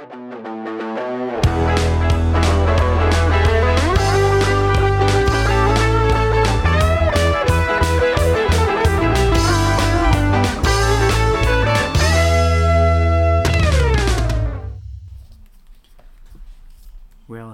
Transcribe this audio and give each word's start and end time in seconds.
Well, 0.00 0.08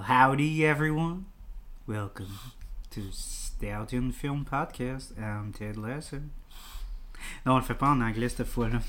howdy 0.03 0.65
everyone. 0.65 1.25
Welcome 1.85 2.27
to 2.91 3.11
Stallion 3.11 4.13
Film 4.13 4.45
Podcast. 4.49 5.19
I'm 5.21 5.51
Ted 5.51 5.75
Lasso. 5.75 6.21
Non, 7.45 7.55
on 7.55 7.57
le 7.57 7.63
fait 7.63 7.73
pas 7.73 7.89
en 7.89 7.99
anglais 7.99 8.29
cette 8.29 8.47
fois-là. 8.47 8.79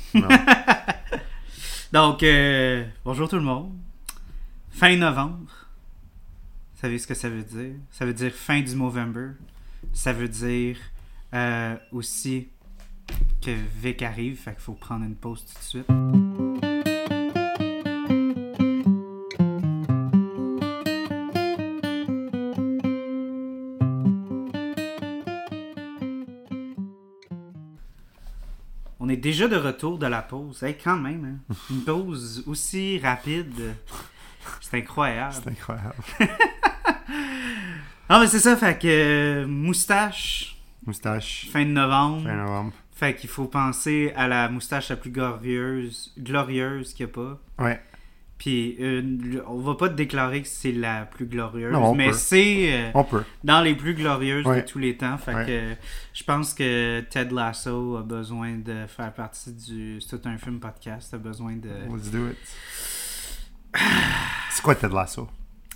Donc, 1.91 2.23
euh, 2.23 2.85
bonjour 3.03 3.31
tout 3.31 3.37
le 3.37 3.43
monde. 3.43 3.73
Fin 4.71 4.95
novembre. 4.97 5.47
Vous 6.75 6.81
savez 6.83 6.99
ce 6.99 7.07
que 7.07 7.15
ça 7.15 7.31
veut 7.31 7.43
dire? 7.43 7.77
Ça 7.91 8.05
veut 8.05 8.13
dire 8.13 8.31
fin 8.31 8.61
du 8.61 8.77
Movember. 8.77 9.31
Ça 9.95 10.13
veut 10.13 10.29
dire 10.29 10.77
euh, 11.33 11.77
aussi 11.91 12.49
que 13.41 13.57
Vic 13.81 14.03
arrive, 14.03 14.37
fait 14.37 14.53
qu'il 14.53 14.61
faut 14.61 14.75
prendre 14.75 15.07
une 15.07 15.17
pause 15.17 15.47
tout 15.47 15.59
de 15.59 15.65
suite. 15.65 16.78
Déjà 29.19 29.49
de 29.49 29.57
retour 29.57 29.99
de 29.99 30.07
la 30.07 30.23
pause. 30.23 30.63
Hey, 30.63 30.77
quand 30.83 30.97
même, 30.97 31.39
hein. 31.51 31.55
une 31.71 31.83
pause 31.83 32.43
aussi 32.47 32.99
rapide. 32.99 33.75
C'est 34.61 34.79
incroyable. 34.79 35.35
C'est 35.35 35.51
incroyable. 35.51 35.95
Ah, 38.09 38.21
mais 38.21 38.27
c'est 38.27 38.39
ça, 38.39 38.57
fait 38.57 38.79
que 38.79 38.87
euh, 38.89 39.47
moustache, 39.47 40.57
Moustache, 40.87 41.49
fin 41.53 41.65
de 41.65 41.71
novembre. 41.71 42.23
fin 42.25 42.37
novembre. 42.37 42.73
Fait 42.95 43.15
qu'il 43.15 43.29
faut 43.29 43.45
penser 43.45 44.13
à 44.17 44.27
la 44.27 44.49
moustache 44.49 44.89
la 44.89 44.97
plus 44.97 45.11
glorieuse, 45.11 46.13
glorieuse 46.19 46.95
qu'il 46.95 47.07
n'y 47.07 47.13
a 47.13 47.15
pas. 47.15 47.39
Ouais. 47.63 47.81
Puis 48.39 48.77
euh, 48.81 49.43
on 49.49 49.59
va 49.59 49.75
pas 49.75 49.89
te 49.89 49.95
déclarer 49.95 50.43
que 50.43 50.49
c'est 50.49 50.71
la 50.71 51.05
plus 51.07 51.27
glorieuse, 51.27 51.73
Non, 51.73 51.93
mais 51.95 52.13
c'est 52.13 52.73
euh, 52.95 53.23
dans 53.43 53.61
les 53.63 53.75
plus 53.75 53.95
glorieuses 53.95 54.45
de 54.45 54.61
tous 54.61 54.79
les 54.79 54.97
temps. 54.97 55.19
Fait 55.19 55.35
Ouais. 55.35 55.45
que 55.47 55.51
euh, 55.51 55.75
je 56.15 56.23
pense 56.23 56.55
que 56.55 57.01
Ted 57.11 57.35
Lasso 57.35 57.97
a 57.97 58.03
besoin 58.03 58.57
de 58.59 58.87
faire 58.87 59.13
partie 59.13 59.53
du. 59.53 60.01
C'est 60.01 60.21
tout 60.21 60.29
un 60.29 60.39
film 60.39 60.61
podcast, 60.61 61.13
a 61.15 61.19
besoin 61.19 61.57
de. 61.57 61.69
Let's 61.93 62.11
do 62.13 62.29
it. 62.29 62.37
C'est 64.51 64.63
quoi 64.63 64.75
Ted 64.75 64.95
Lasso? 64.95 65.29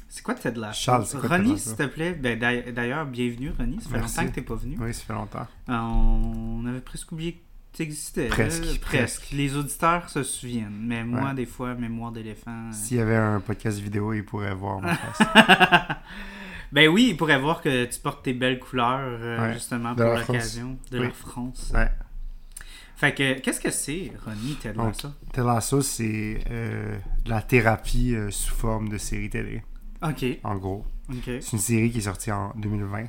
C'est 0.09 0.23
quoi 0.23 0.35
Ted 0.35 0.59
Lasso? 0.61 0.81
Charles, 0.83 1.07
c'est 1.07 1.19
quoi 1.19 1.31
Ronnie, 1.31 1.59
s'il 1.59 1.75
te 1.77 1.87
plaît. 1.87 2.13
Ben, 2.13 2.39
d'ailleurs- 2.39 3.07
bienvenue, 3.07 3.51
Ronnie. 3.59 3.81
Ça 3.81 3.89
fait 3.89 3.97
Merci. 3.99 4.17
longtemps 4.19 4.29
que 4.31 4.35
t'es 4.35 4.43
pas 4.43 4.55
venu. 4.55 4.77
Oui, 4.81 4.95
ça 4.95 5.03
fait 5.05 5.13
longtemps. 5.15 5.47
On 5.69 6.65
avait 6.67 6.81
presque 6.81 7.11
oublié 7.13 7.33
que 7.35 7.41
tu 7.73 7.83
existais. 7.83 8.27
Presque, 8.29 8.65
là. 8.65 8.71
presque. 8.81 9.31
Les 9.33 9.57
auditeurs 9.57 10.09
se 10.11 10.23
souviennent. 10.23 10.79
Mais 10.83 11.05
moi, 11.05 11.29
Ouais. 11.29 11.35
des 11.35 11.47
fois, 11.47 11.75
mémoire 11.75 12.13
d'éléphant. 12.13 12.69
euh, 12.69 12.73
S'il 12.73 12.99
y 12.99 13.01
avait 13.01 13.17
un 13.17 13.41
podcast 13.41 13.79
vidéo, 13.79 14.13
ils 14.13 14.25
pourraient 14.25 14.55
voir 14.55 14.81
ma 14.81 14.95
face. 14.95 15.27
ben 16.73 16.89
oui, 16.89 17.09
ils 17.11 17.17
pourraient 17.17 17.39
voir 17.41 17.61
que 17.63 17.85
tu 17.87 17.99
portes 18.01 18.23
tes 18.25 18.33
belles 18.35 18.59
couleurs, 18.59 19.01
euh, 19.21 19.41
Ouais. 19.49 19.55
justement, 19.55 19.95
De 19.95 20.03
pour 20.05 20.15
l'occasion 20.15 20.79
de 20.91 20.99
Oui. 20.99 21.07
la 21.07 21.13
France. 21.13 21.73
Ouais. 21.75 21.91
Fait 22.97 23.15
que, 23.15 23.41
qu'est-ce 23.41 23.61
que 23.61 23.71
c'est, 23.71 24.13
Ronnie, 24.25 24.55
Ted 24.61 24.75
Donc, 24.77 24.89
Lasso? 24.89 25.09
Ted 25.33 25.47
Lasso, 25.47 25.81
c'est 25.83 26.39
euh, 26.51 26.97
de 27.25 27.31
la 27.31 27.43
thérapie 27.43 28.15
sous 28.31 28.55
forme 28.55 28.89
de 28.91 28.99
série 28.99 29.29
télé, 29.29 29.63
Ok, 30.03 30.25
en 30.45 30.55
gros. 30.57 30.87
ok. 31.11 31.23
C'est 31.41 31.53
une 31.53 31.59
série 31.59 31.91
qui 31.91 31.99
est 31.99 32.03
sortie 32.03 32.31
en 32.31 32.53
2020. 32.57 33.07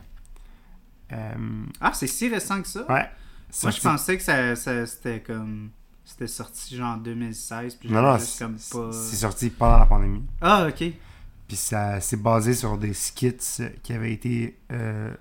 Euh, 1.11 1.33
Ah, 1.79 1.91
c'est 1.93 2.07
si 2.07 2.27
récent 2.29 2.61
que 2.61 2.67
ça? 2.67 2.91
ouais. 2.91 3.07
Moi, 3.61 3.71
je 3.71 3.81
pensais 3.81 4.17
que 4.17 4.23
ça, 4.23 4.55
ça- 4.55 4.85
c'était 4.85 5.19
comme... 5.21 5.69
C'était 6.05 6.27
sorti 6.27 6.75
genre 6.75 6.95
en 6.95 6.97
2016, 6.97 7.75
puis 7.75 7.89
Non, 7.89 8.01
non, 8.01 8.17
c'est 8.19 8.45
pas... 8.45 8.91
c'est 8.91 9.15
sorti 9.15 9.49
pendant 9.49 9.77
la 9.79 9.85
pandémie. 9.85 10.23
Ah, 10.41 10.67
ok. 10.67 10.91
Puis 11.47 11.57
ça 11.57 11.99
c'est 12.01 12.21
basé 12.21 12.53
sur 12.53 12.77
des 12.77 12.93
skits 12.93 13.35
qui 13.83 13.93
avaient 13.93 14.11
été 14.13 14.57
euh, 14.71 15.13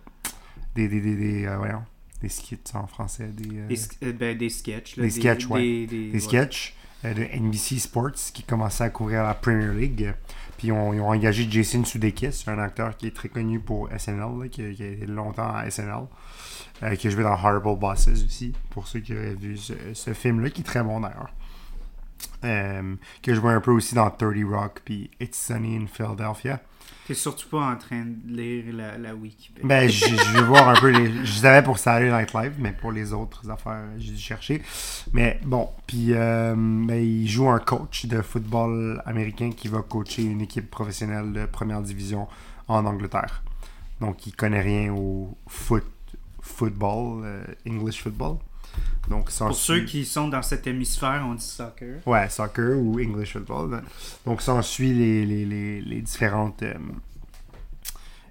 des 0.75 0.88
des 0.88 1.00
des, 1.00 1.15
des, 1.16 1.47
euh, 1.47 1.56
voyons, 1.59 1.84
des 2.20 2.28
skits 2.28 2.59
en 2.75 2.87
français 2.87 3.28
des 3.28 3.59
euh, 3.59 3.69
Des, 4.00 4.12
ben, 4.12 4.37
des 4.37 4.49
sketchs. 4.49 4.97
là, 4.97 5.04
Des 5.04 5.10
sketchs, 5.10 5.47
ouais. 5.47 5.87
Des, 5.87 6.20
sketchs 6.20 6.75
de 7.04 7.38
NBC 7.38 7.78
Sports 7.78 8.30
qui 8.32 8.42
commençaient 8.42 8.84
à 8.84 8.90
couvrir 8.90 9.24
la 9.24 9.34
Premier 9.34 9.72
League. 9.72 10.14
Puis 10.56 10.68
ils 10.68 10.72
ont, 10.72 11.08
engagé 11.08 11.48
Jason 11.50 11.84
Sudeikis, 11.84 12.44
un 12.46 12.58
acteur 12.58 12.96
qui 12.96 13.08
est 13.08 13.16
très 13.16 13.28
connu 13.28 13.58
pour 13.58 13.88
SNL, 13.96 14.48
qui, 14.50 14.62
a 14.62 14.68
été 14.68 15.06
longtemps 15.06 15.52
à 15.54 15.68
SNL, 15.68 16.06
euh, 16.82 16.94
qui 16.94 17.08
a 17.08 17.10
joué 17.10 17.24
dans 17.24 17.32
Horrible 17.32 17.78
Bosses 17.78 18.08
aussi, 18.08 18.52
pour 18.70 18.86
ceux 18.86 19.00
qui 19.00 19.12
auraient 19.12 19.34
vu 19.34 19.56
ce, 19.56 20.14
film-là, 20.14 20.50
qui 20.50 20.60
est 20.60 20.64
très 20.64 20.82
bon 20.82 21.00
d'ailleurs. 21.00 21.30
Euh, 22.44 22.94
qui 23.20 23.30
a 23.30 23.34
un 23.34 23.60
peu 23.60 23.72
aussi 23.72 23.94
dans 23.94 24.10
30 24.10 24.36
Rock, 24.48 24.82
puis 24.84 25.10
It's 25.20 25.38
Sunny 25.38 25.76
in 25.76 25.86
Philadelphia. 25.86 26.60
T'es 27.06 27.14
surtout 27.14 27.48
pas 27.48 27.72
en 27.72 27.76
train 27.76 28.04
de 28.04 28.36
lire 28.36 28.72
la, 28.72 28.96
la 28.96 29.14
Wikipédia. 29.14 29.66
Ben, 29.66 29.88
je, 29.88 30.06
je 30.06 30.32
vais 30.32 30.42
voir 30.42 30.68
un 30.68 30.74
peu 30.74 30.88
les. 30.88 31.24
Je 31.24 31.32
savais 31.32 31.62
pour 31.64 31.78
Saturday 31.78 32.16
Night 32.16 32.32
Live, 32.32 32.54
mais 32.58 32.72
pour 32.72 32.92
les 32.92 33.12
autres 33.12 33.50
affaires, 33.50 33.88
j'ai 33.98 34.12
dû 34.12 34.18
chercher. 34.18 34.62
Mais 35.12 35.40
bon, 35.44 35.68
puis 35.86 36.12
euh, 36.12 36.54
ben, 36.56 37.02
il 37.02 37.28
joue 37.28 37.48
un 37.48 37.58
coach 37.58 38.06
de 38.06 38.22
football 38.22 39.02
américain 39.04 39.50
qui 39.50 39.66
va 39.66 39.82
coacher 39.82 40.22
une 40.22 40.42
équipe 40.42 40.70
professionnelle 40.70 41.32
de 41.32 41.46
première 41.46 41.82
division 41.82 42.28
en 42.68 42.86
Angleterre. 42.86 43.42
Donc, 44.00 44.26
il 44.26 44.34
connaît 44.34 44.62
rien 44.62 44.92
au 44.92 45.36
foot, 45.48 45.84
football, 46.40 47.22
euh, 47.24 47.44
English 47.66 48.02
football. 48.02 48.36
Donc, 49.09 49.31
Pour 49.31 49.55
ceux 49.55 49.81
qui 49.81 50.05
sont 50.05 50.28
dans 50.28 50.43
cet 50.43 50.66
hémisphère, 50.66 51.25
on 51.28 51.34
dit 51.34 51.44
soccer. 51.44 51.97
Ouais, 52.06 52.28
soccer 52.28 52.78
ou 52.78 52.99
English 53.00 53.33
football. 53.33 53.83
Donc, 54.25 54.41
ça, 54.41 54.55
on 54.55 54.62
suit 54.62 54.94
les, 54.94 55.27
les, 55.27 55.44
les, 55.44 55.81
les 55.81 56.00
différentes. 56.00 56.62
Euh, 56.62 56.75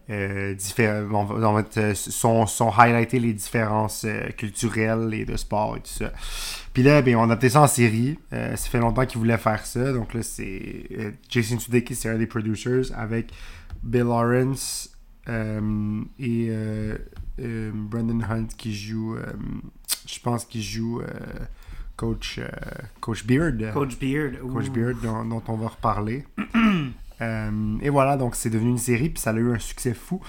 euh, 0.09 0.56
diffé- 0.56 1.07
on 1.12 1.24
va, 1.24 1.50
on 1.50 1.53
va 1.53 1.59
être, 1.62 1.96
sont, 1.96 2.46
sont 2.46 2.69
highlightés 2.72 3.19
les 3.19 3.34
différences 3.34 4.03
euh, 4.06 4.30
culturelles 4.31 5.13
et 5.13 5.24
de 5.25 5.38
sport 5.38 5.78
et 5.78 5.80
tout 5.81 5.91
ça. 5.91 6.12
Puis 6.74 6.84
là, 6.84 7.01
ben, 7.01 7.16
on 7.16 7.22
a 7.22 7.25
adapté 7.25 7.50
ça 7.50 7.62
en 7.62 7.68
série. 7.68 8.18
Euh, 8.34 8.56
ça 8.56 8.69
fait 8.69 8.80
longtemps 8.80 9.06
qu'ils 9.06 9.19
voulaient 9.19 9.38
faire 9.38 9.66
ça. 9.66 9.94
Donc 9.94 10.13
là, 10.13 10.24
c'est 10.24 10.85
euh, 10.97 11.12
Jason 11.30 11.59
Sudeikis, 11.59 11.96
c'est 11.96 12.09
un 12.09 12.18
des 12.18 12.28
producers, 12.28 12.91
avec 12.96 13.31
Bill 13.84 14.03
Lawrence 14.03 14.90
et 16.19 16.51
Brendan 17.38 18.25
Hunt 18.30 18.47
qui 18.57 18.75
joue, 18.75 19.16
je 20.07 20.19
pense 20.19 20.45
qu'il 20.45 20.62
joue 20.62 21.01
euh, 21.01 21.06
coach, 21.95 22.39
euh, 22.39 22.47
coach 23.00 23.25
Beard. 23.25 23.73
Coach 23.73 23.97
Beard. 24.00 24.39
Coach 24.39 24.67
ouh. 24.67 24.72
Beard, 24.72 25.01
dont, 25.01 25.25
dont 25.25 25.44
on 25.47 25.56
va 25.56 25.67
reparler. 25.69 26.25
Euh, 27.22 27.78
et 27.81 27.89
voilà, 27.89 28.17
donc 28.17 28.35
c'est 28.35 28.50
devenu 28.50 28.72
une 28.72 28.78
série, 28.79 29.09
puis 29.09 29.22
ça 29.22 29.29
a 29.29 29.34
eu 29.35 29.53
un 29.53 29.59
succès 29.59 29.94
fou. 29.94 30.19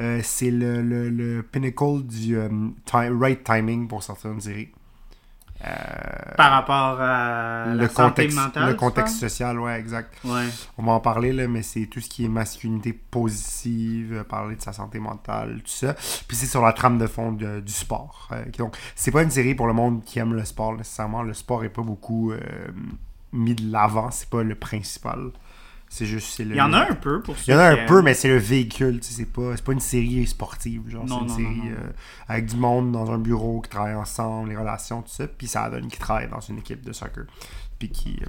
Euh, 0.00 0.20
c'est 0.22 0.50
le, 0.50 0.82
le, 0.82 1.08
le 1.08 1.42
pinnacle 1.42 2.02
du 2.02 2.36
euh, 2.36 2.48
right 2.92 3.42
timing 3.42 3.88
pour 3.88 4.02
sortir 4.02 4.32
une 4.32 4.40
série. 4.42 4.68
Euh, 5.64 6.34
Par 6.36 6.50
rapport 6.50 7.00
à 7.00 7.66
le 7.68 7.76
la 7.82 7.88
santé 7.88 8.02
contexte, 8.26 8.36
mentale. 8.36 8.68
le 8.70 8.74
contexte 8.74 9.20
social, 9.20 9.60
ouais, 9.60 9.78
exact. 9.78 10.12
Ouais. 10.24 10.48
On 10.76 10.82
va 10.82 10.92
en 10.92 11.00
parler, 11.00 11.32
là, 11.32 11.46
mais 11.46 11.62
c'est 11.62 11.86
tout 11.86 12.00
ce 12.00 12.08
qui 12.08 12.24
est 12.24 12.28
masculinité 12.28 12.92
positive, 12.92 14.24
parler 14.28 14.56
de 14.56 14.60
sa 14.62 14.72
santé 14.72 14.98
mentale, 14.98 15.58
tout 15.62 15.70
ça. 15.70 15.94
Puis 16.26 16.36
c'est 16.36 16.46
sur 16.46 16.62
la 16.62 16.72
trame 16.72 16.98
de 16.98 17.06
fond 17.06 17.32
de- 17.32 17.60
du 17.60 17.72
sport. 17.72 18.28
Euh, 18.32 18.42
donc, 18.58 18.76
c'est 18.96 19.10
pas 19.12 19.22
une 19.22 19.30
série 19.30 19.54
pour 19.54 19.66
le 19.68 19.72
monde 19.72 20.02
qui 20.04 20.18
aime 20.18 20.34
le 20.34 20.44
sport 20.44 20.76
nécessairement. 20.76 21.22
Le 21.22 21.34
sport 21.34 21.62
est 21.64 21.68
pas 21.68 21.82
beaucoup 21.82 22.32
euh, 22.32 22.40
mis 23.32 23.54
de 23.54 23.70
l'avant, 23.70 24.10
c'est 24.10 24.28
pas 24.28 24.42
le 24.42 24.54
principal. 24.56 25.30
C'est 25.94 26.06
juste. 26.06 26.38
le- 26.38 26.46
Il 26.52 26.56
y 26.56 26.60
en 26.62 26.72
a 26.72 26.90
un 26.90 26.94
peu 26.94 27.20
pour 27.20 27.34
Il 27.36 27.42
ceux 27.44 27.52
y 27.52 27.54
en 27.54 27.58
a 27.58 27.74
qui 27.74 27.80
un 27.80 27.86
peu, 27.86 28.00
mais 28.00 28.14
c'est 28.14 28.28
le 28.28 28.38
véhicule, 28.38 28.98
c'est 29.02 29.26
pas, 29.30 29.54
pas 29.62 29.72
une 29.72 29.80
série 29.80 30.26
sportive, 30.26 30.88
genre, 30.88 31.04
c'est 31.06 31.14
une 31.14 31.20
non, 31.26 31.28
série 31.28 31.44
non, 31.44 31.64
non. 31.64 31.70
euh, 31.72 31.90
avec 32.28 32.46
du 32.46 32.56
monde 32.56 32.92
dans 32.92 33.10
un 33.10 33.18
bureau 33.18 33.60
qui 33.60 33.68
travaille 33.68 33.94
ensemble, 33.94 34.48
les 34.48 34.56
relations, 34.56 35.02
tout 35.02 35.10
ça, 35.12 35.28
puis 35.28 35.46
ça 35.46 35.68
donne 35.68 35.88
qu'ils 35.88 35.98
travaillent 35.98 36.30
dans 36.30 36.40
une 36.40 36.58
équipe 36.58 36.82
de 36.82 36.92
soccer, 36.94 37.24
puis 37.78 37.90
qui, 37.90 38.16
euh, 38.22 38.26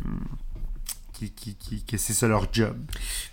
qui, 1.13 1.31
qui, 1.31 1.55
qui- 1.55 1.85
que 1.85 1.95
c'est 1.97 2.11
ça 2.11 2.27
leur 2.27 2.47
job. 2.51 2.75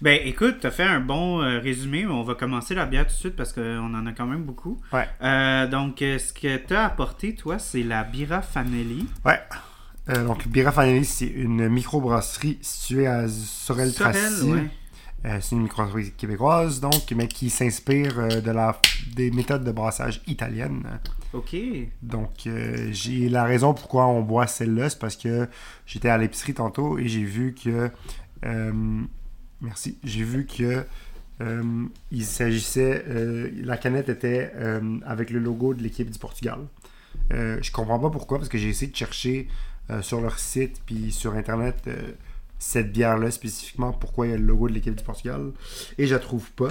Ben 0.01 0.21
écoute, 0.25 0.59
t'as 0.61 0.71
fait 0.71 0.85
un 0.85 1.01
bon 1.01 1.43
euh, 1.43 1.59
résumé. 1.59 2.07
On 2.07 2.23
va 2.23 2.37
commencer 2.37 2.77
la 2.77 2.87
bière 2.87 3.07
tout 3.09 3.15
de 3.15 3.19
suite 3.19 3.35
parce 3.37 3.53
qu'on 3.53 3.95
en 3.95 4.07
a 4.07 4.13
quand 4.13 4.27
même 4.27 4.45
beaucoup. 4.45 4.81
Ouais. 4.93 5.09
Euh, 5.23 5.67
donc, 5.67 5.97
ce 5.99 6.33
que 6.33 6.57
t'as 6.59 6.85
apporté, 6.85 7.35
toi, 7.35 7.59
c'est 7.59 7.83
la 7.83 8.05
Bira 8.05 8.43
Family. 8.43 9.07
Ouais. 9.25 9.41
Euh, 10.11 10.25
donc, 10.25 10.49
Bira 10.49 10.73
Family, 10.73 11.05
c'est 11.05 11.27
une 11.27 11.69
microbrasserie 11.69 12.59
située 12.61 13.07
à 13.07 13.29
Sorel-Tracy. 13.29 14.19
Sorel, 14.19 14.55
ouais. 14.55 14.71
Euh, 15.27 15.39
c'est 15.41 15.55
une 15.55 15.63
microbrasserie 15.63 16.13
québécoise, 16.13 16.81
donc, 16.81 17.13
mais 17.15 17.29
qui 17.29 17.51
s'inspire 17.51 18.19
euh, 18.19 18.41
de 18.41 18.51
la, 18.51 18.81
des 19.15 19.31
méthodes 19.31 19.63
de 19.63 19.71
brassage 19.71 20.23
italiennes. 20.27 20.83
Ok. 21.33 21.55
Donc, 22.03 22.49
j'ai 22.91 23.29
la 23.29 23.45
raison 23.45 23.73
pourquoi 23.73 24.07
on 24.07 24.23
boit 24.23 24.47
celle-là, 24.47 24.91
c'est 24.91 24.99
parce 24.99 25.17
que 25.17 25.47
j'étais 25.87 26.09
à 26.09 26.19
l'épicerie 26.19 26.55
tantôt 26.55 26.99
et 26.99 27.07
j'ai 27.07 27.23
vu 27.23 27.55
que 27.55 27.91
merci. 29.61 29.99
J'ai 30.03 30.25
vu 30.25 30.45
que 30.47 30.85
il 32.11 32.25
s'agissait. 32.25 33.05
la 33.63 33.77
canette 33.77 34.09
était 34.09 34.51
avec 35.07 35.31
le 35.31 35.39
logo 35.39 35.73
de 35.73 35.85
l'équipe 35.85 36.11
du 36.11 36.19
Portugal. 36.19 36.59
Je 37.31 37.71
comprends 37.71 38.01
pas 38.01 38.11
pourquoi, 38.11 38.39
parce 38.39 38.49
que 38.49 38.59
j'ai 38.59 38.71
essayé 38.71 38.91
de 38.91 38.97
chercher 38.97 39.47
euh, 39.91 40.03
sur 40.03 40.21
leur 40.21 40.39
site 40.39 40.81
puis 40.87 41.13
sur 41.13 41.35
internet 41.35 41.77
euh, 41.89 42.13
cette 42.59 42.93
bière-là 42.93 43.31
spécifiquement, 43.31 43.93
pourquoi 43.93 44.27
il 44.27 44.31
y 44.31 44.35
a 44.35 44.37
le 44.37 44.45
logo 44.45 44.69
de 44.69 44.75
l'équipe 44.75 44.95
du 44.95 45.03
Portugal. 45.05 45.51
Et 45.99 46.07
je 46.07 46.15
la 46.15 46.21
trouve 46.21 46.51
pas. 46.53 46.69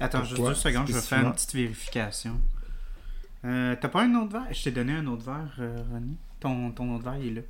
Attends, 0.00 0.24
juste 0.24 0.42
deux 0.42 0.54
secondes, 0.54 0.86
je 0.88 0.92
vais 0.94 1.00
faire 1.00 1.24
une 1.26 1.32
petite 1.32 1.54
vérification. 1.54 2.38
Euh, 3.44 3.76
T'as 3.80 3.88
pas 3.88 4.02
un 4.02 4.14
autre 4.16 4.32
verre? 4.32 4.46
Je 4.52 4.64
t'ai 4.64 4.70
donné 4.72 4.92
un 4.94 5.06
autre 5.06 5.24
verre, 5.24 5.54
euh, 5.60 5.76
Ronnie. 5.92 6.16
Ton, 6.40 6.70
ton 6.72 6.94
autre 6.94 7.04
verre, 7.04 7.18
il 7.20 7.28
est 7.28 7.34
là. 7.36 7.40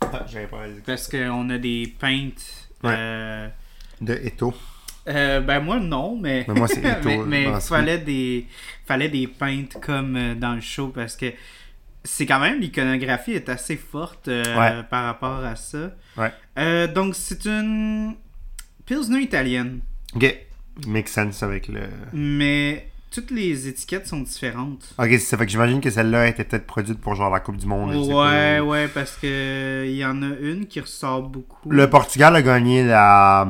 Ah, 0.00 0.24
j'avais 0.28 0.46
pas 0.46 0.58
réalisé. 0.58 0.82
Parce 0.84 1.08
qu'on 1.08 1.50
a 1.50 1.58
des 1.58 1.94
peintes. 1.98 2.68
Ouais. 2.82 2.94
euh, 2.96 3.48
De 4.00 4.14
Eto. 4.14 4.54
euh, 5.08 5.40
ben 5.40 5.60
moi 5.60 5.78
non, 5.80 6.16
mais 6.18 6.44
Mais 6.48 6.54
moi, 6.54 6.68
c'est 6.68 6.80
Ito, 7.00 7.24
mais, 7.24 7.46
mais 7.48 7.60
fallait 7.60 7.98
des 7.98 8.46
fallait 8.84 9.08
des 9.08 9.26
peintes 9.26 9.78
comme 9.80 10.34
dans 10.34 10.54
le 10.54 10.60
show 10.60 10.88
parce 10.88 11.16
que 11.16 11.32
c'est 12.06 12.24
quand 12.24 12.38
même 12.40 12.60
l'iconographie 12.60 13.32
est 13.32 13.48
assez 13.48 13.76
forte 13.76 14.28
euh, 14.28 14.42
Ouais. 14.58 14.82
par 14.88 15.04
rapport 15.04 15.44
à 15.44 15.56
ça. 15.56 15.90
Ouais. 16.16 16.32
Euh, 16.58 16.86
donc 16.86 17.14
c'est 17.14 17.44
une 17.46 18.14
pilsner 18.86 19.20
italienne, 19.20 19.80
Ok. 20.14 20.34
Make 20.86 21.08
sense 21.08 21.42
avec 21.42 21.68
le. 21.68 21.80
mais 22.12 22.88
toutes 23.10 23.30
les 23.30 23.66
étiquettes 23.66 24.06
sont 24.06 24.20
différentes. 24.20 24.94
Ok, 24.98 25.06
c'est 25.10 25.18
ça 25.20 25.38
fait 25.38 25.46
que 25.46 25.50
j'imagine 25.52 25.80
que 25.80 25.88
celle-là 25.88 26.26
était 26.28 26.44
peut-être 26.44 26.66
produite 26.66 27.00
pour 27.00 27.14
genre 27.14 27.30
la 27.30 27.40
Coupe 27.40 27.56
du 27.56 27.66
Monde. 27.66 27.94
Ouais, 27.94 28.60
ouais, 28.60 28.86
parce 28.88 29.16
que 29.16 29.84
il 29.86 29.96
y 29.96 30.04
en 30.04 30.22
a 30.22 30.28
une 30.40 30.66
qui 30.66 30.80
ressort 30.80 31.22
beaucoup. 31.22 31.70
Le 31.70 31.88
Portugal 31.88 32.36
a 32.36 32.42
gagné 32.42 32.84
la, 32.84 33.48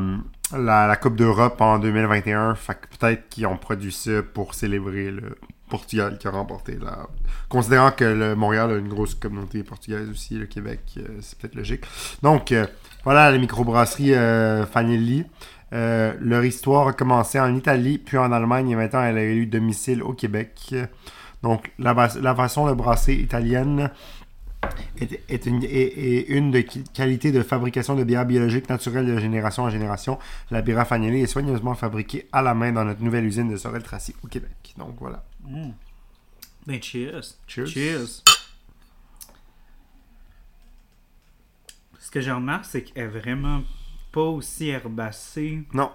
la, 0.52 0.86
la 0.86 0.96
Coupe 0.96 1.16
d'Europe 1.16 1.60
en 1.60 1.80
2021. 1.80 2.54
Fait 2.54 2.74
que 2.74 2.96
peut-être 2.96 3.28
qu'ils 3.28 3.46
ont 3.46 3.56
produit 3.56 3.90
ça 3.92 4.22
pour 4.22 4.54
célébrer 4.54 5.10
le 5.10 5.36
Portugal 5.68 6.18
qui 6.18 6.28
a 6.28 6.30
remporté 6.30 6.78
la. 6.80 7.06
Considérant 7.48 7.90
que 7.90 8.04
le 8.04 8.36
Montréal 8.36 8.70
a 8.70 8.76
une 8.76 8.88
grosse 8.88 9.14
communauté 9.14 9.62
portugaise 9.62 10.08
aussi, 10.08 10.34
le 10.34 10.46
Québec, 10.46 10.80
euh, 10.96 11.02
c'est 11.20 11.38
peut-être 11.38 11.54
logique. 11.54 11.84
Donc, 12.22 12.52
euh, 12.52 12.66
voilà 13.04 13.30
la 13.30 13.38
microbrasserie 13.38 14.14
euh, 14.14 14.66
Fanelli. 14.66 15.24
Euh, 15.72 16.14
leur 16.20 16.44
histoire 16.44 16.88
a 16.88 16.92
commencé 16.92 17.38
en 17.40 17.54
Italie, 17.54 17.98
puis 17.98 18.18
en 18.18 18.32
Allemagne, 18.32 18.70
et 18.70 18.76
maintenant 18.76 19.02
elle 19.02 19.18
a 19.18 19.24
eu 19.24 19.46
domicile 19.46 20.02
au 20.02 20.12
Québec. 20.12 20.74
Donc, 21.42 21.70
la, 21.78 21.94
façon 22.34 22.66
de 22.66 22.72
brasser 22.72 23.14
italienne 23.14 23.90
est, 24.98 25.46
une, 25.46 26.50
de 26.50 26.60
qualité 26.94 27.30
de 27.30 27.42
fabrication 27.42 27.94
de 27.94 28.04
bière 28.04 28.24
biologique 28.24 28.68
naturelle 28.68 29.06
de 29.06 29.18
génération 29.18 29.64
en 29.64 29.70
génération. 29.70 30.18
La 30.50 30.62
bière 30.62 30.86
Fanelli 30.86 31.20
est 31.22 31.26
soigneusement 31.26 31.74
fabriquée 31.74 32.26
à 32.32 32.42
la 32.42 32.54
main 32.54 32.72
dans 32.72 32.84
notre 32.84 33.02
nouvelle 33.02 33.24
usine 33.24 33.48
de 33.48 33.56
Sorel-Tracy 33.56 34.14
au 34.24 34.28
Québec. 34.28 34.65
Donc, 34.78 34.96
voilà. 34.98 35.24
Mm. 35.42 35.70
Ben 36.66 36.82
cheers. 36.82 37.36
Cheers. 37.46 37.66
Cheers. 37.66 38.22
Ce 42.00 42.10
que 42.10 42.20
je 42.20 42.30
remarque, 42.30 42.64
c'est 42.64 42.82
qu'elle 42.82 43.04
est 43.04 43.08
vraiment 43.08 43.62
pas 44.12 44.22
aussi 44.22 44.68
herbacée 44.68 45.62
Non. 45.72 45.90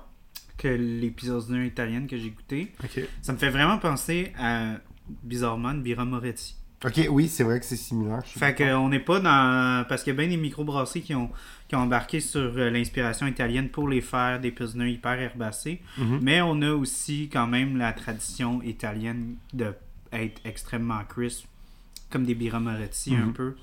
que 0.57 0.67
les 0.67 1.09
Pilsner 1.09 1.65
italiennes 1.65 2.07
que 2.07 2.17
j'ai 2.17 2.31
goûtées. 2.31 2.73
Ok. 2.83 3.01
Ça 3.21 3.33
me 3.33 3.37
fait 3.37 3.49
vraiment 3.49 3.77
penser 3.77 4.33
à, 4.37 4.75
bizarrement, 5.23 5.71
une 5.71 5.81
Bira 5.81 6.05
Moretti. 6.05 6.55
Ok, 6.83 7.07
oui, 7.11 7.27
c'est 7.27 7.43
vrai 7.43 7.59
que 7.59 7.65
c'est 7.65 7.75
similaire. 7.75 8.25
Fait 8.25 8.55
qu'on 8.55 8.89
n'est 8.89 8.99
pas 8.99 9.19
dans... 9.19 9.85
Parce 9.87 10.03
qu'il 10.03 10.13
y 10.13 10.15
a 10.15 10.19
bien 10.19 10.27
des 10.27 10.37
microbrasseries 10.37 11.03
qui 11.03 11.13
ont, 11.13 11.29
qui 11.71 11.75
ont 11.77 11.83
embarqué 11.83 12.19
sur 12.19 12.51
euh, 12.57 12.69
l'inspiration 12.69 13.27
italienne 13.27 13.69
pour 13.69 13.87
les 13.87 14.01
faire 14.01 14.41
des 14.41 14.51
Pilsner 14.51 14.89
hyper 14.91 15.13
herbacés. 15.21 15.79
Mhm. 15.97 16.19
Mais 16.21 16.41
on 16.41 16.61
a 16.63 16.71
aussi 16.73 17.29
quand 17.31 17.47
même 17.47 17.77
la 17.77 17.93
tradition 17.93 18.61
italienne 18.61 19.37
de 19.53 19.73
être 20.11 20.41
extrêmement 20.43 21.01
crisp, 21.07 21.45
comme 22.09 22.25
des 22.25 22.35
Bira 22.35 22.59
Moretti 22.59 23.15
un 23.15 23.27
Mhm. 23.27 23.33
peu. 23.33 23.55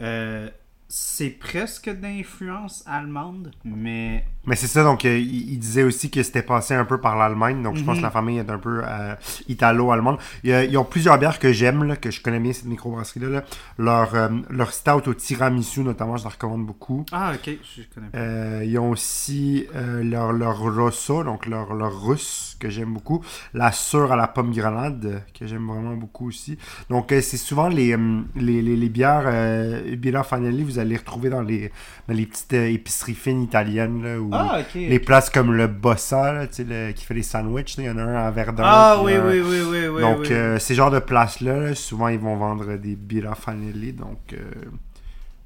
Euh, 0.00 0.50
c'est 0.96 1.30
presque 1.30 1.90
d'influence 1.90 2.84
allemande, 2.86 3.50
mais 3.64 4.24
Mais 4.46 4.54
c'est 4.54 4.68
ça, 4.68 4.84
donc 4.84 5.04
euh, 5.06 5.18
il, 5.18 5.52
il 5.54 5.58
disait 5.58 5.82
aussi 5.82 6.08
que 6.08 6.22
c'était 6.22 6.42
passé 6.42 6.74
un 6.74 6.84
peu 6.84 7.00
par 7.00 7.16
l'Allemagne, 7.16 7.62
donc 7.64 7.74
je 7.76 7.82
pense 7.82 7.94
Mhm. 7.96 8.00
que 8.02 8.06
la 8.06 8.10
famille 8.12 8.38
est 8.38 8.48
un 8.50 8.58
peu 8.58 8.82
euh, 8.84 9.14
italo-allemande. 9.48 10.18
A- 10.46 10.64
Ils 10.64 10.76
ont 10.78 10.84
plusieurs 10.84 11.18
bières 11.18 11.38
que 11.40 11.50
j'aime, 11.52 11.82
là, 11.84 11.96
que 11.96 12.10
je 12.12 12.20
connais 12.22 12.38
bien 12.38 12.52
cette 12.52 12.66
microbrasserie-là. 12.66 13.28
là. 13.30 13.44
Leur, 13.78 14.14
euh, 14.14 14.28
leur 14.50 14.72
stout 14.72 15.08
au 15.08 15.14
tiramisu, 15.14 15.80
notamment, 15.80 16.16
je 16.16 16.24
la 16.24 16.30
recommande 16.30 16.64
beaucoup. 16.66 17.04
ah 17.10 17.32
ok, 17.34 17.56
je 17.76 17.82
connais 17.92 18.08
pas. 18.10 18.18
Euh, 18.18 18.62
ils 18.64 18.78
ont 18.78 18.90
aussi 18.90 19.66
euh, 19.74 20.04
leur, 20.04 20.32
leur 20.32 20.58
rosso, 20.60 21.24
donc 21.24 21.46
leur, 21.46 21.74
leur 21.74 22.06
russe, 22.06 22.56
que 22.60 22.68
j'aime 22.70 22.92
beaucoup. 22.92 23.24
La 23.52 23.72
sure 23.72 24.12
à 24.12 24.16
la 24.16 24.28
pomme 24.28 24.52
grenade, 24.52 25.04
euh, 25.06 25.18
que 25.36 25.46
j'aime 25.46 25.66
vraiment 25.66 25.96
beaucoup 25.96 26.28
aussi. 26.28 26.56
Donc, 26.90 27.10
euh, 27.10 27.20
c'est 27.20 27.38
souvent 27.38 27.68
les, 27.68 27.96
les, 28.36 28.60
les, 28.62 28.76
les 28.76 28.88
bières 28.90 29.24
euh, 29.26 29.96
Birra 29.96 30.22
Fanelli, 30.22 30.62
vous 30.62 30.78
allez 30.78 30.83
les 30.84 30.96
retrouver 30.96 31.30
dans 31.30 31.42
les, 31.42 31.70
dans 32.08 32.14
les 32.14 32.26
petites 32.26 32.52
euh, 32.54 32.68
épiceries 32.70 33.14
fines 33.14 33.42
italiennes, 33.42 34.02
là, 34.02 34.18
ou 34.20 34.30
Ah 34.32 34.58
les 34.74 34.98
places 34.98 35.30
comme 35.30 35.52
le 35.52 35.66
Bossa, 35.66 36.32
là, 36.32 36.46
le- 36.58 36.92
qui 36.92 37.04
fait 37.04 37.14
des 37.14 37.22
sandwichs. 37.22 37.76
Il 37.78 37.84
y 37.84 37.90
en 37.90 37.98
a 37.98 38.02
un 38.02 38.26
à 38.26 38.30
Verdun. 38.30 38.62
Ah 38.64 39.00
oui, 39.02 39.14
un- 39.14 39.26
oui, 39.28 39.40
oui, 39.40 39.60
oui, 39.68 39.86
oui. 39.88 40.00
donc, 40.02 40.18
oui. 40.20 40.32
euh, 40.32 40.58
ces 40.58 40.74
genres 40.74 40.90
de 40.90 40.98
places-là, 41.00 41.58
là, 41.58 41.74
souvent, 41.74 42.08
ils 42.08 42.18
vont 42.18 42.36
vendre 42.36 42.76
des 42.76 42.94
Birra 42.96 43.34
Fanelli. 43.34 43.92
Donc, 43.92 44.18
euh, 44.32 44.38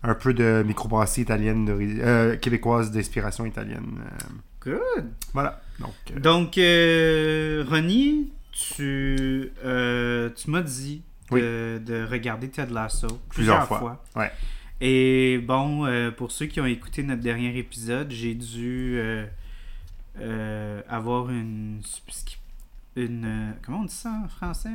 un 0.03 0.15
peu 0.15 0.33
de 0.33 0.63
microbrasserie 0.67 1.23
italienne, 1.23 1.65
de- 1.65 1.77
euh, 1.81 2.37
québécoise 2.37 2.91
d'inspiration 2.91 3.45
italienne. 3.47 4.01
euh, 4.67 4.77
Good. 4.97 5.07
voilà. 5.33 5.61
Donc, 5.81 5.95
euh, 6.15 6.21
Donc, 6.21 6.59
euh, 6.59 7.65
Ronnie, 7.69 8.31
tu, 8.53 9.51
euh, 9.65 10.31
tu 10.35 10.51
m'as 10.51 10.63
dit 10.63 11.03
de, 11.31 11.81
de 11.85 12.05
regarder 12.11 12.49
Ted 12.49 12.73
Lasso 12.73 13.07
plusieurs, 13.29 13.59
Plusieurs 13.59 13.67
fois. 13.67 13.79
fois. 13.79 14.03
Ouais. 14.17 14.31
Et 14.81 15.39
bon, 15.39 15.87
euh, 15.87 16.11
pour 16.11 16.31
ceux 16.31 16.47
qui 16.47 16.61
ont 16.61 16.67
écouté 16.67 17.03
notre 17.03 17.23
dernier 17.23 17.57
épisode, 17.59 18.11
j'ai 18.13 18.35
dû 18.35 18.95
euh, 18.99 19.27
euh, 20.21 20.81
avoir 20.89 21.31
une, 21.31 21.81
une 22.97 23.55
comment 23.63 23.81
on 23.81 23.85
dit 23.85 23.95
ça 23.95 24.13
en 24.25 24.29
français, 24.29 24.71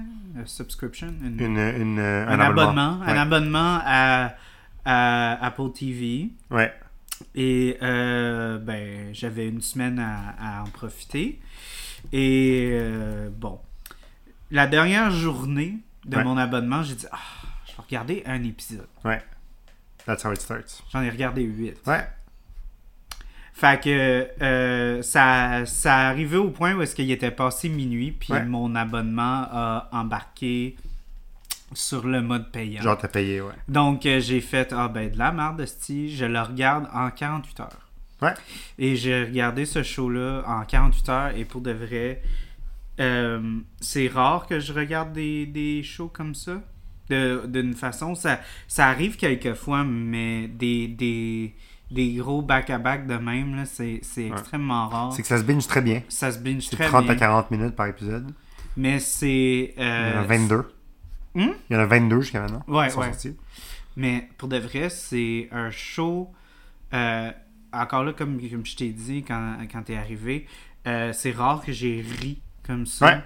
subscription, 0.45 1.07
Une- 1.23 1.99
un, 1.99 2.39
abonnement, 2.39 2.99
Ouais. 2.99 3.07
un 3.11 3.17
abonnement 3.17 3.79
à, 3.85 4.33
à 4.83 5.45
Apple 5.45 5.71
TV. 5.73 6.29
Ouais. 6.51 6.73
Et 7.35 7.77
ben, 7.79 9.13
j'avais 9.13 9.47
une 9.47 9.61
semaine 9.61 9.99
à, 9.99 10.35
à 10.59 10.63
en 10.63 10.67
profiter. 10.67 11.39
Et 12.11 12.77
bon, 13.39 13.57
la 14.51 14.67
dernière 14.67 15.11
journée 15.11 15.77
de 16.05 16.17
Ouais. 16.17 16.23
mon 16.25 16.35
abonnement, 16.35 16.83
j'ai 16.83 16.95
dit, 16.95 17.05
ah, 17.13 17.17
je 17.65 17.71
vais 17.71 17.83
regarder 17.87 18.23
un 18.25 18.43
épisode. 18.43 18.87
That's 20.05 20.23
how 20.25 20.31
it 20.31 20.41
starts. 20.41 20.83
J'en 20.91 21.01
ai 21.01 21.09
regardé 21.09 21.43
huit. 21.43 21.75
Ouais. 21.87 22.05
Fait 23.53 23.79
que 23.81 24.27
euh, 24.41 25.01
ça, 25.03 25.65
ça 25.65 26.07
arrivait 26.09 26.37
au 26.37 26.49
point 26.49 26.73
où 26.73 26.81
est-ce 26.81 26.95
qu'il 26.95 27.09
était 27.11 27.31
passé 27.31 27.69
minuit, 27.69 28.11
puis 28.11 28.33
Ouais. 28.33 28.43
mon 28.45 28.73
abonnement 28.75 29.47
a 29.51 29.89
embarqué 29.91 30.75
sur 31.73 32.05
le 32.07 32.21
mode 32.21 32.51
payant. 32.51 32.81
Genre, 32.81 32.97
t'as 32.97 33.07
payé, 33.07 33.41
ouais. 33.41 33.53
Donc, 33.67 34.05
euh, 34.05 34.19
j'ai 34.19 34.41
fait, 34.41 34.73
ah 34.75 34.87
ben, 34.87 35.09
de 35.09 35.17
la 35.17 35.31
merde, 35.31 35.61
esti, 35.61 36.15
je 36.15 36.25
le 36.25 36.41
regarde 36.41 36.87
en 36.93 37.09
48 37.11 37.59
heures. 37.61 37.89
Ouais. 38.21 38.33
Et 38.79 38.95
j'ai 38.95 39.23
regardé 39.23 39.65
ce 39.65 39.83
show-là 39.83 40.43
en 40.47 40.65
48 40.65 41.09
heures, 41.09 41.35
et 41.37 41.45
pour 41.45 41.61
de 41.61 41.71
vrai, 41.71 42.21
euh, 42.99 43.59
c'est 43.81 44.07
rare 44.07 44.45
que 44.47 44.59
je 44.59 44.73
regarde 44.73 45.13
des, 45.13 45.45
des 45.45 45.83
shows 45.83 46.09
comme 46.09 46.35
ça. 46.35 46.61
De- 47.09 47.43
D'une 47.47 47.73
façon, 47.73 48.15
ça, 48.15 48.39
ça 48.67 48.87
arrive 48.87 49.17
quelquefois, 49.17 49.83
mais 49.83 50.47
des, 50.47 50.87
des, 50.87 51.53
des 51.91 52.13
gros 52.13 52.41
back-à-back 52.41 53.07
de 53.07 53.15
même, 53.17 53.55
là, 53.55 53.65
c'est 53.65 54.01
Ouais. 54.17 54.27
extrêmement 54.27 54.87
rare. 54.87 55.13
C'est 55.13 55.21
que 55.21 55.27
ça 55.27 55.37
se 55.37 55.43
binge 55.43 55.67
très 55.67 55.81
bien. 55.81 56.01
Ça 56.09 56.31
se 56.31 56.39
binge 56.39 56.63
C'est 56.69 56.75
très 56.77 56.87
30 56.87 57.03
bien. 57.05 57.13
à 57.13 57.15
40 57.15 57.51
minutes 57.51 57.75
par 57.75 57.87
épisode. 57.87 58.31
Mais 58.77 58.99
c'est... 58.99 59.73
Il 59.77 59.81
y 59.83 59.85
en 59.85 59.85
euh, 59.85 60.19
a 60.21 60.23
22. 60.23 60.57
Hmm? 61.35 61.47
Il 61.69 61.73
y 61.73 61.75
en 61.75 61.79
a 61.79 61.85
22 61.85 62.21
jusqu'à 62.21 62.41
maintenant. 62.41 62.63
Ouais, 62.67 62.85
ouais. 62.85 62.89
sortis. 62.89 63.35
Mais 63.95 64.29
pour 64.37 64.47
de 64.47 64.57
vrai, 64.57 64.89
c'est 64.89 65.49
un 65.51 65.69
show. 65.71 66.31
euh, 66.93 67.31
encore 67.71 68.03
là, 68.03 68.13
comme, 68.13 68.39
comme 68.49 68.65
je 68.65 68.75
t'ai 68.75 68.89
dit 68.89 69.23
quand, 69.23 69.57
quand 69.71 69.83
t'es 69.83 69.95
arrivé, 69.97 70.47
euh, 70.87 71.11
c'est 71.13 71.31
rare 71.31 71.61
que 71.65 71.71
j'ai 71.71 72.03
ri 72.21 72.39
comme 72.65 72.85
ça. 72.85 73.05
Ouais. 73.05 73.21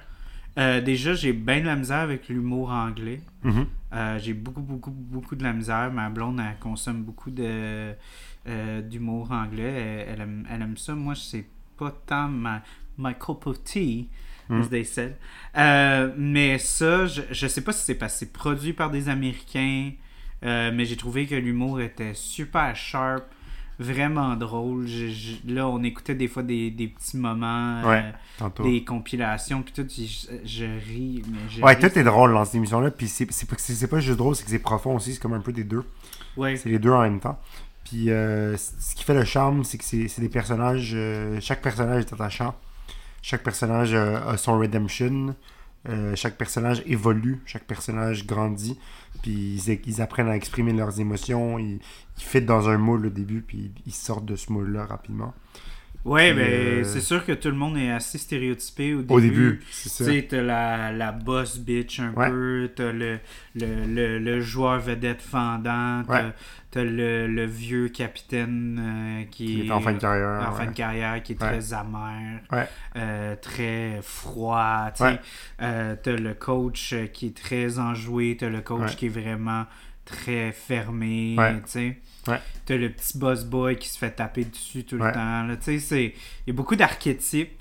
Euh, 0.57 0.81
déjà, 0.81 1.13
j'ai 1.13 1.33
bien 1.33 1.61
de 1.61 1.65
la 1.65 1.75
misère 1.75 1.99
avec 1.99 2.29
l'humour 2.29 2.71
anglais. 2.71 3.21
Mhm. 3.43 3.67
Euh, 3.93 4.19
j'ai 4.19 4.33
beaucoup, 4.33 4.61
beaucoup, 4.61 4.91
beaucoup 4.91 5.35
de 5.35 5.43
la 5.43 5.53
misère. 5.53 5.91
Ma 5.91 6.09
blonde, 6.09 6.39
elle 6.39 6.57
consomme 6.59 7.03
beaucoup 7.03 7.29
de 7.31 7.93
euh, 8.47 8.81
d'humour 8.81 9.31
anglais. 9.31 10.05
Elle, 10.07 10.13
elle 10.15 10.21
aime, 10.21 10.47
elle 10.49 10.61
aime 10.61 10.77
ça. 10.77 10.95
Moi, 10.95 11.13
c'est 11.15 11.45
pas 11.77 11.91
tant 12.05 12.27
ma, 12.27 12.63
my 12.97 13.13
cup 13.13 13.45
of 13.47 13.63
tea, 13.63 14.09
Mm. 14.49 14.61
as 14.61 14.69
they 14.69 14.85
said. 14.85 15.15
Mais 16.17 16.57
ça, 16.57 17.05
je, 17.05 17.21
je 17.31 17.47
sais 17.47 17.61
pas 17.61 17.73
si 17.73 17.83
c'est 17.83 17.95
parce 17.95 18.13
que 18.13 18.19
c'est 18.19 18.31
produit 18.31 18.71
par 18.71 18.89
des 18.89 19.09
Américains, 19.09 19.91
mais 20.41 20.85
j'ai 20.85 20.95
trouvé 20.95 21.25
que 21.27 21.35
l'humour 21.35 21.81
était 21.81 22.13
super 22.13 22.73
sharp. 22.75 23.25
Vraiment 23.79 24.35
drôle. 24.35 24.87
Je- 24.87 25.07
je- 25.07 25.53
là, 25.53 25.67
on 25.67 25.83
écoutait 25.83 26.15
des 26.15 26.27
fois 26.27 26.43
des, 26.43 26.71
des 26.71 26.87
petits 26.87 27.17
moments, 27.17 27.81
euh, 27.85 27.89
Ouais, 28.41 28.63
des 28.63 28.83
compilations, 28.83 29.61
puis 29.63 29.73
tout, 29.73 29.87
je, 29.89 30.27
je 30.45 30.65
ris, 30.65 31.21
mais 31.29 31.37
je 31.49 31.61
Ouais, 31.61 31.73
ris. 31.75 31.81
tout 31.89 31.97
est 31.99 32.03
drôle 32.03 32.33
dans 32.33 32.43
cette 32.45 32.55
émission-là. 32.55 32.91
Puis 32.91 33.07
c'est 33.07 33.31
c'est 33.31 33.47
pas, 33.47 33.55
c'est- 33.59 33.73
c'est 33.75 33.87
pas 33.87 33.99
juste 33.99 34.17
drôle, 34.17 34.35
c'est 34.35 34.43
que 34.43 34.49
c'est 34.49 34.59
profond 34.59 34.95
aussi. 34.95 35.13
C'est 35.13 35.21
comme 35.21 35.33
un 35.33 35.41
peu 35.41 35.53
des 35.53 35.63
deux. 35.63 35.83
Ouais. 36.35 36.55
C'est 36.57 36.69
les 36.69 36.79
deux 36.79 36.91
en 36.91 37.01
même 37.01 37.19
temps. 37.19 37.39
Puis 37.85 38.09
euh, 38.09 38.57
ce 38.57 38.95
qui 38.95 39.03
fait 39.03 39.13
le 39.13 39.23
charme, 39.23 39.63
c'est 39.63 39.77
que 39.77 39.83
c'est 39.85 40.07
c'est 40.07 40.21
des 40.21 40.29
personnages. 40.29 40.91
euh, 40.93 41.37
chaque 41.41 41.61
personnage 41.61 42.03
est 42.03 42.13
attachant. 42.13 42.53
Chaque 43.21 43.43
personnage 43.43 43.93
a 43.93 44.37
son 44.37 44.57
redemption. 44.59 45.35
Chaque 46.15 46.35
personnage 46.37 46.83
évolue. 46.85 47.39
Chaque 47.45 47.63
personnage 47.63 48.25
grandit. 48.25 48.77
Puis 49.21 49.61
ils, 49.85 50.01
apprennent 50.01 50.29
à 50.29 50.35
exprimer 50.35 50.73
leurs 50.73 50.99
émotions. 50.99 51.59
Ils, 51.59 51.79
ils 52.33 52.45
dans 52.45 52.69
un 52.69 52.77
moule 52.77 53.07
au 53.07 53.09
début. 53.09 53.41
Puis 53.41 53.71
ils 53.85 53.93
sortent 53.93 54.25
de 54.25 54.35
ce 54.35 54.51
moule-là 54.51 54.85
rapidement. 54.85 55.33
Ouais, 56.07 56.33
Puis, 56.33 56.41
ben, 56.41 56.49
euh, 56.53 56.83
c'est 56.83 57.01
sûr 57.01 57.25
que 57.25 57.33
tout 57.33 57.49
le 57.49 57.55
monde 57.55 57.77
est 57.77 57.91
assez 57.91 58.17
stéréotypé 58.17 58.93
au 58.93 59.01
début. 59.01 59.13
Au 59.13 59.19
début, 59.19 59.61
c'est 59.71 59.89
Tu 60.05 60.11
sais, 60.11 60.27
t'as 60.29 60.41
la, 60.41 60.91
la 60.91 61.11
boss 61.11 61.59
bitch 61.59 61.99
un 61.99 62.13
Ouais. 62.13 62.29
peu, 62.29 62.69
t'as 62.75 62.91
le, 62.91 63.19
le, 63.55 63.85
le, 63.85 64.19
le 64.19 64.41
joueur 64.41 64.79
vedette 64.79 65.21
fendant, 65.21 66.03
t'as 66.07 66.23
Ouais. 66.27 66.33
t'as 66.71 66.83
le, 66.83 67.27
le 67.27 67.45
vieux 67.45 67.89
capitaine 67.89 68.79
euh, 68.79 69.23
qui, 69.29 69.61
Qui 69.61 69.67
est 69.67 69.71
en 69.71 69.81
fin 69.81 69.93
de 69.93 69.99
carrière. 69.99 70.47
en 70.49 70.53
fin 70.53 70.65
de 70.67 70.71
carrière, 70.71 71.21
qui 71.23 71.33
est 71.33 71.35
très 71.35 71.73
amer, 71.73 72.39
euh, 72.95 73.35
très 73.41 73.99
froid. 74.01 74.91
tu 74.95 75.03
sais. 75.03 75.19
T'as 75.59 76.11
le 76.15 76.33
coach 76.33 76.95
qui 77.13 77.27
est 77.27 77.37
très 77.37 77.79
enjoué, 77.79 78.37
t'as 78.39 78.49
le 78.49 78.61
coach 78.61 78.95
qui 78.95 79.07
est 79.07 79.09
vraiment 79.09 79.65
très 80.07 80.51
fermé. 80.51 81.35
Ouais. 81.37 81.55
tu 81.57 81.61
sais. 81.67 81.97
Ouais. 82.27 82.39
T'as 82.65 82.75
le 82.77 82.89
petit 82.91 83.17
boss 83.17 83.43
boy 83.45 83.77
qui 83.77 83.87
se 83.89 83.97
fait 83.97 84.11
taper 84.11 84.45
dessus 84.45 84.83
tout 84.83 84.97
Ouais. 84.97 85.07
le 85.07 85.13
temps. 85.13 85.43
là. 85.43 85.55
Tu 85.57 85.79
sais, 85.79 86.13
Il 86.45 86.47
y 86.47 86.51
a 86.51 86.53
beaucoup 86.53 86.75
d'archétypes 86.75 87.57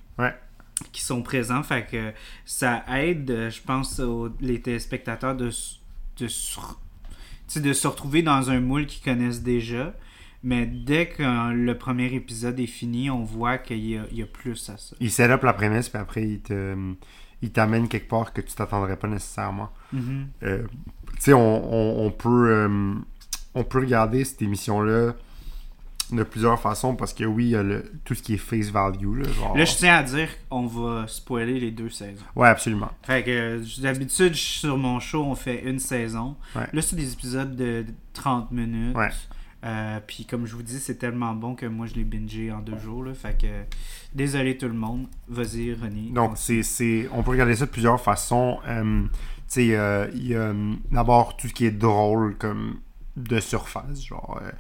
qui 0.93 1.03
sont 1.03 1.23
présents. 1.23 1.63
Fait 1.63 1.87
que 1.87 2.13
ça 2.45 2.85
aide, 2.89 3.31
euh, 3.31 3.51
je 3.51 3.61
pense, 3.63 4.01
aux, 4.01 4.29
les 4.41 4.61
téléspectateurs 4.61 5.35
de, 5.37 5.51
de, 6.19 6.29
sais, 6.29 7.61
de 7.61 7.73
se 7.73 7.87
retrouver 7.89 8.23
dans 8.23 8.51
un 8.51 8.61
moule 8.61 8.87
qu'ils 8.87 9.05
connaissent 9.05 9.43
déjà. 9.43 9.95
Mais 10.43 10.67
dès 10.67 11.09
que 11.09 11.23
euh, 11.23 11.53
le 11.53 11.77
premier 11.79 12.13
épisode 12.15 12.59
est 12.61 12.67
fini, 12.67 13.11
on 13.11 13.25
voit 13.25 13.59
qu'il 13.59 13.79
y 13.79 13.99
y 14.13 14.23
a 14.23 14.27
plus 14.27 14.69
à 14.71 14.77
ça. 14.77 14.95
Il 15.01 15.11
set 15.11 15.31
up 15.31 15.43
la 15.43 15.53
prémisse, 15.55 15.89
puis 15.89 15.99
après, 16.01 16.23
il 16.23 16.41
te. 16.41 16.77
Il 17.43 17.53
t'amène 17.53 17.87
quelque 17.87 18.09
part 18.09 18.33
que 18.33 18.41
tu 18.41 18.55
t'attendrais 18.55 18.97
pas 18.97 19.09
nécessairement. 19.09 19.71
Mhm. 19.93 20.29
Euh, 20.43 20.67
sais, 21.25 21.33
on, 21.33 21.73
on- 21.73 22.07
on 22.07 22.11
peut, 22.11 22.51
euh, 22.51 22.95
on 23.55 23.65
peut 23.65 23.81
regarder 23.81 24.25
cette 24.25 24.43
émission-là 24.43 25.15
de 26.13 26.23
plusieurs 26.23 26.61
façons 26.61 26.95
parce 26.95 27.13
que 27.13 27.25
oui, 27.25 27.47
il 27.47 27.51
y 27.51 27.57
a 27.57 27.65
le, 27.65 27.91
tout 28.05 28.15
ce 28.15 28.23
qui 28.23 28.35
est 28.35 28.39
face 28.39 28.69
value. 28.69 29.19
Là, 29.23 29.29
genre- 29.33 29.57
Là, 29.57 29.65
je 29.65 29.75
tiens 29.75 29.97
à 29.97 30.03
dire 30.05 30.29
qu'on 30.49 30.67
va 30.67 31.07
spoiler 31.09 31.59
les 31.59 31.73
deux 31.73 31.91
saisons. 31.91 32.23
Ouais, 32.37 32.47
absolument. 32.49 32.91
Fait 33.03 33.25
que 33.25 33.61
d'habitude, 33.81 34.35
sur 34.35 34.77
mon 34.79 35.01
show, 35.01 35.25
on 35.25 35.35
fait 35.35 35.65
une 35.69 35.81
saison. 35.81 36.37
Ouais. 36.55 36.69
Là, 36.73 36.81
c'est 36.83 36.95
des 36.97 37.13
épisodes 37.13 37.57
de 37.57 37.85
30 38.13 38.53
minutes. 38.53 38.97
Ouais. 38.97 39.11
Euh, 39.65 39.99
puis 40.07 40.27
comme 40.27 40.47
je 40.47 40.55
vous 40.55 40.63
dis, 40.63 40.79
c'est 40.79 40.95
tellement 40.95 41.35
bon 41.35 41.57
que 41.57 41.67
moi 41.67 41.87
je 41.87 41.95
l'ai 41.95 42.05
bingé 42.05 42.53
en 42.53 42.61
deux 42.61 42.79
jours. 42.79 43.03
Là, 43.03 43.13
fait 43.15 43.37
que 43.41 43.47
désolé 44.15 44.57
tout 44.57 44.69
le 44.69 44.75
monde. 44.75 45.07
Vas-y, 45.27 45.73
René. 45.75 46.11
Donc, 46.13 46.33
c'est, 46.37 46.63
c'est, 46.63 47.09
on 47.13 47.25
peut 47.25 47.31
regarder 47.33 47.57
ça 47.57 47.67
de 47.67 47.71
plusieurs 47.73 48.01
façons. 48.01 48.59
Euh, 48.69 49.03
tu 49.49 49.69
sais, 49.71 49.77
euh, 49.77 50.07
il 50.15 50.29
y 50.29 50.35
a 50.35 50.39
euh, 50.41 50.75
d'abord 50.91 51.37
tout 51.37 51.49
ce 51.49 51.53
qui 51.53 51.67
est 51.67 51.71
drôle, 51.71 52.37
comme 52.37 52.77
de 53.17 53.41
surface, 53.41 54.05
genre 54.05 54.39
euh, 54.43 54.51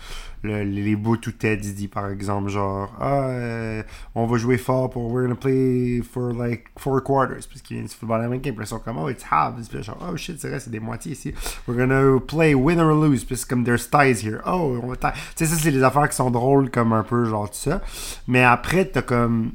le- 0.43 0.62
les 0.62 0.97
bouts 0.97 1.19
tout 1.19 1.33
Ted 1.33 1.59
dit 1.59 1.88
par 1.88 2.09
exemple, 2.09 2.49
genre 2.49 2.90
ah, 2.99 3.83
on 4.14 4.25
va 4.25 4.38
jouer 4.38 4.57
fort 4.57 4.88
pour 4.88 5.12
we're 5.12 5.25
gonna 5.25 5.35
play 5.35 6.00
for 6.00 6.33
like 6.33 6.69
four 6.78 7.02
quarters, 7.02 7.47
parce 7.50 7.61
qu'il 7.61 7.76
vient 7.76 7.85
du 7.85 7.93
football 7.93 8.23
américain, 8.23 8.52
puis 8.52 8.64
ils 8.64 8.66
sont 8.66 8.78
comme 8.78 8.97
oh 8.97 9.11
it's 9.11 9.23
halves, 9.31 9.69
puis 9.69 9.83
genre 9.83 9.99
oh 10.11 10.16
shit, 10.16 10.40
c'est 10.40 10.49
vrai, 10.49 10.59
c'est 10.59 10.71
des 10.71 10.81
moitiés 10.81 11.12
ici, 11.12 11.35
we're 11.69 11.76
gonna 11.76 12.19
play 12.26 12.55
win 12.55 12.81
or 12.81 12.95
lose, 12.95 13.25
puis 13.26 13.37
c'est 13.37 13.47
comme 13.47 13.62
there's 13.62 13.90
ties 13.90 14.25
here, 14.26 14.40
oh, 14.47 14.81
on 14.83 14.87
va 14.87 14.97
tu 14.97 15.19
sais, 15.35 15.45
ça 15.45 15.57
c'est 15.57 15.71
les 15.71 15.83
affaires 15.83 16.09
qui 16.09 16.16
sont 16.16 16.31
drôles, 16.31 16.71
comme 16.71 16.95
un 16.95 17.02
peu 17.02 17.26
genre 17.26 17.50
tout 17.50 17.59
ça, 17.59 17.83
mais 18.26 18.43
après 18.43 18.87
t'as 18.87 19.02
comme 19.02 19.52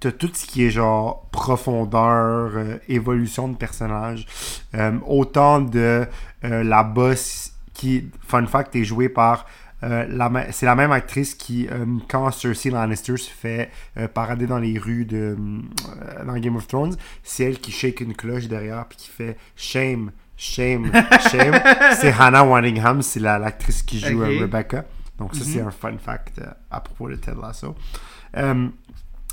t'as 0.00 0.12
tout 0.12 0.30
ce 0.32 0.46
qui 0.46 0.64
est 0.64 0.70
genre 0.70 1.28
profondeur, 1.30 2.50
euh, 2.54 2.78
évolution 2.88 3.48
de 3.48 3.56
personnage, 3.56 4.26
euh, 4.74 4.92
autant 5.06 5.60
de 5.60 6.06
euh, 6.44 6.62
la 6.62 6.82
boss 6.82 7.52
qui, 7.74 8.10
fun 8.26 8.46
fact, 8.46 8.74
est 8.76 8.84
jouée 8.84 9.08
par 9.08 9.46
c'est 10.50 10.66
la 10.66 10.74
même 10.74 10.90
actrice 10.90 11.34
qui, 11.34 11.68
quand 12.08 12.30
Cersei 12.32 12.70
Lannister 12.70 13.16
se 13.18 13.30
fait 13.30 13.70
parader 14.14 14.46
dans 14.46 14.58
les 14.58 14.78
rues 14.78 15.04
de 15.04 15.36
dans 16.26 16.36
Game 16.38 16.56
of 16.56 16.66
Thrones, 16.66 16.96
c'est 17.22 17.44
elle 17.44 17.58
qui 17.60 17.70
shake 17.70 18.00
une 18.00 18.14
cloche 18.14 18.48
derrière 18.48 18.86
puis 18.86 18.96
qui 18.96 19.08
fait 19.10 19.36
shame, 19.54 20.10
shame, 20.36 20.90
shame. 21.30 21.54
c'est 22.00 22.12
Hannah 22.18 22.42
Waddingham, 22.44 23.02
c'est 23.02 23.20
la- 23.20 23.38
l'actrice 23.38 23.82
qui 23.82 24.00
joue. 24.00 24.18
Rebecca. 24.20 24.86
Donc 25.18 25.34
ça 25.36 25.44
Mhm. 25.44 25.50
c'est 25.52 25.60
un 25.60 25.70
fun 25.70 25.96
fact 25.98 26.40
à 26.70 26.80
propos 26.80 27.08
de 27.10 27.14
Ted 27.16 27.36
Lasso. 27.40 27.76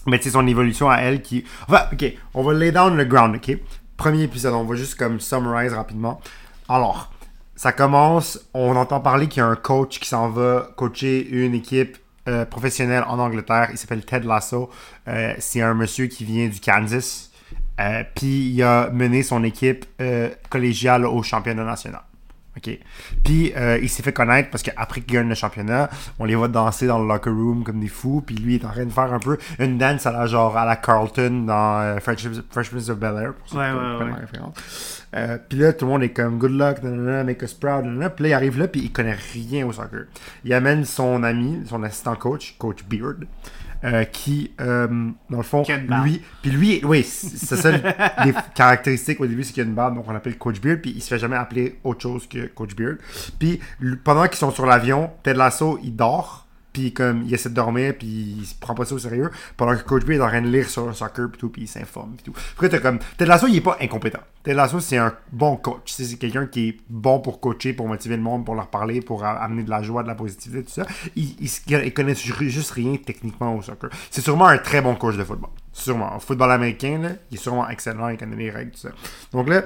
Mais 0.07 0.19
c'est 0.21 0.31
son 0.31 0.45
évolution 0.47 0.89
à 0.89 0.97
elle 0.97 1.21
qui. 1.21 1.45
Enfin, 1.67 1.85
ok, 1.91 2.05
on 2.33 2.43
va 2.43 2.53
lay 2.53 2.71
down 2.71 2.95
le 2.95 3.05
ground, 3.05 3.35
ok? 3.35 3.57
Premier 3.97 4.23
épisode, 4.23 4.53
on 4.53 4.63
va 4.63 4.75
juste 4.75 4.95
comme 4.95 5.19
summarize 5.19 5.73
rapidement. 5.73 6.19
Alors, 6.67 7.11
ça 7.55 7.71
commence, 7.71 8.39
on 8.53 8.75
entend 8.75 8.99
parler 8.99 9.27
qu'il 9.27 9.41
y 9.41 9.43
a 9.43 9.47
un 9.47 9.55
coach 9.55 9.99
qui 9.99 10.07
s'en 10.07 10.29
va 10.29 10.69
coacher 10.75 11.27
une 11.29 11.53
équipe 11.53 11.97
euh, 12.27 12.45
professionnelle 12.45 13.03
en 13.07 13.19
Angleterre. 13.19 13.69
Il 13.71 13.77
s'appelle 13.77 14.05
Ted 14.05 14.25
Lasso. 14.25 14.69
Euh, 15.07 15.33
c'est 15.39 15.61
un 15.61 15.73
monsieur 15.73 16.07
qui 16.07 16.25
vient 16.25 16.47
du 16.47 16.59
Kansas. 16.59 17.31
Euh, 17.79 18.03
Puis 18.15 18.49
il 18.49 18.63
a 18.63 18.89
mené 18.91 19.23
son 19.23 19.43
équipe 19.43 19.85
collégiale 20.49 21.05
au 21.05 21.21
championnat 21.23 21.63
national. 21.63 22.01
OK. 22.55 22.77
Puis 23.23 23.51
euh, 23.57 23.79
il 23.81 23.89
s'est 23.89 24.03
fait 24.03 24.13
connaître 24.13 24.49
parce 24.51 24.61
qu'après 24.61 25.01
qu'il 25.01 25.15
gagne 25.15 25.27
le 25.27 25.33
championnat, 25.35 25.89
on 26.19 26.25
les 26.25 26.35
voit 26.35 26.47
danser 26.47 26.85
dans 26.85 26.99
le 26.99 27.07
locker 27.07 27.31
room 27.31 27.63
comme 27.63 27.79
des 27.79 27.87
fous. 27.87 28.21
Puis 28.25 28.35
lui 28.35 28.55
il 28.55 28.61
est 28.61 28.65
en 28.65 28.69
train 28.69 28.85
de 28.85 28.91
faire 28.91 29.11
un 29.11 29.19
peu 29.19 29.37
une 29.59 29.77
dance 29.79 30.05
à 30.05 30.11
la 30.11 30.27
genre 30.27 30.55
à 30.55 30.65
la 30.65 30.75
Carlton 30.75 31.45
dans 31.47 31.79
euh, 31.81 31.99
Fresh, 31.99 32.27
Fresh 32.51 32.69
Prince 32.69 32.89
of 32.89 32.99
Bel 32.99 33.15
Air. 33.17 33.33
Pour 33.33 33.49
ceux 33.49 33.57
Ouais, 33.57 33.71
ouais, 33.71 34.03
ouais. 34.03 34.09
la 34.11 34.15
référence. 34.17 35.03
Euh, 35.15 35.37
puis 35.47 35.57
là, 35.59 35.73
tout 35.73 35.85
le 35.85 35.91
monde 35.91 36.03
est 36.03 36.09
comme 36.09 36.37
good 36.37 36.51
luck, 36.51 36.81
nanana, 36.83 37.23
make 37.23 37.41
us 37.41 37.53
proud. 37.53 37.85
nanana. 37.85 38.09
Puis 38.09 38.23
là, 38.23 38.29
il 38.29 38.33
arrive 38.33 38.59
là, 38.59 38.67
puis 38.67 38.81
il 38.81 38.91
connaît 38.91 39.17
rien 39.33 39.65
au 39.65 39.71
soccer. 39.71 40.05
Il 40.43 40.53
amène 40.53 40.85
son 40.85 41.23
ami, 41.23 41.63
son 41.67 41.81
assistant 41.83 42.15
coach, 42.15 42.55
coach 42.57 42.83
Beard. 42.87 43.25
Euh, 43.83 44.03
qui, 44.05 44.51
euh, 44.61 44.87
dans 45.29 45.37
le 45.37 45.43
fond, 45.43 45.63
lui, 46.03 46.21
puis 46.41 46.51
lui, 46.51 46.81
oui, 46.83 47.03
c'est 47.03 47.55
ça 47.57 47.71
les 47.71 48.33
caractéristiques 48.55 49.19
au 49.19 49.27
début, 49.27 49.43
c'est 49.43 49.53
qu'il 49.53 49.63
y 49.63 49.65
a 49.65 49.69
une 49.69 49.75
barbe, 49.75 49.95
donc 49.95 50.05
on 50.07 50.13
l'appelle 50.13 50.37
Coach 50.37 50.61
Beard, 50.61 50.79
puis 50.79 50.93
il 50.95 51.01
se 51.01 51.09
fait 51.09 51.19
jamais 51.19 51.35
appeler 51.35 51.79
autre 51.83 52.01
chose 52.01 52.27
que 52.27 52.47
Coach 52.47 52.75
Beard. 52.75 52.97
Puis 53.39 53.59
pendant 54.03 54.27
qu'ils 54.27 54.37
sont 54.37 54.51
sur 54.51 54.65
l'avion, 54.65 55.11
Ted 55.23 55.37
Lasso, 55.37 55.79
il 55.83 55.95
dort, 55.95 56.42
puis 56.73 56.91
comme 56.91 57.23
il 57.23 57.33
essaie 57.33 57.49
de 57.49 57.53
dormir, 57.53 57.93
puis 57.97 58.07
il 58.39 58.45
se 58.45 58.55
prend 58.55 58.73
pas 58.73 58.83
ça 58.85 58.95
au 58.95 58.99
sérieux, 58.99 59.29
pendant 59.55 59.75
que 59.75 59.83
Coach 59.83 60.03
Beard 60.03 60.19
est 60.19 60.23
en 60.23 60.27
train 60.27 60.41
de 60.41 60.49
lire 60.49 60.67
sur 60.67 60.87
le 60.87 60.93
soccer, 60.93 61.29
puis 61.29 61.39
tout, 61.39 61.49
puis 61.49 61.61
il 61.63 61.67
s'informe, 61.67 62.15
puis 62.15 62.25
tout. 62.31 62.37
Après, 62.53 62.67
t'as 62.69 62.79
comme, 62.79 62.99
Ted 63.17 63.25
Lasso, 63.25 63.47
il 63.47 63.55
est 63.55 63.61
pas 63.61 63.77
incompétent. 63.79 64.19
Ted 64.43 64.55
Lasso, 64.57 64.79
c'est 64.81 64.97
un 64.97 65.13
bon 65.31 65.55
coach. 65.55 65.93
C'est 65.93 66.17
quelqu'un 66.17 66.47
qui 66.47 66.69
est 66.69 66.77
bon 66.89 67.19
pour 67.19 67.39
coacher, 67.39 67.73
pour 67.73 67.87
motiver 67.87 68.17
le 68.17 68.23
monde, 68.23 68.43
pour 68.45 68.55
leur 68.55 68.67
parler, 68.67 68.99
pour 69.01 69.23
amener 69.23 69.63
de 69.63 69.69
la 69.69 69.81
joie, 69.81 70.03
de 70.03 70.07
la 70.09 70.15
positivité, 70.15 70.63
tout 70.63 70.71
ça. 70.71 70.85
Il, 71.15 71.93
connaît 71.93 72.15
ju- 72.15 72.49
juste 72.49 72.71
rien 72.71 72.95
techniquement 72.97 73.55
au 73.55 73.61
soccer. 73.61 73.89
C'est 74.11 74.21
sûrement 74.21 74.47
un 74.47 74.57
très 74.57 74.81
bon 74.81 74.95
coach 74.95 75.15
de 75.15 75.23
football. 75.23 75.51
Sûrement. 75.71 76.17
Au 76.17 76.19
football 76.19 76.51
américain, 76.51 76.99
là, 77.01 77.09
il 77.31 77.35
est 77.35 77.41
sûrement 77.41 77.69
excellent, 77.69 78.09
il 78.09 78.17
connaît 78.17 78.35
les 78.35 78.49
règles, 78.51 78.71
tout 78.71 78.79
ça. 78.79 78.89
Donc 79.31 79.47
là, 79.47 79.63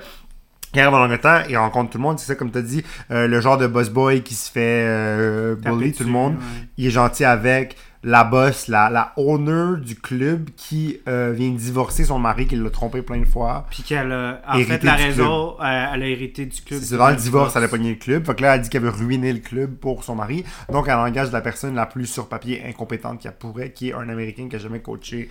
il 0.77 0.81
arrive 0.81 0.93
en 0.93 1.03
Angleterre, 1.03 1.45
il 1.49 1.57
rencontre 1.57 1.91
tout 1.91 1.97
le 1.97 2.03
monde, 2.03 2.19
c'est 2.19 2.27
ça 2.27 2.35
comme 2.35 2.51
tu 2.51 2.57
as 2.57 2.61
dit, 2.61 2.83
euh, 3.11 3.27
le 3.27 3.41
genre 3.41 3.57
de 3.57 3.67
boss 3.67 3.89
boy 3.89 4.21
qui 4.21 4.35
se 4.35 4.51
fait 4.51 4.85
euh, 4.87 5.55
bully 5.55 5.91
tout 5.93 6.03
le 6.03 6.09
monde. 6.09 6.33
ouais. 6.35 6.67
Il 6.77 6.85
est 6.85 6.91
gentil 6.91 7.25
avec 7.25 7.75
la 8.03 8.23
boss, 8.23 8.67
la, 8.67 8.89
la 8.89 9.11
owner 9.17 9.81
du 9.81 9.95
club 9.95 10.49
qui 10.55 10.99
euh, 11.07 11.33
vient 11.35 11.49
divorcer 11.49 12.03
son 12.05 12.19
mari 12.19 12.45
qui 12.45 12.55
l'a 12.55 12.69
trompé 12.69 13.01
plein 13.01 13.19
de 13.19 13.25
fois. 13.25 13.65
Puis 13.69 13.83
qu'elle 13.83 14.11
a. 14.11 14.41
En 14.47 14.59
fait, 14.59 14.83
la 14.83 14.95
raison, 14.95 15.55
euh, 15.59 15.85
elle 15.93 16.03
a 16.03 16.07
hérité 16.07 16.45
du 16.45 16.61
club. 16.61 16.79
C'est 16.81 16.95
dans 16.95 17.09
le 17.09 17.15
divorce, 17.15 17.55
elle 17.55 17.63
a 17.63 17.67
pogné 17.67 17.89
le 17.89 17.95
club. 17.95 18.25
Fait 18.25 18.35
que 18.35 18.43
là, 18.43 18.55
elle 18.55 18.61
dit 18.61 18.69
qu'elle 18.69 18.83
veut 18.83 18.89
ruiner 18.89 19.33
le 19.33 19.39
club 19.39 19.75
pour 19.75 20.03
son 20.03 20.15
mari. 20.15 20.45
Donc, 20.71 20.87
elle 20.87 20.93
engage 20.93 21.31
la 21.31 21.41
personne 21.41 21.75
la 21.75 21.85
plus 21.85 22.05
sur 22.05 22.29
papier 22.29 22.63
incompétente 22.67 23.19
qu'elle 23.19 23.35
pourrait, 23.35 23.71
qui 23.71 23.89
est 23.89 23.93
un 23.93 24.07
Américain 24.09 24.47
qui 24.49 24.55
a 24.55 24.59
jamais 24.59 24.79
coaché 24.79 25.29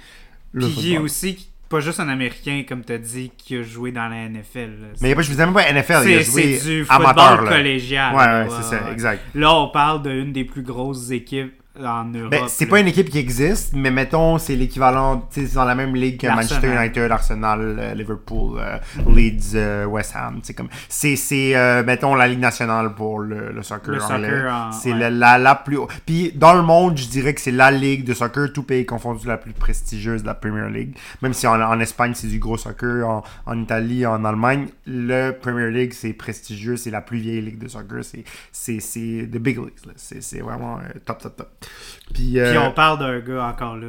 le 0.53 0.67
Puis 0.67 0.75
qui 0.75 0.95
est 0.95 0.99
aussi 0.99 1.49
pas 1.69 1.81
juste 1.81 2.01
un 2.01 2.09
Américain, 2.09 2.63
comme 2.69 2.85
tu 2.85 2.93
as 2.93 2.99
dit, 2.99 3.33
qui 3.37 3.57
a 3.57 3.63
joué 3.63 3.93
dans 3.93 4.09
la 4.09 4.29
NFL. 4.29 4.59
là. 4.59 4.89
Mais 5.01 5.09
il 5.09 5.11
y 5.11 5.13
a 5.13 5.17
pas, 5.17 5.23
je 5.23 5.33
vous 5.33 5.39
même 5.39 5.53
pas 5.53 5.73
NFL, 5.73 6.09
il 6.09 6.19
a 6.19 6.23
joué 6.23 6.59
c'est 6.59 6.69
du 6.69 6.85
football. 6.85 7.45
Là. 7.45 7.51
collégial. 7.51 8.15
Ouais, 8.15 8.49
ouais, 8.49 8.57
c'est 8.57 8.77
ça, 8.77 8.93
exact. 8.93 9.23
Là, 9.35 9.55
on 9.55 9.69
parle 9.69 10.03
d'une 10.03 10.33
des 10.33 10.45
plus 10.45 10.63
grosses 10.63 11.11
équipes 11.11 11.53
en 11.85 12.05
Europe. 12.07 12.31
Ben, 12.31 12.45
c'est 12.49 12.67
pas 12.67 12.81
une 12.81 12.89
équipe 12.89 13.11
qui 13.11 13.19
existe, 13.19 13.75
mais 13.75 13.91
mettons, 13.91 14.39
c'est 14.39 14.57
l'équivalent, 14.57 15.27
tu 15.33 15.41
sais, 15.43 15.47
c'est 15.47 15.55
dans 15.57 15.65
la 15.65 15.75
même 15.75 15.95
ligue 15.95 16.21
que 16.21 16.27
Manchester. 16.27 16.69
United, 16.75 17.11
Arsenal, 17.11 17.61
euh, 17.79 17.95
Liverpool, 17.95 18.59
euh, 18.59 18.79
Leeds, 19.09 19.55
euh, 19.55 19.85
West 19.87 20.15
Ham. 20.17 20.41
C'est 20.43 20.55
comme, 20.55 20.69
c'est, 20.89 21.17
c'est 21.17 21.55
mettons, 21.85 22.15
la 22.15 22.29
ligue 22.29 22.41
nationale 22.41 22.95
pour 22.95 23.21
le, 23.21 23.53
le 23.53 23.63
soccer 23.63 23.95
Le 23.95 24.03
anglais. 24.03 24.29
soccer 24.31 24.53
en- 24.55 24.73
c'est 24.73 24.93
ouais. 24.93 24.99
la, 24.99 25.11
la, 25.11 25.39
la 25.39 25.55
plus. 25.55 25.79
Puis 26.05 26.33
dans 26.35 26.55
le 26.55 26.63
monde, 26.63 26.97
je 26.99 27.09
dirais 27.09 27.35
que 27.35 27.41
c'est 27.41 27.51
la 27.53 27.71
ligue 27.71 28.05
de 28.05 28.15
soccer, 28.15 28.53
tout 28.53 28.63
pays 28.63 28.87
confondu, 28.87 29.27
la 29.27 29.37
plus 29.39 29.53
prestigieuse 29.53 30.23
de 30.23 30.27
la 30.27 30.35
Premier 30.35 30.69
League. 30.71 30.97
Même 31.23 31.33
si 31.33 31.47
en, 31.47 31.61
en 31.61 31.81
Espagne, 31.81 32.13
c'est 32.15 32.27
du 32.29 32.39
gros 32.39 32.57
soccer, 32.57 33.07
en, 33.09 33.23
en 33.47 33.61
Italie, 33.61 34.07
en 34.07 34.25
Allemagne, 34.25 34.69
le 34.87 35.33
Premier 35.33 35.71
League, 35.71 35.93
c'est 35.93 36.13
prestigieux, 36.13 36.77
c'est 36.77 36.91
la 36.91 37.01
plus 37.01 37.19
vieille 37.19 37.41
ligue 37.43 37.59
de 37.59 37.69
soccer. 37.69 38.05
C'est, 38.05 38.25
c'est, 38.53 38.81
c'est 38.81 39.29
the 39.31 39.39
big 39.39 39.57
leagues. 39.59 39.73
C'est, 39.97 40.23
c'est 40.23 40.41
vraiment 40.41 40.79
top, 41.05 41.21
top, 41.23 41.37
top. 41.37 41.49
Puis, 42.15 42.39
euh, 42.41 42.51
Puis 42.51 42.59
on 42.59 42.73
parle 42.73 42.99
d'un 42.99 43.19
gars 43.21 43.45
encore 43.47 43.77
là. 43.77 43.89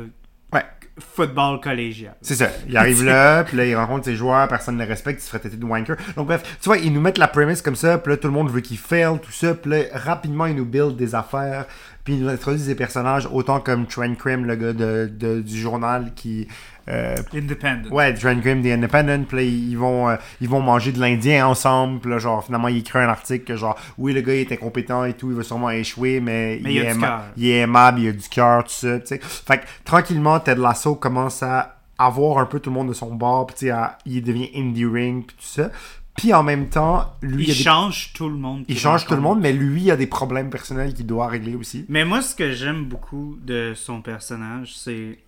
Ouais. 0.53 0.63
Football 0.99 1.61
collégial. 1.61 2.15
C'est 2.21 2.35
ça. 2.35 2.49
Il 2.67 2.75
arrive 2.75 3.03
là, 3.03 3.43
puis 3.45 3.55
là, 3.57 3.65
il 3.65 3.75
rencontre 3.75 4.05
ses 4.05 4.15
joueurs, 4.15 4.47
personne 4.47 4.75
ne 4.77 4.83
le 4.83 4.89
respecte, 4.89 5.21
il 5.21 5.23
se 5.23 5.29
ferait 5.29 5.39
têter 5.39 5.57
de 5.57 5.65
wanker. 5.65 5.95
Donc, 6.15 6.27
bref, 6.27 6.57
tu 6.61 6.67
vois, 6.69 6.77
ils 6.77 6.91
nous 6.91 7.01
mettent 7.01 7.19
la 7.19 7.27
premise 7.27 7.61
comme 7.61 7.75
ça, 7.75 7.97
puis 7.99 8.11
là, 8.13 8.17
tout 8.17 8.27
le 8.27 8.33
monde 8.33 8.49
veut 8.49 8.61
qu'il 8.61 8.77
fail, 8.79 9.19
tout 9.21 9.31
ça, 9.31 9.53
puis 9.53 9.69
là, 9.71 9.77
rapidement, 9.93 10.47
ils 10.47 10.55
nous 10.55 10.65
build 10.65 10.95
des 10.95 11.13
affaires, 11.13 11.65
puis 12.03 12.15
ils 12.15 12.23
nous 12.23 12.29
introduisent 12.29 12.65
des 12.67 12.75
personnages, 12.75 13.27
autant 13.31 13.59
comme 13.59 13.85
Trent 13.85 14.15
Krim, 14.15 14.45
le 14.45 14.55
gars 14.55 14.73
de, 14.73 15.07
de- 15.13 15.41
du 15.41 15.57
journal 15.59 16.13
qui. 16.15 16.47
Euh, 16.89 17.15
Independent. 17.33 17.89
Ouais, 17.91 18.13
Trent 18.13 18.35
Grimm, 18.35 18.61
The 18.63 18.67
Independent, 18.67 19.25
puis 19.27 19.37
là, 19.37 19.43
ils 19.43 19.75
vont, 19.77 20.09
euh, 20.09 20.15
ils 20.41 20.47
vont 20.49 20.61
manger 20.61 20.91
de 20.91 20.99
l'Indien 20.99 21.47
ensemble, 21.47 21.99
puis 21.99 22.09
là, 22.09 22.17
genre, 22.19 22.43
finalement, 22.45 22.67
il 22.69 22.77
écrit 22.77 22.99
un 22.99 23.09
article 23.09 23.43
que, 23.45 23.55
genre, 23.57 23.77
oui, 23.97 24.13
le 24.13 24.21
gars, 24.21 24.33
il 24.33 24.39
est 24.41 24.51
incompétent 24.51 25.03
et 25.05 25.13
tout, 25.13 25.29
il 25.29 25.35
va 25.35 25.43
sûrement 25.43 25.69
échouer, 25.69 26.19
mais, 26.19 26.59
Mais 26.63 26.73
il 26.73 26.79
a 26.81 26.83
est 26.85 26.93
aima- 26.93 27.21
il 27.35 27.47
est 27.47 27.57
aimable, 27.59 27.99
il 27.99 28.07
a 28.09 28.11
du 28.13 28.29
cœur, 28.29 28.63
tout 28.63 28.69
ça, 28.71 28.99
tu 28.99 29.07
sais. 29.07 29.19
Fait 29.21 29.59
que, 29.59 29.65
tranquillement, 29.83 30.39
Ted 30.39 30.61
Lasso 30.61 30.95
commence 30.95 31.43
à 31.43 31.73
avoir 31.97 32.37
un 32.37 32.45
peu 32.45 32.59
tout 32.59 32.69
le 32.69 32.75
monde 32.75 32.89
de 32.89 32.93
son 32.93 33.13
bord, 33.15 33.47
puis 33.47 33.55
tu 33.57 33.65
sais, 33.65 33.71
à- 33.71 33.97
il 34.05 34.21
devient 34.23 34.49
endearing, 34.55 35.23
puis 35.23 35.35
tout 35.35 35.45
ça. 35.47 35.69
Puis 36.15 36.33
en 36.33 36.41
même 36.41 36.67
temps, 36.69 37.13
lui, 37.21 37.43
Il 37.43 37.49
il, 37.49 37.55
des- 37.57 37.63
change 37.63 38.11
tout 38.13 38.27
le 38.27 38.37
monde. 38.37 38.63
il 38.67 38.77
change 38.79 39.05
tout 39.05 39.13
le 39.13 39.21
monde, 39.21 39.39
mais 39.39 39.53
lui, 39.53 39.83
il 39.83 39.91
a 39.91 39.95
des 39.95 40.07
problèmes 40.07 40.49
personnels 40.49 40.93
qu'il 40.95 41.05
doit 41.05 41.27
régler 41.27 41.53
aussi. 41.55 41.85
Mais 41.89 42.05
moi, 42.05 42.23
ce 42.23 42.33
que 42.33 42.51
j'aime 42.53 42.85
beaucoup 42.85 43.37
de 43.43 43.73
son 43.75 44.01
personnage, 44.01 44.73
c'est 44.75 45.19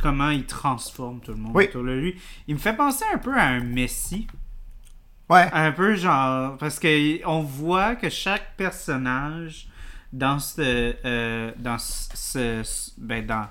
comment 0.00 0.30
il 0.30 0.44
transforme 0.44 1.20
tout 1.20 1.32
le 1.32 1.38
monde 1.38 1.52
Oui. 1.54 1.64
autour 1.68 1.84
de 1.84 1.92
lui. 1.92 2.14
Il 2.46 2.54
me 2.54 2.60
fait 2.60 2.74
penser 2.76 3.04
un 3.12 3.18
peu 3.18 3.34
à 3.36 3.44
un 3.44 3.60
Messi. 3.60 4.26
Ouais. 5.28 5.46
Un 5.52 5.72
peu 5.72 5.94
genre. 5.94 6.56
Parce 6.58 6.78
que 6.78 7.24
on 7.26 7.40
voit 7.42 7.96
que 7.96 8.08
chaque 8.08 8.56
personnage 8.56 9.68
dans 10.12 10.38
ce. 10.38 10.94
euh, 11.04 11.52
dans 11.58 11.78
ce. 11.78 12.62
ce- 12.64 12.90
ben, 12.98 13.24
dans. 13.26 13.46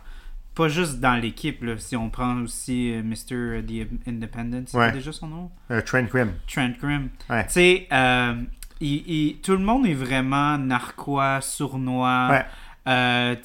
Pas 0.55 0.69
juste 0.69 0.99
dans 0.99 1.13
l'équipe. 1.21 1.63
Si 1.77 1.95
on 1.95 2.09
prend 2.09 2.41
aussi 2.41 2.91
euh, 2.91 3.03
Mr. 3.03 3.61
The 3.63 4.07
Independent, 4.07 4.63
c'est 4.67 4.77
Ouais. 4.77 4.91
déjà 4.91 5.11
son 5.11 5.27
nom? 5.27 5.51
Euh, 5.69 5.81
Trent 5.81 6.01
Grimm. 6.05 6.33
Trent 6.51 6.71
Grimm. 6.81 7.09
Ouais. 7.29 7.45
Tu 7.45 7.53
sais, 7.53 7.87
euh, 7.91 8.41
il- 8.79 9.03
il- 9.07 9.41
tout 9.41 9.51
le 9.51 9.59
monde 9.59 9.85
est 9.85 9.93
vraiment 9.93 10.57
narquois, 10.57 11.41
sournois. 11.41 12.29
Ouais. 12.31 12.45
Euh, 12.87 13.35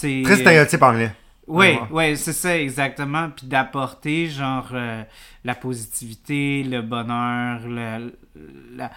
Très 0.00 0.36
stéréotype 0.36 0.82
anglais. 0.82 1.12
Vraiment. 1.46 1.88
ouais, 1.90 2.16
c'est 2.16 2.32
ça 2.32 2.58
exactement. 2.58 3.28
Puis 3.36 3.46
d'apporter 3.46 4.28
genre 4.28 4.68
euh, 4.72 5.02
la 5.44 5.54
positivité, 5.54 6.62
le 6.64 6.80
bonheur, 6.82 7.60
le- 7.66 8.12
la, 8.76 8.90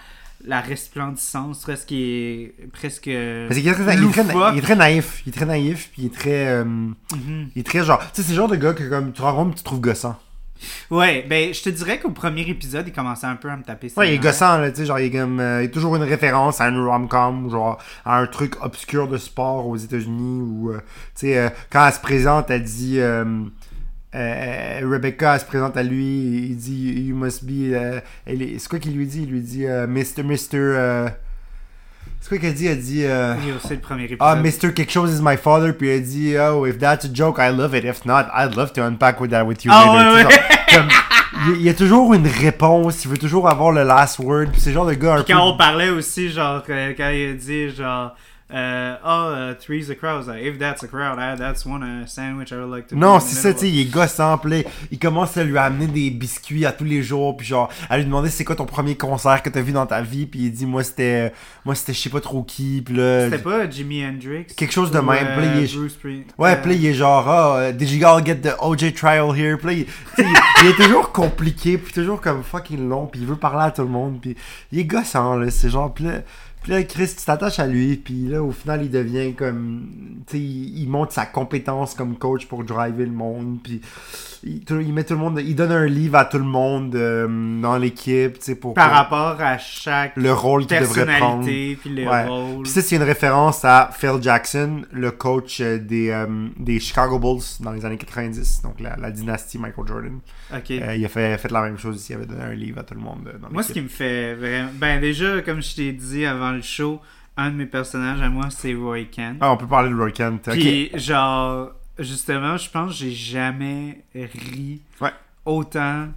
la 0.45 0.61
resplendissance, 0.61 1.61
presque 1.63 1.87
qui 1.87 2.03
est 2.03 2.53
presque. 2.71 3.09
Parce 3.47 3.59
qu'il 3.59 3.67
est 3.67 3.73
très, 3.73 3.95
il 3.95 4.03
est 4.05 4.11
très, 4.11 4.23
il 4.53 4.59
est 4.59 4.61
très 4.61 4.75
naïf. 4.75 5.21
Il 5.25 5.29
est 5.29 5.33
très 5.33 5.45
naïf, 5.45 5.89
puis 5.91 6.03
il 6.03 6.05
est 6.05 6.13
très. 6.15 6.47
euh, 6.47 6.63
Mhm. 6.63 7.49
il 7.55 7.59
est 7.59 7.63
très 7.65 7.83
genre. 7.83 7.99
Tu 7.99 8.07
sais, 8.13 8.23
c'est 8.23 8.29
le 8.31 8.35
genre 8.37 8.47
de 8.47 8.55
gars 8.55 8.73
que 8.73 8.83
comme 8.87 9.11
tu 9.11 9.21
rencontres, 9.21 9.55
tu 9.57 9.63
trouves 9.63 9.81
gossant. 9.81 10.17
Ouais, 10.91 11.25
ben 11.29 11.53
je 11.53 11.61
te 11.61 11.69
dirais 11.69 11.99
qu'au 11.99 12.11
premier 12.11 12.41
épisode, 12.49 12.87
il 12.87 12.93
commençait 12.93 13.27
un 13.27 13.35
peu 13.35 13.49
à 13.49 13.57
me 13.57 13.63
taper. 13.63 13.89
ses 13.89 13.99
Ouais, 13.99 14.09
il 14.09 14.13
est 14.15 14.19
gossant, 14.19 14.57
là, 14.57 14.69
tu 14.71 14.77
sais, 14.77 14.85
genre, 14.85 14.99
il 14.99 15.05
est 15.05 15.11
comme. 15.19 15.39
euh, 15.39 15.61
il 15.61 15.65
y 15.65 15.67
a 15.67 15.71
toujours 15.71 15.95
une 15.95 16.03
référence 16.03 16.61
à 16.61 16.67
une 16.69 16.79
rom-com, 16.85 17.49
genre, 17.49 17.77
à 18.05 18.19
un 18.19 18.27
truc 18.27 18.53
obscur 18.63 19.07
de 19.07 19.17
sport 19.17 19.67
aux 19.67 19.77
États-Unis, 19.77 20.41
ou, 20.41 20.71
euh, 20.71 20.77
tu 21.15 21.27
sais, 21.27 21.37
euh, 21.37 21.49
quand 21.69 21.85
elle 21.87 21.93
se 21.93 21.99
présente, 21.99 22.49
elle 22.49 22.63
dit. 22.63 22.99
Rebecca, 24.13 25.35
elle 25.35 25.39
se 25.41 25.45
présente 25.45 25.77
à 25.77 25.84
lui, 25.84 26.47
il 26.49 26.55
dit 26.58 27.05
You 27.08 27.15
must 27.15 27.43
be. 27.45 27.73
elle 28.25 28.41
est- 28.41 28.58
c'est 28.60 28.69
quoi 28.69 28.79
qu'il 28.79 28.95
lui 28.95 29.05
dit? 29.05 29.23
Il 29.23 29.29
lui 29.32 29.41
dit 29.41 29.65
euh, 29.67 29.86
Mr. 29.88 30.23
Mr. 30.23 31.12
c'est 32.27 32.37
quoi 32.37 32.37
qu'elle 32.39 32.53
dit? 32.55 32.67
Elle 32.67 32.79
dit. 32.81 33.05
euh, 33.05 33.35
C'est 33.65 33.75
le 33.75 33.79
premier 33.79 34.03
épisode. 34.03 34.19
Ah, 34.21 34.35
Mr. 34.35 34.73
quelque 34.73 34.91
chose 34.91 35.17
is 35.17 35.21
my 35.21 35.37
father, 35.37 35.71
puis 35.73 35.89
elle 35.89 36.03
dit, 36.03 36.35
oh, 36.37 36.65
if 36.65 36.77
that's 36.77 37.05
a 37.05 37.09
joke, 37.13 37.37
I 37.39 37.49
love 37.55 37.73
it. 37.75 37.83
If 37.85 38.05
not, 38.05 38.25
I'd 38.35 38.55
love 38.55 38.73
to 38.73 38.81
unpack 38.83 39.19
with 39.21 39.31
that 39.31 39.43
with 39.45 39.63
you 39.63 39.71
Ah, 39.73 40.15
later. 40.15 40.27
ouais, 40.27 40.39
comme, 40.73 40.87
il, 41.55 41.61
y 41.61 41.69
a 41.69 41.73
toujours 41.73 42.13
une 42.13 42.27
réponse, 42.27 43.05
il 43.05 43.11
veut 43.11 43.17
toujours 43.17 43.47
avoir 43.49 43.71
le 43.71 43.83
last 43.83 44.19
word, 44.19 44.47
puis 44.51 44.59
c'est 44.59 44.71
genre 44.73 44.85
de 44.85 44.93
gars 44.95 45.13
un 45.13 45.23
Puis 45.23 45.33
peu. 45.33 45.39
quand 45.39 45.47
on 45.53 45.55
parlait 45.57 45.89
aussi, 45.89 46.29
genre, 46.29 46.63
quand 46.65 46.73
il 46.75 47.29
a 47.29 47.33
dit, 47.33 47.69
genre, 47.75 48.13
euh, 48.49 48.95
oh, 49.03 49.33
uh, 49.51 49.55
three's 49.60 49.89
a 49.89 49.95
crowd, 49.95 50.25
like, 50.25 50.41
if 50.41 50.57
that's 50.57 50.81
a 50.81 50.88
crowd, 50.88 51.19
I, 51.19 51.36
that's 51.38 51.65
one 51.65 51.83
uh, 51.83 52.05
sandwich 52.07 52.53
I 52.53 52.55
would 52.55 52.69
like 52.69 52.88
to 52.88 52.95
Non, 52.95 53.17
the 53.19 53.23
c'est 53.23 53.36
ça, 53.36 53.53
tu 53.53 53.60
sais, 53.60 53.69
il 53.69 53.81
est 53.81 53.91
gossant, 53.91 54.38
puis 54.38 54.49
là, 54.51 54.69
il 54.89 54.97
commence 54.99 55.36
à 55.36 55.43
lui 55.43 55.57
amener 55.57 55.88
des 55.88 56.10
biscuits 56.12 56.65
à 56.65 56.71
tous 56.71 56.86
les 56.86 57.03
jours, 57.03 57.36
puis 57.36 57.45
genre, 57.45 57.67
à 57.89 57.97
lui 57.97 58.05
demander 58.05 58.29
c'est 58.29 58.45
quoi 58.45 58.55
ton 58.55 58.65
premier 58.65 58.95
concert 58.95 59.43
que 59.43 59.49
t'as 59.49 59.60
vu 59.62 59.73
dans 59.73 59.86
ta 59.86 60.01
vie, 60.01 60.25
puis 60.25 60.39
il 60.45 60.51
dit, 60.53 60.65
moi 60.65 60.81
c'était, 60.83 61.33
moi 61.65 61.75
c'était 61.75 61.91
je 61.93 61.99
sais 61.99 62.10
pas 62.10 62.21
trop 62.21 62.41
qui, 62.43 62.81
puis 62.86 62.95
là. 62.95 63.25
C'était 63.25 63.39
pas 63.43 63.69
Jimi 63.69 64.05
Hendrix 64.05 64.45
Quelque 64.55 64.71
chose 64.73 64.91
de 64.91 64.99
ou, 64.99 65.01
même, 65.01 65.27
euh, 65.27 65.36
puis 65.38 65.45
là, 65.45 65.51
il 65.57 65.63
est- 65.65 65.75
Bruce 65.75 65.97
Ouais, 66.38 66.51
euh, 66.51 66.55
puis 66.62 66.71
là, 66.71 66.75
il 66.77 66.86
est 66.86 66.93
genre, 66.93 67.27
ah, 67.27 67.57
euh, 67.57 67.71
did 67.73 67.91
you 67.91 68.07
all 68.07 68.25
get 68.25 68.36
the 68.38 68.55
OJ 68.62 68.93
trial 68.93 69.38
here? 69.38 69.57
Puis 69.57 69.67
là, 69.67 69.86
il, 70.19 70.25
il- 70.63 70.69
est 70.69 70.73
toujours 70.86 71.12
compliqué, 71.12 71.77
puis 71.77 71.91
toujours 71.93 72.21
comme 72.21 72.43
fucking 72.43 72.88
long, 72.88 73.07
puis 73.07 73.19
il 73.19 73.27
veut 73.27 73.36
parler 73.36 73.65
à 73.65 73.71
tout 73.71 73.81
le 73.81 73.89
monde, 73.89 74.19
puis 74.21 74.38
il 74.71 74.79
est 74.79 74.86
gossant, 74.86 75.36
là, 75.36 75.49
c'est 75.51 75.69
genre, 75.69 75.93
puis 75.93 76.05
là, 76.05 76.21
puis 76.63 76.72
là, 76.72 76.84
Chris, 76.84 77.08
tu 77.17 77.26
t'attaches 77.26 77.60
à 77.60 77.67
lui, 77.67 77.96
puis 77.96 78.28
là, 78.28 78.43
au 78.43 78.52
final, 78.52 78.84
il 78.84 78.91
devient 78.91 79.34
comme, 79.34 79.89
tu 80.28 80.38
sais, 80.38 80.39
il, 80.43 80.88
sa 81.10 81.26
compétence 81.26 81.93
comme 81.93 82.17
coach 82.17 82.46
pour 82.48 82.63
driver 82.63 83.06
le 83.06 83.12
monde, 83.12 83.60
puis 83.63 83.82
il, 84.43 84.93
met 84.93 85.04
tout 85.04 85.13
le 85.13 85.20
monde, 85.20 85.39
il 85.43 85.56
donne 85.56 85.72
un 85.72 85.86
livre 85.86 86.17
à 86.17 86.26
tout 86.26 86.38
le 86.38 86.43
monde 86.43 86.96
euh, 86.96 87.62
dans 87.62 87.78
l'équipe, 87.78 88.39
tu 88.39 88.46
sais, 88.46 88.56
pour 88.56 88.74
Par 88.74 88.88
pour 88.88 88.96
rapport 89.17 89.41
à 89.41 89.58
chaque 89.58 90.15
le 90.15 90.34
rôle 90.34 90.65
qu'il 90.65 90.80
devrait 90.80 91.06
prendre. 91.06 91.43
personnalité, 91.46 91.78
puis 91.80 91.89
le 91.91 92.08
Ouais. 92.08 92.26
rôle. 92.26 92.63
Puis 92.63 92.72
ça, 92.72 92.82
c'est 92.82 92.96
une 92.96 93.04
référence 93.04 93.63
à 93.65 93.89
Phil 93.98 94.22
Jackson, 94.22 94.84
le 94.91 95.12
coach 95.12 95.60
euh, 95.62 95.78
des, 95.80 96.10
euh, 96.10 96.48
des 96.58 96.80
Chicago 96.80 97.20
Bulls 97.20 97.43
dans 97.60 97.72
les 97.72 97.86
années 97.86 97.98
90, 97.98 98.62
donc 98.63 98.80
la, 98.80 98.96
la 98.98 99.12
dynastie 99.12 99.58
Michael 99.58 99.88
Jordan. 99.88 100.20
Ok. 100.54 100.72
Euh, 100.72 100.96
il 100.96 101.04
a 101.06 101.10
fait, 101.10 101.38
fait 101.38 101.52
la 101.52 101.62
même 101.62 101.78
chose 101.78 101.98
ici, 101.98 102.13
il 102.13 102.15
avait 102.15 102.26
donné 102.26 102.43
un 102.43 102.54
livre 102.54 102.80
à 102.80 102.84
tout 102.84 102.93
le 102.93 103.02
monde 103.02 103.32
dans 103.41 103.50
Moi, 103.50 103.63
ce 103.63 103.74
qui 103.74 103.82
me 103.82 103.88
fait 103.89 104.34
vraiment. 104.36 104.70
Ben, 104.76 105.00
déjà, 105.02 105.41
comme 105.41 105.62
je 105.62 105.76
t'ai 105.76 105.91
dit 105.91 106.26
avant 106.26 106.46
le 106.51 106.62
show, 106.62 107.01
un 107.38 107.51
de 107.51 107.55
mes 107.55 107.65
personnages 107.65 108.21
à 108.21 108.29
moi, 108.29 108.47
c'est 108.49 108.73
Roy 108.73 109.05
Kent. 109.12 109.38
Ah, 109.41 109.51
on 109.51 109.57
peut 109.57 109.67
parler 109.67 109.89
de 109.89 109.95
Roy 109.95 110.12
Kent. 110.12 110.49
Puis, 110.51 110.89
genre, 110.95 111.71
justement, 111.99 112.57
je 112.57 112.69
pense 112.69 112.91
que 112.91 112.97
j'ai 112.97 113.12
jamais 113.12 114.03
ri 114.15 114.81
Ouais. 115.01 115.12
autant. 115.45 116.07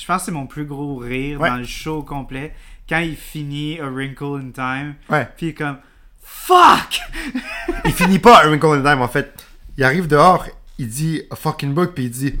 Je 0.00 0.06
pense 0.06 0.18
que 0.20 0.24
c'est 0.26 0.32
mon 0.32 0.46
plus 0.46 0.64
gros 0.64 0.96
rire 0.96 1.40
Ouais. 1.40 1.48
dans 1.50 1.56
le 1.56 1.64
show 1.64 2.02
complet. 2.02 2.54
Quand 2.88 2.98
il 3.00 3.16
finit 3.16 3.78
A 3.80 3.88
Wrinkle 3.88 4.40
in 4.40 4.50
Time, 4.50 4.94
Ouais. 5.08 5.28
puis 5.36 5.46
il 5.46 5.48
est 5.50 5.54
comme 5.54 5.78
Fuck! 6.24 7.00
Il 7.84 7.92
finit 7.92 8.18
pas 8.18 8.38
à 8.38 8.46
Wrinkle 8.48 8.66
in 8.66 8.82
Time, 8.82 9.02
en 9.02 9.08
fait. 9.08 9.44
Il 9.76 9.84
arrive 9.84 10.06
dehors, 10.06 10.46
il 10.78 10.88
dit 10.88 11.22
a 11.30 11.36
fucking 11.36 11.72
book, 11.74 11.92
puis 11.94 12.04
il 12.04 12.10
dit 12.10 12.34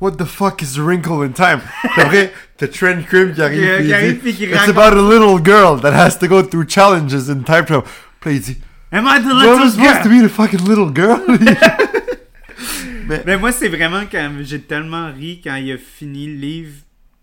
What 0.00 0.12
the 0.12 0.26
fuck 0.26 0.62
is 0.62 0.78
a 0.78 0.82
wrinkle 0.82 1.22
in 1.24 1.32
time? 1.32 1.60
Puis 1.82 2.00
après, 2.02 2.32
t'as 2.56 2.68
Trent 2.68 3.02
Krim 3.06 3.34
qui 3.34 3.42
arrive, 3.42 4.20
qui 4.20 4.28
il 4.30 4.36
dit 4.36 4.44
It's 4.44 4.54
raconte- 4.54 4.70
about 4.70 4.96
a 4.96 5.02
little 5.02 5.40
girl 5.44 5.80
that 5.80 5.92
has 5.92 6.16
to 6.20 6.28
go 6.28 6.40
through 6.42 6.66
challenges 6.68 7.28
in 7.28 7.42
time 7.42 7.64
travel. 7.64 7.82
Puis 8.20 8.34
il 8.36 8.40
dit 8.40 8.58
Am 8.92 9.04
I 9.06 9.18
the 9.20 9.26
Well, 9.26 9.34
I'm 9.34 9.40
little 9.64 9.70
supposed 9.70 10.02
to 10.04 10.08
girl? 10.08 10.22
be 10.22 10.22
the 10.22 10.28
fucking 10.30 10.64
little 10.68 10.90
girl. 10.94 11.20
Mais 13.26 13.36
moi, 13.38 13.52
c'est 13.52 13.68
vraiment 13.68 14.02
quand 14.10 14.30
j'ai 14.42 14.60
tellement 14.60 15.10
ri 15.12 15.40
quand 15.42 15.54
il 15.56 15.72
a 15.72 15.78
fini 15.78 16.26
le 16.26 16.34
livre, 16.34 16.72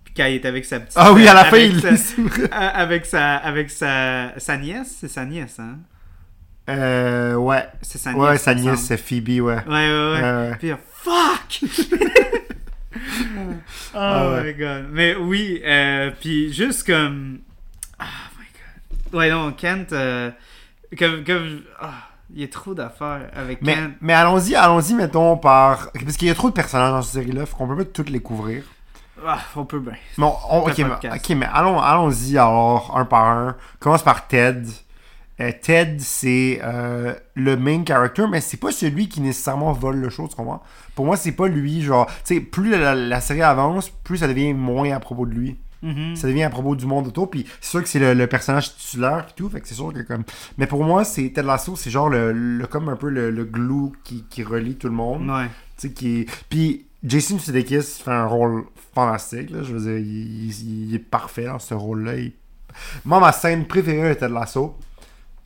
puis 0.04 0.14
quand 0.18 0.26
il 0.26 0.36
est 0.36 0.46
avec 0.46 0.66
sa 0.66 0.80
petite. 0.80 0.98
ah 0.98 1.14
oui, 1.14 1.28
à 1.28 1.34
la 1.34 1.46
fin, 1.46 1.58
il 1.58 1.80
sa- 1.80 1.96
c'est 1.96 2.22
vrai. 2.22 2.44
Euh, 2.44 2.48
avec 2.74 3.06
sa 3.06 3.36
avec 3.36 3.70
sa 3.70 4.34
sa 4.38 4.58
nièce 4.58 4.98
c'est 5.00 5.08
sa 5.10 5.26
nièce 5.26 5.60
hein? 5.60 5.78
Euh, 6.70 7.36
ouais. 7.36 7.68
c'est 7.84 8.00
sa 8.00 8.14
nièce 8.14 8.22
Ouais, 8.22 8.38
sa 8.40 8.56
nièce, 8.56 8.80
c'est 8.80 8.98
Phoebe, 8.98 9.30
ouais. 9.30 9.40
ouais 9.40 9.64
ouais 9.68 10.12
ouais 10.14 10.22
ouais. 10.22 10.56
puis 10.58 10.72
fuck 11.04 11.62
oh 12.96 13.54
Ah 13.94 14.30
ouais. 14.32 14.44
my 14.44 14.54
god 14.60 14.86
mais 14.92 15.16
oui 15.16 15.62
euh, 15.66 16.12
puis 16.20 16.54
juste 16.54 16.86
comme 16.86 17.40
oh 18.00 18.04
my 18.40 18.46
god 19.12 19.16
ouais 19.20 19.30
non 19.30 19.52
Kent 19.54 19.94
euh, 19.94 20.32
comme 20.98 21.24
comme 21.24 21.62
ah, 21.80 22.10
il 22.34 22.42
y 22.42 22.44
a 22.44 22.48
trop 22.48 22.74
d'affaires 22.74 23.30
avec 23.36 23.62
Mais, 23.62 23.76
Kent 23.76 23.94
mais 24.02 24.14
allons-y, 24.14 24.56
allons-y, 24.56 24.94
mettons, 24.96 25.38
par. 25.38 25.92
Parce 25.94 26.18
qu'il 26.18 26.28
y 26.28 26.32
a 26.32 26.36
trop 26.36 26.50
de 26.50 26.56
personnages 26.56 26.90
dans 26.92 27.02
cette 27.04 27.22
série-là, 27.24 27.46
faut 27.46 27.56
qu'on 27.56 27.68
peut 27.68 27.78
pas 27.78 27.86
toutes 27.86 28.10
les 28.10 28.20
couvrir. 28.20 28.64
ah, 29.26 29.38
on 29.56 29.64
peut 29.64 29.80
bien 29.80 29.94
Mais 30.18 30.26
on- 30.26 30.66
mais, 30.66 30.72
ok, 30.74 31.30
mais 31.38 31.46
allons, 31.54 31.80
allons-y 31.80 32.38
alors, 32.38 32.98
un 32.98 33.06
par 33.06 33.26
un. 33.26 33.56
Commence 33.80 34.02
par 34.04 34.28
Ted. 34.28 34.64
Euh, 35.42 35.52
Ted, 35.62 35.98
c'est 36.00 36.60
euh, 36.64 37.14
le 37.36 37.58
main 37.58 37.84
character, 37.86 38.26
mais 38.30 38.42
c'est 38.42 38.58
pas 38.58 38.72
celui 38.72 39.10
qui 39.10 39.22
nécessairement 39.22 39.72
vole 39.74 39.98
le 39.98 40.10
show, 40.10 40.28
tu 40.28 40.36
comprends? 40.36 40.64
Pour 40.96 41.06
moi, 41.06 41.18
c'est 41.18 41.34
pas 41.34 41.48
lui, 41.48 41.82
genre, 41.82 42.06
tu 42.26 42.36
sais, 42.36 42.40
plus 42.40 42.70
la, 42.70 42.96
la 42.96 43.22
série 43.22 43.42
avance, 43.42 43.90
plus 43.90 44.18
ça 44.20 44.28
devient 44.28 44.54
moins 44.54 44.92
à 44.92 45.00
propos 45.00 45.26
de 45.26 45.34
lui. 45.34 45.58
Mhm. 45.84 46.16
Ça 46.16 46.28
devient 46.28 46.44
à 46.44 46.50
propos 46.50 46.76
du 46.76 46.86
monde 46.86 47.08
autour, 47.08 47.30
puis 47.30 47.46
c'est 47.62 47.70
sûr 47.72 47.84
que 47.84 47.90
c'est 47.90 48.00
le, 48.00 48.14
le 48.14 48.28
personnage 48.28 48.76
titulaire 48.76 49.28
et 49.30 49.34
tout, 49.36 49.50
fait 49.50 49.60
que 49.62 49.68
c'est 49.68 49.76
sûr 49.76 49.92
que 49.94 50.00
comme... 50.02 50.24
Mais 50.58 50.66
pour 50.68 50.84
moi, 50.84 51.04
c'est 51.04 51.24
Ted 51.30 51.44
Lasso, 51.44 51.76
c'est 51.76 51.92
genre 51.92 52.10
le, 52.10 52.32
le- 52.32 52.66
comme 52.66 52.90
un 52.90 52.96
peu 52.96 53.10
le, 53.10 53.30
le 53.30 53.44
glue 53.44 53.92
qui, 54.04 54.24
qui 54.30 54.42
relie 54.44 54.76
tout 54.78 54.88
le 54.88 54.94
monde. 54.96 55.30
Ouais. 55.30 55.46
Tu 55.78 55.90
sais, 55.90 55.94
qui. 55.94 56.26
Puis 56.50 56.86
Jason 57.04 57.38
Sudeikis 57.38 58.02
fait 58.04 58.10
un 58.12 58.26
rôle 58.26 58.64
fantastique, 58.96 59.50
là, 59.52 59.60
je 59.62 59.74
veux 59.76 59.82
dire, 59.82 59.98
il, 59.98 60.46
il- 60.48 60.88
il 60.90 60.96
est 60.96 61.00
parfait 61.00 61.46
dans 61.46 61.60
ce 61.60 61.74
rôle-là. 61.74 62.16
il- 62.16 62.32
Moi, 63.04 63.20
ma 63.20 63.32
scène 63.34 63.66
préférée 63.66 64.10
de 64.10 64.14
Ted 64.16 64.34
Lasso, 64.34 64.78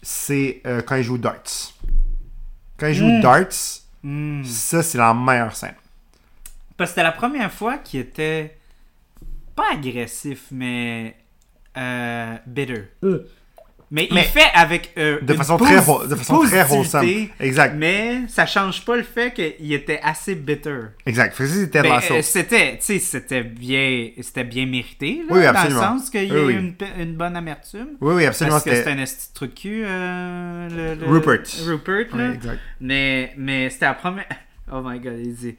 c'est 0.01 0.61
euh, 0.65 0.81
quand 0.81 0.95
il 0.95 1.03
joue 1.03 1.17
Darts. 1.17 1.73
Quand 2.77 2.87
il 2.87 2.93
joue 2.95 3.07
Mm. 3.07 3.21
Darts, 3.21 3.81
Hmm. 4.01 4.45
ça, 4.45 4.81
c'est 4.81 4.97
la 4.97 5.13
meilleure 5.13 5.53
scène. 5.53 5.75
Parce 6.77 6.91
que 6.91 6.95
c'était 6.95 7.03
la 7.03 7.11
première 7.11 7.51
fois 7.51 7.77
qu'il 7.79 7.99
était 7.99 8.57
pas 9.57 9.73
agressif, 9.73 10.45
mais 10.51 11.17
euh, 11.75 12.37
bitter. 12.45 12.85
Mais, 13.91 14.07
il 14.11 14.19
fait 14.19 14.45
avec 14.53 14.93
euh, 14.99 15.19
De 15.21 15.33
une 15.33 15.37
façon 15.39 15.57
très, 15.57 15.75
de 15.77 15.81
façon 16.15 16.39
très 16.43 16.61
wholesome. 16.61 16.77
positivité, 17.01 17.33
Exact, 17.39 17.73
Mais 17.75 18.21
ça 18.27 18.45
change 18.45 18.85
pas 18.85 18.95
le 18.97 19.01
fait 19.03 19.33
qu'il 19.33 19.73
était 19.73 19.99
assez 20.03 20.35
bitter. 20.35 20.77
exact. 21.07 21.39
Mais, 21.39 21.81
Lasso. 21.89 22.13
euh, 22.13 22.21
c'était, 22.21 22.77
c'était 22.79 23.41
bien, 23.43 24.09
c'était 24.21 24.43
bien 24.43 24.67
mérité, 24.67 25.23
là, 25.27 25.35
Oui, 25.35 25.41
dans 25.43 25.49
absolument. 25.49 25.79
le 25.93 25.99
sens 25.99 26.09
qu'il 26.11 26.25
y 26.25 26.31
Oui, 26.31 26.37
a 26.37 26.43
oui. 26.45 26.53
eu 26.53 26.75
une, 27.01 27.15
bonne 27.15 27.35
amertume. 27.35 27.87
Oui, 27.99 28.13
oui, 28.15 28.25
absolument. 28.27 28.57
Parce 28.57 28.63
que 28.65 28.69
c'était- 28.75 29.05
c'était 29.05 29.11
un 29.11 29.33
trou 29.33 29.45
de 29.47 29.51
cul, 29.53 29.83
euh, 29.85 30.69
le, 30.95 31.01
le- 31.05 31.11
Rupert. 31.11 31.41
Rupert, 31.65 32.15
là. 32.15 32.31
exact. 32.33 32.59
Mais, 32.81 33.33
mais 33.37 33.69
c'était 33.71 33.85
la 33.85 33.93
première. 33.95 34.25
Oh 34.71 34.81
my 34.85 34.99
god, 34.99 35.15
il 35.17 35.33
dit. 35.33 35.55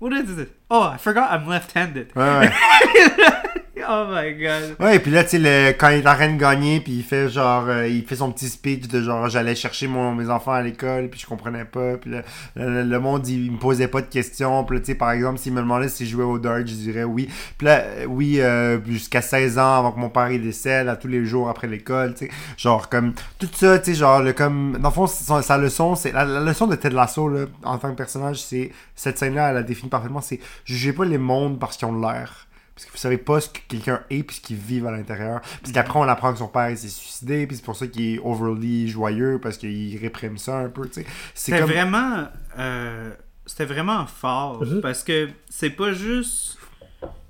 What 0.00 0.12
is 0.12 0.40
it? 0.40 0.48
Oh, 0.70 0.88
I 0.94 0.98
forgot 0.98 1.26
I'm 1.30 1.46
left-handed. 1.46 2.06
Ouais, 2.16 2.38
ouais. 2.38 2.50
oh 3.90 4.06
my 4.10 4.34
god. 4.34 4.76
Ouais, 4.80 4.96
et 4.96 4.98
puis 4.98 5.10
là, 5.10 5.24
tu 5.24 5.40
sais, 5.42 5.76
quand 5.78 5.88
il 5.90 5.98
est 6.00 6.08
en 6.08 6.14
train 6.14 6.32
de 6.32 6.38
gagner, 6.38 6.80
puis 6.80 6.92
il 6.92 7.02
fait 7.02 7.28
genre, 7.28 7.64
euh, 7.68 7.86
il 7.88 8.04
fait 8.04 8.16
son 8.16 8.32
petit 8.32 8.48
speech 8.48 8.88
de 8.88 9.00
genre, 9.02 9.28
j'allais 9.28 9.54
chercher 9.54 9.86
mon, 9.88 10.14
mes 10.14 10.28
enfants 10.30 10.52
à 10.52 10.62
l'école, 10.62 11.08
puis 11.08 11.20
je 11.20 11.26
comprenais 11.26 11.64
pas, 11.64 11.96
puis 11.96 12.10
le, 12.10 12.22
le- 12.56 12.82
le 12.82 13.00
monde, 13.00 13.26
il, 13.28 13.46
il 13.46 13.52
me 13.52 13.58
posait 13.58 13.88
pas 13.88 14.00
de 14.00 14.06
questions, 14.06 14.64
puis 14.64 14.78
tu 14.80 14.86
sais, 14.86 14.94
par 14.94 15.10
exemple, 15.12 15.38
s'il 15.38 15.52
me 15.52 15.60
demandait 15.60 15.88
si 15.88 16.06
je 16.06 16.10
jouais 16.12 16.24
au 16.24 16.38
dart, 16.38 16.58
je 16.58 16.64
dirais 16.74 17.04
oui. 17.04 17.28
Puis 17.58 17.66
là, 17.66 17.80
euh, 17.80 18.04
oui, 18.06 18.40
euh, 18.40 18.78
jusqu'à 18.86 19.22
16 19.22 19.58
ans, 19.58 19.78
avant 19.78 19.92
que 19.92 19.98
mon 20.00 20.10
père 20.10 20.30
il 20.30 20.42
décède, 20.42 20.88
à 20.88 20.96
tous 20.96 21.08
les 21.08 21.24
jours 21.24 21.48
après 21.48 21.66
l'école, 21.66 22.14
tu 22.14 22.26
sais, 22.26 22.32
genre, 22.56 22.88
comme, 22.88 23.12
tout 23.38 23.48
ça, 23.52 23.78
tu 23.78 23.92
sais, 23.92 23.94
genre, 23.98 24.22
le, 24.22 24.32
comme, 24.32 24.78
dans 24.80 24.88
le 24.88 24.94
fond, 24.94 25.06
sa, 25.06 25.58
leçon, 25.58 25.94
c'est, 25.94 26.12
la, 26.12 26.24
la 26.24 26.40
leçon 26.40 26.66
de 26.66 26.76
Ted 26.76 26.94
Lasso, 26.94 27.28
là, 27.28 27.46
en 27.64 27.78
tant 27.78 27.90
que 27.90 27.96
personnage, 27.96 28.42
c'est, 28.42 28.70
cette 28.94 29.18
scène-là, 29.18 29.48
elle 29.50 29.54
la 29.56 29.62
définit 29.62 29.90
parfaitement, 29.90 30.20
c'est, 30.20 30.40
jugez 30.64 30.92
pas 30.92 31.04
les 31.04 31.18
mondes 31.18 31.58
parce 31.58 31.76
qu'ils 31.76 31.88
ont 31.88 32.00
l'air. 32.00 32.45
Parce 32.76 32.84
que 32.84 32.92
vous 32.92 32.98
savez 32.98 33.16
pas 33.18 33.40
ce 33.40 33.48
que 33.48 33.58
quelqu'un 33.68 34.02
est 34.10 34.22
puis 34.22 34.36
ce 34.36 34.40
qu'il 34.42 34.56
vit 34.56 34.86
à 34.86 34.90
l'intérieur. 34.90 35.40
Parce 35.62 35.72
qu'après, 35.72 35.98
on 35.98 36.02
apprend 36.02 36.30
que 36.32 36.38
son 36.38 36.46
père 36.48 36.68
s'est 36.76 36.88
suicidé, 36.88 37.46
puis 37.46 37.56
c'est 37.56 37.64
pour 37.64 37.74
ça 37.74 37.86
qu'il 37.86 38.02
est 38.16 38.18
overly 38.18 38.86
joyeux, 38.86 39.40
parce 39.42 39.56
qu'il 39.56 39.96
réprime 39.98 40.36
ça 40.36 40.58
un 40.58 40.68
peu, 40.68 40.86
tu 40.86 41.00
sais. 41.00 41.06
C'est 41.34 41.58
comme... 41.58 41.70
vraiment. 41.70 42.28
euh, 42.58 43.12
c'était 43.46 43.64
vraiment 43.64 44.06
fort. 44.06 44.62
Parce 44.82 45.02
que 45.02 45.30
c'est 45.48 45.70
pas 45.70 45.92
juste. 45.92 46.58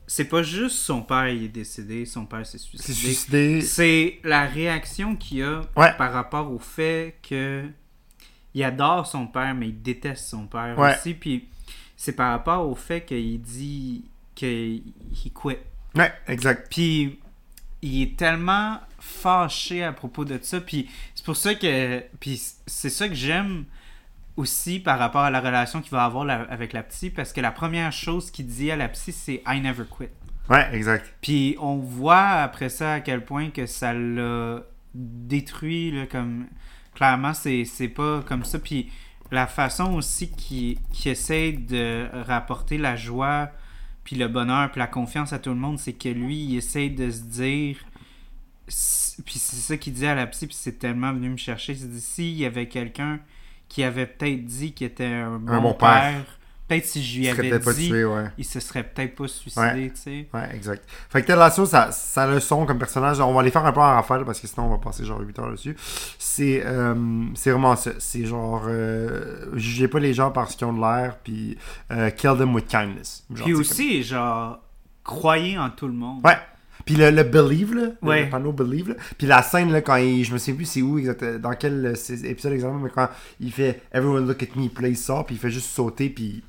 C'est 0.09 0.27
pas 0.27 0.43
juste 0.45 0.77
son 0.77 1.03
père 1.03 1.29
il 1.29 1.45
est 1.45 1.49
décédé, 1.49 2.07
son 2.07 2.27
père 2.27 2.47
s'est 2.47 2.59
suicidé. 2.59 2.93
suicidé. 2.95 3.61
C'est 3.61 4.21
la 4.23 4.47
réaction 4.47 5.17
qu'il 5.17 5.43
a 5.43 5.63
Ouais. 5.77 5.93
par 5.99 6.13
rapport 6.13 6.51
au 6.53 6.61
fait 6.61 7.17
que 7.29 7.65
il 8.55 8.63
adore 8.65 9.05
son 9.07 9.27
père, 9.27 9.53
mais 9.55 9.69
il 9.69 9.83
déteste 9.83 10.27
son 10.29 10.47
père 10.47 10.79
Ouais. 10.79 10.95
aussi. 10.97 11.13
Puis 11.15 11.49
c'est 11.97 12.13
par 12.13 12.31
rapport 12.31 12.69
au 12.69 12.75
fait 12.77 13.05
qu'il 13.05 13.41
dit 13.43 14.05
qu'il 14.37 14.83
quit. 15.35 15.57
Ouais, 15.97 16.13
exact. 16.29 16.69
Puis 16.71 17.19
il 17.83 18.03
est 18.03 18.17
tellement 18.17 18.79
fâché 19.01 19.83
à 19.83 19.93
propos 19.93 20.25
de 20.25 20.39
ça. 20.41 20.61
Puis 20.61 20.89
c'est 21.15 21.25
pour 21.25 21.37
ça 21.37 21.55
que. 21.57 22.05
Puis 22.21 22.41
c'est 22.67 22.91
ça 22.91 23.09
que 23.09 23.15
j'aime 23.15 23.65
aussi 24.37 24.79
par 24.79 24.99
rapport 24.99 25.23
à 25.23 25.31
la 25.31 25.41
relation 25.41 25.81
qu'il 25.81 25.91
va 25.91 26.05
avoir 26.05 26.25
la- 26.25 26.43
avec 26.43 26.73
la 26.73 26.83
psy. 26.85 27.11
Parce 27.11 27.33
que 27.33 27.41
la 27.41 27.51
première 27.51 27.91
chose 27.93 28.31
qu'il 28.31 28.47
dit 28.47 28.71
à 28.71 28.77
la 28.77 28.89
psy, 28.89 29.11
c'est 29.11 29.43
I 29.47 29.61
never 29.61 29.85
quit. 29.85 30.09
Ouais, 30.49 30.69
exact. 30.73 31.13
Puis 31.21 31.57
on 31.59 31.77
voit 31.79 32.29
après 32.43 32.69
ça 32.69 32.95
à 32.95 33.01
quel 33.01 33.25
point 33.25 33.51
que 33.51 33.67
ça 33.67 33.93
l'a 33.93 34.61
détruit, 34.95 35.91
là, 35.91 36.07
comme... 36.07 36.47
Clairement, 36.95 37.35
c'est 37.35 37.93
pas 37.95 38.23
comme 38.23 38.45
ça. 38.45 38.59
Puis 38.59 38.91
la 39.31 39.47
façon 39.47 39.95
aussi 39.95 40.31
qu'il 40.31 40.79
qu'il 40.93 41.13
essaie 41.13 41.53
de 41.53 42.07
rapporter 42.27 42.79
la 42.79 42.97
joie, 42.97 43.51
puis 44.07 44.15
le 44.15 44.29
bonheur, 44.29 44.71
puis 44.71 44.79
la 44.79 44.87
confiance 44.87 45.33
à 45.33 45.41
tout 45.41 45.51
le 45.51 45.57
monde, 45.57 45.81
c'est 45.81 45.93
que 45.93 46.09
lui, 46.09 46.37
il 46.45 46.57
essaie 46.57 46.91
de 46.91 47.11
se 47.11 47.23
dire... 47.23 47.77
Puis 48.69 49.39
c'est 49.41 49.57
ça 49.57 49.77
qu'il 49.77 49.95
dit 49.95 50.07
à 50.07 50.15
la 50.15 50.29
psy, 50.29 50.47
puis 50.47 50.55
c'est 50.57 50.79
tellement 50.79 51.13
venu 51.13 51.31
me 51.31 51.37
chercher. 51.37 51.75
C'est 51.75 51.91
dit, 51.91 52.01
s'il 52.01 52.37
y 52.37 52.45
avait 52.45 52.69
quelqu'un 52.69 53.19
qui 53.69 53.83
avait 53.83 54.07
peut-être 54.07 54.45
dit 54.45 54.75
qu'il 54.75 54.87
était 54.87 55.07
un 55.07 55.41
bon, 55.41 55.61
bon 55.61 55.75
père, 55.75 55.89
père. 56.13 56.39
Peut-être 56.69 56.85
si 56.85 57.03
je 57.05 57.19
lui 57.21 57.29
avais 57.29 57.59
dit, 57.59 57.89
tué, 57.89 58.05
ouais. 58.05 58.25
il 58.39 58.45
se 58.45 58.59
serait 58.61 58.83
peut-être 58.83 59.15
pas 59.15 59.29
suicidé, 59.29 59.61
Ouais. 59.67 59.93
tu 59.95 60.01
sais. 60.01 60.29
Ouais, 60.35 60.49
exact. 60.55 60.83
Fait 61.11 61.23
que 61.23 61.27
Ted 61.27 61.39
Lasso, 61.39 61.65
ça, 61.67 61.91
sa 61.93 62.27
leçon 62.27 62.67
comme 62.67 62.79
personnage, 62.79 63.21
on 63.21 63.33
va 63.33 63.43
les 63.43 63.51
faire 63.51 63.65
un 63.65 63.73
peu 63.73 63.81
en 63.81 63.95
rafale 63.95 64.25
parce 64.25 64.41
que 64.41 64.47
sinon 64.47 64.67
on 64.67 64.71
va 64.71 64.79
passer 64.79 65.05
genre 65.05 65.21
8 65.21 65.39
heures 65.39 65.51
dessus. 65.53 65.77
C'est 66.19 66.63
euh, 66.65 66.95
c'est 67.35 67.51
vraiment 67.51 67.77
ça. 67.77 67.93
C'est 67.99 68.25
genre, 68.25 68.65
euh, 68.67 69.47
jugez 69.55 69.89
pas 69.89 69.99
les 70.01 70.15
gens 70.15 70.31
parce 70.31 70.55
qu'ils 70.57 70.67
ont 70.67 70.73
de 70.73 70.81
l'air, 70.81 71.17
puis 71.23 71.57
euh, 71.93 72.11
kill 72.11 72.35
them 72.39 72.55
with 72.55 72.67
kindness. 72.67 73.25
Genre, 73.33 73.45
Puis 73.45 73.55
sais, 73.55 73.61
aussi, 73.61 74.03
genre, 74.03 74.59
croyez 75.05 75.59
en 75.59 75.71
tout 75.71 75.87
le 75.87 75.93
monde. 75.95 76.25
Ouais. 76.25 76.37
Puis 76.85 76.95
le, 76.95 77.11
le 77.11 77.25
believe, 77.25 77.75
là, 77.75 77.83
le- 78.01 78.09
Ouais. 78.09 78.25
le 78.25 78.31
panneau 78.31 78.53
believe, 78.53 78.91
là. 78.91 78.95
Puis 79.19 79.27
la 79.27 79.43
scène, 79.43 79.73
là, 79.73 79.81
quand 79.81 79.97
il, 79.97 80.25
je 80.25 80.33
me 80.33 80.39
souviens 80.39 80.55
plus 80.55 80.67
c'est 80.67 80.83
où, 80.83 80.99
exact, 80.99 81.25
dans 81.41 81.53
quel 81.55 81.95
épisode 82.25 82.53
exactement, 82.53 82.79
mais 82.81 82.91
quand 82.91 83.09
il 83.41 83.51
fait 83.51 83.83
Everyone 83.93 84.27
look 84.29 84.43
at 84.43 84.47
me, 84.55 84.69
il 84.89 84.97
sort, 84.97 85.27
puis 85.27 85.35
il 85.35 85.39
fait 85.39 85.51
juste 85.51 85.71
sauter, 85.71 86.11
puis 86.11 86.45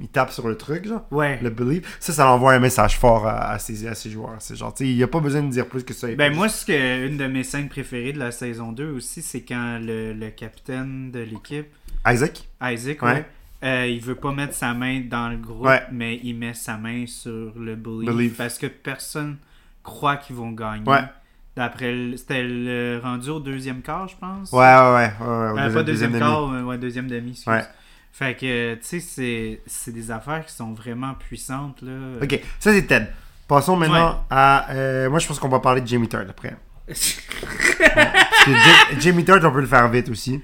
il 0.00 0.08
tape 0.08 0.30
sur 0.32 0.48
le 0.48 0.56
truc, 0.56 0.86
genre. 0.86 1.06
Ouais. 1.10 1.38
Le 1.42 1.50
believe. 1.50 1.86
Ça, 2.00 2.12
ça 2.12 2.28
envoie 2.30 2.52
un 2.54 2.58
message 2.58 2.98
fort 2.98 3.26
à, 3.26 3.50
à 3.50 3.58
ses, 3.58 3.86
à 3.86 3.94
ses 3.94 4.10
joueurs. 4.10 4.34
C'est 4.38 4.56
genre, 4.56 4.72
tu 4.74 4.84
sais, 4.84 4.90
il 4.90 4.96
n'y 4.96 5.02
a 5.02 5.08
pas 5.08 5.20
besoin 5.20 5.42
de 5.42 5.50
dire 5.50 5.66
plus 5.66 5.84
que 5.84 5.94
ça. 5.94 6.08
Ben 6.14 6.34
moi, 6.34 6.48
ce 6.48 6.64
que 6.66 7.06
une 7.06 7.16
de 7.16 7.26
mes 7.26 7.42
scènes 7.44 7.68
préférées 7.68 8.12
de 8.12 8.18
la 8.18 8.30
saison 8.32 8.72
2 8.72 8.90
aussi, 8.92 9.22
c'est 9.22 9.42
quand 9.42 9.78
le, 9.82 10.12
le 10.12 10.30
capitaine 10.30 11.10
de 11.10 11.20
l'équipe, 11.20 11.66
Isaac 12.06 12.48
Isaac, 12.62 13.02
Ouais. 13.02 13.12
ouais, 13.12 13.26
euh, 13.64 13.86
il 13.86 14.00
veut 14.00 14.14
pas 14.14 14.32
mettre 14.32 14.54
sa 14.54 14.74
main 14.74 15.00
dans 15.08 15.28
le 15.28 15.36
groupe, 15.36 15.66
Ouais. 15.66 15.82
mais 15.92 16.20
il 16.22 16.36
met 16.36 16.54
sa 16.54 16.76
main 16.76 17.04
sur 17.06 17.52
le 17.58 17.74
believe, 17.74 18.06
Believe. 18.12 18.34
parce 18.34 18.58
que 18.58 18.66
personne 18.66 19.36
croit 19.82 20.16
qu'ils 20.16 20.36
vont 20.36 20.50
gagner. 20.52 20.88
Ouais. 20.88 21.00
D'après, 21.56 21.90
le- 21.90 22.16
c'était 22.18 22.42
le 22.42 23.00
rendu 23.02 23.30
au 23.30 23.40
deuxième 23.40 23.80
quart, 23.80 24.06
je 24.08 24.16
pense. 24.20 24.52
Ouais, 24.52 24.58
ouais, 24.58 24.64
ouais. 24.64 25.10
ouais, 25.20 25.26
ouais, 25.26 25.50
au 25.52 25.58
Euh, 25.58 25.72
pas 25.72 25.82
deuxième, 25.82 26.18
quart, 26.18 26.48
ouais, 26.66 26.76
deuxième 26.76 27.08
demi, 27.08 27.30
excuse. 27.30 27.48
Ouais. 27.48 27.62
Fait 28.18 28.34
que, 28.34 28.74
tu 28.76 28.80
sais, 28.82 29.00
c'est- 29.00 29.60
c'est 29.66 29.92
des 29.92 30.10
affaires 30.10 30.44
qui 30.46 30.52
sont 30.54 30.72
vraiment 30.72 31.12
puissantes, 31.14 31.82
là. 31.82 31.92
Ok, 32.22 32.40
ça 32.58 32.72
c'est 32.72 32.86
Ted. 32.86 33.06
Passons 33.46 33.76
maintenant 33.76 34.24
à. 34.30 34.70
euh, 34.70 35.10
moi, 35.10 35.18
je 35.18 35.26
pense 35.28 35.38
qu'on 35.38 35.48
va 35.50 35.60
parler 35.60 35.82
de 35.82 35.86
Jamie 35.86 36.08
Tart 36.08 36.24
après. 36.28 36.56
Ja- 38.46 38.98
Jamie 39.00 39.24
Tart, 39.24 39.40
on 39.44 39.50
peut 39.50 39.60
le 39.60 39.66
faire 39.66 39.88
vite 39.88 40.08
aussi. 40.08 40.40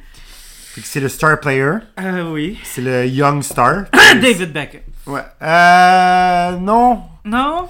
Fait 0.74 0.80
que 0.80 0.86
c'est 0.86 1.00
le 1.00 1.08
star 1.08 1.38
player. 1.40 1.74
Euh, 2.00 2.30
oui. 2.32 2.58
C'est 2.62 2.80
le 2.82 3.06
young 3.06 3.42
star. 3.42 3.84
David 4.20 4.52
Beckham. 4.52 4.80
Ouais. 5.06 5.20
Euh. 5.42 6.52
Non. 6.58 7.02
Non? 7.24 7.68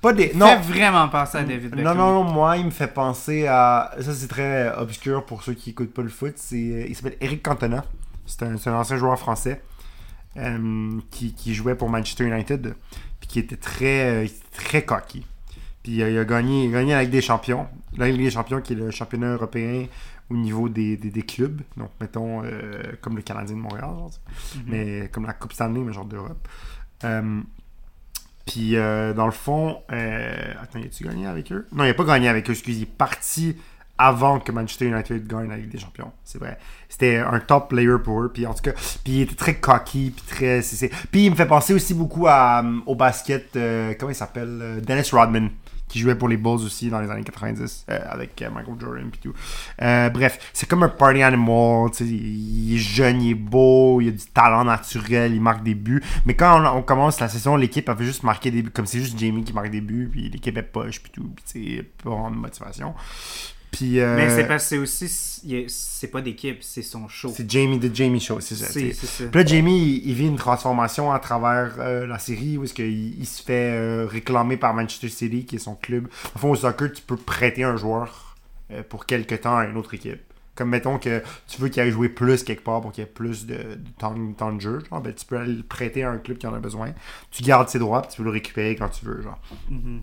Pas 0.00 0.12
des. 0.12 0.28
Fait 0.28 0.34
Non. 0.36 0.60
vraiment 0.60 1.08
penser 1.08 1.38
à 1.38 1.42
David 1.42 1.70
Beckham. 1.70 1.84
Non, 1.84 1.94
non, 1.94 2.24
non, 2.24 2.30
moi, 2.32 2.56
il 2.56 2.66
me 2.66 2.70
fait 2.70 2.86
penser 2.88 3.46
à. 3.46 3.92
Ça, 4.00 4.12
c'est 4.12 4.28
très 4.28 4.72
obscur 4.76 5.24
pour 5.24 5.42
ceux 5.42 5.54
qui 5.54 5.70
écoutent 5.70 5.94
pas 5.94 6.02
le 6.02 6.08
foot. 6.08 6.34
C'est... 6.36 6.86
Il 6.88 6.94
s'appelle 6.94 7.16
Eric 7.20 7.42
Cantona. 7.42 7.84
C'est 8.26 8.42
un, 8.42 8.74
ancien 8.74 8.96
joueur 8.96 9.18
français 9.18 9.62
euh, 10.36 10.98
qui, 11.10 11.34
qui 11.34 11.54
jouait 11.54 11.74
pour 11.74 11.88
Manchester 11.88 12.24
United. 12.24 12.74
Puis 13.20 13.28
qui 13.28 13.38
était 13.38 13.56
très, 13.56 14.28
très 14.52 14.84
cocky. 14.84 15.26
Puis 15.82 16.02
euh, 16.02 16.10
il 16.10 16.18
a 16.18 16.24
gagné, 16.24 16.64
il 16.64 16.74
a 16.74 16.80
gagné 16.80 16.92
la 16.92 17.02
Ligue 17.02 17.12
des 17.12 17.20
Champions. 17.20 17.66
La 17.96 18.08
Ligue 18.08 18.22
des 18.22 18.30
Champions, 18.30 18.60
qui 18.60 18.72
est 18.72 18.76
le 18.76 18.90
championnat 18.90 19.32
européen 19.34 19.86
au 20.30 20.34
niveau 20.34 20.68
des, 20.68 20.96
des, 20.96 21.10
des 21.10 21.22
clubs. 21.22 21.60
Donc, 21.76 21.90
mettons, 22.00 22.42
euh, 22.44 22.82
comme 23.00 23.16
le 23.16 23.22
Canadien 23.22 23.56
de 23.56 23.60
Montréal, 23.60 23.90
genre, 23.90 24.10
Mhm. 24.56 24.62
mais 24.66 25.08
comme 25.12 25.26
la 25.26 25.34
Coupe 25.34 25.52
Stanley, 25.52 25.80
mais 25.80 25.92
genre 25.92 26.06
d'Europe. 26.06 26.48
Puis, 28.46 28.72
dans 28.72 29.26
le 29.26 29.32
fond, 29.32 29.82
attends, 29.88 30.78
il 30.78 30.86
a-tu 30.86 31.04
gagné 31.04 31.26
avec 31.26 31.52
eux? 31.52 31.66
Non, 31.72 31.84
il 31.84 31.88
n'a 31.88 31.94
pas 31.94 32.04
gagné 32.04 32.28
avec 32.28 32.48
eux, 32.48 32.52
excusez. 32.52 32.78
Il 32.78 32.82
est 32.82 32.86
parti 32.86 33.56
avant 33.96 34.40
que 34.40 34.50
Manchester 34.50 34.86
United 34.86 35.26
gagne 35.26 35.48
la 35.48 35.56
Ligue 35.56 35.70
des 35.70 35.78
Champions. 35.78 36.10
C'est 36.24 36.38
vrai. 36.38 36.58
C'était 36.88 37.18
un 37.18 37.38
top 37.38 37.68
player 37.68 37.96
pour 38.02 38.22
eux. 38.22 38.30
Puis, 38.32 38.46
en 38.46 38.54
tout 38.54 38.62
cas, 38.62 38.72
puis 38.72 39.12
il 39.14 39.20
était 39.22 39.34
très 39.36 39.56
cocky. 39.56 40.12
Puis, 40.14 40.24
très, 40.26 40.60
puis 41.10 41.26
il 41.26 41.30
me 41.30 41.36
fait 41.36 41.46
penser 41.46 41.74
aussi 41.74 41.94
beaucoup 41.94 42.26
euh, 42.26 42.80
au 42.86 42.94
basket. 42.94 43.54
euh, 43.56 43.94
comment 43.98 44.10
il 44.10 44.16
s'appelle 44.16 44.58
euh, 44.60 44.80
Dennis 44.80 45.10
Rodman, 45.12 45.50
qui 45.88 46.00
jouait 46.00 46.14
pour 46.16 46.28
les 46.28 46.36
Bulls 46.36 46.64
aussi 46.64 46.90
dans 46.90 47.00
les 47.00 47.10
années 47.10 47.22
90 47.22 47.86
euh, 47.88 47.98
avec 48.08 48.40
Michael 48.40 48.74
Jordan 48.80 49.10
et 49.12 49.18
tout. 49.18 49.34
Bref, 49.78 50.50
c'est 50.52 50.68
comme 50.68 50.82
un 50.82 50.88
party 50.88 51.22
animal. 51.22 51.90
Il 52.00 52.74
est 52.74 52.78
jeune, 52.78 53.22
il 53.22 53.30
est 53.30 53.34
beau, 53.34 54.00
il 54.00 54.08
a 54.08 54.10
du 54.10 54.26
talent 54.32 54.64
naturel, 54.64 55.34
il 55.34 55.40
marque 55.40 55.62
des 55.62 55.74
buts. 55.74 56.02
Mais 56.26 56.34
quand 56.34 56.76
on, 56.76 56.82
commence 56.82 57.20
la 57.20 57.28
session, 57.28 57.56
l'équipe 57.56 57.88
a 57.88 57.94
fait 57.94 58.04
juste 58.04 58.24
marquer 58.24 58.50
des 58.50 58.62
buts. 58.62 58.70
Comme 58.70 58.86
c'est 58.86 58.98
juste 58.98 59.18
Jamie 59.18 59.44
qui 59.44 59.52
marque 59.52 59.70
des 59.70 59.80
buts, 59.80 60.08
puis 60.10 60.28
l'équipe 60.30 60.56
est 60.56 60.62
poche, 60.62 61.00
puis 61.00 61.12
tout. 61.12 61.30
Puis 61.36 61.44
tu 61.46 61.76
sais, 61.76 61.82
pas 62.02 62.30
de 62.30 62.36
motivation. 62.36 62.94
Puis, 63.74 64.00
euh, 64.00 64.16
Mais 64.16 64.30
c'est 64.30 64.46
parce 64.46 64.64
que 64.64 64.68
c'est 64.68 64.78
aussi. 64.78 65.08
C'est 65.68 66.08
pas 66.08 66.20
d'équipe, 66.22 66.62
c'est 66.62 66.82
son 66.82 67.08
show. 67.08 67.32
c'est 67.34 67.50
Jamie 67.50 67.78
de 67.78 67.94
Jamie 67.94 68.20
Show, 68.20 68.40
c'est 68.40 68.54
ça. 68.54 68.66
C'est. 68.66 68.94
Puis 69.30 69.40
là, 69.40 69.44
Jamie, 69.44 69.78
il, 69.78 70.08
il 70.08 70.14
vit 70.14 70.26
une 70.26 70.36
transformation 70.36 71.12
à 71.12 71.18
travers 71.18 71.74
euh, 71.78 72.06
la 72.06 72.18
série 72.18 72.56
où 72.56 72.64
est-ce 72.64 72.72
qu'il 72.74 73.18
il 73.18 73.26
se 73.26 73.42
fait 73.42 73.72
euh, 73.72 74.06
réclamer 74.06 74.56
par 74.56 74.74
Manchester 74.74 75.08
City, 75.08 75.44
qui 75.44 75.56
est 75.56 75.58
son 75.58 75.74
club. 75.74 76.08
Au 76.34 76.38
fond, 76.38 76.50
au 76.50 76.56
soccer, 76.56 76.92
tu 76.92 77.02
peux 77.02 77.16
prêter 77.16 77.64
un 77.64 77.76
joueur 77.76 78.36
euh, 78.70 78.82
pour 78.88 79.06
quelque 79.06 79.34
temps 79.34 79.56
à 79.56 79.66
une 79.66 79.76
autre 79.76 79.94
équipe. 79.94 80.20
Comme 80.54 80.70
mettons 80.70 80.98
que 80.98 81.20
tu 81.48 81.60
veux 81.60 81.68
qu'il 81.68 81.82
aille 81.82 81.90
jouer 81.90 82.08
plus 82.08 82.44
quelque 82.44 82.62
part 82.62 82.80
pour 82.80 82.92
qu'il 82.92 83.02
y 83.02 83.06
ait 83.06 83.10
plus 83.10 83.44
de, 83.44 83.54
de 83.54 83.90
temps, 83.98 84.14
temps 84.38 84.52
de 84.52 84.60
jeu, 84.60 84.78
genre, 84.88 85.00
ben, 85.00 85.12
tu 85.12 85.26
peux 85.26 85.36
aller 85.36 85.54
le 85.54 85.64
prêter 85.64 86.04
à 86.04 86.10
un 86.10 86.18
club 86.18 86.38
qui 86.38 86.46
en 86.46 86.54
a 86.54 86.60
besoin. 86.60 86.92
Tu 87.32 87.42
gardes 87.42 87.68
ses 87.68 87.80
droits, 87.80 88.02
puis 88.02 88.12
tu 88.12 88.16
peux 88.18 88.22
le 88.22 88.30
récupérer 88.30 88.76
quand 88.76 88.88
tu 88.88 89.04
veux, 89.04 89.20
genre. 89.20 89.40
Mhm. 89.68 90.02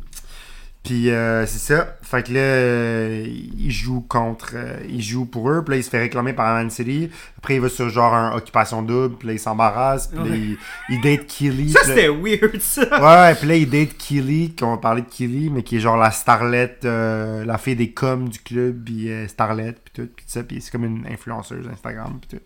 Puis 0.83 1.11
euh, 1.11 1.45
c'est 1.45 1.59
ça. 1.59 1.95
Fait 2.01 2.23
que 2.23 2.33
là, 2.33 2.39
euh, 2.39 3.23
il 3.27 3.69
joue 3.69 4.01
contre. 4.01 4.53
euh, 4.55 4.77
il 4.89 5.03
joue 5.03 5.25
pour 5.25 5.47
eux. 5.51 5.63
Puis 5.63 5.75
là, 5.75 5.77
il 5.77 5.83
se 5.83 5.91
fait 5.91 5.99
réclamer 5.99 6.33
par 6.33 6.55
Man 6.55 6.71
City. 6.71 7.11
Après, 7.37 7.53
il 7.55 7.61
va 7.61 7.69
sur 7.69 7.87
genre 7.89 8.15
un 8.15 8.35
occupation 8.35 8.81
double. 8.81 9.15
Puis 9.17 9.27
là, 9.27 9.33
il 9.35 9.39
s'embarrasse. 9.39 10.07
Puis 10.07 10.17
là, 10.17 10.35
il, 10.35 10.57
il 10.89 11.01
date 11.01 11.27
Keely. 11.27 11.69
Ça, 11.69 11.83
c'était 11.83 12.07
weird, 12.09 12.59
ça. 12.61 12.81
Ouais, 12.99 13.27
ouais, 13.29 13.35
puis 13.35 13.47
là, 13.47 13.55
il 13.57 13.69
date 13.69 13.95
Keely, 13.95 14.55
qu'on 14.55 14.71
va 14.71 14.77
parler 14.77 15.03
de 15.03 15.07
Keely, 15.07 15.51
mais 15.51 15.61
qui 15.61 15.77
est 15.77 15.79
genre 15.81 15.97
la 15.97 16.09
starlette, 16.09 16.83
euh, 16.85 17.45
la 17.45 17.59
fille 17.59 17.75
des 17.75 17.91
coms 17.91 18.27
du 18.27 18.39
club, 18.39 18.83
puis 18.83 19.11
euh, 19.11 19.27
starlette, 19.27 19.81
puis 19.83 19.93
tout, 20.03 20.09
puis 20.15 20.25
ça, 20.27 20.41
puis 20.43 20.61
c'est 20.61 20.71
comme 20.71 20.85
une 20.85 21.05
influenceuse 21.05 21.67
Instagram, 21.71 22.19
puis 22.19 22.37
tout. 22.39 22.43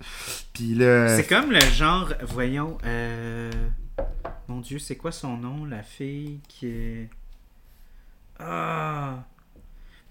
Puis 0.54 0.76
là, 0.76 1.16
C'est 1.16 1.28
comme 1.28 1.52
le 1.52 1.62
genre, 1.62 2.12
voyons, 2.28 2.78
euh... 2.86 3.50
mon 4.50 4.60
dieu, 4.60 4.78
c'est 4.78 4.98
quoi 4.98 5.14
son 5.14 5.38
nom, 5.38 5.64
la 5.64 5.84
fille 5.84 6.42
qui 6.50 6.68
est... 6.68 7.10
Ah... 8.40 9.24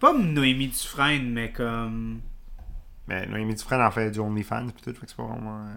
Pas 0.00 0.12
Noémie 0.12 0.68
Dufresne, 0.68 1.32
mais 1.32 1.52
comme... 1.52 2.20
mais 3.06 3.26
Noémie 3.26 3.54
Dufresne 3.54 3.80
en 3.80 3.90
fait 3.90 4.10
du 4.10 4.18
OnlyFans, 4.18 4.66
tout, 4.82 4.92
fait 4.92 5.00
que 5.00 5.06
c'est 5.06 5.16
pas 5.16 5.24
vraiment... 5.24 5.60
Euh... 5.60 5.70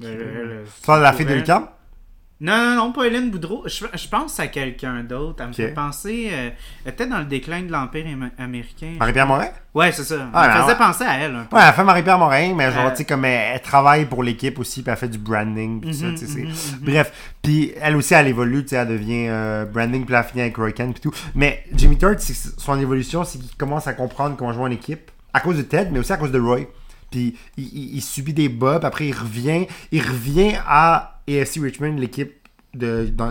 De 0.00 1.02
la 1.02 1.12
fille 1.12 1.26
de. 1.26 1.34
Lucam? 1.34 1.68
Non, 2.40 2.56
non, 2.56 2.76
non, 2.76 2.92
pas 2.92 3.06
Hélène 3.06 3.30
Boudreau. 3.30 3.64
Je, 3.66 3.84
je 3.92 4.08
pense 4.08 4.38
à 4.38 4.46
quelqu'un 4.46 5.02
d'autre. 5.02 5.36
Elle 5.40 5.46
me 5.46 5.50
Ok. 5.50 5.56
fait 5.56 5.74
penser... 5.74 6.28
euh, 6.32 6.50
elle 6.84 6.92
était 6.92 7.06
dans 7.08 7.18
le 7.18 7.24
déclin 7.24 7.62
de 7.62 7.72
l'Empire 7.72 8.06
am- 8.06 8.30
américain. 8.38 8.94
Marie-Pierre 8.96 9.26
Morin? 9.26 9.48
Ouais, 9.74 9.90
c'est 9.90 10.04
ça. 10.04 10.28
Ah, 10.32 10.42
elle 10.44 10.50
me 10.50 10.54
ben, 10.54 10.60
faisait 10.62 10.72
ouais. 10.72 10.78
penser 10.86 11.04
à 11.04 11.14
elle 11.18 11.34
un 11.34 11.44
peu. 11.44 11.56
Ouais, 11.56 11.62
elle 11.66 11.74
fait 11.74 11.82
Marie-Pierre 11.82 12.18
Morin, 12.18 12.54
mais 12.54 12.70
genre, 12.70 12.86
Euh. 12.86 12.90
tu 12.90 12.98
sais, 12.98 13.04
comme 13.04 13.24
elle, 13.24 13.54
elle 13.56 13.60
travaille 13.60 14.04
pour 14.06 14.22
l'équipe 14.22 14.56
aussi, 14.60 14.82
puis 14.82 14.92
elle 14.92 14.96
fait 14.98 15.08
du 15.08 15.18
branding, 15.18 15.80
puis 15.80 15.92
ça, 15.92 16.06
tu 16.10 16.18
sais, 16.18 16.26
c'est- 16.26 16.38
mhm, 16.42 16.48
mhm. 16.48 16.78
Bref, 16.82 17.34
puis 17.42 17.72
elle 17.80 17.96
aussi, 17.96 18.14
elle 18.14 18.28
évolue, 18.28 18.62
tu 18.62 18.68
sais, 18.68 18.76
elle 18.76 18.88
devient 18.88 19.26
euh, 19.28 19.64
branding, 19.64 20.04
puis 20.04 20.14
elle 20.14 20.22
finit 20.24 20.42
avec 20.42 20.56
Roy 20.56 20.70
Kent, 20.70 20.92
puis 20.92 21.00
tout. 21.10 21.14
Mais 21.34 21.64
Jimmy 21.74 21.98
Turt, 21.98 22.20
son 22.20 22.78
évolution, 22.78 23.24
c'est 23.24 23.38
qu'il 23.40 23.56
commence 23.56 23.88
à 23.88 23.94
comprendre 23.94 24.36
comment 24.36 24.52
jouer 24.52 24.62
en 24.64 24.70
équipe, 24.70 25.10
à 25.34 25.40
cause 25.40 25.56
de 25.56 25.62
Ted, 25.62 25.88
mais 25.92 25.98
aussi 25.98 26.12
à 26.12 26.16
cause 26.16 26.30
de 26.30 26.38
Roy. 26.38 26.60
Puis 27.10 27.36
il, 27.56 28.00
subit 28.02 28.34
des 28.34 28.48
puis 28.48 28.68
après 28.82 29.08
il 29.08 29.14
revient, 29.14 29.66
il 29.92 30.02
revient 30.02 30.54
à 30.66 31.20
AFC 31.28 31.60
Richmond, 31.60 31.96
l'équipe 31.96 32.34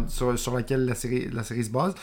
sur, 0.09 0.37
sur 0.37 0.55
laquelle 0.55 0.85
la 0.85 0.95
série, 0.95 1.29
la 1.31 1.43
série 1.43 1.63
se 1.63 1.69
base, 1.69 1.93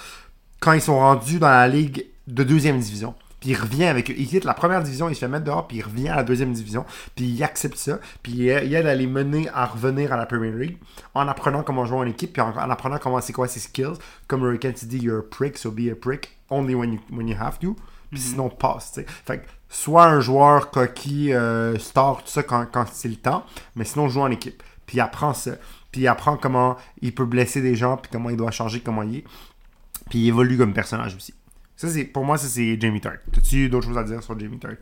quand 0.61 0.73
ils 0.73 0.81
sont 0.81 0.99
rendus 0.99 1.39
dans 1.39 1.49
la 1.49 1.69
ligue 1.69 2.07
de 2.27 2.43
deuxième 2.43 2.79
division. 2.79 3.15
Puis 3.41 3.51
il 3.51 3.57
revient 3.57 3.85
avec 3.85 4.11
eux. 4.11 4.15
Il 4.17 4.27
quitte 4.27 4.45
la 4.45 4.55
première 4.55 4.83
division, 4.83 5.11
il 5.11 5.15
se 5.15 5.21
fait 5.21 5.29
mettre 5.29 5.45
dehors, 5.45 5.69
puis 5.69 5.77
il 5.77 5.83
revient 5.83 6.09
à 6.09 6.17
la 6.17 6.23
deuxième 6.23 6.53
division. 6.53 6.87
Puis 7.15 7.27
il 7.27 7.43
accepte 7.43 7.77
ça. 7.77 7.99
Puis 8.23 8.33
il 8.33 8.49
aide 8.49 8.87
à 8.87 8.95
les 8.95 9.07
mener 9.07 9.51
à 9.53 9.67
revenir 9.67 10.15
à 10.15 10.17
la 10.17 10.25
Premier 10.25 10.51
League 10.51 10.79
en 11.13 11.29
apprenant 11.29 11.63
comment 11.63 11.85
jouer 11.85 11.99
en 11.99 12.07
équipe, 12.07 12.33
puis 12.33 12.41
en, 12.41 12.57
en 12.57 12.71
apprenant 12.71 12.97
comment 12.97 13.21
c'est 13.21 13.35
quoi 13.35 13.47
ses 13.47 13.61
skills. 13.61 13.99
Comme 14.29 14.59
Kent 14.59 14.87
dit, 14.87 14.99
you're 14.99 15.19
a 15.19 15.23
prick, 15.23 15.59
so 15.59 15.71
be 15.71 15.91
a 15.93 15.95
prick 15.95 16.39
only 16.49 16.75
when 16.75 16.95
you, 16.95 17.01
when 17.11 17.29
you 17.29 17.37
have 17.39 17.59
to. 17.59 17.77
Puis 18.15 18.23
sinon, 18.23 18.49
passe. 18.49 19.01
Fait 19.27 19.39
que 19.39 19.45
soit 19.69 20.05
un 20.05 20.21
joueur 20.21 20.71
coquille, 20.71 21.35
euh, 21.35 21.77
star, 21.79 22.23
tout 22.23 22.29
ça 22.29 22.45
quand, 22.45 22.65
quand 22.71 22.87
c'est 22.93 23.09
le 23.09 23.17
temps, 23.17 23.45
mais 23.75 23.85
sinon 23.85 24.09
joue 24.09 24.21
en 24.21 24.31
équipe. 24.31 24.63
Puis 24.87 24.99
il 24.99 25.01
apprend 25.01 25.35
ça. 25.35 25.53
Puis 25.91 26.03
il 26.03 26.09
apprend 26.09 26.37
comment 26.37 26.77
il 27.03 27.13
peut 27.15 27.25
blesser 27.25 27.61
des 27.61 27.75
gens, 27.75 27.97
puis 27.97 28.11
comment 28.13 28.31
il 28.31 28.37
doit 28.37 28.53
changer, 28.53 28.81
comment 28.81 29.03
il 29.03 29.17
est. 29.17 29.25
Puis 30.11 30.21
il 30.21 30.29
évolue 30.29 30.57
comme 30.57 30.73
personnage 30.73 31.17
aussi. 31.17 31.35
Ça, 31.77 31.89
pour 32.13 32.25
moi, 32.25 32.39
ça, 32.39 32.47
c'est 32.47 32.81
Jamie 32.81 33.01
Tart. 33.01 33.17
T'as-tu 33.33 33.69
d'autres 33.69 33.89
choses 33.89 33.99
à 33.99 34.05
dire 34.05 34.23
sur 34.23 34.39
Jamie 34.39 34.59
Tart? 34.59 34.77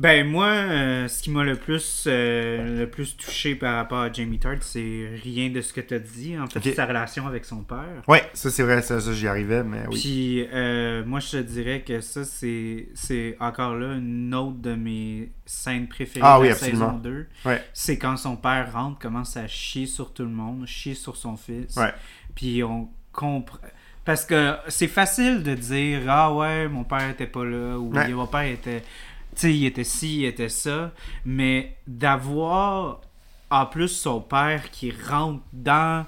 Ben 0.00 0.26
moi, 0.26 0.46
euh, 0.46 1.08
ce 1.08 1.22
qui 1.22 1.30
m'a 1.30 1.44
le 1.44 1.56
plus 1.56 2.04
euh, 2.06 2.80
le 2.80 2.88
plus 2.88 3.18
touché 3.18 3.54
par 3.54 3.74
rapport 3.74 3.98
à 3.98 4.10
Jamie 4.10 4.38
Tart, 4.38 4.56
c'est 4.62 5.10
rien 5.22 5.50
de 5.50 5.60
ce 5.60 5.74
que 5.74 5.82
tu 5.82 5.92
as 5.92 5.98
dit. 5.98 6.38
En 6.38 6.46
fait, 6.46 6.72
sa 6.72 6.86
relation 6.86 7.26
avec 7.26 7.44
son 7.44 7.58
père. 7.64 8.02
Ouais, 8.08 8.22
ça, 8.32 8.50
c'est 8.50 8.62
vrai, 8.62 8.80
ça, 8.80 8.98
ça 8.98 9.12
j'y 9.12 9.28
arrivais, 9.28 9.62
mais 9.62 9.82
oui. 9.90 10.00
Puis 10.00 10.46
euh, 10.54 11.04
moi, 11.04 11.20
je 11.20 11.32
te 11.32 11.36
dirais 11.36 11.82
que 11.82 12.00
ça, 12.00 12.24
c'est 12.24 12.88
c'est 12.94 13.36
encore 13.40 13.74
là 13.74 13.92
une 13.96 14.34
autre 14.34 14.56
de 14.56 14.74
mes 14.74 15.32
scènes 15.44 15.86
préférées 15.86 16.24
Ah 16.26 16.38
de 16.38 16.42
oui, 16.44 16.48
la 16.48 16.54
saison 16.54 16.92
2. 16.92 17.26
Ouais. 17.44 17.62
C'est 17.74 17.98
quand 17.98 18.16
son 18.16 18.36
père 18.36 18.72
rentre, 18.72 18.98
commence 18.98 19.36
à 19.36 19.46
chier 19.48 19.84
sur 19.84 20.14
tout 20.14 20.22
le 20.22 20.30
monde, 20.30 20.66
chier 20.66 20.94
sur 20.94 21.14
son 21.16 21.36
fils. 21.36 21.76
Ouais. 21.76 21.92
Puis 22.34 22.64
on 22.64 22.88
comprend. 23.12 23.58
Parce 24.06 24.24
que 24.24 24.54
c'est 24.68 24.88
facile 24.88 25.42
de 25.42 25.54
dire 25.54 26.00
Ah 26.08 26.34
ouais, 26.34 26.68
mon 26.68 26.84
père 26.84 27.10
était 27.10 27.26
pas 27.26 27.44
là, 27.44 27.78
ou 27.78 27.92
Ouais. 27.92 28.08
mon 28.08 28.26
père 28.26 28.40
était. 28.50 28.82
Tu 29.34 29.40
sais, 29.42 29.54
il 29.54 29.64
était 29.64 29.84
ci, 29.84 30.18
il 30.20 30.24
était 30.24 30.48
ça. 30.48 30.92
Mais 31.24 31.76
d'avoir 31.86 33.00
en 33.50 33.66
plus 33.66 33.88
son 33.88 34.20
père 34.20 34.70
qui 34.70 34.92
rentre 34.92 35.42
dans 35.52 36.06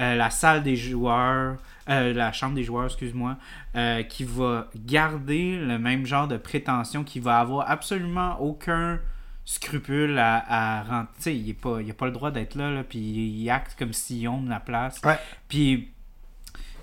euh, 0.00 0.14
la 0.14 0.30
salle 0.30 0.62
des 0.62 0.76
joueurs, 0.76 1.56
euh, 1.88 2.12
la 2.12 2.32
chambre 2.32 2.54
des 2.54 2.64
joueurs, 2.64 2.86
excuse-moi, 2.86 3.36
euh, 3.76 4.02
qui 4.02 4.24
va 4.24 4.68
garder 4.76 5.56
le 5.56 5.78
même 5.78 6.04
genre 6.06 6.28
de 6.28 6.36
prétention, 6.36 7.04
qui 7.04 7.20
va 7.20 7.38
avoir 7.40 7.70
absolument 7.70 8.40
aucun 8.40 8.98
scrupule 9.44 10.18
à, 10.18 10.78
à 10.78 10.82
rentrer. 10.82 11.12
Tu 11.16 11.22
sais, 11.22 11.36
il 11.36 11.46
n'a 11.48 11.54
pas, 11.60 11.80
il 11.82 11.90
a 11.90 11.94
pas 11.94 12.06
le 12.06 12.12
droit 12.12 12.30
d'être 12.30 12.54
là, 12.54 12.70
là, 12.70 12.82
puis 12.82 12.98
il 12.98 13.50
acte 13.50 13.76
comme 13.78 13.92
s'il 13.92 14.26
own 14.28 14.48
la 14.48 14.60
place. 14.60 15.00
Ouais. 15.04 15.18
Puis 15.48 15.90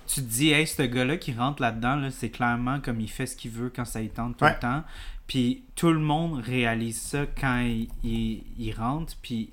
tu 0.08 0.22
te 0.22 0.28
dis, 0.28 0.52
hey, 0.52 0.68
ce 0.68 0.82
gars-là 0.84 1.18
qui 1.18 1.34
rentre 1.34 1.62
là-dedans, 1.62 1.96
là, 1.96 2.12
c'est 2.12 2.30
clairement 2.30 2.80
comme 2.82 3.00
il 3.00 3.10
fait 3.10 3.26
ce 3.26 3.36
qu'il 3.36 3.52
veut 3.52 3.72
quand 3.74 3.86
ça 3.86 4.02
y 4.02 4.10
tente 4.10 4.38
tout 4.38 4.44
Ouais. 4.46 4.54
le 4.54 4.60
temps. 4.60 4.84
Puis 5.32 5.64
tout 5.78 5.94
le 5.94 6.00
monde 6.00 6.42
réalise 6.42 7.00
ça 7.02 7.26
quand 7.40 7.62
il, 7.62 7.88
il- 8.04 8.44
il 8.60 8.74
rentre, 8.74 9.16
puis 9.22 9.50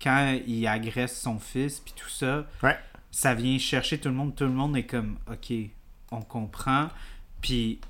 quand 0.00 0.38
il 0.46 0.64
agresse 0.68 1.20
son 1.20 1.40
fils, 1.40 1.80
puis 1.80 1.92
tout 1.96 2.08
ça. 2.08 2.46
Ouais. 2.62 2.76
Ça 3.10 3.34
vient 3.34 3.58
chercher 3.58 3.98
tout 3.98 4.08
le 4.08 4.14
monde. 4.14 4.36
Tout 4.36 4.44
le 4.44 4.50
monde 4.52 4.76
est 4.76 4.84
comme, 4.84 5.18
ok, 5.28 5.52
on 6.12 6.20
comprend. 6.20 6.90
Puis 7.40 7.80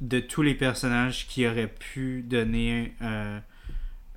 de 0.00 0.20
tous 0.20 0.42
les 0.42 0.54
personnages 0.54 1.26
qui 1.26 1.48
auraient 1.48 1.66
pu 1.66 2.22
donner 2.22 2.94
euh, 3.02 3.40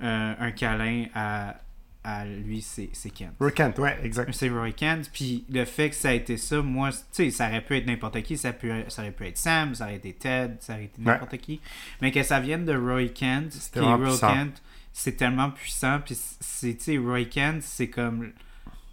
euh, 0.03 0.33
un 0.39 0.51
câlin 0.51 1.05
à, 1.15 1.55
à 2.03 2.25
lui, 2.25 2.61
c'est 2.61 2.89
c'est 2.93 3.11
Ken. 3.11 3.31
Roy 3.39 3.51
Kent, 3.51 3.77
ouais, 3.79 3.99
exact. 4.03 4.33
C'est 4.33 4.49
Roy 4.49 4.71
Kent, 4.71 5.09
puis 5.13 5.45
le 5.51 5.65
fait 5.65 5.89
que 5.91 5.95
ça 5.95 6.09
a 6.09 6.13
été 6.13 6.35
ça, 6.37 6.61
moi, 6.61 6.89
tu 6.91 6.97
sais, 7.11 7.29
ça 7.31 7.47
aurait 7.47 7.61
pu 7.61 7.75
être 7.77 7.85
n'importe 7.85 8.21
qui, 8.23 8.37
ça, 8.37 8.53
pu- 8.53 8.71
ça 8.87 9.03
aurait 9.03 9.11
pu 9.11 9.25
être 9.27 9.37
Sam, 9.37 9.75
ça 9.75 9.85
aurait 9.85 9.97
été 9.97 10.13
Ted, 10.13 10.55
ça 10.59 10.73
aurait 10.73 10.85
été 10.85 10.99
Ouais. 11.01 11.11
n'importe 11.13 11.37
qui, 11.37 11.61
mais 12.01 12.11
que 12.11 12.23
ça 12.23 12.39
vienne 12.39 12.65
de 12.65 12.75
Roy 12.75 13.09
Kent, 13.09 13.53
vraiment 13.75 13.97
Roy 13.97 14.05
puissant. 14.07 14.33
Kent, 14.33 14.61
c'est 14.93 15.15
tellement 15.15 15.51
puissant, 15.51 15.99
puis 16.03 16.17
c'est, 16.39 16.75
tu 16.75 16.83
sais, 16.83 16.97
Roy 16.97 17.25
Kent, 17.25 17.61
c'est 17.61 17.89
comme 17.89 18.31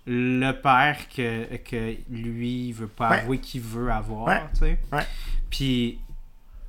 le 0.07 0.53
père 0.53 0.99
que, 1.15 1.57
que 1.59 1.97
lui, 2.11 2.69
il 2.69 2.73
veut 2.73 2.89
pas 2.89 3.11
Ouais. 3.11 3.19
avouer 3.21 3.39
qu'il 3.39 3.61
veut 3.63 3.91
avoir, 3.91 4.27
Ouais. 4.27 4.43
tu 4.53 4.59
sais. 4.61 4.79
Puis, 5.51 5.99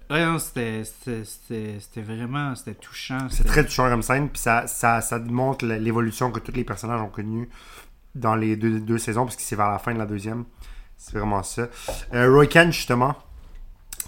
ouais, 0.10 0.26
non, 0.26 0.39
c'était, 0.39 0.84
c'était, 0.84 1.24
c'était, 1.26 1.76
c'était 1.80 2.02
vraiment, 2.02 2.56
c'était 2.56 2.74
touchant. 2.76 3.28
C'est 3.30 3.43
très 3.45 3.63
touchant 3.65 3.89
comme 3.89 4.02
scène, 4.02 4.30
puis 4.30 4.41
ça, 4.41 4.67
ça, 4.67 5.02
ça 5.02 5.19
démontre 5.19 5.65
l- 5.65 5.82
l'évolution 5.84 6.32
que 6.32 6.39
tous 6.39 6.52
les 6.54 6.63
personnages 6.63 7.02
ont 7.02 7.10
connue 7.10 7.50
dans 8.15 8.36
les 8.36 8.56
deux, 8.56 8.80
deux 8.80 8.98
saisons, 8.98 9.24
parce 9.26 9.36
que 9.36 9.41
c'est 9.41 9.56
vers 9.56 9.69
la 9.69 9.80
fin 9.80 9.93
de 9.93 10.00
la 10.00 10.06
deuxième. 10.06 10.45
C'est 10.98 11.17
vraiment 11.17 11.43
ça. 11.43 11.67
Euh, 12.13 12.30
Roy 12.34 12.48
Kent, 12.48 12.74
justement, 12.74 13.15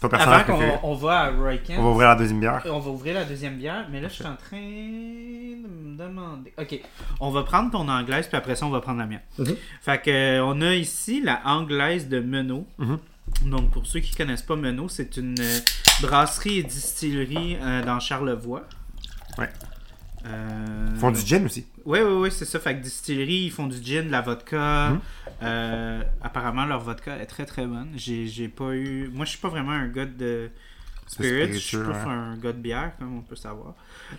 ton 0.02 0.10
personnage 0.10 0.42
Avant 0.42 0.58
préféré. 0.58 0.78
qu'on 0.82 0.90
on 0.90 0.96
va 0.96 1.20
à 1.20 1.32
Roy 1.32 1.58
Kent, 1.58 1.78
On 1.80 1.84
va 1.84 1.90
ouvrir 1.92 2.08
la 2.10 2.16
deuxième 2.16 2.40
bière. 2.40 2.62
On 2.66 2.80
va 2.80 2.90
ouvrir 2.90 3.14
la 3.14 3.24
deuxième 3.24 3.58
bière, 3.58 3.88
mais 3.92 4.02
là, 4.02 4.08
je 4.08 4.16
suis 4.16 4.26
en 4.26 4.36
train 4.36 4.58
de 4.58 5.68
me 5.68 5.96
demander. 5.98 6.54
Ok, 6.58 6.82
on 7.20 7.30
va 7.32 7.44
prendre 7.44 7.72
ton 7.72 7.88
anglaise, 7.88 8.28
puis 8.28 8.36
après 8.38 8.56
ça, 8.56 8.66
on 8.66 8.70
va 8.72 8.82
prendre 8.82 9.00
la 9.00 9.06
mienne. 9.06 9.22
Mhm. 9.38 9.56
Fait 9.82 10.02
que, 10.02 10.10
euh, 10.10 10.44
on 10.44 10.60
a 10.62 10.74
ici 10.74 11.22
la 11.22 11.40
anglaise 11.46 12.10
de 12.10 12.20
Menot. 12.20 12.66
Mhm. 12.80 12.98
Donc, 13.46 13.72
pour 13.72 13.86
ceux 13.86 14.00
qui 14.00 14.16
connaissent 14.16 14.42
pas 14.44 14.56
Menot, 14.56 14.90
c'est 14.90 15.18
une 15.18 15.40
euh, 15.40 15.60
brasserie 16.02 16.60
et 16.60 16.64
distillerie 16.64 17.58
euh, 17.60 17.84
dans 17.84 18.00
Charlevoix. 18.00 18.64
Ouais. 19.38 19.50
Euh, 20.26 20.88
Ils 20.94 21.00
font 21.00 21.12
du 21.12 21.22
gin 21.22 21.46
aussi. 21.46 21.66
Oui, 21.86 22.00
oui, 22.00 22.14
oui, 22.14 22.30
c'est 22.32 22.46
ça. 22.46 22.60
Fait 22.60 22.76
que 22.78 22.84
distillerie, 22.84 23.46
ils 23.46 23.52
font 23.52 23.66
du 23.68 23.82
gin, 23.82 24.06
de 24.06 24.12
la 24.12 24.22
vodka. 24.22 24.90
Mhm. 24.92 25.00
Euh, 25.44 26.04
apparemment, 26.22 26.66
leur 26.66 26.80
vodka 26.82 27.18
est 27.18 27.26
très 27.26 27.46
très 27.46 27.66
bonne. 27.66 27.90
J'ai 27.96 28.48
pas 28.48 28.74
eu. 28.74 29.10
Moi, 29.12 29.26
je 29.26 29.32
suis 29.32 29.40
pas 29.40 29.50
vraiment 29.50 29.72
un 29.72 29.88
gars 29.88 30.06
de 30.06 30.52
spirits. 31.08 31.54
Je 31.54 31.58
suis 31.58 31.78
plus 31.78 31.88
ouais. 31.88 31.96
un 32.06 32.38
gars 32.38 32.54
de 32.54 32.60
bière, 32.60 32.92
comme 33.00 33.18
on 33.18 33.22
peut 33.22 33.36
savoir. 33.36 33.74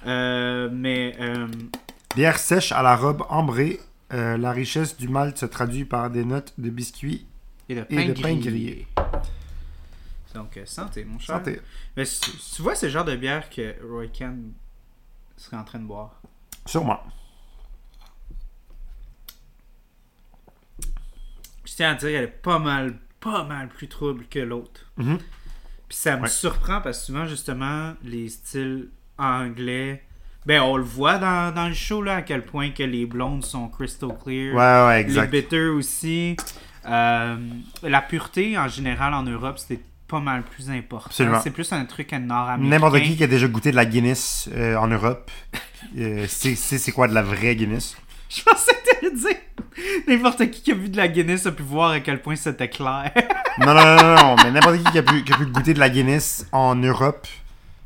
Euh, 0.07 0.69
mais. 0.73 1.15
euh, 1.21 1.47
Bière 2.17 2.39
sèche 2.39 2.73
à 2.73 2.83
la 2.83 2.97
robe 2.97 3.23
ambrée. 3.31 3.81
Euh, 4.13 4.37
la 4.37 4.51
richesse 4.53 4.99
du 4.99 5.09
malt 5.09 5.39
se 5.39 5.47
traduit 5.47 5.85
par 5.87 6.11
des 6.11 6.25
notes 6.25 6.53
de 6.59 6.69
biscuits. 6.69 7.27
Et 7.79 7.95
Et 7.95 8.15
pain, 8.15 8.35
grillé. 8.37 8.87
Donc, 10.35 10.57
euh, 10.57 10.65
santé, 10.65 11.05
mon 11.05 11.19
cher. 11.19 11.37
Santé. 11.37 11.61
Mais 11.97 12.05
tu 12.05 12.63
vois, 12.63 12.75
c'est 12.75 12.87
le 12.87 12.93
genre 12.93 13.05
de 13.05 13.17
bière 13.17 13.51
que 13.51 13.75
Roy 13.87 14.07
Kent 14.09 14.39
serait 15.37 15.57
en 15.59 15.65
train 15.65 15.79
de 15.79 15.85
boire? 15.85 16.21
Sûrement. 16.67 17.01
Je 21.65 21.75
tiens 21.75 21.91
à 21.93 21.95
dire 21.95 22.09
qu'elle 22.11 22.25
est 22.25 22.27
pas 22.43 22.59
mal, 22.59 22.99
pas 23.21 23.45
mal 23.45 23.69
plus 23.69 23.89
trouble 23.89 24.25
que 24.27 24.39
l'autre. 24.39 24.91
Mhm. 24.97 25.19
Puis 25.89 25.97
ça 25.99 26.17
me 26.17 26.23
Ouais. 26.23 26.29
surprend 26.29 26.81
parce 26.81 26.99
que 27.01 27.05
souvent, 27.07 27.27
justement, 27.27 27.95
les 28.03 28.29
styles 28.29 28.89
anglais. 29.19 30.03
Ben, 30.45 30.61
on 30.63 30.77
le 30.77 30.83
voit 30.83 31.19
dans, 31.19 31.55
dans 31.55 31.69
le 31.69 31.75
show, 31.75 32.03
là, 32.03 32.17
à 32.17 32.23
quel 32.23 32.43
point 32.43 32.71
que 32.71 32.83
les 32.83 33.07
blondes 33.07 33.45
sont 33.45 33.69
crystal 33.69 34.11
clear. 34.21 34.55
Ouais, 34.55 34.87
ouais, 34.89 34.95
les 35.05 35.11
exact. 35.11 35.31
bitters 35.31 35.69
aussi. 35.69 36.37
Euh, 36.87 37.37
la 37.83 38.03
pureté, 38.03 38.59
en 38.59 38.69
général, 38.69 39.15
en 39.15 39.23
Europe, 39.23 39.59
c'était 39.59 39.83
pas 40.09 40.21
mal 40.21 40.43
plus 40.43 40.71
important. 40.71 41.41
C'est 41.43 41.51
plus 41.51 41.73
un 41.73 41.85
truc 41.85 42.13
nord-américain. 42.13 42.71
N'importe 42.77 43.03
qui 43.03 43.17
qui 43.17 43.25
a 43.25 43.27
déjà 43.27 43.49
goûté 43.49 43.71
de 43.71 43.77
la 43.77 43.87
Guinness 43.87 44.49
euh, 44.55 44.77
en 44.77 44.89
Europe, 44.89 45.31
euh, 45.97 46.27
c'est 46.29 46.93
quoi 46.93 47.09
de 47.09 47.15
la 47.15 47.23
vraie 47.23 47.57
Guinness? 47.57 47.97
Je 48.29 48.43
pensais 48.43 48.73
que 48.73 49.01
t'allais 49.01 49.15
dire. 49.15 49.37
N'importe 50.07 50.51
qui 50.51 50.63
qui 50.63 50.71
a 50.73 50.75
vu 50.75 50.89
de 50.91 50.97
la 50.97 51.09
Guinness 51.09 51.47
a 51.47 51.53
pu 51.53 51.63
voir 51.63 51.91
à 51.93 52.01
quel 52.01 52.21
point 52.21 52.37
c'était 52.37 52.69
clair. 52.69 53.11
Non, 53.59 53.75
non, 53.75 53.97
non, 53.97 54.15
non, 54.17 54.37
mais 54.43 54.51
n'importe 54.51 54.79
qui 54.79 54.93
qui 54.93 54.99
a, 54.99 55.03
pu, 55.03 55.25
qui 55.25 55.33
a 55.33 55.37
pu 55.37 55.47
goûter 55.47 55.75
de 55.75 55.79
la 55.79 55.89
Guinness 55.91 56.47
en 56.53 56.75
Europe 56.75 57.27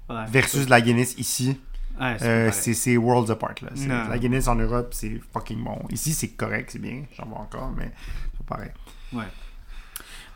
Ouais. 0.09 0.25
versus 0.29 0.67
de 0.67 0.71
la 0.71 0.81
Guinness 0.81 1.15
ici, 1.19 1.59
Ouais, 2.01 2.15
c'est 2.19 2.27
euh, 2.29 2.51
c'est 2.53 2.97
worlds 2.97 3.31
apart. 3.33 3.55
Là. 3.63 4.07
La 4.09 4.19
Guinness 4.19 4.47
en 4.49 4.55
Europe, 4.55 4.89
c'est 4.93 5.21
fucking 5.33 5.65
bon. 5.65 5.79
Ici, 5.91 6.13
c'est 6.13 6.29
correct, 6.29 6.71
c'est 6.73 6.79
bien, 6.79 7.03
j'en 7.17 7.25
vois 7.27 7.39
encore, 7.39 7.73
mais 7.77 7.91
c'est 8.33 8.47
pas 8.47 8.57
pareil. 8.57 8.71
Ouais. 9.13 9.25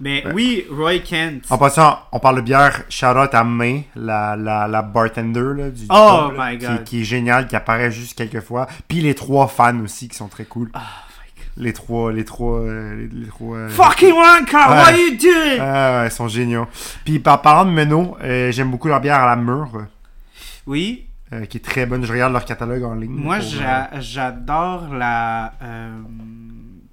Mais 0.02 0.24
Ouais. 0.26 0.33
oui, 0.33 0.64
Roy 0.70 0.98
Kent. 1.00 1.44
En 1.50 1.59
passant, 1.59 1.98
on 2.12 2.18
parle 2.20 2.37
de 2.37 2.40
bière, 2.40 2.85
shout 2.88 3.06
out 3.06 3.35
à 3.35 3.44
May, 3.44 3.87
la, 3.94 4.35
la, 4.35 4.66
la 4.66 4.80
bartender 4.80 5.52
là, 5.56 5.70
du, 5.70 5.85
Oh 5.90 6.30
là, 6.35 6.50
my 6.52 6.59
qui- 6.59 6.66
God. 6.66 6.85
Qui, 6.85 7.00
est 7.02 7.04
géniale, 7.04 7.46
qui 7.46 7.54
apparaît 7.56 7.90
juste 7.92 8.16
quelques 8.16 8.40
fois. 8.40 8.66
Puis 8.88 9.00
les 9.02 9.14
trois 9.14 9.46
fans 9.46 9.78
aussi 9.80 10.09
qui 10.09 10.16
sont 10.16 10.28
très 10.28 10.44
cool. 10.44 10.70
Oh 10.74 10.78
my 10.78 10.83
God. 11.37 11.64
Les 11.64 11.72
trois, 11.74 12.12
les 12.12 12.24
trois, 12.24 12.61
euh, 12.61 12.96
les, 12.96 13.09
les 13.09 13.26
trois. 13.26 13.56
euh, 13.59 13.68
Fucking 13.68 14.12
wanker, 14.12 14.54
what 14.68 14.76
are 14.88 14.92
you 14.96 15.16
doing? 15.18 15.59
Ah, 15.61 16.00
ouais, 16.02 16.09
ils 16.09 16.12
sont 16.12 16.28
géniaux. 16.28 16.66
Puis 17.04 17.18
par 17.18 17.42
parlant 17.42 17.66
de 17.70 17.74
Menot, 17.76 18.16
euh, 18.22 18.50
j'aime 18.52 18.70
beaucoup 18.70 18.88
leur 18.88 19.00
bière 19.02 19.20
à 19.20 19.26
la 19.26 19.37
mure, 19.37 19.85
Oui, 20.66 21.09
euh, 21.35 21.44
qui 21.44 21.59
est 21.59 21.61
très 21.61 21.85
bonne. 21.85 22.06
Je 22.06 22.12
regarde 22.12 22.33
leur 22.33 22.46
catalogue 22.46 22.85
en 22.85 22.94
ligne. 22.94 23.11
moi 23.12 23.37
pour, 23.37 24.00
j'adore 24.00 24.94
la 24.94 25.52
euh, 25.62 25.98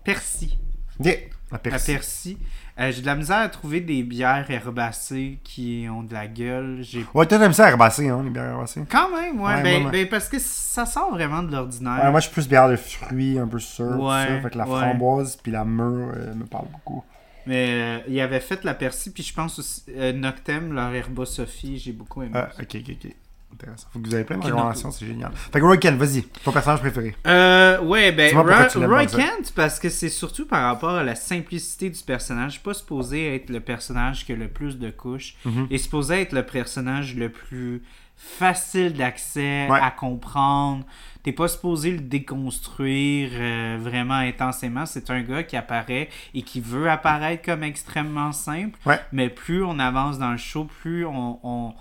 Percy. 0.03 0.57
yeah, 1.01 1.13
Persil. 1.57 1.93
Percy. 1.95 2.38
Euh, 2.79 2.91
J'ai 2.91 3.01
de 3.01 3.05
la 3.07 3.15
misère 3.15 3.38
à 3.38 3.49
trouver 3.49 3.79
des 3.81 4.03
bières 4.03 4.49
herbacées 4.51 5.39
qui 5.43 5.88
ont 5.89 6.03
de 6.03 6.13
la 6.13 6.27
gueule. 6.27 6.79
J'ai 6.81 7.05
Ouais, 7.13 7.25
toi 7.25 7.39
t'aimes 7.39 7.53
ça 7.53 7.69
herbacé, 7.69 8.10
hein, 8.10 8.21
les 8.23 8.29
bières 8.29 8.45
herbacées. 8.51 8.83
quand 8.89 9.10
même, 9.15 9.39
ouais, 9.41 9.53
Ouais, 9.55 9.63
ben, 9.63 9.81
moi, 9.83 9.91
ben, 9.91 10.07
parce 10.10 10.27
que 10.29 10.38
ça 10.39 10.86
sort 10.86 11.12
vraiment 11.12 11.41
de 11.41 11.51
l'ordinaire. 11.51 12.03
Ouais, 12.03 12.12
moi 12.12 12.19
je 12.19 12.25
suis 12.25 12.33
plus 12.33 12.47
bière 12.47 12.69
de 12.69 12.75
fruits, 12.75 13.39
un 13.39 13.47
peu 13.47 13.60
sûr. 13.60 13.86
tout 13.97 14.03
Ouais, 14.05 14.25
ça. 14.27 14.41
Fait 14.41 14.49
que 14.51 14.57
la 14.57 14.65
framboise 14.65 15.38
puis 15.38 15.51
la 15.51 15.65
mûre 15.65 16.12
euh, 16.15 16.36
me 16.36 16.45
parle 16.45 16.67
beaucoup. 16.71 17.03
Mais 17.45 17.69
euh, 17.69 17.99
il 18.10 18.19
avait 18.19 18.41
fait 18.41 18.63
la 18.65 18.73
Percy, 18.73 19.12
puis 19.13 19.23
je 19.23 19.33
pense 19.33 19.57
aussi 19.57 19.83
euh, 19.95 20.12
Noctem, 20.12 20.73
leur 20.73 20.93
Herba 20.93 21.25
Sophie, 21.25 21.77
j'ai 21.77 21.93
beaucoup 21.93 22.21
aimé. 22.21 22.31
Ah, 22.36 22.49
ok, 22.60 22.75
ok, 22.75 22.91
ok. 23.05 23.12
Intéressant. 23.53 23.88
Faut 23.91 23.99
que 23.99 24.07
vous 24.07 24.13
avez 24.13 24.23
plein 24.23 24.38
de 24.38 24.43
recommandations, 24.43 24.91
c'est 24.91 25.05
génial. 25.07 25.31
Fait 25.33 25.60
que 25.60 25.65
Roy 25.65 25.77
Kent, 25.77 25.97
vas-y, 25.97 26.23
ton 26.43 26.51
personnage 26.51 26.79
préféré. 26.81 27.15
Euh, 27.25 27.81
ouais, 27.81 28.12
ben, 28.12 28.36
Roy. 28.38 29.05
Kent, 29.07 29.51
parce 29.55 29.79
que 29.79 29.89
c'est 29.89 30.10
surtout 30.10 30.45
par 30.45 30.63
rapport 30.63 30.91
à 30.95 31.03
la 31.03 31.15
simplicité 31.15 31.89
du 31.89 31.99
personnage. 32.03 32.47
Je 32.51 32.55
suis 32.57 32.63
pas 32.63 32.73
supposé 32.75 33.36
être 33.36 33.49
le 33.49 33.60
personnage 33.60 34.25
qui 34.25 34.33
a 34.33 34.36
le 34.36 34.47
plus 34.47 34.77
de 34.77 34.89
couches. 34.91 35.36
Il 35.45 35.73
est 35.73 35.77
supposé 35.79 36.21
être 36.21 36.33
le 36.33 36.43
personnage 36.43 37.15
le 37.15 37.29
plus 37.29 37.81
facile 38.15 38.93
d'accès 38.93 39.67
Ouais. 39.69 39.79
à 39.81 39.91
comprendre. 39.91 40.83
T'es 41.23 41.31
pas 41.31 41.47
supposé 41.47 41.91
le 41.91 41.99
déconstruire 41.99 43.29
euh, 43.33 43.77
vraiment 43.79 44.15
intensément. 44.15 44.86
C'est 44.86 45.10
un 45.10 45.21
gars 45.21 45.43
qui 45.43 45.55
apparaît 45.55 46.10
et 46.33 46.41
qui 46.41 46.60
veut 46.60 46.89
apparaître 46.89 47.43
comme 47.45 47.63
extrêmement 47.63 48.31
simple. 48.31 48.77
Ouais. 48.86 48.99
Mais 49.12 49.29
plus 49.29 49.63
on 49.63 49.77
avance 49.79 50.17
dans 50.19 50.31
le 50.31 50.38
show, 50.38 50.65
plus 50.81 51.05
on, 51.05 51.39
on, 51.43 51.73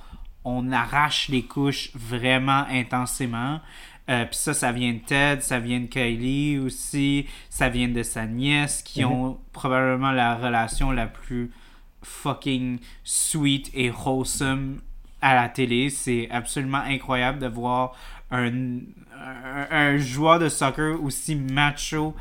on 0.47 0.73
arrache 0.73 1.29
les 1.29 1.43
couches 1.43 1.91
vraiment 1.95 2.65
intensément. 2.71 3.61
Euh, 4.09 4.25
Puis 4.27 4.37
ça, 4.37 4.55
ça 4.55 4.71
vient 4.73 4.93
de 4.93 5.01
Ted, 5.01 5.41
ça 5.43 5.59
vient 5.59 5.81
de 5.81 5.87
Kylie 5.87 6.59
aussi, 6.59 7.27
ça 7.51 7.69
vient 7.69 7.89
de 7.89 8.03
sa 8.05 8.25
nièce, 8.27 8.81
qui 8.83 9.05
Mhm. 9.05 9.11
ont 9.13 9.39
probablement 9.53 10.13
la 10.13 10.37
relation 10.37 10.93
la 10.93 11.07
plus 11.09 11.51
fucking 12.03 12.79
sweet 13.03 13.71
et 13.75 13.91
wholesome 13.91 14.81
à 15.21 15.35
la 15.35 15.49
télé. 15.49 15.91
C'est 15.91 16.29
absolument 16.31 16.79
incroyable 16.87 17.41
de 17.41 17.49
voir 17.49 17.97
un, 18.31 18.49
un, 18.49 19.67
un 19.71 19.97
joueur 19.99 20.39
de 20.39 20.49
soccer 20.49 21.03
aussi 21.03 21.35
macho, 21.35 22.15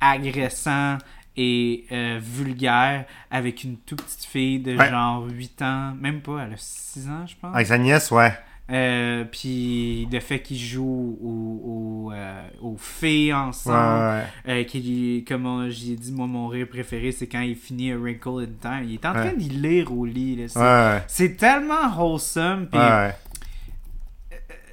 agressant 0.00 0.98
et 1.36 1.86
euh, 1.92 2.18
vulgaire 2.22 3.04
avec 3.30 3.64
une 3.64 3.76
toute 3.78 4.02
petite 4.02 4.24
fille 4.24 4.58
de 4.60 4.76
Ouais. 4.76 4.90
genre 4.90 5.26
8 5.28 5.62
ans, 5.62 5.94
même 6.00 6.20
pas, 6.20 6.44
elle 6.46 6.52
a 6.54 6.56
6 6.56 7.08
ans, 7.08 7.26
je 7.26 7.34
pense. 7.40 7.54
Avec 7.54 7.66
sa 7.66 7.78
nièce, 7.78 8.10
ouais. 8.10 8.32
Euh, 8.70 9.24
puis 9.24 10.06
le 10.10 10.20
fait 10.20 10.40
qu'ils 10.40 10.56
jouent 10.58 11.18
aux, 11.20 12.06
aux, 12.06 12.12
euh, 12.12 12.48
aux 12.62 12.76
Ouais, 13.02 13.32
ensemble. 13.32 13.76
ouais, 13.76 14.22
ouais. 14.54 14.66
Euh, 14.70 15.22
comme 15.26 15.68
j'ai 15.68 15.96
dit, 15.96 16.12
moi, 16.12 16.26
mon 16.26 16.46
rire 16.48 16.68
préféré, 16.68 17.12
c'est 17.12 17.26
quand 17.26 17.40
il 17.40 17.56
finit 17.56 17.92
A 17.92 17.98
Wrinkle 17.98 18.28
in 18.44 18.52
Time. 18.62 18.84
Il 18.88 18.94
est 18.94 19.04
en 19.04 19.12
train 19.12 19.32
d'y 19.34 19.48
lire 19.50 19.92
au 19.92 20.04
lit. 20.06 20.36
là. 20.36 21.02
C'est, 21.08 21.26
c'est 21.26 21.36
tellement 21.36 21.90
wholesome. 21.98 22.68
Ouais. 22.72 23.14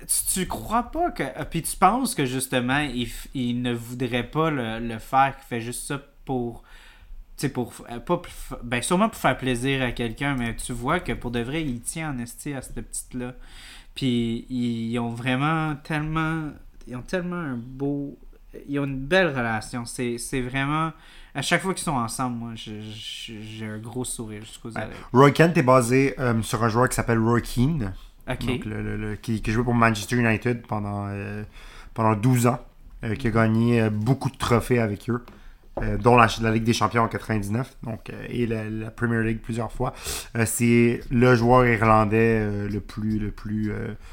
tu, 0.07 0.33
tu 0.41 0.47
crois 0.47 0.83
pas 0.83 1.11
que. 1.11 1.23
Puis 1.45 1.61
tu 1.63 1.75
penses 1.75 2.15
que 2.15 2.25
justement, 2.25 2.79
il, 2.79 3.09
il 3.33 3.61
ne 3.61 3.73
voudrait 3.73 4.23
pas 4.29 4.49
le, 4.49 4.79
le 4.79 4.99
faire, 4.99 5.35
qu'il 5.35 5.45
fait 5.47 5.61
juste 5.61 5.87
ça 5.87 5.99
pour. 6.29 6.63
Pour. 7.53 7.73
euh, 7.89 7.99
Pas, 7.99 8.21
ben, 8.63 8.81
sûrement 8.81 9.09
pour 9.09 9.17
faire 9.19 9.37
plaisir 9.37 9.81
à 9.81 9.91
quelqu'un, 9.91 10.35
mais 10.37 10.55
tu 10.55 10.73
vois 10.73 10.99
que 10.99 11.13
pour 11.13 11.31
de 11.31 11.39
vrai, 11.39 11.63
il 11.63 11.79
tient 11.81 12.11
en 12.13 12.17
esti 12.19 12.53
à 12.53 12.61
cette 12.61 12.75
petite-là. 12.85 13.33
Puis 13.95 14.45
ils 14.49 14.97
ont 14.99 15.09
vraiment 15.09 15.75
tellement. 15.83 16.49
Ils 16.87 16.95
ont 16.95 17.01
tellement 17.01 17.37
un 17.37 17.55
beau. 17.55 18.17
Ils 18.67 18.79
ont 18.79 18.85
une 18.85 18.99
belle 18.99 19.27
relation. 19.29 19.85
C'est, 19.85 20.17
c'est 20.17 20.41
vraiment. 20.41 20.91
À 21.35 21.41
chaque 21.41 21.61
fois 21.61 21.73
qu'ils 21.73 21.83
sont 21.83 21.91
ensemble, 21.91 22.35
moi, 22.37 22.51
je- 22.55 22.81
je- 22.81 23.39
j'ai 23.41 23.65
un 23.67 23.77
gros 23.77 24.03
sourire 24.03 24.41
jusqu'aux 24.43 24.69
Ouais. 24.71 24.77
oreilles. 24.81 24.97
Roy 25.13 25.31
Kent 25.31 25.57
est 25.57 25.63
basé 25.63 26.15
euh, 26.19 26.41
sur 26.41 26.63
un 26.63 26.69
joueur 26.69 26.89
qui 26.89 26.95
s'appelle 26.95 27.19
Roy 27.19 27.41
Keane. 27.41 27.93
Ok. 28.29 28.45
Donc, 28.45 28.65
le, 28.65 28.81
le- 28.83 28.97
le- 28.97 29.15
qui, 29.15 29.41
qui 29.41 29.51
jouait 29.51 29.63
pour 29.63 29.73
Manchester 29.75 30.17
United 30.17 30.65
pendant, 30.67 31.07
euh, 31.07 31.43
pendant 31.93 32.15
12 32.15 32.47
ans, 32.47 32.59
euh, 33.03 33.15
qui 33.15 33.27
a 33.27 33.31
gagné 33.31 33.89
beaucoup 33.89 34.29
de 34.29 34.37
trophées 34.37 34.79
avec 34.79 35.09
eux, 35.09 35.23
euh, 35.81 35.97
dont 35.97 36.17
la, 36.17 36.27
Ligue 36.51 36.63
des 36.63 36.73
Champions 36.73 37.03
en 37.03 37.07
99 37.07 37.77
donc, 37.83 38.09
euh, 38.09 38.25
et 38.29 38.45
la, 38.45 38.91
Premier 38.91 39.23
League 39.23 39.39
plusieurs 39.41 39.71
fois. 39.71 39.93
Euh, 40.35 40.45
c'est 40.45 41.01
le 41.11 41.35
joueur 41.35 41.65
irlandais 41.65 42.67
le 42.69 42.79
plus, 42.79 43.19
le 43.19 43.31
plus, 43.31 43.71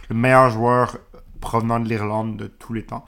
le 0.08 0.14
meilleur 0.14 0.50
joueur 0.50 0.98
provenant 1.40 1.80
de 1.80 1.88
l'Irlande 1.88 2.36
de 2.36 2.46
tous 2.46 2.72
les 2.72 2.84
temps. 2.84 3.04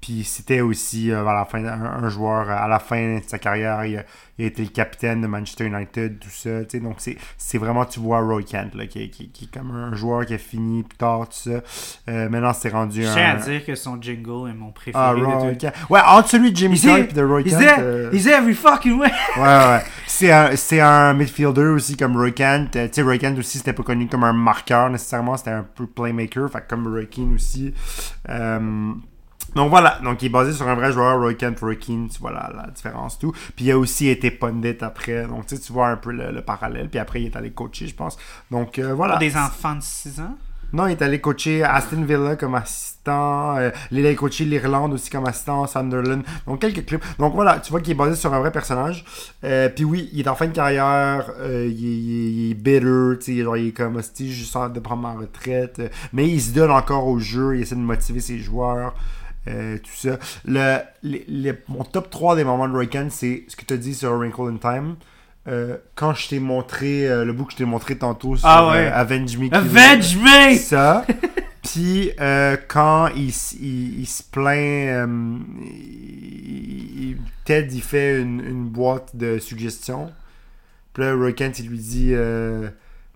Puis 0.00 0.24
c'était 0.24 0.60
aussi 0.60 1.12
à 1.12 1.22
la 1.22 1.44
fin, 1.44 1.64
un, 1.64 2.08
joueur 2.08 2.50
à 2.50 2.66
la 2.66 2.78
fin 2.78 3.18
de 3.18 3.22
sa 3.26 3.38
carrière, 3.38 3.84
il 3.84 4.04
il 4.38 4.44
a 4.44 4.48
été 4.48 4.62
le 4.62 4.68
capitaine 4.68 5.20
de 5.20 5.26
Manchester 5.26 5.66
United, 5.66 6.18
tout 6.20 6.28
ça. 6.30 6.62
Donc 6.80 6.96
c'est, 7.36 7.58
vraiment, 7.58 7.84
tu 7.84 8.00
vois, 8.00 8.20
Roy 8.20 8.42
Kent, 8.42 8.74
là, 8.74 8.86
qui, 8.86 9.02
est- 9.02 9.08
qui- 9.08 9.30
qui 9.30 9.44
est 9.46 9.58
comme 9.58 9.70
un 9.72 9.94
joueur 9.94 10.24
qui 10.26 10.34
a 10.34 10.38
fini 10.38 10.82
plus 10.84 10.96
tard, 10.96 11.28
tout 11.28 11.50
ça. 11.50 11.60
Euh, 12.08 12.28
maintenant, 12.28 12.52
c'est 12.52 12.68
rendu 12.68 13.02
Je 13.02 13.08
un. 13.08 13.14
tiens 13.14 13.30
à 13.32 13.36
dire 13.36 13.64
que 13.64 13.74
son 13.74 14.00
jingle 14.00 14.50
est 14.50 14.54
mon 14.54 14.70
préféré. 14.70 15.04
Ah, 15.04 15.14
de 15.14 15.22
Roy 15.24 15.50
tout. 15.52 15.58
Kent. 15.58 15.74
Ouais, 15.90 16.00
entre 16.06 16.28
celui 16.28 16.52
de 16.52 16.56
Jimmy. 16.56 16.80
Clark 16.80 17.10
et 17.10 17.12
de 17.14 17.22
Roy 17.24 17.42
Kent. 17.42 17.58
there. 17.58 17.76
euh, 17.80 18.10
He's 18.12 18.26
every 18.26 18.54
fucking 18.54 18.98
way. 18.98 19.10
Ouais, 19.36 19.42
ouais. 19.42 19.80
C'est 20.06 20.30
un, 20.32 20.50
un 20.86 21.14
midfielder 21.14 21.62
aussi 21.66 21.96
comme 21.96 22.16
Roy 22.16 22.30
Kent. 22.30 22.76
Euh, 22.76 22.86
tu 22.88 22.94
sais, 22.94 23.02
Roy 23.02 23.18
Kent 23.18 23.38
aussi, 23.38 23.58
c'était 23.58 23.72
pas 23.72 23.82
connu 23.82 24.06
comme 24.08 24.24
un 24.24 24.32
marqueur 24.32 24.88
nécessairement, 24.90 25.36
c'était 25.36 25.50
un 25.50 25.66
peu 25.74 25.86
playmaker, 25.86 26.48
fait 26.50 26.64
comme 26.68 26.86
Roy 26.86 27.04
Keane 27.06 27.34
aussi. 27.34 27.74
Euh, 28.28 28.92
donc 29.54 29.70
voilà, 29.70 29.98
donc 30.04 30.22
il 30.22 30.26
est 30.26 30.28
basé 30.28 30.52
sur 30.52 30.68
un 30.68 30.74
vrai 30.74 30.92
joueur, 30.92 31.18
Roy 31.20 31.34
Kent, 31.34 31.58
Roy 31.60 31.76
Keane, 31.76 32.08
tu 32.08 32.18
vois 32.20 32.32
la, 32.32 32.52
la 32.54 32.70
différence, 32.70 33.18
tout. 33.18 33.32
Puis 33.56 33.64
il 33.66 33.70
a 33.72 33.78
aussi 33.78 34.08
été 34.08 34.30
pundit 34.30 34.76
après, 34.82 35.26
donc 35.26 35.46
tu 35.46 35.56
sais, 35.56 35.62
tu 35.62 35.72
vois 35.72 35.88
un 35.88 35.96
peu 35.96 36.12
le, 36.12 36.30
le 36.30 36.42
parallèle, 36.42 36.88
puis 36.88 36.98
après 36.98 37.22
il 37.22 37.26
est 37.26 37.36
allé 37.36 37.50
coacher, 37.50 37.86
je 37.88 37.94
pense. 37.94 38.16
Donc 38.50 38.78
euh, 38.78 38.94
voilà. 38.94 39.16
Des 39.16 39.36
enfants 39.36 39.74
de 39.74 39.82
6 39.82 40.20
ans? 40.20 40.36
Non, 40.70 40.86
il 40.86 40.90
est 40.92 41.00
allé 41.02 41.18
coacher 41.18 41.64
Aston 41.64 42.02
Villa 42.02 42.36
comme 42.36 42.54
assistant. 42.54 43.56
Euh, 43.56 43.70
il 43.90 44.00
est 44.00 44.06
allé 44.06 44.14
coacher 44.16 44.44
l'Irlande 44.44 44.92
aussi 44.92 45.08
comme 45.08 45.26
assistant, 45.26 45.66
Sunderland. 45.66 46.22
Donc, 46.46 46.60
quelques 46.60 46.84
clubs. 46.84 47.00
Donc, 47.18 47.34
voilà, 47.34 47.58
tu 47.58 47.70
vois 47.70 47.80
qu'il 47.80 47.92
est 47.92 47.94
basé 47.94 48.14
sur 48.16 48.34
un 48.34 48.38
vrai 48.40 48.52
personnage. 48.52 49.02
Euh, 49.44 49.70
Puis 49.74 49.84
oui, 49.84 50.10
il 50.12 50.20
est 50.20 50.28
en 50.28 50.34
fin 50.34 50.46
de 50.46 50.52
carrière. 50.52 51.30
euh, 51.40 51.66
il, 51.66 51.86
est- 51.86 51.96
il 51.98 52.10
est- 52.10 52.30
il 52.32 52.50
est 52.50 52.54
bitter. 52.54 53.42
Genre, 53.42 53.56
il 53.56 53.68
est 53.68 53.72
comme, 53.72 53.96
hostie, 53.96 54.30
je 54.30 54.44
sens 54.44 54.70
de 54.70 54.78
prendre 54.78 55.00
ma 55.00 55.14
retraite. 55.14 55.80
mais 56.12 56.28
il 56.28 56.38
se 56.42 56.52
donne 56.52 56.70
encore 56.70 57.06
au 57.06 57.18
jeu. 57.18 57.56
Il 57.56 57.62
essaie 57.62 57.74
de 57.74 57.80
motiver 57.80 58.20
ses 58.20 58.38
joueurs. 58.38 58.94
Euh, 59.48 59.78
tout 59.78 59.90
ça. 59.96 60.18
Le, 60.44 61.52
mon 61.68 61.84
top 61.84 62.10
3 62.10 62.36
des 62.36 62.44
moments 62.44 62.68
de 62.68 62.74
Roy 62.74 62.86
Kent, 62.86 63.10
c'est 63.12 63.44
ce 63.48 63.56
que 63.56 63.64
tu 63.64 63.74
as 63.74 63.78
dit 63.78 63.94
sur 63.94 64.12
Wrinkle 64.16 64.42
in 64.52 64.56
Time. 64.58 64.96
Euh, 65.48 65.78
quand 65.94 66.12
je 66.14 66.28
t'ai 66.28 66.40
montré 66.40 67.08
euh, 67.08 67.24
le 67.24 67.32
bout 67.32 67.44
que 67.46 67.52
je 67.52 67.56
t'ai 67.56 67.64
montré 67.64 67.96
tantôt 67.96 68.36
sur 68.36 68.46
Ah 68.46 68.68
ouais. 68.70 68.86
Avenge 68.86 69.36
Me. 69.38 69.48
Avenge 69.54 70.16
me! 70.18 70.56
ça. 70.56 71.06
Puis 71.62 72.12
quand 72.68 73.08
il, 73.16 73.28
s- 73.30 73.56
il, 73.60 74.00
il 74.00 74.06
se 74.06 74.22
plaint, 74.22 75.08
il- 75.64 77.16
Ted 77.44 77.68
il 77.74 77.82
fait 77.82 78.20
une, 78.20 78.40
une 78.44 78.64
boîte 78.68 79.16
de 79.16 79.38
suggestions. 79.38 80.12
Puis 80.92 81.02
là, 81.02 81.14
Roy 81.14 81.32
Kent 81.32 81.58
il 81.60 81.68
lui 81.68 81.78
dit 81.78 82.12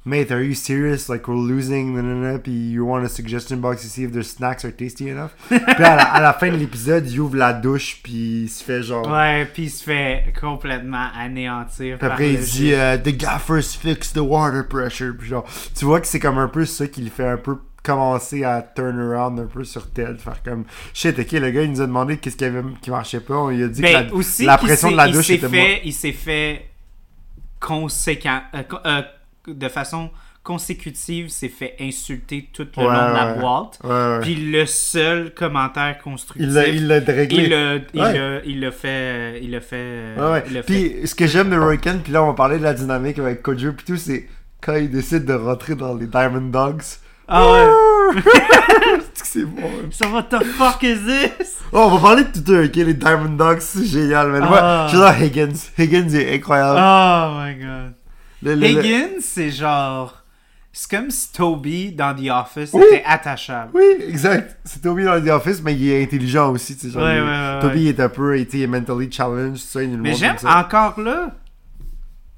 Mate, 0.04 0.32
are 0.32 0.42
you 0.42 0.54
serious? 0.54 1.08
Like 1.08 1.28
we're 1.28 1.36
losing, 1.36 1.94
nanana, 1.94 2.42
puis 2.42 2.52
you 2.52 2.84
want 2.84 3.04
a 3.04 3.08
suggestion 3.08 3.60
box 3.60 3.82
to 3.82 3.88
see 3.88 4.02
if 4.02 4.12
their 4.12 4.24
snacks 4.24 4.64
are 4.64 4.72
tasty 4.72 5.08
enough? 5.08 5.30
puis 5.48 5.58
à 5.58 5.96
la, 5.96 6.02
à 6.02 6.20
la 6.20 6.32
fin 6.32 6.50
de 6.50 6.56
l'épisode, 6.56 7.08
il 7.08 7.20
ouvre 7.20 7.36
la 7.36 7.52
douche, 7.52 8.00
puis 8.02 8.42
il 8.42 8.48
se 8.48 8.64
fait 8.64 8.82
genre. 8.82 9.06
Ouais, 9.08 9.46
puis 9.46 9.64
il 9.64 9.70
se 9.70 9.84
fait 9.84 10.32
complètement 10.40 11.08
anéantir. 11.16 11.98
Puis 11.98 12.06
après, 12.06 12.32
il 12.32 12.40
dit 12.40 12.74
euh, 12.74 12.98
The 12.98 13.16
gaffers 13.16 13.62
fix 13.62 14.12
the 14.12 14.18
water 14.18 14.66
pressure. 14.66 15.14
Puis 15.16 15.28
genre, 15.28 15.46
tu 15.76 15.84
vois 15.84 16.00
que 16.00 16.08
c'est 16.08 16.20
comme 16.20 16.38
un 16.38 16.48
peu 16.48 16.64
ça 16.64 16.88
qui 16.88 17.02
le 17.02 17.10
fait 17.10 17.28
un 17.28 17.36
peu 17.36 17.58
commencer 17.82 18.44
à 18.44 18.62
turn 18.62 18.98
around 18.98 19.38
un 19.38 19.46
peu 19.46 19.64
sur 19.64 19.90
Ted. 19.90 20.18
Faire 20.18 20.42
comme 20.42 20.64
shit, 20.94 21.18
ok, 21.18 21.32
le 21.32 21.50
gars 21.50 21.62
il 21.62 21.70
nous 21.70 21.80
a 21.80 21.86
demandé 21.86 22.16
qu'est-ce 22.16 22.36
qu'il 22.36 22.46
y 22.46 22.50
avait 22.50 22.62
qui 22.80 22.90
marchait 22.90 23.20
pas. 23.20 23.36
On 23.36 23.50
lui 23.50 23.62
a 23.62 23.68
dit 23.68 23.82
Ben, 23.82 24.06
que 24.06 24.10
la, 24.10 24.14
aussi 24.14 24.44
la 24.44 24.58
pression 24.58 24.90
de 24.90 24.96
la 24.96 25.08
douche 25.08 25.30
était 25.30 25.48
fait, 25.48 25.80
Il 25.84 25.92
s'est 25.92 26.12
fait 26.12 26.68
conséquent, 27.60 28.42
euh, 28.54 28.62
euh, 28.86 29.02
de 29.46 29.68
façon 29.68 30.10
consécutive, 30.44 31.28
s'est 31.28 31.48
fait 31.48 31.76
insulter 31.80 32.48
tout 32.52 32.66
le 32.76 32.82
Ouais, 32.82 32.88
long 32.92 33.08
de 33.10 33.14
la 33.14 33.32
ouais. 33.34 33.38
boîte. 33.40 33.78
Ouais. 33.84 34.18
Puis 34.22 34.34
le 34.34 34.66
seul 34.66 35.32
commentaire 35.34 35.98
constructif, 36.02 36.44
il 36.48 36.52
l'a 36.52 36.66
il 36.68 36.86
l'a 36.88 36.98
réglé. 36.98 37.44
il 38.44 38.60
l'a 38.60 38.70
fait, 38.72 39.40
il 39.40 39.50
l'a 39.52 39.60
fait, 39.60 40.14
Ouais, 40.18 40.30
ouais. 40.32 40.42
il 40.48 40.54
l'a 40.54 40.62
fait. 40.62 40.72
Puis 40.98 41.06
ce 41.06 41.14
que 41.14 41.26
j'aime 41.28 41.48
de 41.50 41.56
Roy 41.56 41.76
Kent, 41.76 42.02
puis 42.02 42.12
là 42.12 42.24
on 42.24 42.26
va 42.28 42.32
parler 42.34 42.58
de 42.58 42.64
la 42.64 42.74
dynamique 42.74 43.18
avec 43.20 43.40
Kojo 43.42 43.72
puis 43.72 43.84
tout, 43.86 43.96
c'est 43.96 44.28
quand 44.60 44.74
il 44.74 44.90
décide 44.90 45.24
de 45.26 45.34
rentrer 45.34 45.76
dans 45.76 45.94
les 45.94 46.06
Diamond 46.06 46.50
Dogs. 46.50 46.82
Ah 47.28 47.46
ouais. 47.50 48.20
C'est 49.14 49.44
bon. 49.44 49.62
hein. 49.62 49.88
So 49.90 50.08
what 50.08 50.24
the 50.24 50.42
fuck 50.44 50.82
is 50.82 50.98
this? 51.06 51.58
Oh, 51.72 51.84
on 51.90 51.96
va 51.96 52.00
parler 52.00 52.24
de 52.24 52.30
Twitter, 52.32 52.64
ok? 52.64 52.76
Les 52.86 52.94
Diamond 52.94 53.36
Dogs, 53.36 53.60
c'est 53.60 53.84
génial, 53.86 54.28
man. 54.28 54.42
Ah. 54.44 54.48
Moi, 54.48 54.86
j'adore 54.88 55.22
Higgins. 55.22 55.54
Higgins 55.78 56.08
est 56.14 56.34
incroyable. 56.34 56.78
Oh 56.78 57.38
my 57.40 57.54
god. 57.64 57.94
Le- 58.42 58.54
le- 58.54 58.60
le- 58.60 58.66
Higgins, 58.68 59.20
c'est 59.20 59.50
genre. 59.50 60.18
C'est 60.74 60.90
comme 60.90 61.10
si 61.10 61.30
Toby 61.32 61.92
dans 61.92 62.14
The 62.14 62.30
Office 62.30 62.70
Oui. 62.72 62.82
était 62.90 63.02
attachable. 63.06 63.72
Oui, 63.74 63.84
exact. 64.08 64.56
C'est 64.64 64.80
Toby 64.80 65.04
dans 65.04 65.20
The 65.22 65.28
Office, 65.28 65.60
mais 65.62 65.74
il 65.74 65.86
est 65.90 66.02
intelligent 66.02 66.50
aussi. 66.50 66.74
tu 66.76 66.86
sais, 66.86 66.90
genre, 66.92 67.02
Ouais, 67.02 67.18
il- 67.18 67.22
ouais, 67.22 67.28
ouais, 67.28 67.58
Toby 67.60 67.88
est 67.88 68.00
un 68.00 68.08
peu 68.08 68.38
il 68.38 68.62
est 68.62 68.66
mentally 68.66 69.12
challenged, 69.12 69.60
il 69.76 69.98
Mais 69.98 70.14
j'aime 70.14 70.36
encore 70.46 70.98
là. 70.98 71.36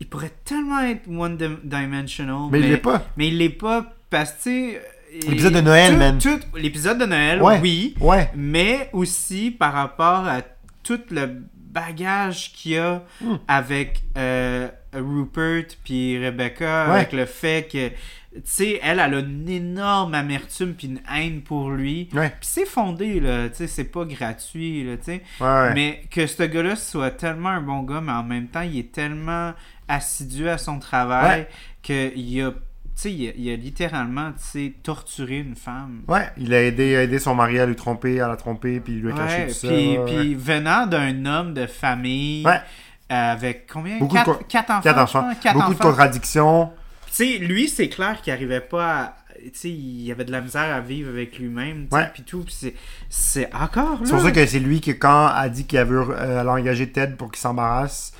Il 0.00 0.08
pourrait 0.08 0.32
tellement 0.44 0.80
être 0.80 1.08
one-dimensional. 1.08 2.48
Mais 2.50 2.60
il 2.60 2.68
l'est 2.70 2.76
pas. 2.76 3.02
Mais 3.16 3.28
il 3.28 3.38
l'est 3.38 3.48
pas 3.50 3.86
parce 4.10 4.32
que. 4.32 4.74
L'épisode 5.28 5.52
de 5.54 5.60
Noël, 5.60 5.92
tout- 5.92 5.98
man. 5.98 6.40
L'épisode 6.56 6.98
de 6.98 7.06
Noël, 7.06 7.40
oui. 7.40 7.94
Ouais. 8.00 8.30
Mais 8.34 8.90
aussi 8.92 9.52
par 9.52 9.72
rapport 9.72 10.26
à 10.26 10.40
tout 10.82 10.98
le 11.12 11.42
bagage 11.74 12.52
qu'il 12.52 12.72
y 12.72 12.78
a 12.78 13.02
Hmm. 13.20 13.36
avec 13.48 14.02
euh, 14.16 14.68
Rupert 14.94 15.64
puis 15.84 16.24
Rebecca, 16.24 16.86
Ouais. 16.88 16.94
avec 17.00 17.12
le 17.12 17.26
fait 17.26 17.68
que, 17.70 17.88
tu 17.88 18.40
sais, 18.44 18.80
elle, 18.82 19.00
elle 19.00 19.14
a 19.14 19.18
une 19.18 19.48
énorme 19.48 20.14
amertume 20.14 20.74
puis 20.74 20.86
une 20.88 21.00
haine 21.12 21.42
pour 21.42 21.70
lui. 21.70 22.08
Ouais. 22.14 22.28
Puis 22.30 22.38
c'est 22.48 22.66
fondé, 22.66 23.20
là, 23.20 23.48
tu 23.48 23.56
sais, 23.56 23.66
c'est 23.66 23.84
pas 23.84 24.04
gratuit, 24.04 24.84
là, 24.84 24.96
tu 24.96 25.04
sais. 25.04 25.22
Ouais. 25.40 25.74
Mais 25.74 26.04
que 26.10 26.26
ce 26.26 26.42
gars-là 26.44 26.76
soit 26.76 27.10
tellement 27.10 27.50
un 27.50 27.60
bon 27.60 27.82
gars, 27.82 28.00
mais 28.00 28.12
en 28.12 28.22
même 28.24 28.48
temps, 28.48 28.62
il 28.62 28.78
est 28.78 28.92
tellement 28.92 29.52
assidu 29.88 30.48
à 30.48 30.56
son 30.58 30.78
travail 30.78 31.46
qu'il 31.82 32.42
a, 32.42 32.50
tu 32.50 32.56
sais, 33.00 33.12
il 33.12 33.28
a, 33.28 33.32
il 33.36 33.50
a 33.52 33.56
littéralement, 33.56 34.30
tu 34.32 34.38
sais, 34.42 34.72
torturé 34.82 35.38
une 35.38 35.56
femme. 35.56 36.02
Ouais, 36.08 36.28
il 36.36 36.52
a 36.54 36.62
aidé, 36.62 36.96
a 36.96 37.02
aidé 37.02 37.18
son 37.18 37.34
mari 37.34 37.58
à 37.58 37.66
lui 37.66 37.76
tromper, 37.76 38.20
à 38.20 38.28
la 38.28 38.36
tromper, 38.36 38.80
puis 38.80 38.94
il 38.94 39.00
lui 39.02 39.12
a 39.12 39.16
caché 39.16 39.36
Ouais, 39.36 39.46
tout 39.48 39.54
ça. 39.54 39.68
puis, 39.68 39.98
ouais, 39.98 40.04
puis 40.04 40.34
venant 40.34 40.86
d'un 40.86 41.26
homme 41.26 41.54
de 41.54 41.66
famille 41.66 42.44
Ouais. 42.46 42.60
avec 43.08 43.66
combien? 43.72 43.98
Beaucoup 43.98 44.16
de 44.16 44.22
quatre, 44.48 44.70
enfants. 44.70 44.80
Quatre 44.82 44.98
enfants. 45.00 45.30
quatre 45.42 45.54
Beaucoup 45.54 45.74
de 45.74 45.78
contradictions. 45.78 46.70
Tu 47.08 47.12
sais, 47.14 47.38
lui, 47.38 47.68
c'est 47.68 47.88
clair 47.88 48.20
qu'il 48.22 48.32
arrivait 48.32 48.60
pas 48.60 49.00
à. 49.00 49.16
Tu 49.44 49.50
sais, 49.52 49.68
il 49.70 50.10
avait 50.10 50.24
de 50.24 50.32
la 50.32 50.40
misère 50.40 50.74
à 50.74 50.80
vivre 50.80 51.10
avec 51.10 51.38
lui-même, 51.38 51.82
tu 51.84 51.88
sais, 51.90 51.96
Ouais. 51.96 52.10
puis 52.14 52.22
tout. 52.22 52.44
Puis 52.44 52.72
c'est, 53.10 53.54
encore 53.54 53.92
là. 53.92 54.00
C'est 54.04 54.12
pour 54.12 54.22
ça 54.22 54.32
que 54.32 54.46
c'est 54.46 54.58
lui 54.58 54.80
qui, 54.80 54.98
quand 54.98 55.26
a 55.26 55.48
dit 55.50 55.66
qu'il 55.66 55.78
avait 55.78 55.94
euh, 55.94 56.46
engagé 56.46 56.90
Ted 56.90 57.14
pour 57.16 57.30
qu'il 57.30 57.40
s'embarrasse, 57.40 58.12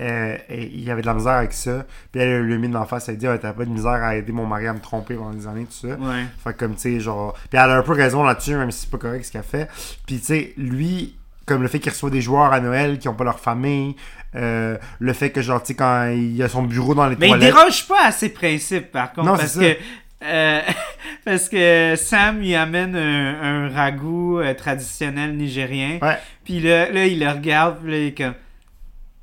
euh, 0.00 0.36
et 0.48 0.66
il 0.74 0.90
avait 0.90 1.02
de 1.02 1.06
la 1.06 1.14
misère 1.14 1.32
avec 1.34 1.52
ça. 1.52 1.84
Puis 2.10 2.20
elle 2.20 2.42
lui 2.42 2.54
a 2.54 2.58
mis 2.58 2.68
dans 2.68 2.80
la 2.80 2.86
face, 2.86 3.08
elle 3.08 3.14
a 3.14 3.18
dit 3.18 3.26
Ah, 3.28 3.38
T'as 3.38 3.52
pas 3.52 3.64
de 3.64 3.70
misère 3.70 3.90
à 4.02 4.16
aider 4.16 4.32
mon 4.32 4.44
mari 4.46 4.66
à 4.66 4.72
me 4.72 4.80
tromper 4.80 5.14
pendant 5.14 5.30
des 5.32 5.46
années, 5.46 5.64
tout 5.66 5.88
ça. 5.88 5.94
Ouais. 5.94 6.24
Fait 6.42 6.52
que 6.52 6.58
comme, 6.58 6.74
tu 6.74 6.80
sais, 6.80 7.00
genre. 7.00 7.34
Puis 7.34 7.50
elle 7.52 7.70
a 7.70 7.76
un 7.76 7.82
peu 7.82 7.92
raison 7.92 8.22
là-dessus, 8.24 8.56
même 8.56 8.70
si 8.70 8.80
c'est 8.82 8.90
pas 8.90 8.98
correct 8.98 9.24
ce 9.24 9.30
qu'elle 9.32 9.42
fait. 9.44 9.68
Puis, 10.06 10.18
tu 10.18 10.24
sais, 10.26 10.52
lui, 10.56 11.14
comme 11.46 11.62
le 11.62 11.68
fait 11.68 11.78
qu'il 11.78 11.92
reçoit 11.92 12.10
des 12.10 12.20
joueurs 12.22 12.52
à 12.52 12.60
Noël 12.60 12.98
qui 12.98 13.08
ont 13.08 13.14
pas 13.14 13.24
leur 13.24 13.38
famille, 13.38 13.94
euh, 14.34 14.76
le 14.98 15.12
fait 15.12 15.30
que, 15.30 15.42
genre, 15.42 15.60
tu 15.62 15.68
sais, 15.68 15.74
quand 15.74 16.08
il 16.08 16.42
a 16.42 16.48
son 16.48 16.62
bureau 16.64 16.94
dans 16.94 17.06
les 17.06 17.14
Mais 17.16 17.26
il 17.26 17.30
toilettes. 17.30 17.54
déroge 17.54 17.86
pas 17.86 18.06
à 18.06 18.10
ses 18.12 18.30
principes, 18.30 18.90
par 18.90 19.12
contre, 19.12 19.28
Non, 19.28 19.36
parce 19.36 19.52
c'est 19.52 19.76
que. 19.76 20.24
euh, 20.24 20.60
parce 21.24 21.48
que 21.48 21.94
Sam 21.96 22.40
lui 22.40 22.54
amène 22.56 22.96
un, 22.96 23.66
un 23.66 23.68
ragoût 23.68 24.40
traditionnel 24.58 25.36
nigérien. 25.36 25.98
Ouais. 26.02 26.18
Puis 26.44 26.58
là, 26.58 26.90
là, 26.90 27.06
il 27.06 27.20
le 27.20 27.28
regarde, 27.30 27.78
puis 27.80 27.92
là, 27.92 27.98
il 27.98 28.06
est 28.08 28.16
comme. 28.18 28.34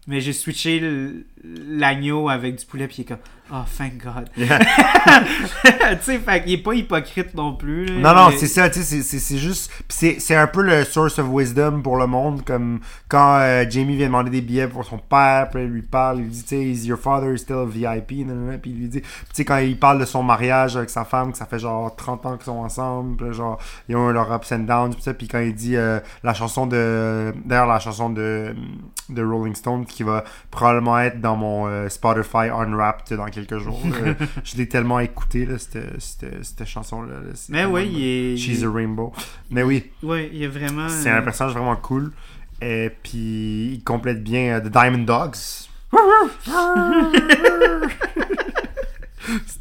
Mais 0.08 0.20
j'ai 0.22 0.34
switché 0.34 0.82
l'agneau 1.43 2.30
avec 2.30 2.56
du 2.56 2.66
poulet, 2.66 2.88
puis 2.88 3.06
il. 3.08 3.18
Oh, 3.54 3.64
thank 3.78 4.02
God. 4.02 4.30
tu 4.36 4.45
sais, 6.02 6.20
fait 6.20 6.43
qu'il 6.43 6.54
est 6.54 6.58
pas 6.64 6.74
hypocrite 6.74 7.34
non 7.34 7.54
plus. 7.56 7.86
là. 7.86 8.14
Non, 8.14 8.14
non, 8.22 8.30
Mais- 8.30 8.38
c'est 8.38 8.47
ça, 8.47 8.70
tu 8.70 8.82
sais, 8.82 9.02
c'est- 9.02 9.38
juste. 9.38 9.72
C'est 9.89 10.36
un 10.36 10.47
peu 10.47 10.62
le 10.62 10.84
source 10.86 11.20
of 11.20 11.28
wisdom 11.30 11.82
pour 11.82 11.97
le 11.97 12.08
monde, 12.08 12.43
comme 12.45 12.80
quand 13.10 13.38
euh, 13.39 13.66
Jamie 13.70 13.97
vient 13.97 14.08
demander 14.08 14.30
des 14.30 14.41
billets 14.41 14.68
pour 14.68 14.86
son 14.86 14.97
père, 14.97 15.49
puis 15.49 15.64
il 15.64 15.68
lui 15.70 15.82
parle, 15.82 16.20
il 16.20 16.24
lui 16.24 16.30
dit, 16.30 16.43
tu 16.43 16.47
sais, 16.49 16.62
is 16.64 16.86
your 16.88 16.97
father 16.97 17.38
still 17.38 17.58
a 17.58 17.66
VIP, 17.66 18.08
puis 18.62 18.72
il 18.72 18.78
lui 18.80 18.88
dit, 18.88 19.02
tu 19.02 19.08
sais, 19.34 19.43
quand 19.45 19.58
il 19.58 19.78
parle 19.78 19.99
de 19.99 20.06
son 20.06 20.24
mariage 20.24 20.78
avec 20.78 20.89
sa 20.89 21.04
femme, 21.04 21.32
que 21.34 21.38
ça 21.38 21.45
fait 21.45 21.60
genre 21.60 21.93
30 21.95 22.26
ans 22.26 22.38
qu'ils 22.38 22.45
sont 22.45 22.58
ensemble, 22.60 23.18
puis 23.18 23.34
genre, 23.34 23.58
ils 23.89 23.95
ont 23.97 24.10
eu 24.10 24.14
leur 24.14 24.32
ups 24.34 24.52
and 24.54 24.60
downs, 24.60 24.93
puis 24.93 25.04
ça, 25.04 25.14
puis 25.14 25.28
quand 25.28 25.39
il 25.39 25.54
dit 25.54 25.76
euh, 25.76 25.99
la 26.24 26.34
chanson 26.34 26.68
de. 26.68 27.34
D'ailleurs, 27.45 27.68
la 27.68 27.80
chanson 27.80 28.10
de, 28.10 28.56
de 29.10 29.24
Rolling 29.26 29.56
Stone 29.56 29.86
qui 29.86 30.04
va 30.04 30.24
probablement 30.52 30.99
être 30.99 31.20
dans 31.20 31.36
mon 31.36 31.68
euh, 31.68 31.89
Spotify 31.89 32.47
Unwrapped 32.49 33.18
dans 33.18 33.26
quelques 33.26 33.40
jours. 33.49 33.81
Euh, 34.01 34.13
je 34.43 34.55
l'ai 34.57 34.67
tellement 34.67 34.99
écouté, 34.99 35.45
là, 35.45 35.57
cette, 35.57 35.99
cette, 36.01 36.43
cette 36.43 36.65
chanson-là. 36.65 37.13
là, 37.13 37.33
Mais 37.49 37.65
oui, 37.65 37.87
il 37.91 38.03
est. 38.03 38.37
She's 38.37 38.63
a 38.63 38.71
Rainbow. 38.71 39.13
Mais 39.49 39.63
oui, 39.63 39.91
Ouais, 40.01 40.29
il 40.33 40.43
est 40.43 40.47
vraiment. 40.47 40.89
c'est 40.89 41.09
un 41.09 41.21
personnage 41.21 41.53
vraiment 41.53 41.75
cool. 41.75 42.11
Et 42.61 42.89
puis, 43.03 43.73
il 43.73 43.81
complète 43.83 44.23
bien 44.23 44.55
euh, 44.55 44.59
The 44.59 44.67
Diamond 44.71 45.03
Dogs. 45.03 45.35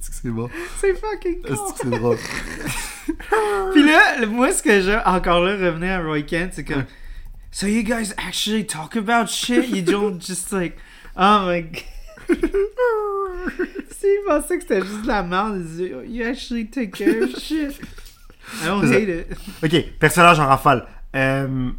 C'est 0.00 0.28
bon? 0.30 0.48
C'est 0.78 0.94
fucking 0.94 1.42
cool. 1.42 1.56
C'est 1.76 1.90
drôle? 1.90 2.16
Puis 3.72 3.82
là, 3.84 4.26
moi, 4.26 4.52
ce 4.52 4.62
que 4.62 4.80
j'ai 4.82 4.98
encore 5.06 5.40
là, 5.40 5.52
revenir 5.52 5.92
à 5.92 6.02
Roy 6.02 6.22
Kent, 6.22 6.52
c'est 6.54 6.64
comme. 6.64 6.84
So 7.50 7.66
you 7.66 7.82
guys 7.82 8.12
actually 8.16 8.66
talk 8.66 8.96
about 8.96 9.28
shit? 9.28 9.68
You 9.68 9.82
don't 9.82 10.20
just 10.20 10.52
like. 10.52 10.76
Oh 11.16 11.46
my 11.46 11.62
god. 11.62 11.82
Si, 13.90 14.06
il 14.06 14.22
pensait 14.26 14.56
que 14.56 14.62
c'était 14.62 14.82
juste 14.82 15.02
de 15.02 15.06
la 15.08 15.22
merde, 15.22 15.56
il 15.58 15.64
disait, 15.66 15.92
"Oh, 15.96 16.02
You 16.06 16.24
actually 16.26 16.66
take 16.68 16.90
care 16.90 17.22
of 17.24 17.38
shit. 17.38 17.80
I 18.62 18.66
don't 18.66 18.84
hate 18.92 19.08
it. 19.08 19.26
Ok, 19.62 19.98
personnage 19.98 20.40
en 20.40 20.46
rafale. 20.46 20.86
Euh, 21.14 21.70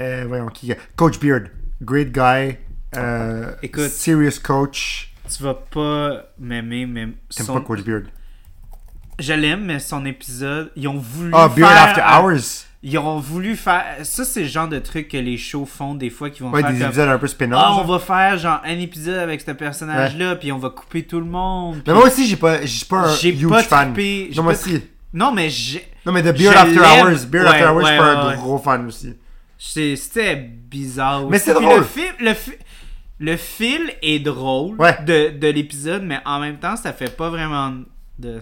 euh, 0.00 0.24
voyons, 0.26 0.48
qui 0.48 0.72
Coach 0.96 1.18
Beard. 1.18 1.48
Great 1.82 2.12
guy. 2.12 2.56
Euh, 2.96 3.52
Écoute. 3.62 3.88
Serious 3.88 4.38
coach. 4.42 5.12
Tu 5.34 5.42
vas 5.42 5.54
pas 5.54 6.32
m'aimer, 6.38 6.84
mais. 6.86 7.06
T'aimes 7.34 7.46
son- 7.46 7.54
pas 7.54 7.60
Coach 7.62 7.82
Beard? 7.82 8.04
Je 9.18 9.32
l'aime, 9.32 9.64
mais 9.66 9.78
son 9.78 10.04
épisode, 10.06 10.72
ils 10.76 10.88
ont 10.88 10.98
voulu. 10.98 11.30
Ah, 11.34 11.48
Beard 11.48 11.70
faire- 11.70 11.82
After 11.82 12.02
Hours. 12.02 12.66
Ils 12.84 12.98
ont 12.98 13.20
voulu 13.20 13.54
faire. 13.54 13.84
Ça, 14.02 14.24
c'est 14.24 14.40
le 14.40 14.46
genre 14.48 14.66
de 14.66 14.80
truc 14.80 15.06
que 15.08 15.16
les 15.16 15.36
shows 15.36 15.66
font 15.66 15.94
des 15.94 16.10
fois 16.10 16.30
qui 16.30 16.42
vont 16.42 16.50
Ouais, 16.50 16.62
faire 16.62 16.72
des 16.72 16.78
comme. 16.78 16.88
épisodes 16.88 17.08
un 17.08 17.18
peu 17.18 17.28
spin-off. 17.28 17.60
Ah, 17.62 17.70
on 17.72 17.76
genre. 17.76 17.86
va 17.86 17.98
faire 18.00 18.38
genre 18.38 18.60
un 18.64 18.78
épisode 18.80 19.18
avec 19.18 19.40
ce 19.40 19.52
personnage-là, 19.52 20.34
puis 20.36 20.50
on 20.50 20.58
va 20.58 20.70
couper 20.70 21.04
tout 21.04 21.20
le 21.20 21.26
monde. 21.26 21.80
Mais 21.86 21.92
moi 21.94 22.06
aussi, 22.06 22.26
j'ai 22.26 22.34
pas, 22.36 22.64
j'ai 22.64 22.84
pas 22.86 23.08
un 23.10 23.14
huge 23.22 23.48
pas 23.48 23.62
fan. 23.62 23.92
trippé. 23.92 24.30
Non, 24.34 24.42
moi 24.42 24.52
aussi. 24.54 24.82
Non, 25.12 25.30
mais 25.32 25.48
j'ai. 25.48 25.86
Non, 26.04 26.10
mais 26.12 26.22
The 26.22 26.36
Beard 26.36 26.56
After. 26.56 26.80
Hours, 26.80 27.26
Beard 27.26 27.46
Ouais, 27.46 27.50
After 27.54 27.66
Hours, 27.68 27.80
je 27.82 27.86
suis 27.86 27.98
pas 27.98 28.12
un 28.30 28.34
gros 28.36 28.58
fan 28.58 28.86
aussi. 28.86 29.14
C'était 29.58 30.34
bizarre. 30.34 31.28
Mais 31.28 31.38
c'est 31.38 31.54
drôle. 31.54 31.78
Le 31.78 31.84
fil, 31.84 32.04
le, 32.18 32.34
fi- 32.34 32.58
le 33.20 33.36
fil 33.36 33.92
est 34.02 34.18
drôle 34.18 34.74
Ouais. 34.80 34.98
de, 35.06 35.38
de 35.38 35.46
l'épisode, 35.48 36.02
mais 36.02 36.18
en 36.24 36.40
même 36.40 36.56
temps, 36.58 36.74
ça 36.74 36.92
fait 36.92 37.16
pas 37.16 37.28
vraiment 37.30 37.72
de. 38.22 38.40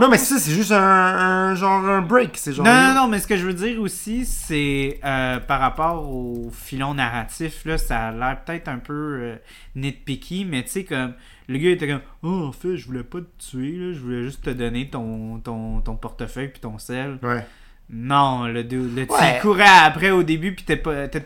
Non, 0.00 0.08
mais 0.08 0.16
ça, 0.16 0.38
c'est 0.38 0.52
juste 0.52 0.72
un, 0.72 0.78
un 0.80 1.54
genre 1.54 1.84
un 1.84 2.00
break. 2.00 2.36
C'est 2.36 2.52
genre. 2.52 2.64
Non, 2.64 2.72
non, 2.72 2.94
non, 2.94 3.08
mais 3.08 3.18
ce 3.18 3.26
que 3.26 3.36
je 3.36 3.44
veux 3.44 3.52
dire 3.52 3.80
aussi, 3.80 4.24
c'est 4.24 4.98
euh, 5.04 5.38
par 5.40 5.60
rapport 5.60 6.08
au 6.08 6.50
filon 6.50 6.94
narratif, 6.94 7.64
là, 7.66 7.76
ça 7.76 8.08
a 8.08 8.12
l'air 8.12 8.42
peut-être 8.44 8.68
un 8.68 8.78
peu 8.78 8.92
euh, 8.94 9.36
nitpicky, 9.74 10.44
mais 10.44 10.62
tu 10.62 10.70
sais, 10.70 10.84
comme 10.84 11.12
le 11.48 11.58
gars 11.58 11.70
était 11.70 11.88
comme 11.88 12.00
Oh, 12.22 12.46
en 12.48 12.52
fait, 12.52 12.76
je 12.76 12.86
voulais 12.86 13.04
pas 13.04 13.18
te 13.20 13.50
tuer, 13.50 13.72
là, 13.72 13.92
je 13.92 13.98
voulais 14.00 14.22
juste 14.22 14.42
te 14.44 14.50
donner 14.50 14.88
ton, 14.88 15.38
ton, 15.40 15.80
ton 15.80 15.96
portefeuille 15.96 16.48
puis 16.48 16.60
ton 16.60 16.78
sel. 16.78 17.18
Ouais. 17.22 17.44
Non, 17.88 18.46
le, 18.46 18.64
dude, 18.64 18.96
le 18.96 19.06
tu 19.06 19.12
Ouais. 19.12 19.38
y 19.38 19.40
courais 19.40 19.64
après 19.84 20.10
au 20.10 20.24
début, 20.24 20.52
puis 20.52 20.64
t'étais 20.64 20.76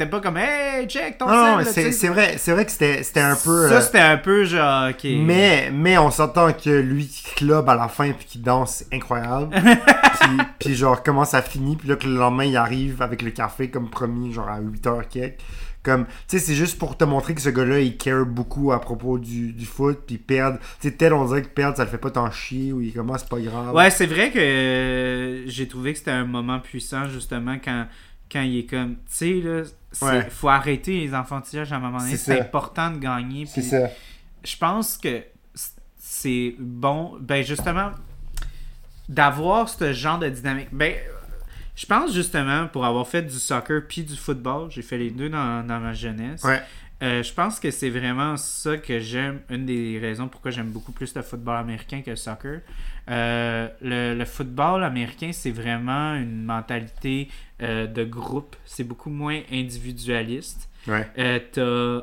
pas, 0.07 0.21
comme 0.21 0.37
Hey, 0.37 0.87
check 0.87 1.17
ton 1.17 1.27
Non, 1.27 1.61
c'est 1.65 2.09
vrai, 2.09 2.35
c'est 2.37 2.53
vrai 2.53 2.67
que 2.67 2.71
c'était 2.71 3.21
un 3.21 3.35
peu. 3.35 3.69
Ça, 3.69 3.75
euh, 3.77 3.81
c'était 3.81 4.01
un 4.01 4.19
peu 4.19 4.45
genre, 4.45 4.91
ok. 4.91 5.05
Mais, 5.05 5.71
mais 5.73 5.97
on 5.97 6.11
s'entend 6.11 6.53
que 6.53 6.69
lui 6.69 7.07
qui 7.07 7.35
club 7.35 7.67
à 7.71 7.75
la 7.75 7.89
fin 7.89 8.13
puis 8.13 8.27
qui 8.27 8.39
danse, 8.39 8.85
incroyable. 8.93 9.49
puis, 10.21 10.39
puis 10.59 10.75
genre, 10.75 11.03
comment 11.03 11.25
ça 11.25 11.41
finit, 11.41 11.77
puis 11.77 11.89
là 11.89 11.97
que 11.97 12.07
le 12.07 12.17
lendemain, 12.17 12.45
il 12.45 12.57
arrive 12.59 13.01
avec 13.01 13.23
le 13.23 13.31
café 13.31 13.71
comme 13.71 13.89
promis, 13.89 14.33
genre 14.33 14.49
à 14.49 14.61
8h 14.61 15.09
quelques. 15.09 15.39
Comme, 15.83 16.05
tu 16.07 16.13
sais, 16.27 16.39
c'est 16.39 16.55
juste 16.55 16.79
pour 16.79 16.97
te 16.99 17.05
montrer 17.05 17.35
que 17.35 17.41
ce 17.41 17.49
gars-là, 17.49 17.81
il 17.81 17.97
care 17.97 18.27
beaucoup 18.27 18.71
à 18.73 18.81
propos 18.83 19.19
du, 19.19 19.53
du 19.55 19.65
foot, 19.65 20.01
puis 20.07 20.19
perdre. 20.19 20.59
Tu 20.81 20.89
sais, 20.89 20.95
tel, 20.95 21.15
on 21.15 21.25
dirait 21.25 21.41
que 21.43 21.49
perdre, 21.49 21.77
ça 21.79 21.85
le 21.85 21.91
fait 21.91 21.97
pas 21.99 22.11
tant 22.11 22.31
chier, 22.31 22.73
ou 22.75 22.83
il 22.83 22.93
comment 22.93 23.17
c'est 23.17 23.29
pas 23.29 23.41
grave. 23.41 23.75
Ouais, 23.75 23.91
c'est 23.91 24.07
vrai 24.07 24.31
que 24.31 24.39
euh, 24.39 25.47
j'ai 25.49 25.67
trouvé 25.69 25.93
que 25.93 25.99
c'était 25.99 26.11
un 26.11 26.27
moment 26.27 26.61
puissant, 26.61 27.07
justement, 27.09 27.57
quand, 27.65 27.87
quand 28.31 28.43
il 28.43 28.59
est 28.59 28.67
comme, 28.67 28.97
tu 28.97 29.01
sais, 29.09 29.41
là, 29.43 29.63
Ouais. 30.03 30.29
faut 30.31 30.49
arrêter 30.49 30.99
les 31.01 31.15
enfantillages 31.17 31.73
à 31.73 31.77
un 31.77 31.81
moment 31.81 31.99
donné. 31.99 32.17
C'est 32.17 32.39
important 32.41 32.93
de 32.93 32.99
gagner. 32.99 33.45
C'est 33.47 33.63
ça. 33.63 33.89
Je 34.45 34.57
pense 34.57 34.97
que 34.97 35.23
c'est 35.99 36.55
bon, 36.61 37.17
ben 37.21 37.43
justement, 37.43 37.91
d'avoir 39.09 39.69
ce 39.69 39.93
genre 39.93 40.19
de 40.19 40.29
dynamique. 40.29 40.69
Ben, 40.73 40.95
je 41.81 41.87
pense 41.87 42.13
justement, 42.13 42.67
pour 42.67 42.85
avoir 42.85 43.09
fait 43.09 43.23
du 43.23 43.39
soccer 43.39 43.81
puis 43.89 44.03
du 44.03 44.15
football, 44.15 44.71
j'ai 44.71 44.83
fait 44.83 44.99
les 44.99 45.09
deux 45.11 45.31
dans, 45.31 45.67
dans 45.67 45.81
ma 45.81 45.95
jeunesse. 45.95 46.45
Ouais. 46.45 46.61
Euh, 47.03 47.23
je 47.23 47.33
pense 47.33 47.59
que 47.59 47.71
c'est 47.71 47.89
vraiment 47.89 48.37
ça 48.37 48.77
que 48.77 48.99
j'aime, 49.01 49.41
une 49.49 49.65
des 49.65 49.99
raisons 49.99 50.29
pourquoi 50.29 50.51
j'aime 50.51 50.69
beaucoup 50.71 50.93
plus 50.93 51.15
le 51.15 51.23
football 51.23 51.57
américain 51.57 52.03
que 52.03 52.11
le 52.11 52.17
soccer. 52.17 52.61
Euh, 53.09 53.69
le, 53.81 54.15
le 54.15 54.25
football 54.27 54.85
américain, 54.85 55.31
c'est 55.33 55.51
vraiment 55.53 56.15
une 56.17 56.45
mentalité 56.45 57.29
euh, 57.63 57.87
de 57.87 58.05
groupe. 58.05 58.55
C'est 58.67 58.85
beaucoup 58.85 59.09
moins 59.09 59.41
individualiste. 59.51 60.69
Ouais. 60.87 61.09
T'as- 61.53 62.03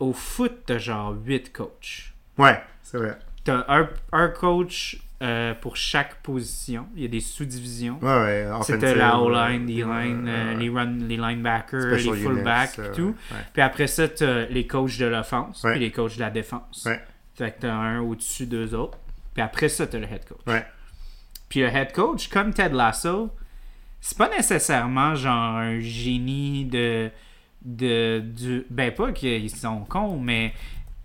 Au 0.00 0.12
foot, 0.14 0.52
t'as 0.64 0.78
genre 0.78 1.14
8 1.26 1.52
coachs. 1.52 2.12
Ouais, 2.38 2.58
c'est 2.82 2.96
vrai. 2.96 3.18
T'as 3.44 3.64
un, 3.68 3.88
un 4.12 4.28
coach 4.28 4.96
euh, 5.20 5.52
pour 5.52 5.76
chaque 5.76 6.22
position. 6.22 6.86
Il 6.94 7.02
y 7.02 7.04
a 7.04 7.08
des 7.08 7.20
sous-divisions. 7.20 7.98
Ouais, 8.00 8.46
ouais. 8.46 8.48
C'était 8.62 8.94
la 8.94 9.16
euh, 9.16 9.22
O-line, 9.22 9.66
D-line, 9.66 10.28
euh, 10.28 10.54
les, 10.54 10.68
run, 10.70 10.96
les 11.08 11.16
linebackers, 11.16 11.98
special 11.98 12.14
les 12.14 12.22
fullbacks 12.22 12.78
et 12.78 12.92
tout. 12.92 13.16
Puis 13.52 13.62
après 13.62 13.88
ça, 13.88 14.08
t'as 14.08 14.46
les 14.46 14.68
coachs 14.68 14.96
de 14.96 15.06
l'offense, 15.06 15.66
puis 15.68 15.80
les 15.80 15.90
coachs 15.90 16.14
de 16.14 16.20
la 16.20 16.30
défense. 16.30 16.84
Ouais. 16.86 17.00
Fait 17.34 17.50
que 17.50 17.62
t'as 17.62 17.72
un 17.72 18.00
au-dessus 18.00 18.46
d'eux 18.46 18.74
autres. 18.74 18.96
Puis 19.34 19.42
après 19.42 19.68
ça, 19.68 19.88
t'as 19.88 19.98
le 19.98 20.04
head 20.04 20.24
coach. 20.24 20.62
Puis 21.48 21.60
le 21.60 21.66
head 21.66 21.92
coach, 21.92 22.28
comme 22.28 22.54
Ted 22.54 22.74
Lasso, 22.74 23.30
c'est 24.00 24.16
pas 24.16 24.28
nécessairement 24.28 25.16
genre 25.16 25.56
un 25.56 25.80
génie 25.80 26.64
de. 26.64 27.10
de 27.64 28.20
du, 28.20 28.66
ben, 28.70 28.92
pas 28.92 29.10
qu'ils 29.10 29.50
sont 29.50 29.80
cons, 29.80 30.20
mais 30.20 30.52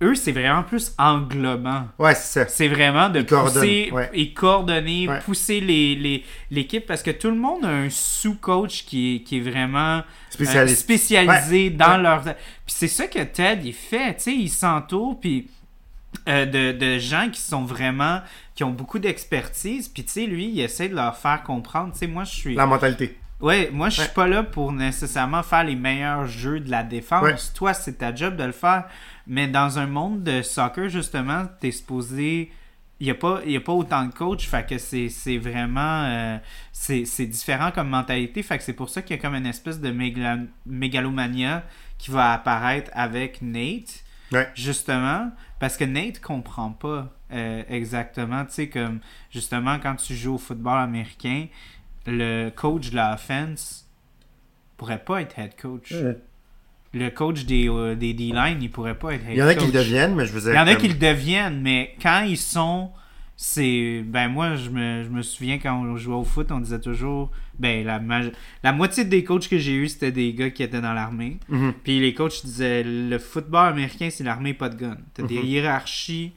eux, 0.04 0.16
c'est 0.16 0.32
vraiment 0.32 0.64
plus 0.64 0.94
englobant. 0.98 1.88
Ouais, 1.98 2.14
c'est 2.16 2.44
ça. 2.46 2.48
C'est 2.50 2.68
vraiment 2.68 3.10
de 3.10 3.22
pousser 3.22 3.90
ouais. 3.92 4.10
et 4.14 4.34
coordonner, 4.34 5.08
Ouais. 5.08 5.20
pousser 5.20 5.60
les- 5.60 5.96
les- 5.96 6.24
l'équipe 6.52 6.86
parce 6.86 7.02
que 7.02 7.12
tout 7.12 7.30
le 7.30 7.36
monde 7.38 7.66
a 7.66 7.70
un 7.70 7.90
sous-coach 7.90 8.86
qui 8.86 9.16
est, 9.16 9.20
qui 9.24 9.38
est 9.38 9.42
vraiment 9.42 10.02
euh, 10.42 10.68
spécialisé 10.68 11.70
dans 11.70 11.98
leur. 11.98 12.22
Puis 12.24 12.34
c'est 12.68 12.88
ça 12.88 13.08
que 13.08 13.20
Ted 13.24 13.62
il 13.64 13.74
fait, 13.74 14.16
tu 14.16 14.24
sais, 14.24 14.34
il 14.36 14.50
s'entoure 14.50 15.20
puis 15.20 15.48
euh, 16.30 16.46
de, 16.46 16.72
de 16.78 17.00
gens 17.00 17.30
qui 17.32 17.42
sont 17.42 17.64
vraiment 17.64 18.22
qui 18.56 18.64
ont 18.64 18.70
beaucoup 18.72 19.00
d'expertise 19.00 19.88
puis 19.90 20.04
tu 20.04 20.12
sais 20.12 20.26
lui 20.28 20.46
il 20.48 20.60
essaie 20.62 20.88
de 20.88 20.96
leur 20.96 21.18
faire 21.18 21.42
comprendre, 21.44 21.92
tu 21.94 22.00
sais 22.00 22.08
moi 22.08 22.24
je 22.24 22.32
suis 22.32 22.56
La 22.56 22.66
mentalité. 22.68 23.18
Ouais, 23.44 23.70
moi 23.72 23.90
je 23.90 23.96
suis 23.96 24.04
Ouais. 24.04 24.14
pas 24.16 24.28
là 24.28 24.42
pour 24.44 24.72
nécessairement 24.72 25.44
faire 25.44 25.64
les 25.66 25.76
meilleurs 25.76 26.26
jeux 26.26 26.60
de 26.60 26.72
la 26.72 26.82
défense. 26.84 27.24
Ouais. 27.24 27.36
Toi, 27.54 27.74
c'est 27.74 27.98
ta 28.00 28.16
job 28.16 28.36
de 28.38 28.44
le 28.46 28.52
faire. 28.54 28.86
Mais 29.28 29.48
dans 29.48 29.78
un 29.78 29.86
monde 29.86 30.24
de 30.24 30.42
soccer, 30.42 30.90
justement, 30.90 31.46
t'es 31.60 31.72
supposé. 31.72 32.52
Il 33.00 33.06
n'y 33.08 33.12
a, 33.12 33.16
pas- 33.16 33.42
y 33.46 33.58
a 33.58 33.60
pas 33.60 33.74
autant 33.74 34.06
de 34.06 34.14
coachs, 34.14 34.42
fait 34.44 34.66
que 34.66 34.78
c'est 34.78 35.38
vraiment. 35.38 36.04
euh, 36.06 36.38
c'est 36.72 37.04
c'est 37.06 37.26
différent 37.26 37.72
comme 37.72 37.90
mentalité, 37.90 38.44
fait 38.44 38.58
que 38.58 38.64
c'est 38.64 38.72
pour 38.74 38.88
ça 38.90 39.02
qu'il 39.02 39.16
y 39.18 39.20
a 39.20 39.22
comme 39.22 39.36
une 39.36 39.46
espèce 39.46 39.82
de 39.82 39.92
mégalomania 40.66 41.64
qui 41.98 42.12
va 42.12 42.34
apparaître 42.34 42.92
avec 42.94 43.42
Nate 43.42 44.04
Ouais. 44.32 44.50
justement 44.56 45.32
parce 45.60 45.78
que 45.78 45.84
Nate 45.84 46.20
comprend 46.20 46.72
pas 46.72 47.08
euh, 47.32 47.62
exactement 47.70 48.46
tu 48.46 48.54
sais 48.54 48.68
comme 48.70 49.00
justement 49.30 49.78
quand 49.80 49.96
tu 49.96 50.16
joues 50.16 50.36
au 50.36 50.38
football 50.40 50.80
américain 50.80 51.46
le 52.06 52.50
coach 52.50 52.90
de 52.92 52.96
la 52.96 53.14
offense 53.14 53.88
pourrait 54.78 55.04
pas 55.04 55.22
être 55.22 55.38
head 55.40 55.56
coach 55.60 55.94
le 56.94 57.10
coach 57.10 57.46
des 57.46 57.70
euh, 57.70 57.96
des 57.96 58.14
D-line 58.14 58.60
il 58.62 58.70
pourrait 58.70 58.98
pas 59.00 59.14
être 59.16 59.24
head 59.26 59.32
Il 59.34 59.38
y 59.38 59.44
en 59.44 59.48
a 59.48 59.54
coach 59.56 59.66
qui 59.66 59.72
le 59.72 59.80
deviennent, 59.80 60.16
mais 60.16 60.26
je 60.26 60.34
veux 60.34 60.42
dire. 60.42 60.52
il 60.52 60.56
y 60.56 60.60
en 60.60 60.68
a 60.68 60.74
comme- 60.74 60.82
qui 60.82 60.88
le 60.90 60.94
deviennent 60.96 61.62
mais 61.62 61.96
quand 62.02 62.24
ils 62.28 62.38
sont 62.38 62.92
c'est 63.36 64.04
ben 64.06 64.28
moi 64.28 64.56
je 64.56 64.70
me, 64.70 65.04
je 65.04 65.10
me 65.10 65.22
souviens 65.24 65.58
quand 65.58 65.82
on 65.82 65.98
jouait 65.98 66.14
au 66.16 66.24
foot 66.24 66.52
on 66.52 66.60
disait 66.60 66.80
toujours 66.80 67.32
ben 67.58 67.84
la 67.86 68.00
maj- 68.00 68.32
la 68.64 68.74
moitié 68.74 69.06
des 69.06 69.24
coachs 69.24 69.48
que 69.50 69.58
j'ai 69.58 69.74
eu 69.74 69.88
c'était 69.88 70.12
des 70.12 70.34
gars 70.34 70.52
qui 70.52 70.62
étaient 70.62 70.82
dans 70.82 70.94
l'armée 70.94 71.40
Mhm. 71.50 71.74
puis 71.84 72.00
les 72.00 72.14
coachs 72.14 72.46
disaient 72.46 72.84
le 72.84 73.18
football 73.18 73.70
américain, 73.70 74.10
c'est 74.12 74.24
l'armée, 74.24 74.54
pas 74.54 74.70
de 74.70 74.76
gun. 74.76 74.98
T'as 75.16 75.24
des 75.24 75.36
hiérarchies, 75.36 76.34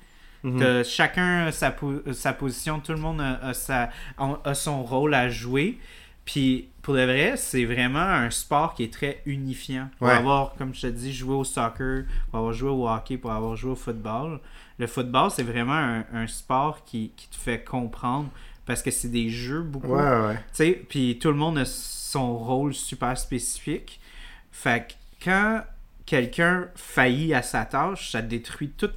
Chacun 0.85 1.47
a 1.47 1.53
sa, 1.53 1.71
po- 1.71 2.03
sa 2.13 2.33
position, 2.33 2.81
tout 2.81 2.93
le 2.93 2.99
monde 2.99 3.21
a, 3.21 3.35
a 3.49 3.55
sa, 3.55 3.91
a- 4.19 4.55
son 4.55 4.83
rôle 4.83 5.15
à 5.15 5.29
jouer. 5.29 5.79
Puis 6.25 6.69
pour 6.83 6.95
de 6.95 7.03
vrai, 7.03 7.35
c'est 7.37 7.65
vraiment 7.65 7.99
un 8.01 8.31
sport 8.31 8.75
qui 8.75 8.83
est 8.85 8.93
très 8.93 9.23
unifiant. 9.27 9.89
Pour 9.99 10.09
Ouais. 10.09 10.15
avoir, 10.15 10.55
comme 10.55 10.75
je 10.75 10.83
te 10.83 10.87
dis, 10.89 11.13
joué 11.13 11.35
au 11.35 11.45
soccer, 11.45 12.05
pour 12.31 12.39
avoir 12.39 12.53
joué 12.53 12.71
au 12.71 12.89
hockey, 12.89 13.17
pour 13.17 13.31
avoir 13.33 13.55
joué 13.57 13.73
au 13.73 13.77
football. 13.77 14.41
Le 14.79 14.87
football, 14.87 15.31
c'est 15.31 15.43
vraiment 15.45 15.73
un, 15.75 16.05
un 16.13 16.27
sport 16.27 16.85
qui, 16.85 17.13
qui 17.17 17.29
te 17.29 17.37
fait 17.37 17.63
comprendre 17.65 18.29
parce 18.67 18.83
que 18.83 18.91
c'est 18.91 19.09
des 19.09 19.31
jeux 19.31 19.63
beaucoup. 19.63 19.95
Ouais, 19.95 20.37
sais, 20.53 20.73
puis 20.89 21.19
tout 21.21 21.29
le 21.29 21.35
monde 21.37 21.59
a 21.59 21.65
son 21.65 22.37
rôle 22.37 22.75
super 22.75 23.17
spécifique. 23.17 24.01
Fait 24.51 24.89
que 24.89 24.93
quand 25.25 25.63
quelqu'un 26.05 26.69
faillit 26.75 27.35
à 27.35 27.43
sa 27.43 27.65
tâche, 27.65 28.11
ça 28.11 28.23
détruit 28.23 28.71
tout, 28.71 28.91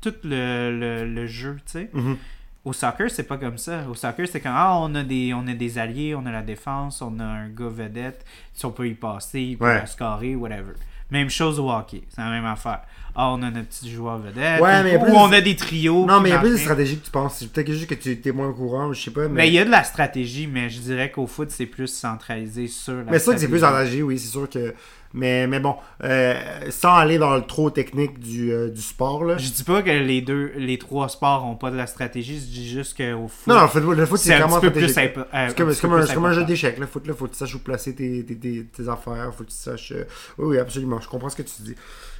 tout 0.00 0.14
le, 0.24 0.76
le- 0.78 1.04
le 1.06 1.26
jeu, 1.26 1.56
tu 1.66 1.72
sais. 1.72 1.90
Mhm. 1.92 2.16
Au 2.64 2.72
soccer, 2.72 3.10
c'est 3.10 3.22
pas 3.22 3.38
comme 3.38 3.56
ça. 3.56 3.80
Au 3.90 3.94
soccer, 3.94 4.26
c'est 4.30 4.40
comme 4.40 4.52
ah, 4.54 4.78
on 4.80 4.94
a 4.94 5.02
des 5.02 5.32
on 5.32 5.46
a 5.46 5.54
des 5.54 5.78
alliés, 5.78 6.14
on 6.14 6.26
a 6.26 6.32
la 6.32 6.42
défense, 6.42 7.00
on 7.00 7.18
a 7.20 7.24
un 7.24 7.48
gars 7.48 7.68
vedette, 7.68 8.24
si 8.52 8.66
on 8.66 8.72
peut 8.72 8.88
y 8.88 8.94
passer, 8.94 9.40
il 9.40 9.58
peut 9.58 9.64
Ouais. 9.64 9.86
scorer, 9.86 10.34
whatever. 10.36 10.72
Même 11.10 11.30
chose 11.30 11.58
au 11.58 11.70
hockey, 11.70 12.02
c'est 12.10 12.20
la 12.20 12.28
même 12.28 12.44
affaire. 12.44 12.80
Ah, 13.14 13.30
on 13.30 13.42
a 13.42 13.50
notre 13.50 13.68
petit 13.68 13.90
joueur 13.90 14.18
vedette, 14.18 14.60
Ouais, 14.60 14.80
ou, 14.80 14.84
mais 14.84 14.96
ou 14.98 15.00
plus- 15.04 15.12
on 15.12 15.32
a 15.32 15.40
des 15.40 15.56
trios. 15.56 16.04
Non, 16.04 16.20
mais 16.20 16.28
il 16.28 16.32
y 16.32 16.34
a 16.34 16.38
plus 16.38 16.50
de 16.52 16.56
stratégie 16.58 16.98
que 16.98 17.04
tu 17.06 17.10
penses. 17.10 17.38
C'est 17.38 17.50
Peut-être 17.50 17.72
juste 17.72 17.86
que 17.86 17.94
tu 17.94 18.20
es 18.28 18.32
moins 18.32 18.48
au 18.48 18.52
courant, 18.54 18.92
je 18.92 19.00
sais 19.04 19.10
pas. 19.10 19.22
Mais 19.22 19.28
Mais, 19.28 19.48
il 19.48 19.54
y 19.54 19.58
a 19.58 19.64
de 19.64 19.70
la 19.70 19.82
stratégie, 19.82 20.46
mais 20.46 20.68
je 20.68 20.80
dirais 20.80 21.10
qu'au 21.10 21.26
foot, 21.26 21.50
c'est 21.50 21.64
plus 21.66 21.86
centralisé 21.88 22.66
sur 22.68 22.92
la 22.94 23.04
mais 23.04 23.18
c'est 23.18 23.24
sûr 23.24 23.32
que 23.34 23.38
c'est 23.40 23.48
plus 23.48 23.58
stratégie, 23.58 24.02
oui, 24.02 24.18
c'est 24.18 24.28
sûr 24.28 24.48
que. 24.50 24.74
Mais, 25.14 25.46
mais 25.46 25.58
bon, 25.58 25.74
euh, 26.04 26.34
sans 26.70 26.94
aller 26.94 27.16
dans 27.18 27.34
le 27.34 27.42
trop 27.42 27.70
technique 27.70 28.18
du, 28.18 28.52
euh, 28.52 28.68
du 28.68 28.82
sport, 28.82 29.24
là. 29.24 29.38
Je 29.38 29.50
dis 29.50 29.62
pas 29.64 29.82
que 29.82 29.88
les 29.90 30.20
deux, 30.20 30.52
les 30.56 30.76
trois 30.78 31.08
sports 31.08 31.46
ont 31.46 31.54
pas 31.56 31.70
de 31.70 31.76
la 31.76 31.86
stratégie, 31.86 32.34
je 32.38 32.44
dis 32.44 32.68
juste 32.68 32.96
qu'au 32.96 33.26
foot, 33.26 33.46
Non, 33.46 33.62
le 33.62 34.04
foot, 34.06 34.18
c'est 34.18 34.34
un 34.34 34.40
vraiment 34.40 34.60
petit 34.60 34.66
peu 34.66 34.72
plus 34.72 34.88
stratégique. 34.90 35.16
impo- 35.16 35.26
euh, 35.34 35.46
C'est 35.48 35.56
comme, 35.56 35.68
un 35.70 35.74
comme 35.74 35.90
peu 35.90 35.96
un, 35.96 35.98
plus 36.00 36.06
c'est 36.08 36.14
comme 36.14 36.24
un 36.26 36.32
jeu 36.32 36.44
d'échecs. 36.44 36.78
Le 36.78 36.86
foot, 36.86 37.06
là, 37.06 37.14
faut 37.14 37.24
que 37.26 37.30
tu 37.32 37.38
saches 37.38 37.54
où 37.54 37.58
placer 37.60 37.94
tes, 37.94 38.24
tes, 38.24 38.36
tes, 38.36 38.64
tes 38.64 38.88
affaires. 38.88 39.32
Faut 39.36 39.44
que 39.44 39.48
tu 39.48 39.56
saches. 39.56 39.92
euh, 39.92 40.04
Oui, 40.36 40.46
oui, 40.48 40.58
absolument. 40.58 41.00
Je 41.00 41.08
comprends 41.08 41.30
ce 41.30 41.36
que 41.36 41.42
tu 41.42 41.62
dis. 41.62 41.74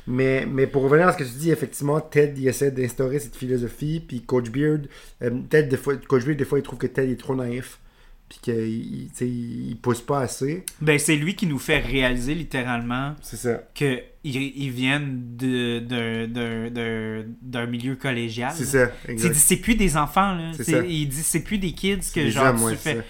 Mais, 0.07 0.47
mais 0.51 0.67
pour 0.67 0.83
revenir 0.83 1.07
à 1.09 1.13
ce 1.13 1.19
que 1.19 1.25
tu 1.25 1.31
dis, 1.39 1.51
effectivement, 1.51 2.01
Ted, 2.01 2.33
il 2.39 2.49
essaie 2.49 2.71
d'instaurer 2.71 3.19
cette 3.19 3.37
philosophie. 3.37 4.01
Puis 4.01 4.23
Coach 4.23 4.49
Beard, 4.49 4.87
Ted, 5.51 5.65
des 5.69 5.77
fois, 5.77 5.95
Coach 5.97 6.25
Beard, 6.25 6.39
des 6.39 6.47
fois, 6.47 6.59
il 6.59 6.63
trouve 6.63 6.79
que 6.79 6.87
Ted 6.87 7.13
est 7.13 7.17
trop 7.21 7.37
naïf. 7.37 7.79
Puis 8.29 8.39
qu'il 8.43 8.55
il, 8.55 9.69
il 9.71 9.77
pousse 9.81 10.01
pas 10.01 10.21
assez. 10.21 10.65
Ben, 10.81 10.99
c'est 10.99 11.17
lui 11.17 11.35
qui 11.35 11.47
nous 11.47 11.59
fait 11.59 11.79
réaliser 11.79 12.35
littéralement 12.35 13.15
qu'ils 13.75 14.03
ils 14.25 14.71
viennent 14.71 15.37
d'un- 17.43 17.67
milieu 17.67 17.97
collégial. 17.97 18.53
C'est 18.55 18.65
ça, 18.65 18.91
C'est 19.35 19.57
plus 19.57 19.75
des 19.75 19.97
enfants, 19.97 20.35
là. 20.35 20.51
C'est 20.55 20.65
C'est- 20.65 20.73
ça. 20.73 20.85
Il 20.87 21.09
dit 21.09 21.23
c'est 21.23 21.43
plus 21.43 21.59
des 21.59 21.73
kids 21.73 21.99
que 22.15 22.29
genre 22.29 22.55
tu 22.71 22.77
fais. 22.77 22.97
Tu 22.97 23.03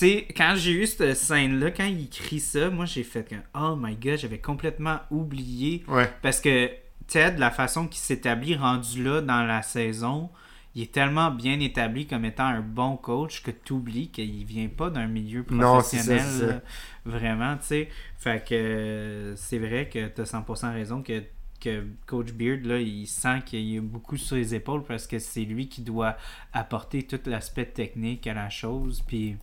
sais, 0.00 0.26
quand 0.36 0.54
j'ai 0.56 0.72
eu 0.72 0.86
cette 0.88 1.14
scène-là, 1.16 1.70
quand 1.70 1.84
il 1.86 2.08
crie 2.08 2.40
ça, 2.40 2.68
moi 2.68 2.84
j'ai 2.84 3.04
fait 3.04 3.28
que 3.28 3.36
oh 3.56 3.76
my 3.80 3.94
god, 3.94 4.18
j'avais 4.18 4.38
complètement 4.38 4.98
oublié. 5.10 5.84
Ouais. 5.86 6.10
Parce 6.20 6.40
que 6.40 6.68
Ted, 7.06 7.36
la 7.38 7.50
façon 7.52 7.86
qu'il 7.86 8.00
s'établit 8.00 8.56
rendu 8.56 9.04
là 9.04 9.20
dans 9.20 9.42
la 9.44 9.62
saison, 9.62 10.30
il 10.74 10.82
est 10.82 10.92
tellement 10.92 11.30
bien 11.30 11.60
établi 11.60 12.06
comme 12.06 12.24
étant 12.24 12.46
un 12.46 12.60
bon 12.60 12.96
coach 12.96 13.42
que 13.42 13.50
tu 13.50 13.72
oublies 13.74 14.08
qu'il 14.08 14.44
vient 14.44 14.68
pas 14.68 14.90
d'un 14.90 15.06
milieu 15.06 15.44
Non, 15.50 15.74
professionnel. 15.74 16.20
c'est 16.20 16.38
ça. 16.40 16.46
là, 16.46 16.60
Vraiment, 17.04 17.56
tu 17.56 17.64
sais. 17.66 17.88
Fait 18.18 18.44
que 18.44 18.54
euh, 18.54 19.36
c'est 19.36 19.58
vrai 19.58 19.88
que 19.88 20.08
tu 20.08 20.20
as 20.20 20.24
100% 20.24 20.72
raison 20.72 21.02
que, 21.02 21.22
que 21.60 21.84
Coach 22.06 22.32
Beard, 22.32 22.64
là, 22.64 22.78
il 22.80 23.06
sent 23.06 23.42
qu'il 23.46 23.60
y 23.60 23.78
a 23.78 23.80
beaucoup 23.80 24.16
sur 24.16 24.36
les 24.36 24.54
épaules 24.54 24.82
parce 24.84 25.06
que 25.06 25.18
c'est 25.18 25.44
lui 25.44 25.68
qui 25.68 25.82
doit 25.82 26.16
apporter 26.52 27.04
tout 27.04 27.20
l'aspect 27.26 27.66
technique 27.66 28.26
à 28.26 28.34
la 28.34 28.50
chose. 28.50 29.02
Puis 29.06 29.36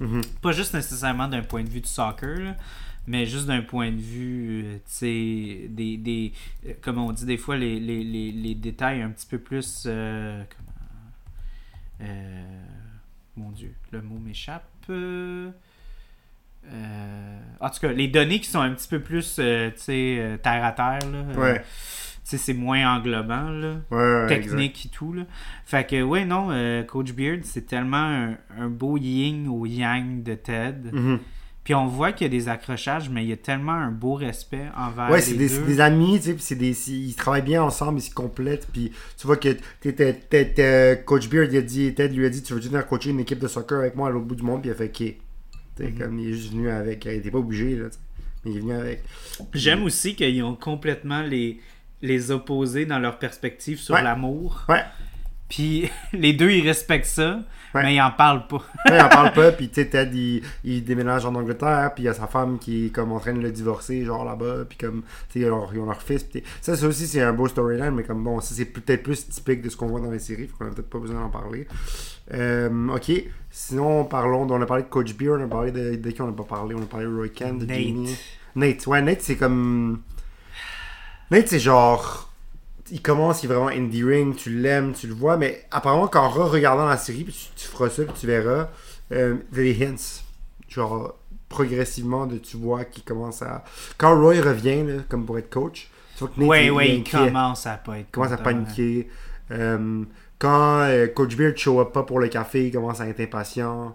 Mhm. 0.00 0.22
pas 0.40 0.52
juste 0.52 0.72
nécessairement 0.74 1.28
d'un 1.28 1.42
point 1.42 1.62
de 1.62 1.68
vue 1.68 1.82
du 1.82 1.88
soccer, 1.88 2.38
là, 2.40 2.56
mais 3.06 3.26
juste 3.26 3.46
d'un 3.46 3.62
point 3.62 3.90
de 3.90 4.00
vue, 4.00 4.64
euh, 4.64 4.78
des, 5.68 5.96
des 5.96 6.32
euh, 6.66 6.72
comme 6.80 6.98
on 6.98 7.12
dit 7.12 7.24
des 7.26 7.36
fois, 7.36 7.56
les, 7.56 7.78
les, 7.80 8.04
les, 8.04 8.30
les 8.32 8.54
détails 8.54 9.02
un 9.02 9.10
petit 9.10 9.26
peu 9.26 9.38
plus, 9.38 9.84
euh, 9.86 10.42
comment, 10.56 12.08
euh, 12.10 12.42
mon 13.36 13.50
Dieu, 13.50 13.72
le 13.90 14.02
mot 14.02 14.18
m'échappe. 14.18 14.64
euh, 14.90 15.50
en 17.60 17.70
tout 17.70 17.80
cas, 17.80 17.92
les 17.92 18.08
données 18.08 18.40
qui 18.40 18.48
sont 18.48 18.60
un 18.60 18.72
petit 18.72 18.88
peu 18.88 19.00
plus, 19.00 19.34
tu 19.34 19.42
sais, 19.76 20.38
terre 20.42 20.64
à 20.64 20.72
terre, 20.72 21.10
là, 21.10 21.24
Ouais. 21.38 21.62
c'est 22.24 22.54
moins 22.54 22.96
englobant, 22.96 23.50
là 23.50 23.76
Ouais, 23.90 23.96
ouais, 24.22 24.26
technique 24.28 24.86
et 24.86 24.88
tout. 24.88 25.12
Là. 25.12 25.24
Fait 25.66 25.86
que, 25.86 26.02
ouais, 26.02 26.24
non, 26.24 26.48
euh, 26.50 26.82
Coach 26.84 27.12
Beard, 27.12 27.40
c'est 27.44 27.66
tellement 27.66 27.96
un, 27.96 28.36
un 28.56 28.68
beau 28.68 28.96
yin 28.96 29.48
au 29.48 29.66
yang 29.66 30.22
de 30.22 30.34
Ted. 30.34 30.90
Mhm. 30.92 31.18
Puis 31.64 31.74
on 31.74 31.86
voit 31.86 32.10
qu'il 32.12 32.24
y 32.24 32.28
a 32.28 32.30
des 32.30 32.48
accrochages, 32.48 33.08
mais 33.08 33.22
il 33.22 33.28
y 33.28 33.32
a 33.32 33.36
tellement 33.36 33.72
un 33.72 33.92
beau 33.92 34.14
respect 34.14 34.66
envers 34.76 35.10
Ouais, 35.10 35.20
les 35.20 35.34
des, 35.34 35.48
deux. 35.48 35.54
c'est 35.54 35.62
des 35.66 35.80
amis, 35.80 36.18
tu 36.20 36.30
sais, 36.30 36.34
puis 36.34 36.56
des, 36.56 36.90
ils 36.90 37.14
travaillent 37.14 37.42
bien 37.42 37.62
ensemble, 37.62 38.00
ils 38.00 38.02
se 38.02 38.12
complètent, 38.12 38.66
puis 38.72 38.90
tu 39.16 39.26
vois 39.28 39.36
que 39.36 39.56
t'es- 39.80 39.92
t'es- 39.92 40.44
t'es- 40.52 41.02
Coach 41.04 41.28
Beard, 41.28 41.52
il 41.52 41.58
a 41.58 41.62
dit, 41.62 41.94
Ted 41.94 42.12
lui 42.14 42.26
a 42.26 42.30
dit, 42.30 42.42
tu 42.42 42.52
veux 42.54 42.60
venir 42.60 42.84
coacher 42.86 43.10
une 43.10 43.20
équipe 43.20 43.38
de 43.38 43.46
soccer 43.46 43.78
avec 43.78 43.94
moi 43.94 44.08
à 44.08 44.10
l'autre 44.10 44.26
bout 44.26 44.34
du 44.34 44.42
monde, 44.42 44.60
puis 44.62 44.70
il 44.70 44.72
a 44.72 44.76
fait, 44.76 44.86
ok. 44.88 45.14
Mhm. 45.80 45.98
comme 45.98 46.18
il 46.18 46.30
est 46.30 46.34
juste 46.34 46.50
venu 46.52 46.68
avec, 46.68 47.04
il 47.04 47.12
était 47.12 47.30
pas 47.30 47.38
obligé, 47.38 47.76
là, 47.76 47.86
mais 48.44 48.50
il 48.50 48.56
est 48.56 48.60
venu 48.60 48.72
avec. 48.72 49.04
J'aime 49.54 49.84
aussi 49.84 50.16
qu'ils 50.16 50.42
ont 50.42 50.56
complètement 50.56 51.22
les, 51.22 51.60
les 52.02 52.30
opposés 52.32 52.86
dans 52.86 52.98
leur 52.98 53.18
perspective 53.20 53.78
sur 53.78 53.94
Ouais. 53.94 54.02
l'amour. 54.02 54.64
Ouais, 54.68 54.82
Puis 55.48 55.88
les 56.12 56.32
deux, 56.32 56.50
ils 56.50 56.66
respectent 56.66 57.06
ça, 57.06 57.40
Ouais. 57.74 57.82
mais 57.82 57.94
ils 57.94 58.00
en 58.00 58.10
parlent 58.10 58.46
pas. 58.46 58.56
Ouais, 58.90 58.98
il 58.98 59.00
en 59.00 59.08
parle 59.08 59.32
pas, 59.32 59.52
puis 59.52 59.68
tu 59.68 59.76
sais, 59.82 59.88
Ted, 59.88 60.10
il, 60.12 60.42
il 60.64 60.84
déménage 60.84 61.24
en 61.24 61.34
Angleterre, 61.34 61.92
puis 61.94 62.04
il 62.04 62.06
y 62.06 62.08
a 62.08 62.14
sa 62.14 62.26
femme 62.26 62.58
qui 62.58 62.86
est 62.86 62.90
comme 62.90 63.12
en 63.12 63.20
train 63.20 63.32
de 63.32 63.40
le 63.40 63.50
divorcer, 63.50 64.04
genre 64.04 64.24
là-bas, 64.24 64.64
puis 64.68 64.76
comme, 64.76 65.02
tu 65.30 65.40
sais, 65.40 65.46
ils 65.46 65.50
ont, 65.50 65.66
ils 65.72 65.78
ont 65.78 65.86
leur 65.86 66.02
fils, 66.02 66.26
ça, 66.60 66.76
ça 66.76 66.86
aussi, 66.86 67.06
c'est 67.06 67.22
un 67.22 67.32
beau 67.32 67.48
storyline, 67.48 67.92
mais 67.92 68.02
comme 68.02 68.22
bon, 68.22 68.40
ça, 68.40 68.54
c'est 68.54 68.66
peut-être 68.66 69.02
plus 69.02 69.28
typique 69.28 69.62
de 69.62 69.68
ce 69.68 69.76
qu'on 69.76 69.86
voit 69.86 70.00
dans 70.00 70.10
les 70.10 70.18
séries, 70.18 70.48
qu'on 70.48 70.66
a 70.66 70.70
peut-être 70.70 70.90
pas 70.90 70.98
besoin 70.98 71.20
d'en 71.20 71.30
parler. 71.30 71.66
Euh, 72.32 72.88
ok, 72.88 73.12
sinon, 73.50 74.04
parlons, 74.04 74.46
on 74.50 74.60
a 74.62 74.66
parlé 74.66 74.82
de 74.84 74.88
Coach 74.88 75.14
Beer, 75.14 75.30
on 75.38 75.44
a 75.44 75.48
parlé 75.48 75.70
de, 75.72 75.96
de 75.96 76.10
qui 76.10 76.22
on 76.22 76.26
n'a 76.26 76.32
pas 76.32 76.44
parlé, 76.44 76.74
on 76.74 76.82
a 76.82 76.86
parlé 76.86 77.06
de 77.06 77.14
Roy 77.14 77.28
Kent, 77.28 77.58
de 77.60 77.66
Nate. 77.66 77.78
Jamie. 77.78 78.18
Nate, 78.54 78.86
ouais, 78.86 79.02
Nate, 79.02 79.22
c'est 79.22 79.36
comme. 79.36 80.02
Nate, 81.30 81.48
c'est 81.48 81.58
genre. 81.58 82.31
Il 82.92 83.02
commence, 83.02 83.42
il 83.42 83.50
est 83.50 83.54
vraiment 83.54 83.74
endearing, 83.74 84.36
tu 84.36 84.50
l'aimes, 84.50 84.92
tu 84.92 85.08
le 85.08 85.14
vois, 85.14 85.36
mais 85.36 85.64
apparemment, 85.70 86.06
qu'en 86.06 86.28
re-regardant 86.28 86.86
la 86.86 86.96
série, 86.96 87.24
puis 87.24 87.32
tu, 87.32 87.62
tu 87.62 87.68
feras 87.68 87.88
ça, 87.88 88.04
puis 88.04 88.12
tu 88.18 88.26
verras, 88.26 88.68
euh, 89.12 89.36
des 89.50 89.84
hints. 89.84 90.22
Genre, 90.68 91.16
progressivement, 91.48 92.26
de, 92.26 92.38
tu 92.38 92.56
vois 92.56 92.84
qu'il 92.84 93.02
commence 93.04 93.42
à. 93.42 93.64
Quand 93.98 94.18
Roy 94.18 94.40
revient, 94.40 94.84
là, 94.84 95.02
comme 95.08 95.24
pour 95.26 95.38
être 95.38 95.50
coach, 95.50 95.90
tu 96.16 96.20
vois 96.20 96.28
que 96.28 96.40
Nate 96.40 96.48
ouais, 96.48 96.66
il, 96.66 96.70
ouais, 96.70 96.96
il 96.96 97.04
commence 97.04 97.66
à 97.66 97.76
pas 97.76 97.98
être 97.98 98.10
commence 98.10 98.32
à 98.32 98.36
paniquer. 98.36 99.08
Euh, 99.50 100.04
quand 100.38 100.80
euh, 100.82 101.06
Coach 101.08 101.36
Beard 101.36 101.56
show 101.56 101.80
up 101.80 101.92
pas 101.92 102.02
pour 102.02 102.18
le 102.20 102.28
café, 102.28 102.66
il 102.66 102.72
commence 102.72 103.00
à 103.00 103.06
être 103.06 103.20
impatient. 103.20 103.94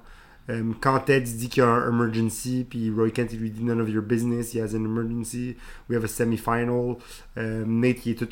Euh, 0.49 0.63
quand 0.79 0.99
Ted 0.99 1.21
dit 1.21 1.49
qu'il 1.49 1.61
y 1.61 1.65
a 1.65 1.69
un 1.69 1.89
emergency, 1.89 2.65
puis 2.69 2.89
Roy 2.89 3.09
Kent 3.11 3.33
lui 3.33 3.49
dit 3.51 3.63
none 3.63 3.81
of 3.81 3.89
your 3.89 4.01
business, 4.03 4.53
he 4.53 4.59
has 4.61 4.73
an 4.75 4.85
emergency, 4.85 5.57
we 5.89 5.95
have 5.97 6.03
a 6.05 6.07
semi-final. 6.07 6.95
Euh, 7.37 7.65
Nate 7.67 7.97
qui 7.97 8.11
est 8.11 8.15
tout 8.15 8.29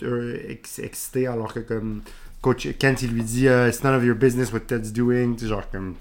ex- 0.47 0.79
excité 0.79 1.27
alors 1.27 1.53
que 1.53 1.59
comme 1.59 2.01
Coach 2.41 2.67
Kent 2.79 3.01
lui 3.01 3.23
dit 3.23 3.47
euh, 3.47 3.67
it's 3.67 3.83
none 3.83 3.93
of 3.95 4.03
your 4.03 4.15
business 4.15 4.53
what 4.53 4.61
Ted's 4.61 4.93
doing, 4.93 5.35
tu 5.35 5.47
genre 5.47 5.69
comme 5.69 5.95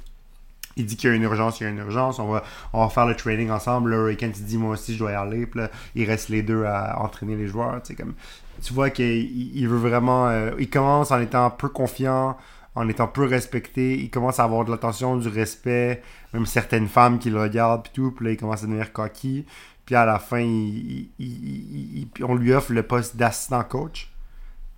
il 0.77 0.87
dit 0.87 0.97
qu'il 0.97 1.09
y 1.09 1.13
a 1.13 1.17
une 1.17 1.23
urgence, 1.23 1.61
il 1.61 1.65
y 1.65 1.67
a 1.67 1.71
une 1.71 1.79
urgence, 1.79 2.19
on 2.19 2.27
va, 2.29 2.43
on 2.73 2.83
va 2.85 2.89
faire 2.91 3.07
le 3.07 3.15
training 3.15 3.51
ensemble. 3.51 3.91
Là, 3.93 4.03
Roy 4.03 4.15
Kent 4.17 4.37
il 4.39 4.45
dit 4.45 4.59
moi 4.59 4.73
aussi 4.75 4.95
je 4.95 4.99
dois 4.99 5.13
y 5.13 5.15
aller, 5.15 5.47
puis 5.47 5.61
là, 5.61 5.71
il 5.95 6.05
reste 6.05 6.29
les 6.31 6.43
deux 6.43 6.65
à 6.65 7.01
entraîner 7.03 7.37
les 7.37 7.47
joueurs, 7.47 7.81
tu 7.83 7.89
sais 7.89 7.95
comme 7.95 8.15
tu 8.63 8.73
vois 8.73 8.91
qu'il 8.91 9.05
il- 9.07 9.57
il 9.57 9.69
veut 9.69 9.79
vraiment. 9.79 10.29
euh, 10.29 10.53
il 10.59 10.71
commence 10.71 11.11
en 11.11 11.21
étant 11.21 11.51
peu 11.51 11.69
confiant, 11.69 12.37
en 12.75 12.89
étant 12.89 13.07
peu 13.09 13.25
respecté. 13.25 13.99
Il 13.99 14.11
commence 14.11 14.41
à 14.41 14.45
avoir 14.45 14.65
de 14.65 14.71
l'attention, 14.71 15.17
du 15.17 15.29
respect. 15.29 16.03
Même 16.33 16.47
certaines 16.47 16.89
femmes 16.89 17.19
qui 17.19 17.31
le 17.31 17.41
regardent, 17.41 17.83
puis 17.85 17.93
tout. 17.95 18.11
Puis 18.13 18.25
là, 18.27 18.33
il 18.33 18.37
commence 18.37 18.63
à 18.63 18.67
devenir 18.67 18.93
cocky. 18.93 19.47
Puis 19.87 19.95
à 19.95 20.05
la 20.07 20.19
fin, 20.19 20.41
il- 20.41 20.49
il- 20.89 21.11
il- 21.19 21.99
il- 21.99 22.09
il- 22.17 22.25
on 22.25 22.35
lui 22.35 22.53
offre 22.53 22.73
le 22.73 22.83
poste 22.83 23.17
d'assistant 23.17 23.63
coach. 23.65 24.11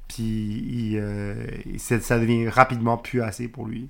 Puis 0.09 0.23
il, 0.25 0.99
euh, 1.01 1.35
il- 1.65 1.81
ça 1.81 2.19
devient 2.19 2.49
rapidement 2.49 2.97
plus 2.99 3.23
assez 3.23 3.49
pour 3.49 3.67
lui. 3.67 3.89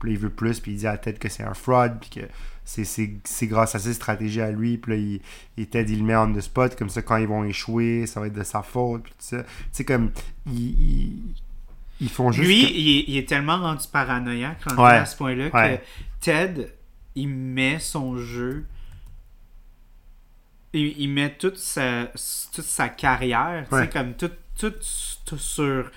Puis 0.00 0.10
là, 0.10 0.16
il 0.16 0.18
veut 0.20 0.30
plus, 0.30 0.60
puis 0.60 0.72
il 0.72 0.78
dit 0.78 0.86
à 0.86 0.92
la 1.04 1.12
que 1.12 1.28
c'est 1.28 1.42
un 1.42 1.54
fraud, 1.54 1.90
puis 2.00 2.10
que 2.10 2.20
c'est- 2.64 3.46
grâce 3.46 3.74
à 3.74 3.78
ses 3.78 3.94
stratégies 3.94 4.40
à 4.40 4.50
lui. 4.50 4.78
Puis 4.78 4.92
là, 4.92 4.98
il, 4.98 5.20
il, 5.56 5.66
Ted, 5.66 5.90
il 5.92 5.98
le 6.00 6.04
met 6.04 6.16
on 6.16 6.32
the 6.32 6.40
spot, 6.40 6.76
comme 6.76 6.88
ça, 6.90 7.02
quand 7.02 7.16
ils 7.16 7.26
vont 7.26 7.44
échouer, 7.44 8.06
ça 8.06 8.20
va 8.20 8.26
être 8.28 8.32
de 8.34 8.42
sa 8.44 8.62
faute, 8.62 9.02
puis 9.04 9.12
tout 9.12 9.18
ça. 9.36 9.42
Tu 9.42 9.48
sais, 9.72 9.84
comme, 9.84 10.10
ils, 10.46 11.34
ils 12.00 12.08
font 12.08 12.30
juste... 12.32 12.46
Lui, 12.48 12.62
que- 12.66 12.72
il, 12.72 12.88
est, 12.98 13.04
il 13.08 13.16
est 13.16 13.28
tellement 13.28 13.58
rendu 13.58 13.84
paranoïaque 13.92 14.62
rendu 14.64 14.80
Ouais. 14.80 14.96
à 14.98 15.04
ce 15.06 15.16
point-là 15.16 15.48
Ouais. 15.52 15.78
que 15.78 15.84
Ted, 16.24 16.72
il 17.14 17.28
met 17.28 17.78
son 17.80 18.16
jeu, 18.18 18.64
il, 20.72 20.98
il 21.00 21.08
met 21.08 21.30
toute 21.36 21.56
sa, 21.56 22.06
toute 22.54 22.64
sa 22.64 22.88
carrière, 22.88 23.66
tu 23.70 23.76
sais, 23.76 23.88
comme 23.88 24.14
tout, 24.14 24.30
tout, 24.58 24.72
tout 25.24 25.38
sur 25.38 25.90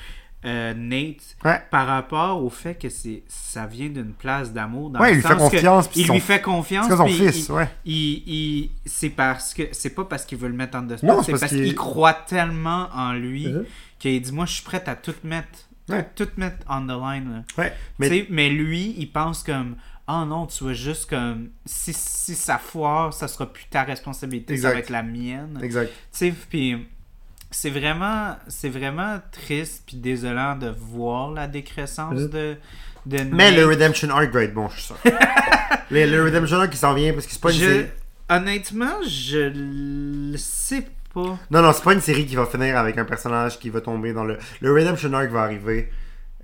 euh, 0.44 0.74
Nate 0.74 1.36
Ouais. 1.46 1.62
par 1.70 1.86
rapport 1.86 2.44
au 2.44 2.50
fait 2.50 2.74
que 2.76 2.90
c'est 2.90 3.22
ça 3.28 3.68
vient 3.68 3.90
d'une 3.90 4.14
place 4.14 4.52
d'amour. 4.52 4.90
dans 4.90 5.00
Ouais, 5.00 5.10
le 5.10 5.14
il 5.14 5.16
lui 5.18 5.22
fait 5.22 5.34
que 5.36 5.38
confiance, 5.40 5.90
Il 5.96 6.06
son- 6.08 6.14
lui 6.14 6.20
fait 6.20 6.42
confiance. 6.42 6.88
C'est 6.88 7.12
il- 7.12 7.32
fils, 7.32 7.50
ouais. 7.50 7.70
il, 7.86 8.24
il- 8.28 8.72
c'est 8.86 9.10
parce 9.12 9.54
que 9.54 9.64
c'est 9.72 9.92
pas 9.94 10.06
parce 10.06 10.26
qu'il 10.26 10.40
veut 10.40 10.48
le 10.48 10.56
mettre 10.56 10.78
en 10.78 10.82
dessous, 10.82 11.06
Non, 11.06 11.22
c'est 11.22 11.32
parce 11.34 11.42
parce 11.42 11.52
qu'il- 11.54 11.76
croit 11.76 12.14
tellement 12.14 12.90
en 12.96 13.14
lui 13.14 13.48
Mhm. 13.50 13.66
qu'il 14.00 14.20
dit 14.20 14.32
moi 14.32 14.46
je 14.48 14.54
suis 14.54 14.64
prêt 14.64 14.84
à 14.88 14.96
tout 14.96 15.14
mettre 15.24 15.68
Ouais. 15.92 16.10
tout 16.16 16.28
mettre 16.38 16.58
on 16.70 16.82
the 16.86 16.90
line 16.90 17.32
là. 17.58 17.64
Ouais, 17.64 17.74
mais... 18.00 18.26
mais 18.30 18.50
lui 18.50 18.96
il 18.98 19.08
pense 19.12 19.44
comme 19.44 19.76
oh 20.08 20.26
non 20.26 20.48
tu 20.48 20.64
vois 20.64 20.74
juste 20.74 21.10
comme 21.10 21.50
si, 21.66 21.94
si 21.94 22.36
ça 22.36 22.58
foire 22.58 23.14
ça 23.14 23.28
sera 23.28 23.52
plus 23.52 23.66
ta 23.70 23.84
responsabilité 23.84 24.56
ça 24.58 24.70
va 24.70 24.74
Exact. 24.76 24.84
être 24.86 24.90
la 24.90 25.04
mienne 25.04 25.56
tu 25.60 25.66
exact. 25.66 25.92
sais 26.12 26.34
puis 26.50 26.88
c'est 27.52 27.70
vraiment 27.70 28.36
c'est 28.48 28.70
vraiment 28.70 29.20
triste 29.32 29.84
puis 29.86 29.98
désolant 29.98 30.56
de 30.56 30.70
voir 30.70 31.32
la 31.32 31.48
décrécence 31.48 32.20
Mhm. 32.20 32.30
de 32.30 32.56
de 33.06 33.18
Mais 33.24 33.50
Nate. 33.50 33.56
le 33.56 33.66
Redemption 33.66 34.10
Arc 34.12 34.32
va 34.32 34.44
être 34.44 34.54
bon, 34.54 34.70
je 34.70 34.76
suis 34.76 34.84
sûr. 34.84 34.98
le, 35.90 36.06
le 36.06 36.24
Redemption 36.24 36.60
Arc 36.60 36.70
qui 36.70 36.78
s'en 36.78 36.94
vient, 36.94 37.14
parce 37.14 37.26
que 37.26 37.32
c'est 37.34 37.42
pas 37.42 37.52
une 37.52 37.60
Je- 37.60 37.86
honnêtement 38.30 39.02
je 39.08 39.52
le 40.32 40.38
sais 40.38 40.88
Non, 41.16 41.62
non, 41.62 41.74
c'est 41.74 41.84
pas 41.84 41.94
une 41.94 42.02
série 42.02 42.26
qui 42.26 42.36
va 42.36 42.46
finir 42.46 42.78
avec 42.78 42.98
un 42.98 43.06
personnage 43.06 43.60
qui 43.60 43.70
va 43.70 43.82
tomber 43.82 44.14
dans 44.14 44.24
le... 44.24 44.38
Le 44.62 44.74
Redemption 44.74 45.14
Arc 45.14 45.30
va 45.30 45.44
arriver. 45.44 45.92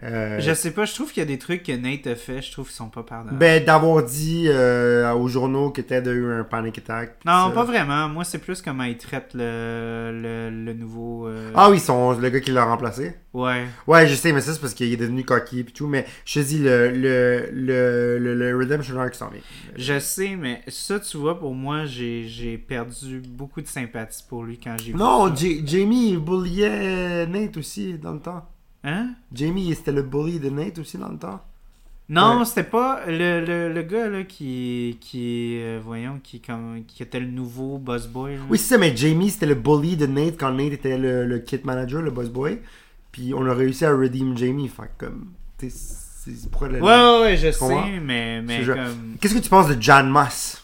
Euh, 0.04 0.40
Je 0.40 0.54
sais 0.54 0.72
pas, 0.72 0.86
je 0.86 0.94
trouve 0.94 1.12
qu'il 1.12 1.22
y 1.22 1.26
a 1.26 1.28
des 1.28 1.40
trucs 1.40 1.64
que 1.64 1.72
Nate 1.72 2.06
a 2.06 2.16
fait, 2.16 2.42
je 2.42 2.52
trouve 2.52 2.68
qu'ils 2.68 2.76
sont 2.76 2.90
pas 2.90 3.02
pardonnables. 3.04 3.40
Ben, 3.40 3.64
d'avoir 3.66 4.04
dit 4.04 4.46
euh, 4.48 5.12
aux 5.14 5.28
journaux 5.28 5.72
que 5.72 5.82
Ted 5.82 6.08
a 6.08 6.14
eu 6.14 6.32
un 6.32 6.44
panic 6.44 6.78
attack. 6.78 7.18
non, 7.26 7.48
ça. 7.48 7.52
pas 7.54 7.64
vraiment. 7.64 8.08
Moi, 8.08 8.24
c'est 8.24 8.38
plus 8.38 8.62
comment 8.62 8.84
ils 8.84 8.98
traitent 8.98 9.32
le, 9.34 10.12
le, 10.14 10.50
le 10.52 10.74
nouveau. 10.74 11.28
euh, 11.28 11.52
Ah 11.56 11.70
oui, 11.72 11.80
son, 11.80 12.12
le 12.20 12.30
gars 12.30 12.40
qui 12.40 12.52
l'a 12.52 12.66
remplacé. 12.66 13.16
Ouais. 13.34 13.66
Ouais, 13.88 14.08
je 14.08 14.14
sais, 14.16 14.32
mais 14.34 14.42
ça, 14.42 14.54
c'est 14.54 14.62
parce 14.62 14.74
qu'il 14.76 14.92
est 14.92 14.98
devenu 14.98 15.24
coquille 15.24 15.62
et 15.62 15.66
tout. 15.66 15.88
Mais 15.88 16.06
je 16.26 16.40
te 16.42 16.46
dis, 16.46 16.60
le, 16.60 16.92
le, 16.92 17.50
le, 17.52 18.20
le, 18.20 18.36
le 18.36 18.58
Redemption 18.58 19.00
Arc 19.00 19.16
s'en 19.16 19.30
vient. 19.30 19.42
Je 19.76 19.98
sais, 20.00 20.36
mais 20.36 20.62
ça, 20.68 21.00
tu 21.00 21.18
vois, 21.18 21.40
pour 21.40 21.54
moi, 21.56 21.86
j'ai 21.86 22.26
j'ai 22.28 22.58
perdu 22.60 23.22
beaucoup 23.28 23.62
de 23.62 23.68
sympathie 23.68 24.24
pour 24.28 24.44
lui 24.44 24.60
quand 24.60 24.76
j'ai 24.80 24.92
vu 24.92 24.98
Non, 24.98 25.28
ça. 25.36 25.44
Jamie 25.66 26.12
il 26.12 26.20
bulliait 26.20 27.26
Nate 27.28 27.58
aussi 27.58 27.94
dans 27.98 28.14
le 28.14 28.20
temps. 28.20 28.48
Hein? 28.84 29.10
Jamie, 29.34 29.74
c'était 29.76 29.92
le 29.92 30.04
bully 30.04 30.40
de 30.40 30.50
Nate 30.50 30.80
aussi 30.80 30.98
dans 30.98 31.10
le 31.10 31.18
temps. 31.18 31.42
Non, 32.10 32.40
Ouais. 32.40 32.46
c'était 32.46 32.64
pas 32.64 33.02
le, 33.06 33.44
le, 33.46 33.74
le 33.74 33.82
gars 33.82 34.08
là, 34.08 34.24
qui, 34.24 34.98
qui 35.02 35.58
euh, 35.60 35.80
voyons, 35.84 36.22
qui, 36.24 36.40
comme, 36.40 36.84
qui 36.88 37.04
était 37.04 37.20
le 37.20 37.26
nouveau 37.28 37.78
boss 37.80 38.08
boy. 38.08 38.36
là. 38.36 38.42
Oui, 38.50 38.58
c'est 38.58 38.76
ça, 38.76 38.78
mais 38.78 38.96
Jamie, 38.96 39.30
c'était 39.30 39.46
le 39.46 39.56
bully 39.56 39.98
de 39.98 40.06
Nate 40.06 40.38
quand 40.40 40.52
Nate 40.54 40.72
était 40.74 40.98
le, 40.98 41.26
le 41.26 41.40
kit 41.40 41.60
manager, 41.66 42.02
le 42.02 42.12
boss 42.12 42.30
boy. 42.30 42.60
Puis 43.12 43.34
on 43.34 43.46
a 43.46 43.54
réussi 43.54 43.84
à 43.84 43.92
redeem 43.94 44.38
Jamie. 44.38 44.70
Fait 44.70 44.84
comme. 44.98 45.32
t'sais, 45.58 45.70
C'est 45.70 46.56
Ouais, 46.62 46.70
ouais, 46.80 47.22
ouais, 47.22 47.38
je 47.38 47.52
sais, 47.52 48.00
mais, 48.02 48.42
mais 48.42 48.66
comme. 48.66 49.16
Qu'est-ce 49.20 49.34
que 49.34 49.40
tu 49.40 49.50
penses 49.50 49.68
de 49.68 49.82
Jan 49.82 50.06
Moss? 50.06 50.64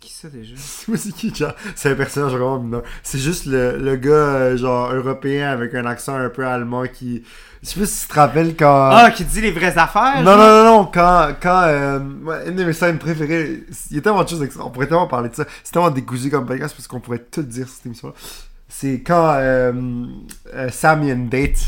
C'est 0.00 0.08
qui 0.08 0.12
ça 0.14 0.28
déjà? 0.28 0.54
C'est 0.56 0.96
c'est 0.96 1.12
qui, 1.12 1.32
C'est 1.74 1.90
un 1.90 1.94
personnage 1.94 2.32
vraiment 2.32 2.58
mineur. 2.58 2.82
C'est 3.02 3.18
juste 3.18 3.44
le, 3.44 3.76
le 3.76 3.96
gars, 3.96 4.10
euh, 4.10 4.56
genre, 4.56 4.92
européen 4.94 5.50
avec 5.50 5.74
un 5.74 5.84
accent 5.84 6.14
un 6.14 6.30
peu 6.30 6.46
allemand 6.46 6.84
qui. 6.86 7.22
Je 7.62 7.68
sais 7.68 7.80
pas 7.80 7.84
si 7.84 8.02
tu 8.02 8.08
te 8.08 8.14
rappelles 8.14 8.56
quand. 8.56 8.90
Ah, 8.92 9.10
qui 9.10 9.24
dit 9.24 9.42
les 9.42 9.50
vraies 9.50 9.76
affaires 9.76 10.22
Non, 10.22 10.36
non, 10.38 10.48
non, 10.48 10.64
non, 10.64 10.84
quand, 10.86 11.34
quand 11.42 11.64
euh, 11.64 11.98
une 12.46 12.56
de 12.56 12.64
mes 12.64 12.72
scènes 12.72 12.98
préférées, 12.98 13.64
il 13.90 13.96
y 13.96 13.98
a 13.98 14.00
tellement 14.00 14.24
de 14.24 14.28
choses, 14.28 14.48
on 14.58 14.70
pourrait 14.70 14.86
tellement 14.86 15.06
parler 15.06 15.28
de 15.28 15.34
ça, 15.34 15.44
c'est 15.62 15.72
tellement 15.72 15.90
décousu 15.90 16.30
comme 16.30 16.46
podcast 16.46 16.74
parce 16.74 16.88
qu'on 16.88 17.00
pourrait 17.00 17.26
tout 17.30 17.42
dire 17.42 17.66
sur 17.66 17.76
cette 17.76 17.86
émission-là. 17.86 18.14
C'est 18.68 19.02
quand 19.02 19.34
euh, 19.34 20.06
euh, 20.54 20.70
Sam 20.70 21.02
il 21.02 21.08
y 21.08 21.10
a 21.10 21.14
une 21.14 21.28
date, 21.28 21.58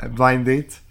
un 0.00 0.08
blind 0.08 0.44
date, 0.44 0.82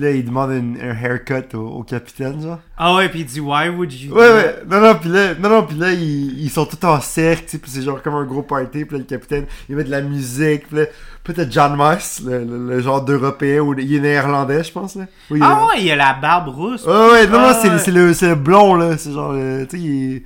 puis 0.00 0.08
là 0.08 0.10
il 0.12 0.24
demande 0.24 0.50
une- 0.52 0.78
un 0.80 0.94
haircut 0.94 1.54
au, 1.56 1.60
au 1.60 1.82
capitaine, 1.82 2.40
genre. 2.42 2.58
Ah 2.78 2.94
ouais, 2.94 3.08
puis 3.08 3.20
il 3.20 3.26
dit 3.26 3.40
Why 3.40 3.68
would 3.68 3.92
you. 3.92 4.14
Ouais, 4.14 4.20
ouais, 4.32 4.56
non, 4.70 4.80
non, 4.80 4.94
puis 4.94 5.10
là, 5.10 5.34
non, 5.34 5.48
non, 5.50 5.62
puis 5.64 5.76
là 5.76 5.92
ils, 5.92 6.40
ils 6.42 6.50
sont 6.50 6.64
tous 6.66 6.84
en 6.86 7.00
cercle, 7.00 7.44
tu 7.44 7.50
sais, 7.50 7.58
puis 7.58 7.70
c'est 7.70 7.82
genre 7.82 8.02
comme 8.02 8.14
un 8.14 8.24
gros 8.24 8.42
party, 8.42 8.84
puis 8.84 8.92
là 8.92 8.98
le 8.98 9.04
capitaine, 9.04 9.44
il 9.68 9.76
met 9.76 9.84
de 9.84 9.90
la 9.90 10.00
musique, 10.00 10.66
puis 10.68 10.78
là, 10.78 10.84
t'as 11.32 11.48
John 11.48 11.76
Moss, 11.76 12.22
le, 12.26 12.44
le- 12.44 12.68
le 12.68 12.80
genre 12.80 13.04
d'Européen, 13.04 13.60
ou 13.60 13.78
il 13.78 13.94
est 13.94 14.00
néerlandais, 14.00 14.64
je 14.64 14.72
pense, 14.72 14.96
là. 14.96 15.04
Oui, 15.30 15.38
Ah 15.42 15.66
ouais, 15.66 15.82
il 15.82 15.90
a 15.92 15.96
la 15.96 16.14
barbe 16.14 16.48
rousse. 16.48 16.84
Ouais, 16.86 16.92
ouais, 16.92 17.26
non, 17.28 17.38
non, 17.38 17.46
Ah, 17.50 17.78
c'est, 17.78 17.90
le, 17.92 18.12
c'est 18.14 18.28
le 18.28 18.34
blond, 18.34 18.74
là. 18.74 18.96
C'est 18.96 19.12
genre, 19.12 19.32
euh, 19.34 19.64
tu 19.66 19.76
sais, 19.76 19.82
il 19.82 20.14
est- 20.16 20.22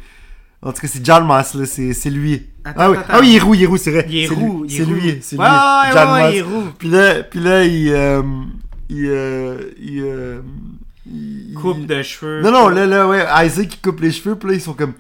En 0.63 0.73
tout 0.73 0.81
cas, 0.81 0.89
c'est 0.89 1.05
John 1.05 1.27
Moss, 1.27 1.53
là. 1.55 1.67
C'est, 1.67 1.93
c'est 1.93 2.09
lui. 2.09 2.47
Attends, 2.65 2.81
ah, 2.81 2.91
oui. 2.91 2.97
attends. 2.97 3.07
ah 3.11 3.19
oui, 3.21 3.29
il 3.33 3.37
est 3.37 3.41
roux, 3.41 3.55
il 3.55 3.63
est 3.65 3.67
roux, 3.67 3.77
c'est 3.77 3.91
vrai. 3.91 4.07
Il 4.09 4.17
est 4.17 4.29
c'est 4.29 4.35
roux. 4.35 4.63
Lui, 4.63 4.71
il 4.71 4.75
est 4.75 4.79
c'est 4.79 4.85
roux. 4.85 4.95
lui, 4.95 5.19
c'est 5.21 5.37
ouais, 5.37 5.45
lui. 5.45 5.53
Ouais, 5.53 5.93
John 5.93 6.13
ouais, 6.15 6.23
Moss. 6.23 6.33
il 6.33 6.39
est 6.39 6.43
roux. 6.43 6.65
Puis 6.79 6.89
là, 6.89 7.23
puis 7.23 7.41
là, 7.41 7.65
il. 7.65 7.89
euh, 7.93 8.23
il, 8.89 9.07
euh, 9.09 9.71
il, 9.81 10.03
euh, 10.03 10.41
il- 11.07 11.55
Coupe 11.55 11.87
de 11.87 12.03
cheveux. 12.03 12.43
Non, 12.43 12.51
non, 12.51 12.69
là, 12.69 12.87
là, 12.87 13.09
ouais, 13.09 13.25
Isaac, 13.47 13.75
il 13.75 13.81
coupe 13.81 14.01
les 14.01 14.13
cheveux, 14.13 14.37
puis 14.37 14.49
là, 14.51 14.55
ils 14.55 14.61
sont 14.61 14.75
comme. 14.75 14.95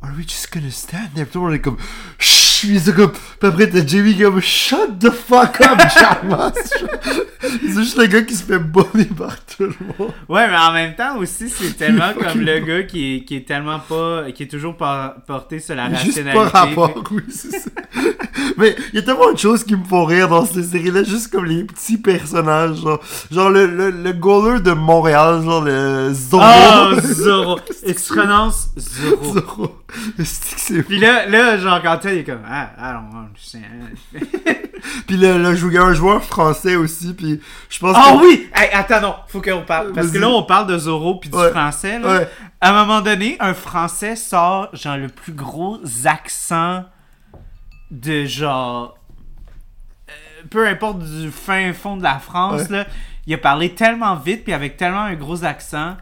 Are 0.00 0.12
we 0.16 0.24
just 0.26 0.48
gonna 0.52 0.70
stand 0.70 1.12
there? 1.14 1.24
Puis 1.24 1.32
tout 1.32 1.38
le 1.40 1.44
monde 1.46 1.54
est 1.54 1.60
comme. 1.60 1.76
Chut! 2.18 2.70
Ils 2.70 2.80
sont 2.80 2.92
comme. 2.92 3.12
Puis 3.12 3.48
après, 3.48 3.68
t'as 3.68 3.86
Jamie 3.86 4.16
comme. 4.16 4.40
Shut 4.40 4.98
the 5.00 5.10
fuck 5.10 5.60
up, 5.60 5.78
Moss! 6.24 6.54
c'est 7.62 7.82
juste 7.82 7.96
le 7.98 8.06
gars 8.06 8.22
qui 8.22 8.34
se 8.34 8.44
fait 8.44 8.58
bully 8.58 9.04
par 9.16 9.36
tout 9.44 9.64
le 9.64 9.74
monde. 9.98 10.12
Ouais, 10.28 10.48
mais 10.48 10.56
en 10.56 10.72
même 10.72 10.94
temps 10.94 11.16
aussi, 11.18 11.48
c'est 11.48 11.76
tellement 11.76 12.12
comme 12.14 12.40
le 12.40 12.58
gars 12.60 12.82
qui 12.84 13.16
est, 13.16 13.24
qui 13.24 13.36
est 13.36 13.46
tellement 13.46 13.78
pas. 13.80 14.30
qui 14.32 14.44
est 14.44 14.48
toujours 14.48 14.76
porté 14.76 15.60
sur 15.60 15.74
la 15.74 15.88
Juste 15.94 16.18
rationalité. 16.18 16.32
pas 16.52 16.60
rapport, 16.60 17.04
oui, 17.10 17.22
c'est 17.30 17.50
ça. 17.58 17.70
Mais 18.56 18.74
il 18.92 18.96
y 18.96 18.98
a 18.98 19.02
tellement 19.02 19.32
de 19.32 19.38
choses 19.38 19.64
qui 19.64 19.76
me 19.76 19.84
font 19.84 20.04
rire 20.04 20.28
dans 20.28 20.44
cette 20.44 20.64
série-là, 20.64 21.02
juste 21.04 21.30
comme 21.30 21.44
les 21.44 21.64
petits 21.64 21.98
personnages, 21.98 22.76
genre, 22.80 23.00
genre 23.30 23.50
le, 23.50 23.66
le, 23.66 23.90
le 23.90 24.12
goaler 24.12 24.60
de 24.60 24.72
Montréal, 24.72 25.42
genre 25.42 25.62
le 25.62 26.12
Zorro. 26.12 26.44
Oh, 26.44 27.00
Zoro. 27.00 27.58
Et 27.84 27.94
tu 27.94 28.02
prononces 28.14 28.68
Zoro. 28.78 29.34
Zorro. 29.34 29.76
Puis 30.88 30.98
là, 30.98 31.26
là, 31.26 31.56
genre, 31.58 31.80
quand 31.82 31.98
il 32.04 32.10
est 32.18 32.24
comme. 32.24 32.42
Ah, 32.48 32.70
I 32.78 32.92
don't 32.92 33.26
understand. 33.26 34.67
Puis 35.06 35.16
le, 35.16 35.38
le 35.38 35.54
joueur, 35.54 35.86
un 35.86 35.94
joueur 35.94 36.22
français 36.22 36.76
aussi, 36.76 37.14
puis 37.14 37.40
je 37.68 37.78
pense 37.78 37.96
Ah 37.98 38.12
que... 38.12 38.24
oui! 38.24 38.48
Hey, 38.54 38.70
attends, 38.72 39.00
non, 39.00 39.14
faut 39.28 39.40
qu'on 39.42 39.62
parle. 39.62 39.92
Parce 39.92 40.10
que 40.10 40.18
là, 40.18 40.28
on 40.28 40.42
parle 40.42 40.66
de 40.66 40.78
Zoro 40.78 41.16
puis 41.16 41.30
du 41.30 41.36
Ouais. 41.36 41.50
français. 41.50 41.98
Là. 41.98 42.08
Ouais. 42.18 42.28
À 42.60 42.70
un 42.70 42.72
moment 42.84 43.00
donné, 43.00 43.36
un 43.40 43.54
français 43.54 44.16
sort, 44.16 44.68
genre, 44.74 44.96
le 44.96 45.08
plus 45.08 45.32
gros 45.32 45.78
accent 46.04 46.84
de 47.90 48.24
genre. 48.24 48.96
euh, 50.08 50.12
peu 50.50 50.66
importe 50.66 50.98
du 51.00 51.30
fin 51.30 51.72
fond 51.72 51.96
de 51.96 52.02
la 52.02 52.18
France, 52.18 52.62
Ouais. 52.70 52.78
là. 52.78 52.86
Il 53.26 53.34
a 53.34 53.38
parlé 53.38 53.74
tellement 53.74 54.14
vite 54.16 54.44
puis 54.44 54.52
avec 54.54 54.76
tellement 54.76 55.02
un 55.02 55.14
gros 55.14 55.44
accent. 55.44 55.96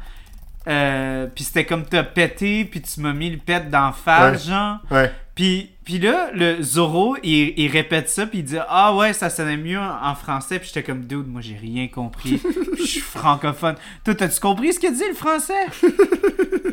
Euh, 0.69 1.27
puis 1.33 1.45
c'était 1.45 1.65
comme 1.65 1.85
t'as 1.85 2.03
pété 2.03 2.65
puis 2.65 2.81
tu 2.83 3.01
m'as 3.01 3.13
mis 3.13 3.31
le 3.31 3.39
pet 3.39 3.69
d'en 3.71 3.93
face, 3.93 4.47
genre. 4.49 4.79
Ouais. 4.91 5.13
Puis, 5.37 5.71
puis 5.85 5.99
là, 5.99 6.31
le 6.33 6.63
Zoro, 6.63 7.17
il, 7.23 7.53
il 7.59 7.71
répète 7.71 8.09
ça, 8.09 8.27
puis 8.27 8.39
il 8.39 8.45
dit 8.45 8.57
Ah 8.69 8.97
ouais, 8.97 9.13
ça 9.13 9.29
sonnait 9.29 9.59
mieux 9.59 9.79
en, 9.79 10.15
français. 10.15 10.59
Puis 10.59 10.69
j'étais 10.69 10.83
comme 10.83 11.03
Dude, 11.05 11.29
moi 11.29 11.43
j'ai 11.43 11.57
rien 11.57 11.89
compris. 11.89 12.41
Je 12.79 12.83
suis 12.85 13.01
francophone. 13.01 13.77
Toi, 14.03 14.15
t'as-tu 14.15 14.41
compris 14.41 14.73
ce 14.73 14.81
qu'il 14.81 14.95
dit 14.95 15.05
le 15.07 15.15
français? 15.15 15.67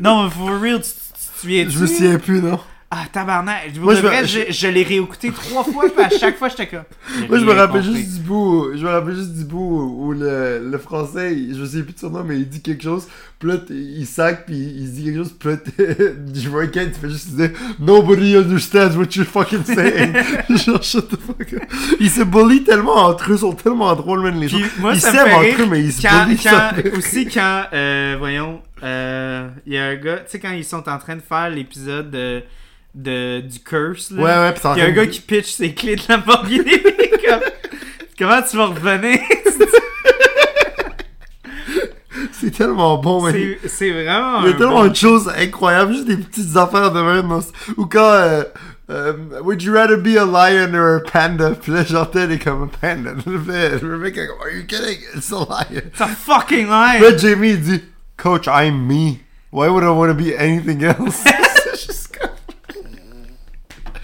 Non, 0.02 0.24
mais 0.24 0.30
for 0.30 0.60
real, 0.60 0.80
tu, 0.80 0.88
tu, 0.88 1.12
tu 1.12 1.40
souviens-tu? 1.40 1.70
Je 1.70 1.78
me 1.78 1.86
souviens 1.86 2.18
plus, 2.18 2.40
non. 2.40 2.58
Ah, 2.96 3.06
tabarnak. 3.12 3.72
Pour 3.74 3.84
Moi, 3.84 3.94
je 3.96 4.02
me- 4.02 4.24
je, 4.26 4.52
je 4.52 4.68
l'ai 4.68 4.84
réécouté 4.84 5.32
trois 5.32 5.64
fois, 5.64 5.84
puis 5.88 6.04
à 6.04 6.10
chaque 6.10 6.36
fois, 6.38 6.48
j'étais 6.48 6.68
comme. 6.68 6.84
Moi, 7.28 7.38
je 7.40 7.44
me 7.44 7.52
rappelle 7.52 7.82
compris. 7.82 7.96
juste 8.02 8.14
du 8.18 8.20
bout, 8.20 8.68
je 8.76 8.84
me 8.84 8.88
rappelle 8.90 9.16
juste 9.16 9.32
du 9.34 9.44
bout 9.44 9.96
où 9.98 10.12
le, 10.12 10.68
le 10.70 10.78
français, 10.78 11.36
je 11.52 11.64
sais 11.64 11.82
plus 11.82 11.94
de 11.94 11.98
son 11.98 12.10
nom, 12.10 12.22
mais 12.22 12.36
il 12.36 12.48
dit 12.48 12.62
quelque 12.62 12.84
chose, 12.84 13.08
puis 13.40 13.48
là, 13.48 13.56
il 13.70 14.06
sac, 14.06 14.46
puis 14.46 14.54
il 14.56 14.92
dit 14.92 15.04
quelque 15.06 15.16
chose, 15.16 15.34
puis 15.38 15.48
là, 15.50 15.56
je 16.34 16.48
vois 16.48 16.66
quelqu'un, 16.68 16.92
tu 16.92 17.00
fais 17.00 17.10
juste 17.10 17.30
dire 17.30 17.50
«Nobody 17.80 18.36
understands 18.36 18.96
what 18.96 19.06
you're 19.16 19.26
fucking 19.26 19.64
saying!» 19.64 20.12
Genre, 20.50 20.82
shut 20.82 21.08
the 21.08 21.18
fuck 21.18 21.52
up. 21.54 21.62
Ils 21.98 22.10
se 22.10 22.22
bully 22.22 22.62
tellement 22.62 22.94
entre 23.06 23.30
eux, 23.32 23.34
ils 23.34 23.38
sont 23.40 23.54
tellement 23.54 23.92
drôles, 23.96 24.22
même 24.22 24.38
les 24.40 24.46
gens. 24.48 24.58
Moi, 24.78 24.92
ils 24.94 25.00
s'aiment 25.00 25.32
entre 25.34 25.62
eux, 25.62 25.66
mais 25.68 25.80
ils 25.80 25.92
se 25.92 26.02
quand, 26.02 26.26
bully 26.26 26.36
quand- 26.36 26.96
aussi 26.98 27.26
quand 27.26 27.64
euh, 27.72 28.14
voyons 28.20 28.60
euh, 28.82 29.48
il 29.66 29.72
y 29.72 29.78
a 29.78 29.84
un 29.86 29.94
gars 29.96 30.16
tu 30.18 30.32
sais 30.32 30.38
quand 30.38 30.50
ils 30.50 30.64
sont 30.64 30.86
en 30.88 30.98
train 30.98 31.16
de 31.16 31.22
faire 31.22 31.48
l'épisode 31.48 32.10
de, 32.10 32.42
de 32.94 33.40
du 33.40 33.58
curse 33.60 34.10
là, 34.10 34.22
Ouais, 34.22 34.30
ouais, 34.52 34.66
en 34.66 34.74
il 34.74 34.78
y 34.78 34.82
a 34.82 34.86
un 34.86 34.92
gars 34.92 35.06
qui 35.06 35.20
pitch 35.20 35.52
ses 35.52 35.74
clés 35.74 35.96
de 35.96 36.02
Lamborghini 36.08 36.64
comme, 37.28 37.40
comment 38.18 38.40
tu 38.42 38.56
vas 38.56 38.66
revenir? 38.66 39.18
C'est 42.32 42.50
tellement 42.50 42.98
bon, 42.98 43.22
mais... 43.22 43.58
c'est 43.66 43.90
vraiment 43.90 44.42
Il 44.42 44.50
y 44.50 44.54
a 44.54 44.56
tellement 44.56 44.82
bon- 44.82 44.88
de 44.88 44.94
choses 44.94 45.30
incroyables, 45.36 45.92
juste 45.94 46.06
des 46.06 46.16
petites 46.16 46.56
affaires 46.56 46.92
de 46.92 47.00
même. 47.00 47.40
Ou 47.76 47.86
quand, 47.86 48.00
euh, 48.00 48.44
euh, 48.90 49.12
would 49.42 49.62
you 49.62 49.72
rather 49.72 49.96
be 49.96 50.16
a 50.16 50.24
lion 50.24 50.74
or 50.74 50.96
a 50.96 51.00
panda? 51.00 51.52
Puis 51.52 51.72
là, 51.72 51.84
j'entends 51.84 52.26
des 52.26 52.38
comme 52.38 52.64
a 52.64 52.66
panda. 52.66 53.12
Le 53.26 53.98
mec, 53.98 54.16
est 54.16 54.26
comme, 54.26 54.36
are 54.42 54.50
you 54.54 54.64
kidding? 54.66 54.98
It's 55.16 55.32
a 55.32 55.36
lion. 55.36 55.82
it's 55.86 56.00
a 56.00 56.08
fucking 56.08 56.66
lie 56.68 57.00
là, 57.00 57.16
Jamie, 57.16 57.50
il 57.50 57.60
dit, 57.60 57.82
coach, 58.16 58.46
I'm 58.46 58.86
me. 58.86 59.20
Why 59.50 59.68
would 59.68 59.84
I 59.84 59.88
want 59.88 60.08
to 60.08 60.14
be 60.14 60.34
anything 60.36 60.82
else? 60.84 61.24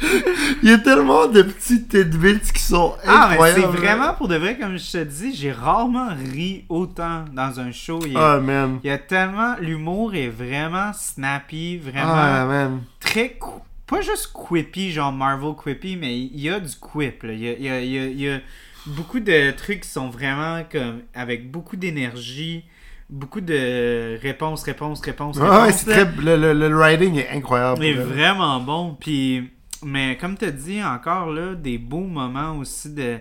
C'est 0.00 0.24
Il 0.62 0.70
y 0.70 0.72
a 0.72 0.78
tellement 0.78 1.26
de 1.26 1.42
petits 1.42 1.84
tidbits 1.86 2.40
qui 2.54 2.62
sont 2.62 2.94
ah 3.06 3.26
mais 3.28 3.34
incroyables. 3.34 3.60
c'est 3.60 3.66
vraiment 3.78 4.14
pour 4.14 4.28
de 4.28 4.36
vrai 4.36 4.56
comme 4.58 4.76
je 4.78 4.92
te 4.92 5.04
dis 5.04 5.34
j'ai 5.34 5.52
rarement 5.52 6.08
ri 6.32 6.64
autant 6.68 7.24
dans 7.32 7.60
un 7.60 7.70
show 7.72 8.00
il 8.06 8.12
y 8.12 8.16
a, 8.16 8.32
Ah, 8.34 8.40
man. 8.40 8.78
il 8.82 8.88
y 8.88 8.90
a 8.90 8.98
tellement 8.98 9.56
l'humour 9.60 10.14
est 10.14 10.28
vraiment 10.28 10.92
snappy 10.94 11.76
vraiment 11.78 12.12
Ah, 12.14 12.46
man. 12.46 12.82
très 13.00 13.30
cou- 13.32 13.60
pas 13.86 14.00
juste 14.00 14.30
quippy 14.32 14.90
genre 14.92 15.12
Marvel 15.12 15.54
quippy 15.54 15.96
mais 15.96 16.18
il 16.18 16.40
y 16.40 16.48
a 16.48 16.60
du 16.60 16.74
quip 16.76 17.22
là. 17.24 17.32
il 17.32 17.40
y 17.40 17.48
a, 17.48 17.52
il 17.52 17.62
y 17.64 17.68
a- 17.68 17.80
il 17.80 18.20
y 18.20 18.28
a- 18.28 18.34
il 18.36 18.42
beaucoup 18.86 19.20
de 19.20 19.50
trucs 19.50 19.80
qui 19.80 19.88
sont 19.90 20.08
vraiment 20.08 20.62
comme 20.72 21.00
avec 21.14 21.50
beaucoup 21.50 21.76
d'énergie 21.76 22.64
beaucoup 23.10 23.40
de 23.40 24.18
réponses 24.22 24.62
réponses 24.62 25.00
réponses 25.00 25.36
Ouais, 25.36 25.48
ouais, 25.48 25.56
réponses, 25.64 25.80
c'est 25.84 25.90
là. 25.90 26.06
très, 26.06 26.22
le, 26.22 26.36
le, 26.36 26.68
le 26.68 26.76
writing 26.76 27.16
est 27.16 27.28
incroyable. 27.30 27.84
est 27.84 27.94
pour 27.94 28.04
vrai. 28.06 28.14
vraiment 28.14 28.60
bon 28.60 28.96
puis 28.98 29.50
mais 29.84 30.16
comme 30.18 30.36
tu 30.36 30.50
dit 30.52 30.82
encore 30.82 31.30
là 31.30 31.54
des 31.54 31.78
beaux 31.78 32.06
moments 32.06 32.56
aussi 32.58 32.90
de 32.94 33.18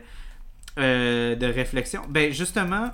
euh, 0.78 1.36
de 1.36 1.46
réflexion 1.46 2.02
ben 2.10 2.32
justement 2.32 2.92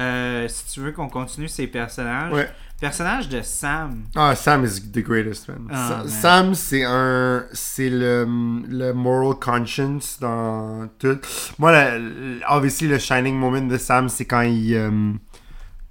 euh, 0.00 0.46
si 0.48 0.66
tu 0.72 0.80
veux 0.80 0.92
qu'on 0.92 1.08
continue 1.08 1.48
ces 1.48 1.66
personnages 1.66 2.32
Ouais. 2.32 2.48
personnage 2.80 3.28
de 3.28 3.42
Sam 3.42 4.04
Ah, 4.14 4.34
Sam 4.36 4.64
is 4.64 4.80
the 4.92 5.00
greatest, 5.02 5.48
man. 5.48 5.66
Ah. 5.72 6.04
Sam, 6.06 6.54
c'est 6.54 6.84
un. 6.84 7.44
C'est 7.52 7.90
le, 7.90 8.24
le 8.68 8.92
moral 8.92 9.34
conscience 9.40 10.18
dans 10.20 10.88
tout. 11.00 11.18
Moi, 11.58 11.72
le, 11.72 11.98
le- 11.98 12.40
obviously, 12.48 12.86
le 12.86 12.98
shining 13.00 13.34
moment 13.34 13.60
de 13.62 13.76
Sam, 13.76 14.08
c'est 14.08 14.24
quand 14.26 14.42
il. 14.42 14.72
euh, 14.76 15.12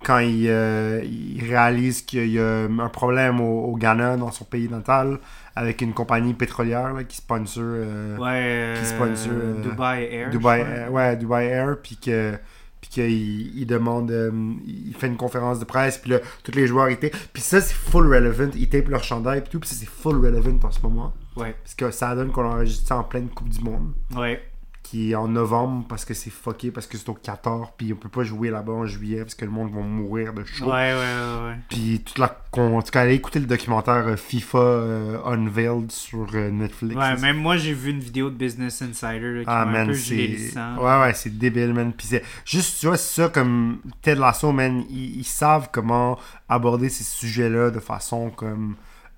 quand 0.06 0.20
il, 0.20 0.48
euh, 0.48 1.02
il 1.04 1.44
réalise 1.44 2.02
qu'il 2.04 2.30
y 2.30 2.40
a 2.40 2.64
un 2.66 2.90
problème 2.90 3.42
au, 3.42 3.66
au 3.66 3.76
Ghana, 3.76 4.16
dans 4.16 4.32
son 4.32 4.46
pays 4.46 4.70
natal, 4.70 5.20
avec 5.58 5.82
une 5.82 5.94
compagnie 5.94 6.34
pétrolière 6.34 6.94
là, 6.94 7.04
qui 7.04 7.18
sponsor. 7.18 7.64
euh, 7.66 8.18
ouais 8.18 8.76
qui 8.80 8.86
euh, 8.86 8.96
sponsor, 8.96 9.34
euh, 9.34 9.62
Dubai 9.62 10.10
Air 10.12 10.30
Dubai. 10.30 10.60
Air- 10.62 10.92
ouais, 10.92 11.16
Dubai 11.18 11.46
Air, 11.46 11.78
puis 11.82 11.98
que 11.98 12.34
puis 12.80 12.90
qu'il 12.92 13.58
il 13.58 13.66
demande, 13.66 14.12
euh, 14.12 14.32
il 14.68 14.94
fait 14.96 15.08
une 15.08 15.18
conférence 15.18 15.60
de 15.60 15.66
presse, 15.66 15.98
puis 15.98 16.12
là, 16.12 16.20
tous 16.44 16.52
les 16.52 16.68
joueurs 16.68 16.90
étaient, 16.90 17.12
puis 17.34 17.42
ça 17.42 17.60
c'est 17.60 17.74
full 17.74 18.06
relevant, 18.14 18.52
ils 18.56 18.70
tapent 18.70 18.90
leur 18.90 19.04
chandail, 19.04 19.42
puis 19.42 19.50
tout, 19.50 19.60
puis 19.60 19.68
ça 19.70 19.76
c'est 19.76 19.90
full 19.90 20.24
relevant 20.24 20.60
en 20.64 20.70
ce 20.72 20.80
moment, 20.84 21.12
ouais. 21.38 21.56
Parce 21.64 21.74
que 21.74 21.90
ça 21.90 22.14
donne 22.16 22.32
qu'on 22.32 22.46
enregistre 22.46 22.88
ça 22.88 22.98
en 22.98 23.04
pleine 23.04 23.30
Coupe 23.30 23.50
du 23.50 23.62
Monde, 23.62 23.94
ouais 24.16 24.42
qui 24.90 25.12
est 25.12 25.16
en 25.16 25.28
novembre 25.28 25.86
parce 25.90 26.06
que 26.06 26.14
c'est 26.14 26.30
fucké, 26.30 26.72
parce 26.72 26.88
que 26.88 26.98
c'est 26.98 27.10
au 27.10 27.14
14, 27.14 27.70
puis 27.76 27.92
on 27.92 27.98
peut 27.98 28.08
pas 28.08 28.24
jouer 28.24 28.50
là-bas 28.50 28.72
en 28.72 28.86
juillet 28.86 29.20
parce 29.20 29.36
que 29.36 29.44
le 29.44 29.52
monde 29.52 29.70
va 29.74 29.82
mourir 29.82 30.34
de 30.34 30.46
chaud. 30.46 30.66
Ouais, 30.66 30.94
ouais, 30.94 30.94
ouais, 30.94 31.50
ouais. 31.50 31.56
Puis 31.70 32.02
toute 32.06 32.18
la. 32.18 32.38
En 32.54 32.82
tout 32.82 32.92
cas, 32.92 33.02
allez 33.02 33.16
écouter 33.16 33.40
le 33.40 33.48
documentaire 33.48 34.08
euh, 34.08 34.16
FIFA 34.16 34.58
euh, 34.58 35.26
Unveiled 35.26 35.92
sur 35.92 36.28
euh, 36.34 36.50
Netflix. 36.52 36.96
Ouais, 36.96 37.02
là. 37.02 37.18
même 37.18 37.36
moi, 37.36 37.58
j'ai 37.58 37.74
vu 37.74 37.92
une 37.92 38.00
vidéo 38.00 38.30
de 38.30 38.36
Business 38.36 38.82
Insider 38.82 39.34
là, 39.34 39.42
qui 39.42 39.50
Ah, 39.50 39.66
m'a 39.66 39.80
un 39.82 39.86
peu 39.88 39.94
gelé 39.94 40.38
le. 40.56 40.82
Ouais, 40.82 41.02
ouais, 41.02 41.14
c'est 41.14 41.38
débile, 41.38 41.74
man. 41.74 41.92
Puis 41.92 42.08
c'est 42.08 42.24
juste, 42.46 42.80
tu 42.80 42.88
vois, 42.88 42.98
c'est 42.98 43.24
ça, 43.24 43.30
comme 43.30 43.80
Ted 44.02 44.20
Lasso, 44.20 44.54
man, 44.54 44.86
ils, 44.90 45.20
ils 45.20 45.26
savent 45.26 45.70
comment 45.72 46.18
aborder 46.48 46.88
ces 46.88 47.04
sujets-là 47.04 47.72
de 47.72 47.80
façon 47.80 48.30
comme 48.30 48.76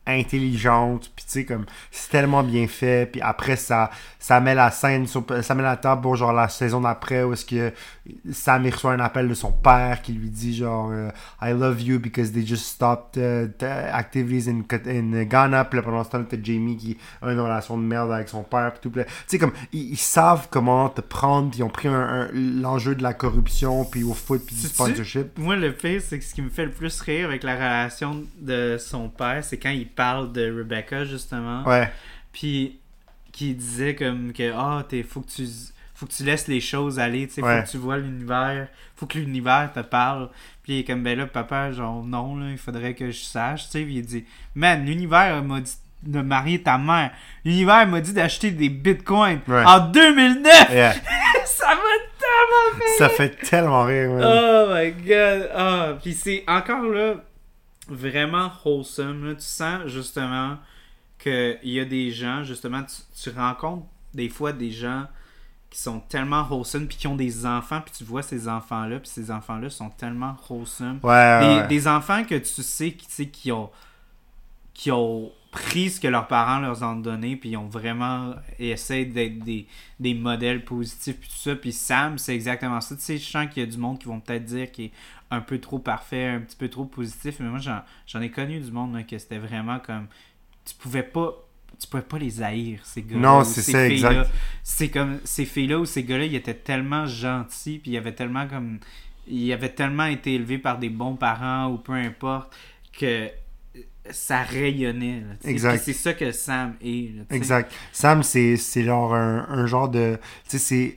intelligente 0.09 1.11
puis 1.15 1.25
tu 1.25 1.31
sais 1.31 1.45
comme 1.45 1.65
c'est 1.91 2.09
tellement 2.09 2.43
bien 2.43 2.67
fait 2.67 3.09
puis 3.11 3.21
après 3.21 3.55
ça 3.55 3.89
ça 4.19 4.39
met 4.39 4.55
la 4.55 4.71
scène 4.71 5.07
sur, 5.07 5.23
ça 5.41 5.55
met 5.55 5.63
la 5.63 5.77
table 5.77 6.01
pour 6.01 6.15
genre 6.15 6.33
la 6.33 6.49
saison 6.49 6.81
d'après 6.81 7.23
où 7.23 7.33
est-ce 7.33 7.45
que 7.45 7.71
Sam 8.31 8.65
il 8.65 8.73
reçoit 8.73 8.93
un 8.93 8.99
appel 8.99 9.27
de 9.27 9.33
son 9.33 9.51
père 9.51 10.01
qui 10.01 10.13
lui 10.13 10.29
dit 10.29 10.55
genre 10.55 10.89
euh, 10.91 11.09
I 11.41 11.51
love 11.51 11.81
you 11.81 11.99
because 11.99 12.31
they 12.31 12.45
just 12.45 12.65
stopped 12.65 13.17
uh, 13.17 13.47
activities 13.63 14.49
in, 14.49 14.63
in 14.87 15.23
Ghana 15.23 15.65
puis 15.65 15.77
là, 15.77 15.83
pendant 15.83 16.03
ce 16.03 16.09
temps 16.09 16.23
t'as 16.23 16.37
Jamie 16.41 16.77
qui 16.77 16.97
a 17.21 17.31
une 17.31 17.39
relation 17.39 17.77
de 17.77 17.83
merde 17.83 18.11
avec 18.11 18.29
son 18.29 18.43
père 18.43 18.73
puis 18.73 18.89
tout 18.89 18.99
tu 18.99 19.05
sais 19.27 19.37
comme 19.37 19.53
ils, 19.71 19.91
ils 19.91 19.97
savent 19.97 20.47
comment 20.49 20.89
te 20.89 21.01
prendre 21.01 21.49
puis 21.49 21.59
ils 21.59 21.63
ont 21.63 21.69
pris 21.69 21.89
l'enjeu 22.33 22.95
de 22.95 23.03
la 23.03 23.13
corruption 23.13 23.85
puis 23.85 24.03
au 24.03 24.13
foot 24.13 24.41
puis 24.45 24.55
du 24.55 24.67
sponsorship. 24.67 25.37
Moi, 25.37 25.55
le 25.55 25.73
pire, 25.73 26.01
c'est 26.01 26.19
que 26.19 26.25
ce 26.25 26.33
qui 26.33 26.41
me 26.41 26.49
fait 26.49 26.65
le 26.65 26.71
plus 26.71 26.99
rire 27.01 27.27
avec 27.27 27.43
la 27.43 27.55
relation 27.55 28.23
de 28.39 28.77
son 28.79 29.09
père, 29.09 29.43
c'est 29.43 29.57
quand 29.57 29.69
il 29.69 29.87
parle 30.03 30.31
de 30.31 30.43
Rebecca, 30.57 31.03
justement. 31.03 31.63
ouais 31.65 31.91
Puis, 32.31 32.79
qui 33.31 33.53
disait 33.53 33.95
comme 33.95 34.31
que, 34.33 34.51
ah, 34.55 34.83
t'es, 34.87 35.03
faut 35.03 35.21
que 35.21 35.29
tu. 35.29 35.45
Faut 35.95 36.05
que 36.05 36.13
tu 36.13 36.23
laisses 36.23 36.47
les 36.47 36.61
choses 36.61 36.97
aller, 36.97 37.27
tu 37.27 37.33
sais, 37.33 37.41
Ouais. 37.43 37.57
faut 37.59 37.65
que 37.65 37.71
tu 37.71 37.77
vois 37.77 37.97
l'univers, 37.97 38.67
faut 38.95 39.05
que 39.05 39.17
l'univers 39.17 39.69
te 39.73 39.81
parle. 39.81 40.29
Puis 40.63 40.73
il 40.73 40.79
est 40.79 40.83
comme, 40.85 41.03
ben 41.03 41.17
là, 41.17 41.25
papa, 41.27 41.73
genre, 41.73 42.01
non, 42.05 42.37
là, 42.37 42.51
il 42.51 42.57
faudrait 42.57 42.93
que 42.93 43.11
je 43.11 43.19
sache, 43.19 43.65
tu 43.65 43.71
sais. 43.71 43.81
Puis 43.83 43.95
il 43.97 44.05
dit, 44.05 44.25
man, 44.55 44.85
l'univers 44.85 45.43
m'a 45.43 45.59
dit 45.59 45.75
de 46.03 46.21
marier 46.21 46.63
ta 46.63 46.77
mère. 46.77 47.11
L'univers 47.43 47.85
m'a 47.85 47.99
dit 47.99 48.13
d'acheter 48.13 48.51
des 48.51 48.69
bitcoins 48.69 49.41
Ouais. 49.49 49.65
en 49.65 49.79
2009! 49.89 50.69
Yeah. 50.71 50.93
Ça 51.45 51.67
m'a 51.67 51.97
tellement 52.17 52.79
fait 52.79 52.97
ça 52.97 53.09
fait 53.09 53.29
tellement 53.49 53.83
rire 53.83 54.09
man. 54.11 54.23
Oh 54.23 54.73
my 54.73 54.91
god! 55.05 55.49
Ah, 55.53 55.87
puis 56.01 56.13
c'est 56.13 56.43
encore 56.47 56.83
là 56.83 57.15
vraiment 57.89 58.51
wholesome. 58.65 59.25
Là. 59.25 59.35
Tu 59.35 59.41
sens 59.41 59.87
justement 59.87 60.57
qu'il 61.17 61.59
y 61.63 61.79
a 61.79 61.85
des 61.85 62.11
gens, 62.11 62.43
justement, 62.43 62.83
tu, 62.83 62.95
tu 63.21 63.29
rencontres 63.37 63.85
des 64.13 64.29
fois 64.29 64.53
des 64.53 64.71
gens 64.71 65.05
qui 65.69 65.79
sont 65.79 65.99
tellement 65.99 66.47
wholesome 66.49 66.87
puis 66.87 66.97
qui 66.97 67.07
ont 67.07 67.15
des 67.15 67.45
enfants 67.45 67.81
puis 67.81 67.93
tu 67.95 68.03
vois 68.03 68.23
ces 68.23 68.47
enfants-là 68.47 68.99
puis 68.99 69.09
ces 69.09 69.29
enfants-là 69.29 69.69
sont 69.69 69.89
tellement 69.89 70.35
wholesome. 70.49 70.99
ouais, 71.03 71.09
ouais, 71.09 71.39
Des, 71.39 71.61
ouais. 71.61 71.67
des 71.67 71.87
enfants 71.87 72.23
que 72.23 72.35
tu 72.35 72.63
sais 72.63 72.91
qui, 72.93 73.05
tu 73.07 73.13
sais, 73.13 73.27
qui 73.27 73.51
ont 73.51 73.69
qui 74.73 74.91
ont 74.91 75.31
pris 75.51 75.89
ce 75.89 75.99
que 75.99 76.07
leurs 76.07 76.27
parents 76.27 76.59
leur 76.59 76.81
ont 76.83 76.95
donné 76.95 77.35
puis 77.35 77.49
ils 77.49 77.57
ont 77.57 77.67
vraiment 77.67 78.33
essayé 78.57 79.05
d'être 79.05 79.39
des, 79.39 79.67
des 79.99 80.13
modèles 80.13 80.63
positifs 80.63 81.19
puis 81.19 81.29
tout 81.29 81.37
ça 81.49 81.55
puis 81.55 81.71
Sam 81.71 82.17
c'est 82.17 82.33
exactement 82.33 82.81
ça 82.81 82.95
tu 82.95 83.01
sais 83.01 83.17
je 83.17 83.29
sens 83.29 83.47
qu'il 83.53 83.61
y 83.63 83.67
a 83.67 83.69
du 83.69 83.77
monde 83.77 83.99
qui 83.99 84.05
vont 84.07 84.19
peut-être 84.19 84.45
dire 84.45 84.71
qu'il 84.71 84.85
est 84.85 84.91
un 85.31 85.41
peu 85.41 85.59
trop 85.59 85.79
parfait 85.79 86.25
un 86.27 86.39
petit 86.39 86.55
peu 86.57 86.69
trop 86.69 86.85
positif 86.85 87.35
mais 87.39 87.47
moi 87.49 87.59
j'en, 87.59 87.81
j'en 88.07 88.21
ai 88.21 88.31
connu 88.31 88.59
du 88.59 88.71
monde 88.71 88.93
là, 88.95 89.03
que 89.03 89.17
c'était 89.17 89.37
vraiment 89.37 89.79
comme 89.79 90.07
tu 90.65 90.73
pouvais 90.75 91.03
pas 91.03 91.33
tu 91.79 91.87
pouvais 91.87 92.03
pas 92.03 92.17
les 92.17 92.41
haïr 92.41 92.79
ces 92.83 93.03
gars 93.03 93.15
Non, 93.17 93.43
c'est 93.43 93.61
ça, 93.61 93.87
exact. 93.87 94.29
c'est 94.63 94.89
comme 94.89 95.19
ces 95.23 95.45
filles-là 95.45 95.79
ou 95.79 95.85
ces 95.85 96.03
gars-là 96.03 96.25
ils 96.25 96.35
étaient 96.35 96.53
tellement 96.53 97.05
gentils 97.05 97.79
puis 97.79 97.91
ils 97.91 97.97
avaient 97.97 98.15
tellement 98.15 98.47
comme 98.47 98.79
ils 99.27 99.53
avaient 99.53 99.73
tellement 99.73 100.05
été 100.05 100.33
élevés 100.35 100.57
par 100.57 100.79
des 100.79 100.89
bons 100.89 101.15
parents 101.15 101.67
ou 101.67 101.77
peu 101.77 101.93
importe 101.93 102.53
que 102.99 103.29
ça 104.11 104.41
rayonnait. 104.41 105.21
là. 105.21 105.33
Exact. 105.49 105.83
C'est 105.83 105.93
ça 105.93 106.13
que 106.13 106.31
Sam 106.31 106.73
est. 106.81 107.15
là. 107.15 107.23
Exact. 107.29 107.71
Sam, 107.91 108.23
c'est 108.23 108.57
c'est 108.57 108.83
genre 108.83 109.13
un, 109.13 109.45
un 109.49 109.67
genre 109.67 109.87
de. 109.89 110.17
Tu 110.49 110.57
sais, 110.57 110.57
c'est. 110.57 110.95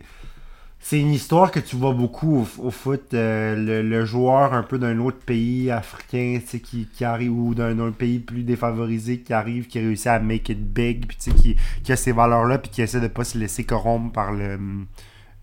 C'est 0.84 1.00
une 1.00 1.12
histoire 1.12 1.52
que 1.52 1.60
tu 1.60 1.76
vois 1.76 1.92
beaucoup 1.92 2.46
au, 2.58 2.70
foot. 2.70 3.14
euh, 3.14 3.82
le, 3.82 4.04
joueur 4.04 4.52
un 4.52 4.64
peu 4.64 4.78
d'un 4.78 4.98
autre 4.98 5.24
pays 5.24 5.70
africain, 5.70 6.40
qui, 6.44 6.88
qui 6.92 7.04
arrive, 7.04 7.32
ou 7.32 7.54
d'un 7.54 7.78
autre 7.78 7.96
pays 7.96 8.18
plus 8.18 8.42
défavorisé, 8.42 9.20
qui 9.20 9.32
arrive, 9.32 9.68
qui 9.68 9.78
réussit 9.78 10.08
à 10.08 10.18
make 10.18 10.48
it 10.48 10.58
big, 10.60 11.06
puis 11.06 11.16
qui, 11.16 11.56
qui 11.84 11.92
a 11.92 11.96
ces 11.96 12.10
valeurs-là, 12.10 12.58
puis 12.58 12.70
qui 12.70 12.82
essaie 12.82 13.00
de 13.00 13.06
pas 13.06 13.22
se 13.24 13.38
laisser 13.38 13.64
corrompre 13.64 14.12
par 14.12 14.32
le, 14.32 14.58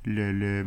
le 0.05 0.65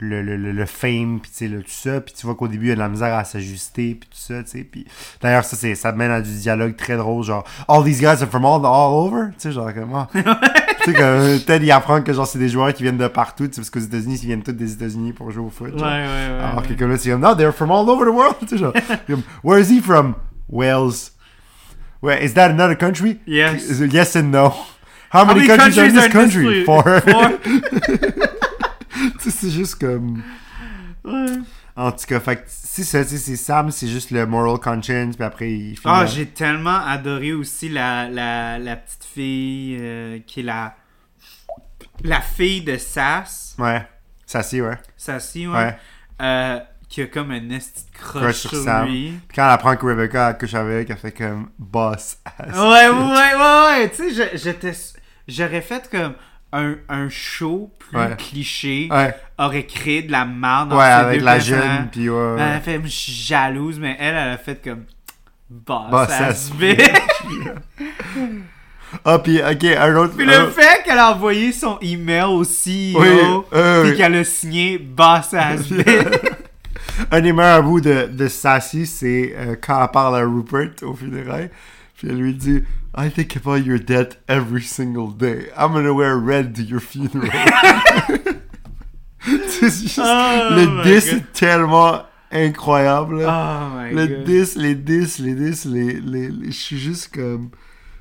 le, 0.00 0.22
le, 0.22 0.36
le, 0.36 0.66
fame, 0.66 1.18
puis 1.20 1.30
tu 1.36 1.48
sais, 1.48 1.48
tout 1.48 1.64
ça, 1.66 2.00
puis 2.00 2.14
tu 2.16 2.24
vois 2.26 2.34
qu'au 2.36 2.46
début, 2.48 2.66
il 2.66 2.68
y 2.68 2.72
a 2.72 2.74
de 2.74 2.80
la 2.80 2.88
misère 2.88 3.14
à 3.14 3.24
s'ajuster, 3.24 3.96
puis 4.00 4.08
tout 4.08 4.18
ça, 4.18 4.42
tu 4.44 4.50
sais, 4.50 4.64
puis 4.64 4.86
d'ailleurs, 5.20 5.44
ça, 5.44 5.56
c'est, 5.56 5.74
ça 5.74 5.90
mène 5.92 6.10
à 6.10 6.20
du 6.20 6.32
dialogue 6.38 6.76
très 6.76 6.96
drôle, 6.96 7.24
genre, 7.24 7.44
all 7.68 7.82
these 7.84 8.00
guys 8.00 8.22
are 8.22 8.28
from 8.28 8.44
all, 8.44 8.64
all 8.64 8.92
over, 8.94 9.30
tu 9.32 9.48
sais, 9.48 9.52
genre, 9.52 9.70
comment, 9.74 10.06
tu 10.12 10.22
sais, 10.22 10.92
comme, 10.94 11.40
Ted, 11.46 11.64
il 11.64 11.70
apprend 11.72 12.00
que, 12.02 12.12
genre, 12.12 12.26
c'est 12.26 12.38
des 12.38 12.48
joueurs 12.48 12.72
qui 12.72 12.82
viennent 12.84 12.96
de 12.98 13.08
partout, 13.08 13.46
tu 13.48 13.54
sais, 13.54 13.60
parce 13.60 13.70
qu'aux 13.70 13.80
États-Unis, 13.80 14.20
ils 14.22 14.26
viennent 14.26 14.42
tous 14.42 14.52
des 14.52 14.72
États-Unis 14.72 15.12
pour 15.12 15.30
jouer 15.30 15.44
au 15.44 15.50
foot, 15.50 15.72
Ouais, 15.72 15.78
genre. 15.78 15.88
ouais, 15.88 15.96
ouais. 15.96 16.44
Alors 16.44 16.62
ouais. 16.62 16.68
que 16.68 16.74
comme 16.74 16.90
là, 16.90 16.98
c'est 16.98 17.10
comme, 17.10 17.20
no, 17.20 17.34
they're 17.34 17.52
from 17.54 17.70
all 17.70 17.88
over 17.90 18.04
the 18.04 18.14
world, 18.14 18.36
tu 18.40 18.48
sais, 18.48 18.58
genre, 18.58 18.72
where 19.42 19.60
is 19.60 19.68
he 19.70 19.80
from? 19.80 20.14
Wales. 20.48 21.12
Wait, 22.00 22.22
is 22.22 22.34
that 22.34 22.50
another 22.52 22.76
country? 22.76 23.18
Yes. 23.26 23.80
Yes 23.80 24.14
and 24.14 24.30
no? 24.30 24.54
How 25.10 25.24
many, 25.24 25.46
many 25.46 25.58
countries, 25.58 25.78
are 25.78 25.86
in 25.86 25.94
this 25.94 26.06
countries 26.08 26.64
country? 26.66 26.68
are 26.68 26.98
in 26.98 27.00
this 27.00 27.14
Four. 27.14 28.18
Four. 28.18 28.34
Tu 29.22 29.30
sais, 29.30 29.30
c'est 29.30 29.50
juste 29.50 29.76
comme. 29.76 30.22
Ouais. 31.04 31.26
En 31.76 31.92
tout 31.92 32.06
cas, 32.06 32.18
fait 32.20 32.44
c'est 32.48 32.82
ça, 32.82 33.04
c'est 33.04 33.36
Sam, 33.36 33.70
c'est 33.70 33.86
juste 33.88 34.10
le 34.10 34.26
moral 34.26 34.58
conscience, 34.58 35.14
puis 35.16 35.24
après 35.24 35.52
il 35.52 35.76
finit. 35.78 35.94
Ah, 35.94 36.00
la- 36.00 36.06
j'ai 36.06 36.26
tellement 36.26 36.84
adoré 36.84 37.32
aussi 37.32 37.68
la, 37.68 38.08
la, 38.08 38.58
la 38.58 38.76
petite 38.76 39.04
fille 39.04 39.76
euh, 39.80 40.18
qui 40.26 40.40
est 40.40 40.44
la. 40.44 40.74
La 42.04 42.20
fille 42.20 42.62
de 42.62 42.76
Sass. 42.76 43.54
Ouais, 43.58 43.86
c'est, 44.26 44.60
ouais. 44.60 44.78
Sassy, 44.96 45.46
ouais. 45.48 45.54
Ouais. 45.56 45.76
Euh, 46.22 46.60
qui 46.88 47.02
a 47.02 47.06
comme 47.06 47.30
un 47.32 47.50
esti 47.50 47.84
Crush 47.92 48.36
sur 48.36 48.54
Sam. 48.54 48.86
lui. 48.88 49.10
Puis 49.28 49.36
quand 49.36 49.44
elle 49.44 49.50
apprend 49.50 49.76
que 49.76 49.86
Rebecca 49.86 50.28
a 50.28 50.34
couché 50.34 50.56
avec, 50.56 50.90
elle 50.90 50.96
fait 50.96 51.12
comme 51.12 51.50
boss 51.58 52.18
ass. 52.24 52.56
Ouais, 52.56 52.88
ouais, 52.88 53.34
ouais, 53.34 53.66
ouais. 53.80 53.90
Tu 53.90 54.14
sais, 54.14 54.36
j'étais. 54.36 54.72
J'aurais 55.26 55.60
fait 55.60 55.88
comme 55.90 56.14
un, 56.52 56.74
un 56.88 57.08
show 57.08 57.70
plus 57.78 57.98
Ouais. 57.98 58.16
cliché. 58.18 58.88
Ouais, 58.90 59.14
Aurait 59.38 59.66
créé 59.66 60.02
de 60.02 60.12
la 60.12 60.24
merde 60.24 60.72
ouais, 60.72 60.84
avec 60.84 61.22
la 61.22 61.38
jeune, 61.38 61.88
puis 61.92 62.08
ouais. 62.10 62.34
Elle 62.38 62.42
a 62.56 62.60
fait, 62.60 62.80
je 62.82 62.88
suis 62.88 63.12
jalouse, 63.12 63.78
mais 63.78 63.96
elle, 63.98 64.14
elle 64.16 64.28
a 64.30 64.38
fait 64.38 64.62
comme. 64.62 64.84
Ass 65.92 66.10
ass 66.20 66.50
bitch. 66.52 66.78
Ah, 69.04 69.18
puis 69.18 69.40
ok, 69.42 69.64
un 69.64 69.96
autre. 69.96 70.14
Puis 70.16 70.30
un- 70.32 70.44
le 70.46 70.50
fait 70.50 70.82
qu'elle 70.84 70.98
a 70.98 71.12
envoyé 71.12 71.52
son 71.52 71.78
email 71.80 72.24
au 72.24 72.42
CEO, 72.44 72.98
Oui, 73.00 73.06
euh, 73.52 73.82
puis 73.82 73.90
oui. 73.92 73.96
qu'elle 73.96 74.14
a 74.16 74.24
signé 74.24 74.78
Boss 74.78 75.34
ass 75.34 75.68
bitch. 75.68 75.86
Un 77.10 77.20
des 77.20 77.32
meilleurs 77.32 77.62
bouts 77.62 77.80
de, 77.80 78.06
de 78.10 78.28
Sassy, 78.28 78.86
c'est 78.86 79.34
euh, 79.36 79.54
quand 79.60 79.80
elle 79.82 79.90
parle 79.92 80.16
à 80.16 80.24
Rupert 80.24 80.70
au 80.82 80.94
funérailles. 80.94 81.50
Puis 81.98 82.08
elle 82.08 82.16
lui 82.18 82.32
dit 82.34 82.62
I 82.96 83.10
think 83.10 83.36
about 83.36 83.58
your 83.58 83.78
death 83.78 84.18
every 84.28 84.62
single 84.62 85.12
day. 85.16 85.50
I'm 85.58 85.72
gonna 85.72 85.92
wear 85.92 86.16
red 86.16 86.54
to 86.54 86.62
your 86.62 86.80
funeral. 86.80 87.28
juste, 89.60 89.98
Oh 89.98 90.48
le 90.54 90.66
my 90.66 90.82
10 90.84 91.10
God. 91.10 91.14
est 91.18 91.32
tellement 91.32 92.02
incroyable. 92.30 93.24
Oh 93.26 93.68
my 93.76 93.92
le 93.94 94.06
god. 94.06 94.24
10, 94.24 94.56
les 94.56 94.74
10, 94.74 95.18
les 95.18 95.34
10, 95.34 95.64
les, 95.66 95.92
les, 96.00 96.28
les- 96.28 96.46
je 96.52 96.56
suis 96.58 96.78
juste 96.78 97.14
comme. 97.14 97.50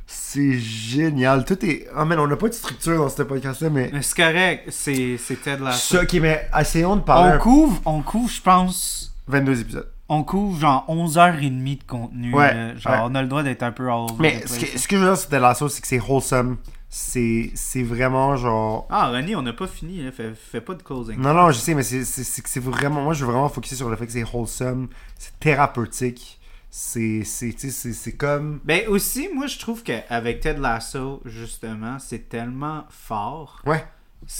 C'est 0.09 0.57
génial. 0.57 1.43
Tout 1.43 1.65
est. 1.65 1.85
Ah, 1.93 2.05
man, 2.05 2.17
on 2.19 2.27
n'a 2.27 2.37
pas 2.37 2.47
de 2.47 2.53
structure 2.53 2.97
dans 2.97 3.09
ce 3.09 3.23
podcast-là, 3.23 3.69
mais. 3.69 3.89
Mais 3.91 4.01
c'est 4.01 4.15
correct, 4.15 4.67
c'est 4.69 5.17
Ted 5.43 5.61
Lasso. 5.61 5.95
Ça, 5.97 6.03
ok, 6.03 6.13
mais 6.21 6.47
essayons 6.57 6.95
de 6.95 7.01
parler. 7.01 7.35
On 7.35 7.39
couvre, 7.39 7.81
on 7.83 8.01
couvre, 8.01 8.29
je 8.31 8.41
pense, 8.41 9.13
22 9.27 9.59
épisodes. 9.61 9.89
On 10.09 10.23
couvre 10.23 10.59
genre 10.59 10.85
11h30 10.87 11.77
de 11.79 11.83
contenu. 11.83 12.33
Ouais, 12.33 12.53
là. 12.53 12.75
Genre, 12.77 12.93
ouais. 12.93 12.99
on 13.03 13.15
a 13.15 13.21
le 13.21 13.27
droit 13.27 13.43
d'être 13.43 13.63
un 13.63 13.71
peu 13.71 13.87
all 13.87 14.05
over 14.09 14.13
Mais 14.19 14.39
the 14.41 14.47
ce 14.47 14.59
que, 14.59 14.77
ce 14.79 14.87
que 14.87 14.95
je 14.97 15.01
veux 15.01 15.07
dire 15.07 15.17
sur 15.17 15.29
Ted 15.29 15.41
Lasso, 15.41 15.67
c'est 15.69 15.81
que 15.81 15.87
c'est 15.87 15.99
wholesome. 15.99 16.57
C'est 16.89 17.51
c'est 17.53 17.83
vraiment 17.83 18.37
genre. 18.37 18.87
Ah, 18.89 19.09
René, 19.09 19.35
on 19.35 19.41
n'a 19.41 19.51
pas 19.51 19.67
fini, 19.67 20.01
là. 20.03 20.11
Fais, 20.13 20.33
fais 20.33 20.61
pas 20.61 20.73
de 20.73 20.81
closing. 20.83 21.17
Non, 21.19 21.33
non, 21.33 21.51
je 21.51 21.57
sais, 21.59 21.73
mais 21.73 21.83
c'est 21.83 22.05
c'est- 22.05 22.23
c'est 22.23 22.41
que 22.41 22.47
c'est 22.49 22.61
vraiment. 22.61 23.01
Moi, 23.01 23.13
je 23.13 23.25
veux 23.25 23.31
vraiment 23.31 23.49
focuser 23.49 23.75
sur 23.75 23.89
le 23.89 23.97
fait 23.97 24.05
que 24.05 24.11
c'est 24.13 24.23
wholesome, 24.23 24.87
c'est 25.17 25.37
thérapeutique. 25.39 26.39
C'est 26.69 27.23
c'est 27.25 27.51
c'est- 27.57 27.93
c'est 27.93 28.15
comme. 28.15 28.59
Ben 28.63 28.87
aussi, 28.87 29.29
moi 29.33 29.47
je 29.47 29.57
trouve 29.59 29.83
qu'avec 29.83 30.39
Ted 30.39 30.59
Lasso, 30.61 31.21
justement, 31.25 31.97
c'est 31.99 32.29
tellement 32.29 32.85
fort. 32.89 33.61
Ouais. 33.65 33.83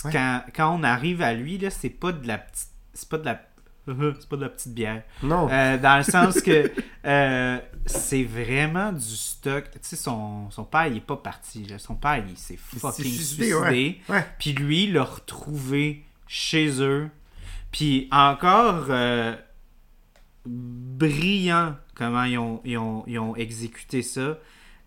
Ouais. 0.05 0.11
Quand, 0.11 0.41
quand 0.55 0.73
on 0.77 0.83
arrive 0.83 1.21
à 1.21 1.33
lui, 1.33 1.57
là, 1.57 1.69
c'est 1.69 1.89
pas 1.89 2.11
de 2.11 2.27
la 2.27 2.37
petite. 2.37 2.69
C'est 2.93 3.09
pas 3.09 3.17
de 3.17 3.25
la. 3.25 3.41
C'est 3.87 4.29
pas 4.29 4.35
de 4.35 4.41
la 4.41 4.49
petite 4.49 4.73
bière. 4.73 5.03
Non. 5.23 5.47
Euh, 5.49 5.77
dans 5.77 5.97
le 5.97 6.03
sens 6.03 6.41
que 6.41 6.71
euh, 7.05 7.59
c'est 7.85 8.23
vraiment 8.23 8.91
du 8.91 9.01
stock. 9.15 9.65
Tu 9.71 9.79
sais, 9.81 9.95
son, 9.95 10.51
son 10.51 10.65
père, 10.65 10.87
il 10.87 10.97
est 10.97 11.01
pas 11.01 11.17
parti. 11.17 11.63
là. 11.65 11.79
Son 11.79 11.95
père, 11.95 12.23
il 12.27 12.37
s'est 12.37 12.57
fucking 12.57 13.05
suicidé, 13.05 13.45
suicidé. 13.45 13.53
ouais. 13.55 13.97
Ouais. 14.09 14.25
Puis 14.39 14.53
lui, 14.53 14.83
il 14.85 14.93
l'a 14.93 15.03
retrouvé 15.03 16.03
chez 16.27 16.81
eux. 16.81 17.09
Puis 17.71 18.07
encore 18.11 18.87
euh, 18.89 19.35
brillant 20.45 21.75
comment 21.95 22.23
ils 22.23 22.37
ont, 22.37 22.61
ils 22.63 22.77
ont, 22.77 23.03
ils 23.07 23.19
ont 23.19 23.35
exécuté 23.35 24.01
ça. 24.01 24.37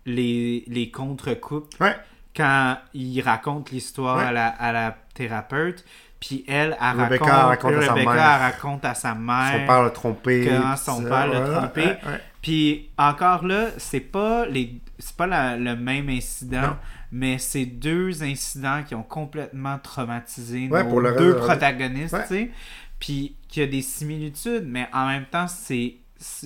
Les, 0.05 0.63
les 0.67 0.89
contre-coupes. 0.89 1.73
Ouais. 1.79 1.95
Quand 2.35 2.77
il 2.93 3.21
raconte 3.21 3.71
l'histoire 3.71 4.17
à, 4.17 4.31
la, 4.31 4.47
à 4.47 4.71
la 4.71 4.97
thérapeute. 5.13 5.85
Puis 6.21 6.45
elle, 6.47 6.77
elle 6.79 7.01
Rebecca 7.01 7.25
raconte, 7.25 7.49
raconte 7.49 7.73
à 7.73 7.81
sa 7.87 7.93
Rebecca, 7.93 8.13
mère. 8.13 8.23
elle 8.35 8.41
raconte 8.41 8.85
à 8.85 8.93
sa 8.93 9.15
mère. 9.15 9.59
Son 9.59 9.65
père 9.67 9.83
l'a 9.83 9.89
trompé. 9.89 10.47
Comment 10.47 10.71
tout 10.75 10.81
son 10.83 11.03
père 11.03 11.27
l'a 11.27 11.41
Ouais, 11.41 11.55
trompé. 11.57 11.81
ouais, 11.81 11.87
ouais. 12.05 12.21
Puis 12.41 12.89
encore 12.97 13.45
là, 13.45 13.65
c'est 13.77 13.99
pas 13.99 14.45
les 14.45 14.79
c'est 14.99 15.15
pas 15.17 15.25
la- 15.27 15.57
le 15.57 15.75
même 15.75 16.09
incident, 16.09 16.61
Non. 16.61 16.77
mais 17.11 17.39
c'est 17.39 17.65
deux 17.65 18.21
incidents 18.23 18.83
qui 18.87 18.93
ont 18.93 19.01
complètement 19.03 19.79
traumatisé 19.79 20.67
nos 20.67 20.83
pour 20.85 21.01
le 21.01 21.09
reste 21.09 21.19
deux 21.21 21.33
de- 21.33 21.39
protagonistes, 21.39 22.15
tu 22.27 22.27
sais. 22.27 22.51
Puis 22.99 23.35
qu'il 23.49 23.63
y 23.63 23.65
a 23.65 23.69
des 23.69 23.81
similitudes, 23.81 24.65
mais 24.67 24.87
en 24.93 25.07
même 25.07 25.25
temps, 25.25 25.47
c'est 25.47 25.95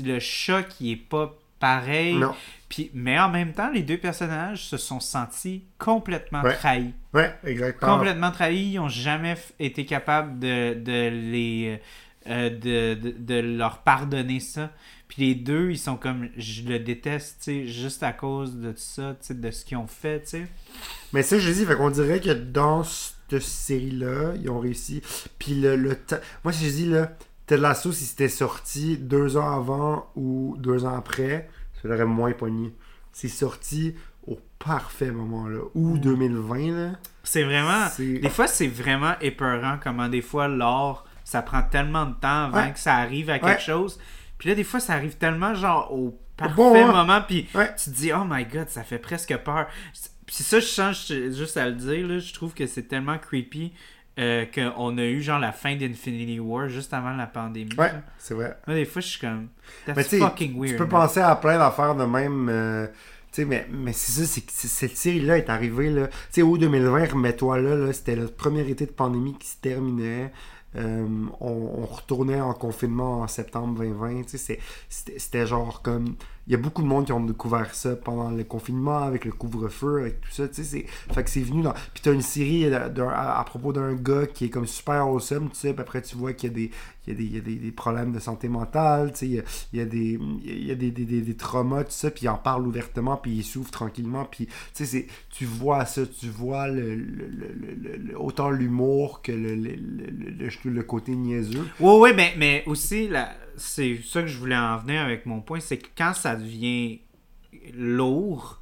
le 0.01 0.19
choc 0.19 0.69
qui 0.69 0.93
est 0.93 0.95
pas 0.95 1.33
pareil. 1.59 2.15
Non. 2.15 2.33
Puis 2.69 2.91
mais 2.93 3.19
en 3.19 3.27
même 3.29 3.51
temps, 3.51 3.69
les 3.69 3.83
deux 3.83 3.97
personnages 3.97 4.63
se 4.65 4.77
sont 4.77 5.01
sentis 5.01 5.65
complètement 5.77 6.41
trahis. 6.43 6.93
Ouais, 7.15 7.33
exactement. 7.45 7.97
Complètement 7.97 8.31
trahis, 8.31 8.73
ils 8.73 8.79
ont 8.79 8.89
jamais 8.89 9.35
été 9.59 9.85
capables 9.85 10.37
de, 10.39 10.73
de 10.75 11.09
les 11.31 11.79
euh, 12.27 12.49
de, 12.49 12.99
de, 12.99 13.15
de 13.17 13.35
leur 13.39 13.79
pardonner 13.83 14.39
ça. 14.39 14.71
Puis 15.07 15.27
les 15.27 15.35
deux, 15.35 15.69
ils 15.71 15.77
sont 15.77 15.95
comme 15.97 16.29
je 16.35 16.63
le 16.63 16.79
déteste, 16.79 17.37
tu 17.43 17.43
sais, 17.43 17.67
juste 17.67 18.03
à 18.03 18.11
cause 18.11 18.55
de 18.57 18.73
ça, 18.75 19.15
tu 19.21 19.27
sais, 19.27 19.33
de 19.35 19.51
ce 19.51 19.63
qu'ils 19.63 19.77
ont 19.77 19.87
fait, 19.87 20.21
tu 20.23 20.29
sais. 20.29 20.47
Mais 21.13 21.21
ça, 21.23 21.37
je 21.39 21.49
dis, 21.51 21.65
fait 21.65 21.75
qu'on 21.75 21.91
dirait 21.91 22.19
que 22.19 22.31
dans 22.31 22.83
cette 22.83 23.41
série-là, 23.41 24.33
ils 24.41 24.49
ont 24.49 24.59
réussi. 24.59 25.01
Puis 25.39 25.53
le, 25.55 25.75
le 25.75 25.95
ta- 25.95 26.19
Moi, 26.43 26.51
je 26.51 26.67
dis, 26.67 26.85
là, 26.87 27.11
Ted 27.45 27.61
Lasso, 27.61 27.91
si 27.91 28.05
c'était 28.05 28.27
sorti 28.29 28.97
deux 28.97 29.37
ans 29.37 29.55
avant 29.55 30.09
ou 30.15 30.55
deux 30.57 30.83
ans 30.85 30.95
après, 30.97 31.47
ça 31.81 31.87
l'aurait 31.87 32.05
moins 32.05 32.31
pogné. 32.33 32.73
C'est 33.13 33.27
sorti 33.29 33.93
au 34.27 34.39
parfait 34.59 35.11
moment, 35.11 35.47
là. 35.47 35.59
Ou 35.75 35.97
2020, 35.97 36.71
là. 36.71 36.91
C'est 37.23 37.43
vraiment 37.43 37.85
des 37.97 38.29
fois 38.29 38.47
c'est 38.47 38.67
vraiment 38.67 39.13
épeurant 39.21 39.77
comment 39.83 40.07
des 40.07 40.21
fois 40.21 40.47
l'art 40.47 41.05
ça 41.23 41.41
prend 41.41 41.63
tellement 41.63 42.05
de 42.05 42.13
temps 42.13 42.45
avant 42.45 42.57
Ouais. 42.65 42.71
que 42.71 42.79
ça 42.79 42.95
arrive 42.95 43.29
à 43.31 43.39
quelque 43.39 43.53
Ouais. 43.55 43.59
chose. 43.59 43.99
Puis 44.37 44.49
là 44.49 44.55
des 44.55 44.63
fois 44.63 44.79
ça 44.79 44.93
arrive 44.93 45.15
tellement 45.17 45.55
genre 45.55 45.91
au 45.91 46.19
parfait 46.37 46.53
bon 46.55 46.73
moment. 46.73 46.93
moment 47.05 47.21
puis 47.27 47.47
tu 47.51 47.89
te 47.91 47.95
dis 47.95 48.11
oh 48.13 48.23
my 48.29 48.45
god, 48.45 48.69
ça 48.69 48.83
fait 48.83 48.99
presque 48.99 49.35
peur. 49.37 49.65
Puis 50.27 50.35
ça 50.43 50.59
je 50.59 50.65
change 50.67 51.07
juste 51.33 51.57
à 51.57 51.65
le 51.65 51.73
dire 51.73 52.07
là, 52.07 52.19
je 52.19 52.31
trouve 52.33 52.53
que 52.53 52.67
c'est 52.67 52.83
tellement 52.83 53.17
creepy 53.17 53.73
euh, 54.19 54.45
qu'on 54.45 54.97
a 54.97 55.03
eu 55.03 55.21
genre 55.21 55.39
la 55.39 55.51
fin 55.51 55.75
d'Infinity 55.75 56.39
War 56.39 56.69
juste 56.69 56.93
avant 56.93 57.11
la 57.15 57.25
pandémie. 57.27 57.75
Ouais, 57.77 57.91
c'est 58.17 58.33
vrai. 58.33 58.55
Moi, 58.67 58.75
des 58.75 58.85
fois 58.85 59.01
je 59.01 59.07
suis 59.07 59.19
comme 59.19 59.47
Mais 59.87 59.93
that's 59.95 60.09
tu 60.09 60.17
sais, 60.17 60.23
fucking 60.23 60.57
weird. 60.59 60.73
Tu 60.73 60.77
peux 60.77 60.87
penser 60.87 61.19
à 61.21 61.35
plein 61.35 61.57
d'affaires 61.57 61.95
de 61.95 62.05
même. 62.05 62.47
euh, 62.49 62.87
mais, 63.43 63.67
mais 63.71 63.91
c'est 63.91 64.23
ça, 64.25 64.41
cette 64.47 64.95
série-là 64.95 65.37
est 65.37 65.49
arrivée. 65.49 65.89
là. 65.89 66.09
Au 66.43 66.57
2020, 66.57 67.11
remets-toi 67.13 67.59
là, 67.59 67.91
c'était 67.91 68.15
le 68.15 68.27
premier 68.27 68.69
été 68.69 68.85
de 68.85 68.91
pandémie 68.91 69.35
qui 69.37 69.47
se 69.47 69.57
terminait. 69.57 70.31
Euh, 70.77 71.05
on, 71.39 71.85
retournait 71.85 72.41
en 72.41 72.53
confinement 72.53 73.21
en 73.21 73.27
septembre 73.27 73.79
2020. 73.79 74.23
Tu 74.23 74.29
sais, 74.31 74.37
c'est- 74.37 74.59
c'était 74.89 75.19
c'était 75.19 75.47
genre 75.47 75.81
comme. 75.81 76.15
Il 76.47 76.51
y 76.51 76.55
a 76.55 76.59
beaucoup 76.59 76.83
de 76.83 76.87
monde 76.87 77.05
qui 77.05 77.11
ont 77.11 77.23
découvert 77.23 77.73
ça 77.73 77.95
pendant 77.95 78.29
le 78.29 78.43
confinement, 78.43 78.99
avec 78.99 79.25
le 79.25 79.31
couvre-feu, 79.31 80.01
avec 80.01 80.21
tout 80.21 80.29
ça. 80.31 80.47
Tu 80.47 80.63
sais, 80.63 80.85
fait 81.11 81.23
que 81.23 81.29
c'est 81.29 81.41
venu 81.41 81.63
dans. 81.63 81.73
Puis 81.93 82.03
t'as 82.03 82.13
une 82.13 82.21
série 82.21 82.71
à, 82.73 83.43
propos 83.45 83.73
d'un 83.73 83.95
gars 83.95 84.27
qui 84.27 84.45
est 84.45 84.49
comme 84.49 84.67
super 84.67 85.07
awesome, 85.07 85.49
tu 85.49 85.55
sais. 85.55 85.73
Puis 85.73 85.81
après, 85.81 86.01
tu 86.03 86.15
vois 86.15 86.33
qu'il 86.33 86.49
y 86.49 86.53
a 86.53 86.55
des, 86.55 86.71
il 87.07 87.13
y 87.13 87.15
a 87.15 87.17
des, 87.17 87.23
il 87.23 87.35
y 87.35 87.57
a 87.57 87.61
des, 87.61 87.71
problèmes 87.71 88.11
de 88.11 88.19
santé 88.19 88.47
mentale, 88.47 89.11
tu 89.13 89.17
sais. 89.17 89.25
Il 89.27 89.33
y 89.35 89.39
a, 89.39 89.43
il 89.73 89.79
y 89.79 89.81
a 89.81 89.85
des, 89.85 90.19
il 90.45 90.67
y 90.67 90.71
a 90.71 90.75
des, 90.75 90.91
des, 90.91 91.35
traumas, 91.35 91.83
tout 91.83 91.91
ça. 91.91 92.11
Puis 92.11 92.25
il 92.25 92.29
en 92.29 92.37
parle 92.37 92.67
ouvertement, 92.67 93.17
puis 93.17 93.31
il 93.37 93.43
souffre 93.43 93.71
tranquillement. 93.71 94.25
Puis, 94.25 94.45
tu 94.45 94.53
sais, 94.73 94.85
c'est- 94.85 95.07
tu 95.31 95.45
vois 95.45 95.85
ça, 95.85 96.05
tu 96.05 96.29
vois 96.29 96.67
le, 96.67 96.95
le- 96.95 97.27
le- 97.27 97.97
le- 97.97 98.19
autant 98.19 98.51
l'humour 98.51 99.21
que 99.23 99.31
le, 99.31 99.55
le, 99.55 100.83
côté 100.83 101.15
niaiseux. 101.15 101.65
Ouais, 101.79 101.97
ouais, 101.97 102.13
mais, 102.13 102.33
mais 102.37 102.63
aussi, 102.67 103.07
la- 103.07 103.33
c'est 103.57 103.99
ça 104.03 104.21
que 104.21 104.27
je 104.27 104.37
voulais 104.37 104.57
en 104.57 104.77
venir 104.77 105.01
avec 105.01 105.25
mon 105.25 105.41
point, 105.41 105.59
c'est 105.59 105.77
que 105.77 105.87
quand 105.97 106.13
ça 106.13 106.35
devient 106.35 106.99
lourd, 107.73 108.59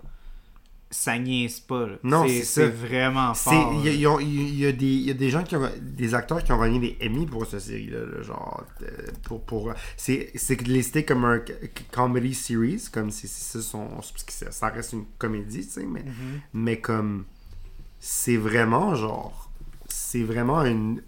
ça 0.89 1.17
niaise 1.17 1.59
pas. 1.59 1.87
là. 1.87 1.95
Non, 2.03 2.25
c'est 2.43 2.67
vraiment 2.67 3.33
fort. 3.33 3.73
Il 3.83 3.91
y, 3.91 3.97
y 4.01 4.05
a- 4.05 4.21
y 4.21 4.67
des, 4.73 4.85
il 4.85 5.01
y 5.07 5.09
a 5.09 5.13
des 5.15 5.29
gens 5.31 5.43
qui 5.43 5.55
ont, 5.55 5.67
des 5.81 6.13
acteurs 6.13 6.43
qui 6.43 6.51
ont 6.51 6.61
gagné 6.61 6.79
des 6.79 6.97
Emmy 7.07 7.25
pour 7.25 7.45
cette 7.47 7.61
série-là, 7.61 8.05
là, 8.05 8.21
genre, 8.21 8.63
pour, 9.23 9.41
pour, 9.43 9.73
c'est, 9.97 10.31
c'est 10.35 10.61
listé 10.61 11.03
comme 11.03 11.25
un 11.25 11.41
comedy 11.91 12.35
series, 12.35 12.83
comme 12.91 13.09
si 13.09 13.27
c'est 13.27 13.61
ça 14.51 14.67
reste 14.69 14.93
une 14.93 15.05
comédie, 15.17 15.65
tu 15.65 15.71
sais, 15.71 15.85
mais, 15.85 16.03
Mhm. 16.03 16.39
mais 16.53 16.79
comme, 16.79 17.25
c'est 17.99 18.37
vraiment, 18.37 18.93
genre, 18.93 19.51
c'est 19.87 20.23
vraiment 20.23 20.63
une 20.63 21.01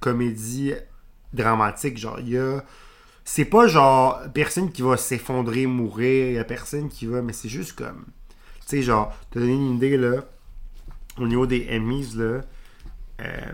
comédie 0.00 0.74
dramatique, 1.32 1.98
genre, 1.98 2.20
il 2.20 2.28
y 2.28 2.38
a, 2.38 2.64
c'est 3.24 3.44
pas 3.46 3.66
genre, 3.66 4.20
personne 4.34 4.70
qui 4.70 4.82
va 4.82 4.96
s'effondrer, 4.96 5.66
mourir, 5.66 6.28
il 6.28 6.34
y 6.34 6.38
a 6.38 6.44
personne 6.44 6.88
qui 6.88 7.06
va, 7.06 7.22
mais 7.22 7.32
c'est 7.32 7.48
juste 7.48 7.72
comme, 7.72 8.04
tu 8.60 8.66
sais, 8.66 8.82
genre, 8.82 9.16
te 9.30 9.38
donner 9.38 9.54
une 9.54 9.76
idée, 9.76 9.96
là, 9.96 10.24
au 11.18 11.26
niveau 11.26 11.46
des 11.46 11.66
Emmys, 11.70 12.14
là. 12.16 12.40
euh, 13.20 13.52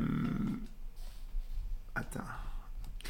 Attends. 1.95 2.21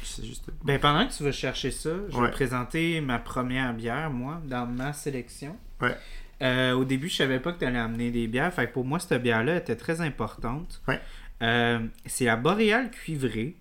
Je 0.01 0.05
sais 0.07 0.23
juste. 0.25 0.49
Ben, 0.63 0.79
pendant 0.79 1.07
que 1.07 1.13
tu 1.13 1.23
vas 1.23 1.31
chercher 1.31 1.71
ça, 1.71 1.91
je 2.09 2.17
Ouais. 2.17 2.25
vais 2.25 2.31
présenter 2.31 3.01
ma 3.01 3.19
première 3.19 3.73
bière, 3.73 4.09
moi, 4.09 4.41
dans 4.45 4.65
ma 4.65 4.93
sélection. 4.93 5.55
Ouais. 5.79 5.95
Euh, 6.41 6.73
au 6.73 6.83
début, 6.85 7.07
je 7.07 7.17
savais 7.17 7.39
pas 7.39 7.53
que 7.53 7.59
tu 7.59 7.65
allais 7.65 7.77
amener 7.77 8.09
des 8.09 8.27
bières. 8.27 8.51
Fait 8.51 8.67
que 8.67 8.73
pour 8.73 8.83
moi, 8.83 8.99
cette 8.99 9.21
bière-là 9.21 9.57
était 9.57 9.75
très 9.75 10.01
importante. 10.01 10.81
Ouais. 10.87 10.99
Euh, 11.43 11.79
c'est 12.07 12.25
la 12.25 12.35
Boréale 12.35 12.89
cuivrée. 12.89 13.55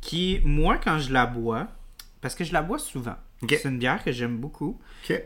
Qui, 0.00 0.40
moi, 0.44 0.78
quand 0.78 0.98
je 0.98 1.12
la 1.12 1.26
bois, 1.26 1.68
parce 2.20 2.34
que 2.34 2.44
je 2.44 2.52
la 2.52 2.62
bois 2.62 2.78
souvent, 2.78 3.16
c'est 3.48 3.64
une 3.64 3.78
bière 3.78 4.02
que 4.02 4.12
j'aime 4.12 4.36
beaucoup. 4.36 4.78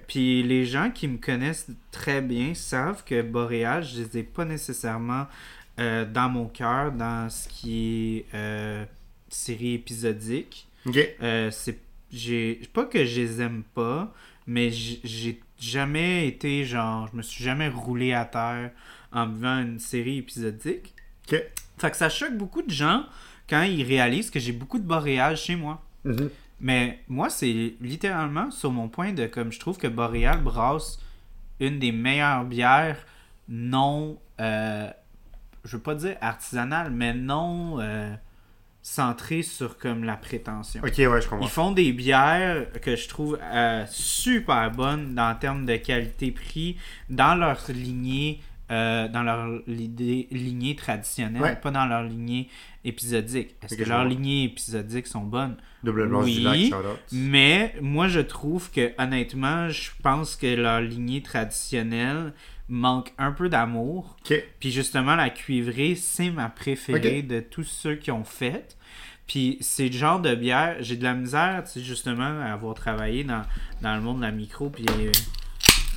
Puis 0.07 0.43
les 0.43 0.65
gens 0.65 0.91
qui 0.91 1.09
me 1.09 1.19
connaissent 1.19 1.69
très 1.91 2.21
bien 2.21 2.55
savent 2.55 3.05
que 3.05 3.23
Boréal, 3.23 3.85
je 3.85 4.03
les 4.03 4.19
ai 4.19 4.23
pas 4.23 4.45
nécessairement 4.45 5.27
euh, 5.81 6.05
dans 6.05 6.29
mon 6.29 6.47
cœur, 6.47 6.93
dans 6.93 7.29
ce 7.29 7.49
qui 7.49 8.19
est 8.19 8.35
euh, 8.35 8.85
série 9.29 9.75
épisodique. 9.75 10.69
Ok. 10.87 10.99
Euh, 11.23 11.51
c'est 11.51 11.79
j'ai 12.13 12.61
pas 12.73 12.85
que 12.85 13.05
je 13.05 13.21
les 13.21 13.41
aime 13.41 13.65
pas, 13.75 14.15
mais 14.47 14.71
j'ai 14.71 15.41
jamais 15.59 16.29
été 16.29 16.65
genre, 16.65 17.09
je 17.11 17.17
me 17.17 17.23
suis 17.23 17.43
jamais 17.43 17.69
roulé 17.69 18.13
à 18.13 18.25
terre 18.25 18.71
en 19.11 19.27
buvant 19.27 19.59
une 19.59 19.81
série 19.81 20.19
épisodique. 20.19 20.95
Ok. 21.27 21.43
Fait 21.79 21.91
que 21.91 21.97
ça 21.97 22.09
choque 22.09 22.37
beaucoup 22.37 22.63
de 22.63 22.71
gens 22.71 23.05
quand 23.49 23.63
ils 23.63 23.85
réalisent 23.85 24.31
que 24.31 24.41
j'ai 24.41 24.53
beaucoup 24.53 24.79
de 24.79 24.87
Boréal 24.87 25.37
chez 25.37 25.57
moi. 25.57 25.83
Mais 26.61 27.01
moi, 27.09 27.31
c'est 27.31 27.75
littéralement 27.81 28.51
sur 28.51 28.71
mon 28.71 28.89
point 28.89 29.13
de 29.13 29.27
comme 29.27 29.53
je 29.53 29.59
trouve 29.59 29.77
que 29.77 29.87
Boréal 29.87 30.43
brasse 30.43 30.99
une 31.61 31.79
des 31.79 31.93
meilleures 31.93 32.45
bières 32.45 33.05
non, 33.49 34.19
euh, 34.41 34.89
je 35.65 35.77
veux 35.77 35.83
pas 35.83 35.95
dire 35.95 36.17
artisanales, 36.21 36.91
mais 36.91 37.13
non 37.13 37.81
euh, 37.81 38.15
centrées 38.83 39.43
sur 39.43 39.79
comme 39.79 40.05
la 40.05 40.17
prétention. 40.17 40.81
Ok, 40.83 40.95
ouais, 40.99 41.21
je 41.21 41.29
comprends. 41.29 41.45
Ils 41.45 41.51
font 41.51 41.73
des 41.73 41.93
bières 41.93 42.67
que 42.81 42.97
je 42.97 43.09
trouve 43.09 43.39
euh, 43.43 43.85
super 43.89 44.71
bonnes 44.71 45.15
dans 45.15 45.31
le 45.31 45.39
terme 45.39 45.67
de 45.67 45.77
qualité-prix, 45.77 46.79
dans 47.11 47.35
leur 47.35 47.61
lignée, 47.69 48.41
euh, 48.75 49.09
dans 49.09 49.23
leur 49.23 49.47
lignée 49.67 50.75
traditionnelle, 50.77 51.41
Ouais. 51.43 51.57
pas 51.57 51.71
dans 51.71 51.87
leur 51.87 52.03
lignée 52.03 52.49
épisodique. 52.85 53.55
Est-ce 53.63 53.77
que 53.77 53.85
leurs 53.89 54.05
lignées 54.05 54.45
épisodiques 54.45 55.07
sont 55.07 55.23
bonnes? 55.23 55.57
Double 55.83 56.13
Oui. 56.17 56.73
Mais 57.13 57.75
moi, 57.81 58.09
je 58.09 58.21
trouve 58.21 58.71
que, 58.71 58.93
honnêtement, 58.99 59.69
je 59.69 59.91
pense 60.03 60.37
que 60.37 60.47
leur 60.55 60.81
lignée 60.81 61.23
traditionnelle 61.23 62.33
manque 62.69 63.13
un 63.19 63.33
peu 63.33 63.49
d'amour. 63.49 64.17
Puis 64.61 64.71
justement, 64.71 65.15
la 65.17 65.31
cuivrée, 65.31 65.95
c'est 65.95 66.31
ma 66.31 66.49
préférée 66.49 67.23
de 67.23 67.41
tous 67.41 67.65
ceux 67.65 67.95
qui 67.97 68.11
ont 68.11 68.25
fait. 68.25 68.77
Puis 69.27 69.57
c'est 69.61 69.87
le 69.89 69.93
genre 69.97 70.21
de 70.21 70.35
bière, 70.35 70.77
j'ai 70.81 70.97
de 70.97 71.05
la 71.05 71.15
misère, 71.15 71.63
tu 71.65 71.73
sais, 71.73 71.81
justement, 71.81 72.41
à 72.43 72.53
avoir 72.53 72.75
travaillé 72.75 73.25
dans, 73.25 73.43
dans 73.81 73.95
le 73.97 74.03
monde 74.03 74.19
de 74.19 74.23
la 74.23 74.31
micro, 74.31 74.69
puis 74.69 74.85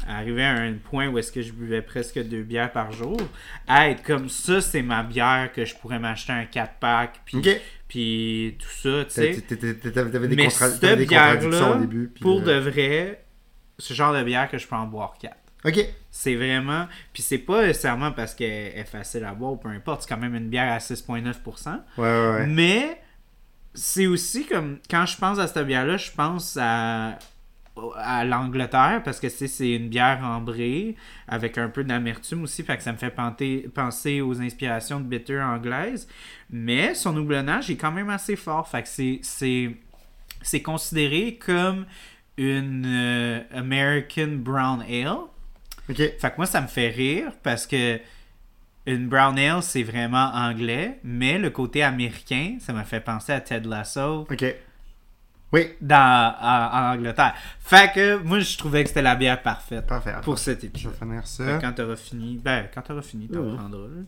arrivé 0.07 0.43
à 0.43 0.53
un 0.53 0.73
point 0.73 1.07
où 1.07 1.17
est-ce 1.17 1.31
que 1.31 1.41
je 1.41 1.51
buvais 1.51 1.81
presque 1.81 2.19
deux 2.23 2.41
bières 2.43 2.71
par 2.71 2.91
jour, 2.91 3.17
à 3.67 3.89
être 3.89 4.03
comme 4.03 4.29
ça, 4.29 4.61
c'est 4.61 4.81
ma 4.81 5.03
bière 5.03 5.51
que 5.53 5.65
je 5.65 5.75
pourrais 5.75 5.99
m'acheter 5.99 6.33
un 6.33 6.43
4-pack, 6.45 7.21
puis, 7.87 8.57
tout 8.59 8.67
ça, 8.69 9.05
tu 9.05 9.11
sais. 9.11 9.41
T'avais- 9.93 10.27
des, 10.27 10.35
Mais 10.35 10.45
contra- 10.47 10.69
cette 10.69 10.81
t'avais 10.81 10.95
des 10.97 11.05
contradictions 11.07 11.71
au 11.71 11.79
début. 11.79 12.07
puis, 12.13 12.21
pour 12.21 12.39
euh, 12.39 12.43
de 12.43 12.69
vrai, 12.69 13.23
ce 13.79 13.93
genre 13.93 14.13
de 14.13 14.23
bière 14.23 14.49
que 14.49 14.57
je 14.57 14.67
peux 14.67 14.75
en 14.75 14.85
boire 14.87 15.17
4. 15.19 15.35
Ok. 15.65 15.85
C'est 16.11 16.35
vraiment. 16.35 16.87
Puis 17.13 17.23
c'est 17.23 17.37
pas 17.39 17.65
nécessairement 17.65 18.11
parce 18.11 18.33
qu'elle 18.35 18.73
est 18.77 18.83
facile 18.89 19.23
à 19.25 19.33
boire 19.33 19.53
ou 19.53 19.57
peu 19.57 19.69
importe. 19.69 20.03
C'est 20.03 20.09
quand 20.09 20.17
même 20.21 20.35
une 20.35 20.49
bière 20.49 20.71
à 20.71 20.79
6,9%. 20.79 21.81
Ouais, 21.97 22.03
ouais, 22.03 22.31
ouais. 22.39 22.45
Mais 22.47 23.01
c'est 23.73 24.07
aussi 24.07 24.45
comme. 24.45 24.79
Quand 24.89 25.05
je 25.05 25.17
pense 25.17 25.39
à 25.39 25.47
cette 25.47 25.65
bière-là, 25.65 25.97
je 25.97 26.11
pense 26.11 26.57
à. 26.61 27.17
À 27.95 28.23
l'Angleterre 28.25 29.01
parce 29.03 29.19
que 29.19 29.29
c'est 29.29 29.71
une 29.75 29.89
bière 29.89 30.21
ambrée 30.23 30.95
avec 31.27 31.57
un 31.57 31.69
peu 31.69 31.83
d'amertume 31.83 32.43
aussi 32.43 32.63
fait 32.63 32.77
que 32.77 32.83
ça 32.83 32.91
me 32.91 32.97
fait 32.97 33.09
penser, 33.11 33.69
penser 33.73 34.21
aux 34.21 34.41
inspirations 34.41 34.99
de 34.99 35.05
bitter 35.05 35.41
anglaises 35.41 36.07
mais 36.49 36.93
son 36.95 37.15
houblonnage 37.17 37.69
est 37.69 37.77
quand 37.77 37.91
même 37.91 38.09
assez 38.09 38.35
fort 38.35 38.67
fait 38.67 38.83
que 38.83 39.75
c'est 40.41 40.61
considéré 40.61 41.37
comme 41.43 41.85
une 42.37 42.85
euh, 42.85 43.41
American 43.53 44.37
Brown 44.37 44.81
Ale 44.81 45.17
Ok. 45.89 45.97
fait 45.97 46.19
que 46.19 46.37
moi, 46.37 46.45
ça 46.45 46.61
me 46.61 46.67
fait 46.67 46.89
rire 46.89 47.31
parce 47.43 47.65
que 47.65 47.99
une 48.85 49.07
brown 49.07 49.37
ale, 49.37 49.61
c'est 49.63 49.83
vraiment 49.83 50.31
anglais, 50.33 50.99
mais 51.03 51.37
le 51.37 51.49
côté 51.49 51.83
américain, 51.83 52.57
ça 52.59 52.71
m'a 52.71 52.83
fait 52.85 53.01
penser 53.01 53.33
à 53.33 53.41
Ted 53.41 53.67
Lasso 53.67 54.25
Ok. 54.31 54.45
Oui. 55.53 55.67
dans, 55.81 56.35
en, 56.41 56.77
en 56.77 56.93
Angleterre. 56.95 57.33
Fait 57.59 57.91
que 57.93 58.17
moi, 58.17 58.39
je 58.39 58.57
trouvais 58.57 58.83
que 58.83 58.89
c'était 58.89 59.01
la 59.01 59.15
bière 59.15 59.41
parfaite 59.41 59.85
Parfait. 59.87 60.13
pour 60.23 60.37
cet 60.39 60.61
Je 60.61 60.65
épisode. 60.67 60.91
vais 60.93 60.97
finir 60.97 61.21
Fait 61.21 61.27
ça. 61.27 61.57
que 61.57 61.61
quand 61.61 61.71
t'auras 61.73 61.95
fini, 61.95 62.39
ben, 62.43 62.65
quand 62.73 62.81
t'auras 62.81 63.01
fini, 63.01 63.27
t'en 63.27 63.39
Ouais. 63.39 63.55
prendras. 63.55 63.79
là. 63.87 64.01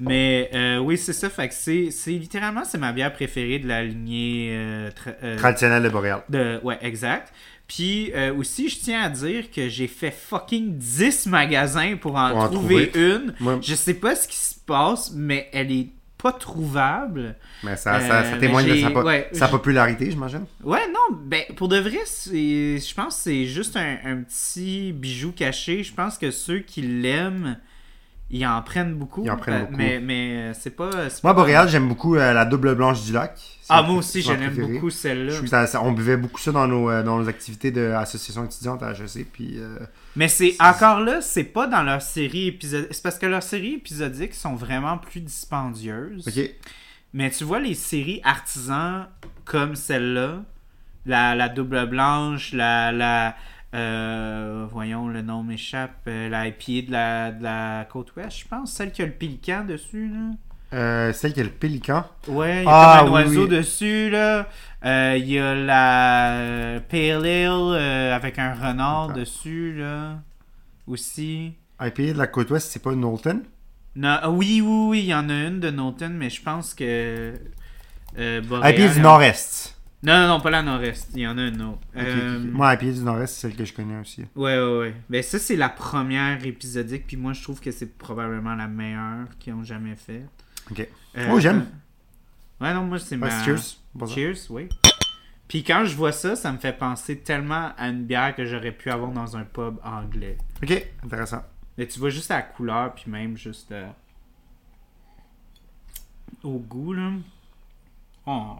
Mais 0.00 0.50
euh, 0.54 0.78
oui, 0.78 0.98
c'est 0.98 1.12
ça. 1.12 1.30
Fait 1.30 1.48
que 1.48 1.54
c'est, 1.54 1.90
c'est 1.90 2.12
littéralement, 2.12 2.64
c'est 2.64 2.78
ma 2.78 2.92
bière 2.92 3.12
préférée 3.12 3.58
de 3.58 3.68
la 3.68 3.84
lignée 3.84 4.48
euh, 4.52 4.90
tra- 4.90 5.14
euh, 5.22 5.38
Traditionnel 5.38 5.82
de 5.82 5.88
Boréal. 5.88 6.22
de, 6.28 6.60
ouais, 6.62 6.78
exact. 6.82 7.32
Puis 7.68 8.12
euh, 8.14 8.34
aussi, 8.34 8.68
je 8.68 8.78
tiens 8.80 9.02
à 9.02 9.08
dire 9.08 9.50
que 9.50 9.68
j'ai 9.70 9.86
fait 9.86 10.10
fucking 10.10 10.76
10 10.76 11.26
magasins 11.26 11.96
pour 11.96 12.16
en, 12.16 12.28
Pour 12.30 12.38
en 12.40 12.48
trouver, 12.50 12.88
trouver. 12.90 13.14
une. 13.14 13.34
Moi- 13.40 13.58
Je 13.62 13.74
sais 13.74 13.94
pas 13.94 14.14
ce 14.14 14.28
qui 14.28 14.36
se 14.36 14.56
passe, 14.66 15.12
mais 15.14 15.48
elle 15.54 15.72
est 15.72 15.88
pas 16.22 16.32
trouvable. 16.32 17.34
Mais 17.64 17.76
ça, 17.76 18.00
ça, 18.00 18.20
Euh, 18.20 18.30
ça 18.30 18.36
témoigne 18.38 18.66
de 18.66 18.76
sa, 18.76 18.88
j'ai- 18.88 18.94
po- 18.94 19.02
ouais, 19.02 19.28
sa 19.32 19.46
j'ai- 19.46 19.50
popularité, 19.50 20.10
j'imagine. 20.10 20.44
Ouais, 20.62 20.86
non, 20.88 21.16
ben 21.24 21.42
pour 21.56 21.68
de 21.68 21.78
vrai, 21.78 21.98
je 22.06 22.94
pense 22.94 23.16
que 23.16 23.22
c'est 23.22 23.44
juste 23.46 23.76
un, 23.76 23.96
un 24.04 24.16
petit 24.22 24.92
bijou 24.92 25.32
caché. 25.32 25.82
Je 25.82 25.92
pense 25.92 26.16
que 26.18 26.30
ceux 26.30 26.60
qui 26.60 26.82
l'aiment, 26.82 27.56
ils 28.30 28.46
en 28.46 28.62
prennent 28.62 28.94
beaucoup. 28.94 29.24
Ils 29.24 29.30
en 29.30 29.36
prennent 29.36 29.54
Ben, 29.54 29.64
beaucoup. 29.66 29.76
Mais, 29.76 30.00
mais 30.00 30.36
euh, 30.36 30.52
c'est 30.58 30.74
pas. 30.76 30.88
Moi, 30.90 31.08
pas- 31.22 31.34
Boréal, 31.34 31.68
j'aime 31.68 31.88
beaucoup 31.88 32.16
euh, 32.16 32.32
la 32.32 32.44
double 32.44 32.74
blanche 32.74 33.02
du 33.04 33.12
lac. 33.12 33.38
Ah, 33.68 33.82
moi 33.82 33.96
aussi, 33.96 34.22
préférée. 34.22 34.50
beaucoup 34.74 34.90
celle-là. 34.90 35.80
On 35.82 35.92
buvait 35.92 36.16
beaucoup 36.16 36.40
ça 36.40 36.52
dans 36.52 36.66
nos, 36.66 36.90
euh, 36.90 37.02
dans 37.02 37.18
nos 37.18 37.28
activités 37.28 37.70
d'association 37.70 38.44
étudiante 38.44 38.82
à 38.82 38.92
HEC. 38.92 39.24
Puis, 39.32 39.54
euh, 39.58 39.78
Mais 40.16 40.28
c'est 40.28 40.56
encore 40.60 41.00
là, 41.00 41.20
c'est 41.22 41.44
pas 41.44 41.66
dans 41.66 41.82
leur 41.82 42.02
série 42.02 42.48
épisodique. 42.48 42.88
C'est 42.92 43.02
parce 43.02 43.18
que 43.18 43.26
leurs 43.26 43.42
séries 43.42 43.74
épisodiques 43.74 44.34
sont 44.34 44.54
vraiment 44.54 44.98
plus 44.98 45.20
dispendieuses. 45.20 46.26
ok. 46.28 46.50
Mais 47.14 47.30
tu 47.30 47.44
vois 47.44 47.60
les 47.60 47.74
séries 47.74 48.20
artisans 48.24 49.06
comme 49.44 49.74
celle-là, 49.74 50.42
la, 51.06 51.34
la 51.34 51.48
double 51.48 51.86
blanche, 51.86 52.52
la 52.52 52.90
la 52.92 53.36
euh, 53.74 54.66
voyons 54.70 55.08
le 55.08 55.22
nom 55.22 55.42
m'échappe, 55.42 56.02
euh, 56.06 56.28
la 56.28 56.46
IPA 56.48 56.86
de 56.86 56.92
la, 56.92 57.32
de 57.32 57.42
la 57.42 57.86
côte 57.90 58.14
ouest, 58.16 58.38
je 58.40 58.46
pense, 58.48 58.70
celle 58.72 58.92
qui 58.92 59.02
a 59.02 59.06
le 59.06 59.12
pélican 59.12 59.64
dessus 59.64 60.08
là. 60.08 60.78
Euh, 60.78 61.12
celle 61.12 61.32
qui 61.34 61.40
a 61.40 61.44
le 61.44 61.50
pélican? 61.50 62.04
Ouais, 62.28 62.62
il 62.62 62.64
y 62.64 62.68
a 62.68 62.70
Ah, 62.70 63.04
comme 63.04 63.14
un 63.14 63.26
oui, 63.26 63.28
oiseau 63.28 63.42
oui. 63.42 63.48
dessus 63.48 64.10
là. 64.10 64.48
Euh, 64.84 65.16
Il 65.18 65.28
y 65.30 65.38
a 65.38 65.54
la 65.54 66.80
Pale 66.88 67.24
Ale 67.24 67.46
euh, 67.50 68.14
avec 68.16 68.38
un 68.38 68.54
renard 68.54 69.04
Attends. 69.10 69.20
dessus 69.20 69.74
là 69.78 70.20
aussi. 70.86 71.54
IPA 71.80 72.12
de 72.12 72.18
la 72.18 72.26
côte 72.26 72.50
ouest, 72.50 72.70
c'est 72.70 72.82
pas 72.82 72.92
Knowlton. 72.92 73.42
Non, 73.94 74.18
ah 74.22 74.30
oui, 74.30 74.60
oui, 74.64 74.86
oui, 74.88 74.98
il 75.00 75.06
y 75.06 75.14
en 75.14 75.28
a 75.28 75.34
une 75.34 75.60
de 75.60 75.70
Norton, 75.70 76.10
mais 76.12 76.30
je 76.30 76.42
pense 76.42 76.74
que. 76.74 77.34
Euh, 78.18 78.40
Boréal, 78.42 78.74
IPA 78.74 78.88
du 78.92 78.96
il- 78.96 79.02
nord-est. 79.02 79.76
Non, 80.04 80.14
non, 80.22 80.28
non, 80.28 80.40
pas 80.40 80.50
la 80.50 80.62
nord-est. 80.62 81.10
Il 81.14 81.20
y 81.20 81.26
en 81.28 81.38
a 81.38 81.42
une 81.46 81.62
autre. 81.62 81.78
Euh. 81.96 82.38
Moi, 82.50 82.74
IPA 82.74 82.86
du 82.92 83.00
nord-est, 83.02 83.32
c'est 83.34 83.40
celle 83.42 83.54
que 83.56 83.64
je 83.64 83.72
connais 83.72 84.00
aussi. 84.00 84.22
Ouais, 84.34 84.58
ouais, 84.58 84.78
ouais. 84.78 84.94
Ben, 85.08 85.22
ça, 85.22 85.38
c'est 85.38 85.56
la 85.56 85.68
première 85.68 86.44
épisodique, 86.44 87.06
puis 87.06 87.16
moi, 87.16 87.32
je 87.34 87.42
trouve 87.42 87.60
que 87.60 87.70
c'est 87.70 87.96
probablement 87.98 88.54
la 88.54 88.66
meilleure 88.66 89.26
qu'ils 89.38 89.52
ont 89.52 89.62
jamais 89.64 89.94
fait. 89.94 90.24
Ok. 90.70 90.88
Euh, 91.18 91.28
Oh, 91.30 91.38
j'aime. 91.38 91.66
Ouais, 92.60 92.72
non, 92.74 92.84
moi, 92.84 92.98
c'est 92.98 93.16
ma. 93.16 93.44
Cheers. 93.44 93.76
Cheers, 94.08 94.50
oui. 94.50 94.68
Puis 95.48 95.64
quand 95.64 95.84
je 95.84 95.94
vois 95.96 96.12
ça, 96.12 96.34
ça 96.34 96.50
me 96.50 96.58
fait 96.58 96.72
penser 96.72 97.18
tellement 97.18 97.72
à 97.76 97.88
une 97.88 98.04
bière 98.04 98.34
que 98.34 98.46
j'aurais 98.46 98.72
pu 98.72 98.90
avoir 98.90 99.10
dans 99.10 99.36
un 99.36 99.44
pub 99.44 99.76
anglais. 99.84 100.38
Ok, 100.62 100.86
intéressant. 101.04 101.42
Mais 101.76 101.86
tu 101.86 101.98
vois 101.98 102.10
juste 102.10 102.30
la 102.30 102.42
couleur, 102.42 102.94
puis 102.94 103.10
même 103.10 103.36
juste 103.36 103.70
euh, 103.72 103.88
au 106.42 106.58
goût, 106.58 106.92
là. 106.94 107.12
Oh. 108.26 108.56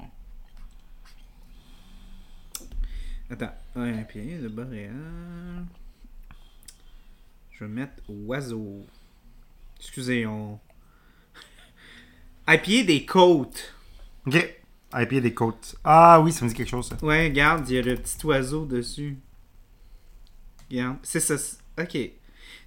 Attends. 3.30 3.55
Ouais, 3.76 4.05
puis 4.09 4.37
le 4.37 4.49
boréal. 4.49 5.64
Je 7.53 7.64
vais 7.64 7.70
mettre 7.70 8.03
oiseau. 8.09 8.87
Excusez, 9.78 10.26
on. 10.26 10.61
IPA 12.49 12.85
des 12.87 13.07
côtes. 13.07 13.74
Ok. 14.26 14.62
IPA 14.95 15.20
des 15.20 15.34
côtes. 15.34 15.76
Ah 15.84 16.20
oui, 16.20 16.32
ça 16.32 16.45
me 16.45 16.51
dit 16.51 16.55
quelque 16.57 16.68
chose, 16.68 16.88
ça. 16.88 17.05
Ouais, 17.05 17.24
regarde, 17.24 17.68
il 17.68 17.76
y 17.76 17.78
a 17.78 17.82
le 17.82 17.97
petit 17.97 18.24
oiseau 18.26 18.64
dessus. 18.66 19.16
Regarde. 20.70 20.97
C'est 21.03 21.20
ça. 21.20 21.38
c'est- 21.38 21.59
Ok. 21.80 21.99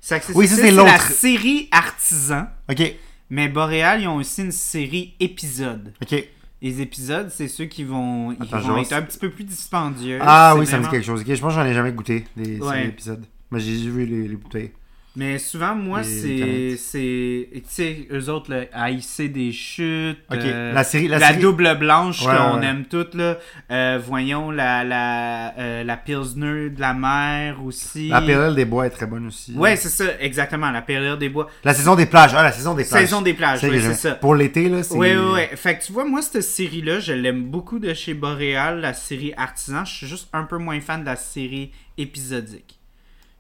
Ça, 0.01 0.19
Oui, 0.36 0.47
ça, 0.47 0.55
c'est 0.55 0.71
la 0.71 0.99
série 0.99 1.67
Artisan. 1.71 2.47
Ok. 2.69 2.93
Mais 3.30 3.47
Boréal, 3.49 4.01
ils 4.01 4.07
ont 4.07 4.15
aussi 4.17 4.41
une 4.41 4.51
série 4.51 5.15
épisodes. 5.19 5.93
Ok. 6.01 6.23
Les 6.61 6.82
épisodes, 6.82 7.30
c'est 7.30 7.47
ceux 7.47 7.65
qui 7.65 7.84
vont, 7.84 8.32
ils 8.32 8.38
Attends, 8.41 8.59
vont 8.59 8.78
être 8.78 8.93
un 8.93 9.01
petit 9.01 9.17
peu 9.19 9.30
plus 9.30 9.43
dispendieux. 9.43 10.19
Ah 10.21 10.55
oui, 10.57 10.65
ça 10.65 10.78
me 10.80 10.84
dit 10.84 10.89
quelque 10.89 11.05
chose. 11.05 11.21
Ok, 11.21 11.28
je 11.34 11.39
pense 11.41 11.53
que 11.53 11.59
j'en 11.59 11.65
ai 11.65 11.73
jamais 11.73 11.91
goûté, 11.91 12.26
des 12.36 12.59
Ouais. 12.59 12.88
épisodes. 12.88 13.26
Mais 13.51 13.59
j'ai 13.59 13.78
j'ai 13.78 13.89
vu 13.89 14.05
les, 14.05 14.28
les 14.28 14.36
bouteilles. 14.36 14.71
Mais 15.18 15.39
souvent, 15.39 15.76
moi, 15.76 16.03
c'est. 16.03 16.78
Tu 16.78 17.63
sais, 17.68 18.07
eux 18.11 18.30
autres, 18.30 18.51
là, 18.51 18.66
haïsser 18.74 19.30
des 19.30 19.51
chutes. 19.53 20.18
Ok. 20.30 20.39
euh, 20.39 20.74
la 20.74 20.84
série. 20.84 21.07
La, 21.07 21.20
La, 21.20 21.30
série... 21.30 21.41
double 21.41 21.78
blanche 21.78 22.26
Ouais, 22.26 22.36
qu'on 22.36 22.59
ouais. 22.59 22.66
aime 22.66 22.86
toutes 22.86 23.13
là. 23.13 23.38
Euh, 23.72 23.99
voyons 24.05 24.51
la 24.51 24.84
la 24.84 25.57
euh, 25.57 25.84
la 25.84 25.97
pilsner 25.97 26.70
de 26.70 26.80
la 26.82 26.93
mer 26.93 27.63
aussi. 27.63 28.09
La 28.09 28.22
PLL 28.22 28.55
des 28.55 28.66
bois 28.66 28.88
est 28.88 28.89
très 28.89 29.05
bonne 29.05 29.28
aussi. 29.28 29.53
Ouais, 29.53 29.76
c'est 29.78 29.89
ça, 29.89 30.05
exactement. 30.20 30.70
La 30.72 30.82
période 30.82 31.20
des 31.20 31.30
bois. 31.30 31.47
La 31.63 31.74
saison 31.74 31.95
des 31.95 32.05
plages. 32.07 32.34
Ah, 32.36 32.43
la 32.43 32.51
saison 32.51 32.74
des 32.74 32.84
plages. 32.84 33.01
Saison 33.01 33.22
des 33.22 33.34
plages, 33.34 33.61
que 33.61 33.80
c'est 33.80 33.93
ça. 33.93 34.16
Pour 34.16 34.36
l'été, 34.36 34.68
là, 34.68 34.84
c'est. 34.84 34.95
Ouais, 34.95 35.16
ouais, 35.16 35.32
ouais. 35.32 35.49
Fait 35.55 35.78
que 35.78 35.84
tu 35.86 35.93
vois, 35.93 36.05
moi, 36.05 36.22
cette 36.22 36.41
série-là, 36.41 36.99
je 36.99 37.13
l'aime 37.13 37.43
beaucoup 37.43 37.80
de 37.80 37.93
chez 37.93 38.13
Boréal, 38.13 38.82
la 38.82 38.93
série 38.93 39.34
Artisan. 39.38 39.86
Je 39.86 39.93
suis 39.93 40.07
juste 40.07 40.28
un 40.34 40.43
peu 40.43 40.57
moins 40.57 40.82
fan 40.82 41.01
de 41.01 41.05
la 41.05 41.16
série 41.16 41.72
épisodique. 41.97 42.80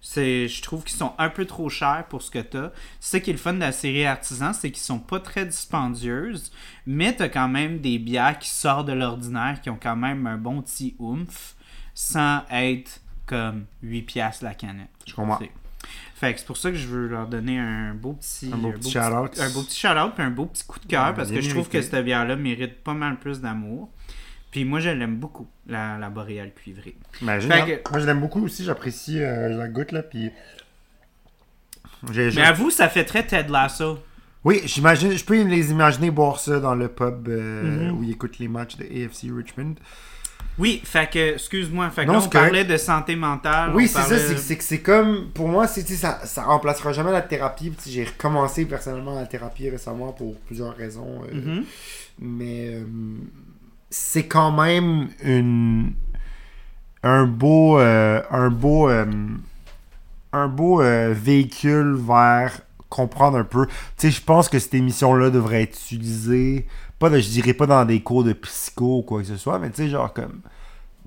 C'est, 0.07 0.47
je 0.47 0.61
trouve 0.61 0.83
qu'ils 0.83 0.97
sont 0.97 1.13
un 1.17 1.29
peu 1.29 1.45
trop 1.45 1.67
chers 1.67 2.05
pour 2.07 2.21
ce 2.21 2.29
que 2.29 2.37
t'as. 2.37 2.69
C'est 2.99 3.17
ça 3.17 3.19
qui 3.19 3.31
est 3.31 3.33
le 3.33 3.39
fun 3.39 3.53
de 3.53 3.59
la 3.59 3.71
série 3.71 4.05
Artisan, 4.05 4.53
c'est 4.53 4.69
qu'ils 4.69 4.83
sont 4.83 4.99
pas 4.99 5.19
très 5.19 5.47
dispendieuses, 5.47 6.51
mais 6.85 7.15
t'as 7.15 7.27
quand 7.27 7.47
même 7.47 7.79
des 7.79 7.97
bières 7.97 8.37
qui 8.37 8.49
sortent 8.51 8.85
de 8.87 8.93
l'ordinaire, 8.93 9.59
qui 9.63 9.71
ont 9.71 9.79
quand 9.81 9.95
même 9.95 10.27
un 10.27 10.37
bon 10.37 10.61
petit 10.61 10.95
oomph, 10.99 11.55
sans 11.95 12.43
être 12.51 13.01
comme 13.25 13.65
8 13.81 14.03
piastres 14.03 14.43
la 14.43 14.53
canette. 14.53 14.89
Je 15.07 15.15
comprends. 15.15 15.39
C'est- 15.39 15.51
Fait 16.13 16.33
que 16.33 16.39
c'est 16.39 16.45
pour 16.45 16.57
ça 16.57 16.69
que 16.69 16.77
je 16.77 16.87
veux 16.87 17.07
leur 17.07 17.27
donner 17.27 17.57
un 17.57 17.93
beau 17.95 18.13
petit... 18.13 18.51
Un 18.53 18.57
beau 18.57 18.71
petit 18.73 18.91
shout-out. 18.91 19.39
Un 19.39 19.49
beau 19.49 19.63
petit 19.63 19.79
shout-out 19.79 20.13
puis 20.13 20.23
un 20.23 20.29
beau 20.29 20.45
petit 20.45 20.63
coup 20.65 20.79
de 20.79 20.85
cœur 20.85 21.07
Ouais, 21.07 21.13
parce 21.15 21.29
que 21.31 21.41
je 21.41 21.49
trouve 21.49 21.67
que 21.67 21.81
cette 21.81 22.05
bière-là 22.05 22.35
mérite 22.35 22.83
pas 22.83 22.93
mal 22.93 23.17
plus 23.19 23.41
d'amour. 23.41 23.89
Puis 24.55 24.63
moi, 24.63 24.79
je 24.79 24.87
l'aime 24.89 25.17
beaucoup, 25.17 25.47
la, 25.67 25.97
la 25.97 26.09
boréale 26.09 26.53
cuivrée. 26.53 26.95
Ben, 27.21 27.39
que- 27.41 27.89
Moi, 27.91 27.99
je 27.99 28.05
l'aime 28.05 28.21
beaucoup 28.21 28.41
aussi. 28.41 28.63
J'apprécie 28.63 29.21
euh, 29.21 29.49
la 29.49 29.67
goutte, 29.67 29.91
là. 29.91 30.01
Puis. 30.01 30.31
Mais 32.13 32.41
à 32.41 32.53
vous, 32.53 32.69
ça 32.71 32.87
fait 32.87 33.03
très 33.03 33.27
Ted 33.27 33.49
Lasso. 33.51 33.99
Oui, 34.45 34.61
j'imagine, 34.63 35.11
je 35.11 35.25
peux 35.25 35.41
les 35.43 35.71
imaginer 35.71 36.09
boire 36.09 36.39
ça 36.39 36.61
dans 36.61 36.73
le 36.73 36.87
pub 36.87 37.27
euh, 37.27 37.89
Mhm. 37.89 37.97
où 37.97 38.03
ils 38.03 38.11
écoutent 38.11 38.39
les 38.39 38.47
matchs 38.47 38.77
de 38.77 38.85
AFC 38.85 39.29
Richmond. 39.35 39.75
Oui, 40.57 40.81
fait 40.85 41.09
que, 41.11 41.33
excuse-moi, 41.33 41.89
fait 41.89 42.03
que 42.03 42.07
Non, 42.07 42.13
là, 42.13 42.19
on 42.19 42.21
correct. 42.29 42.31
parlait 42.45 42.63
de 42.63 42.77
santé 42.77 43.17
mentale. 43.17 43.71
oui, 43.75 43.89
c'est 43.89 43.99
parlait- 43.99 44.17
ça, 44.19 44.37
c'est- 44.37 44.55
que 44.55 44.63
c'est 44.63 44.79
comme, 44.81 45.31
pour 45.33 45.49
moi, 45.49 45.67
c'est, 45.67 45.85
ça, 45.85 46.21
ça 46.25 46.43
remplacera 46.43 46.93
jamais 46.93 47.11
la 47.11 47.21
thérapie. 47.23 47.71
Puis, 47.71 47.91
J'ai 47.91 48.05
recommencé 48.05 48.63
personnellement 48.63 49.15
la 49.19 49.25
thérapie 49.25 49.69
récemment 49.69 50.13
pour 50.13 50.39
plusieurs 50.41 50.77
raisons. 50.77 51.23
euh, 51.29 51.33
Mhm. 51.57 51.65
Mais 52.19 52.69
euh, 52.75 52.83
c'est 53.97 54.27
quand 54.27 54.51
même 54.51 55.07
une, 55.23 55.93
un 57.01 57.25
beau, 57.25 57.79
euh, 57.79 58.21
un 58.29 58.49
beau, 58.49 58.89
euh, 58.89 59.05
un 60.33 60.47
beau 60.49 60.81
euh, 60.81 61.13
véhicule 61.15 61.95
vers 61.95 62.59
comprendre 62.89 63.37
un 63.37 63.45
peu. 63.45 63.67
Tu 63.67 63.73
sais, 63.97 64.11
je 64.11 64.21
pense 64.21 64.49
que 64.49 64.59
cette 64.59 64.73
émission-là 64.73 65.29
devrait 65.29 65.63
être 65.63 65.77
utilisée, 65.77 66.67
pas 66.99 67.09
de, 67.09 67.19
je 67.19 67.29
dirais 67.29 67.53
pas 67.53 67.67
dans 67.67 67.85
des 67.85 68.01
cours 68.01 68.25
de 68.25 68.33
psycho 68.33 68.99
ou 68.99 69.01
quoi 69.01 69.21
que 69.21 69.27
ce 69.27 69.37
soit, 69.37 69.59
mais 69.59 69.69
tu 69.69 69.83
sais, 69.83 69.89
genre 69.89 70.11
comme 70.13 70.41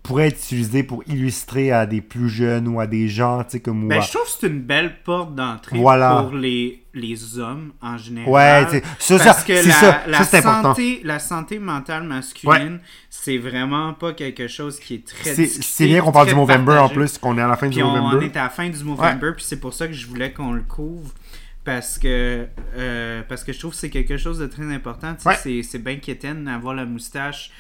pourrait 0.09 0.29
être 0.29 0.39
utilisé 0.39 0.83
pour 0.83 1.03
illustrer 1.07 1.71
à 1.71 1.87
des 1.87 2.01
plus 2.01 2.29
jeunes 2.29 2.67
ou 2.67 2.81
à 2.81 2.87
des 2.87 3.09
gens, 3.09 3.45
tu 3.45 3.51
sais, 3.51 3.61
comme... 3.61 3.87
Ben, 3.89 3.97
ou 3.97 3.99
à- 3.99 4.03
je 4.03 4.11
trouve 4.13 4.25
que 4.25 4.31
c'est 4.41 4.47
une 4.49 4.61
belle 4.63 4.97
porte 5.05 5.35
d'entrée 5.35 5.79
Voilà. 5.79 6.23
pour 6.23 6.35
les, 6.35 6.83
les 6.95 7.39
hommes 7.39 7.73
en 7.81 7.97
général. 7.97 8.29
Ouais, 8.31 8.81
ça, 8.99 9.19
Parce 9.23 9.45
que 9.45 9.55
c'est 9.63 9.69
la, 9.69 9.75
ça, 9.75 10.03
la 10.07 10.19
ça 10.19 10.25
c'est 10.25 10.37
important. 10.39 10.63
santé, 10.75 11.01
la 11.05 11.19
santé 11.19 11.59
mentale 11.59 12.03
masculine, 12.05 12.81
c'est 13.11 13.39
vraiment 13.39 13.93
pas 13.95 14.13
quelque 14.15 14.49
chose 14.49 14.81
qui 14.81 14.95
est 14.95 15.07
très 15.07 15.35
C'est 15.47 15.87
bien 15.87 16.01
qu'on 16.01 16.11
parle 16.13 16.29
du 16.29 16.35
Movember 16.35 16.73
en 16.73 16.89
partagé. 16.89 16.95
plus, 16.95 17.19
qu'on 17.19 17.39
est 17.39 17.43
à 17.43 17.47
la 17.49 17.57
fin 17.57 17.69
Puis 17.69 17.77
du 17.77 17.83
on, 17.83 17.89
on 17.93 17.97
Movember. 18.03 18.27
est 18.27 18.37
à 18.37 18.45
la 18.45 18.49
fin 18.51 18.69
du 18.69 18.83
Movember, 18.83 19.33
puis 19.37 19.45
c'est 19.47 19.61
pour 19.61 19.75
ça 19.75 19.87
que 19.87 19.93
je 19.93 20.07
voulais 20.07 20.33
qu'on 20.33 20.53
le 20.53 20.63
couvre. 20.63 21.13
Parce 21.65 21.99
que, 21.99 22.47
euh, 22.79 23.21
parce 23.29 23.45
que 23.45 23.53
je 23.53 23.59
trouve 23.59 23.73
que 23.73 23.77
c'est 23.77 23.91
quelque 23.91 24.17
chose 24.17 24.39
de 24.39 24.47
très 24.47 24.65
important. 24.73 25.15
Ouais. 25.27 25.35
c'est- 25.43 25.63
C'est 25.63 25.79
bien 25.79 25.97
quétaine 25.97 26.45
d'avoir 26.45 26.75
la 26.75 26.87
moustache. 26.87 27.51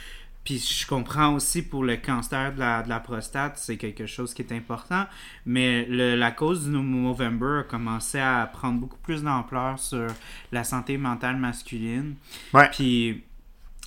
Puis 0.48 0.58
je 0.80 0.86
comprends 0.86 1.34
aussi 1.34 1.60
pour 1.60 1.84
le 1.84 1.98
cancer 1.98 2.54
de 2.54 2.58
la, 2.58 2.82
de 2.82 2.88
la 2.88 3.00
prostate, 3.00 3.58
c'est 3.58 3.76
quelque 3.76 4.06
chose 4.06 4.32
qui 4.32 4.40
est 4.40 4.50
important. 4.52 5.04
Mais 5.44 5.84
le- 5.84 6.16
la 6.16 6.30
cause 6.30 6.64
du 6.64 6.70
Movember 6.70 7.58
a 7.60 7.62
commencé 7.64 8.18
à 8.18 8.46
prendre 8.50 8.80
beaucoup 8.80 8.96
plus 9.02 9.22
d'ampleur 9.22 9.78
sur 9.78 10.06
la 10.50 10.64
santé 10.64 10.96
mentale 10.96 11.36
masculine. 11.36 12.14
Ouais. 12.54 12.70
Puis 12.70 13.24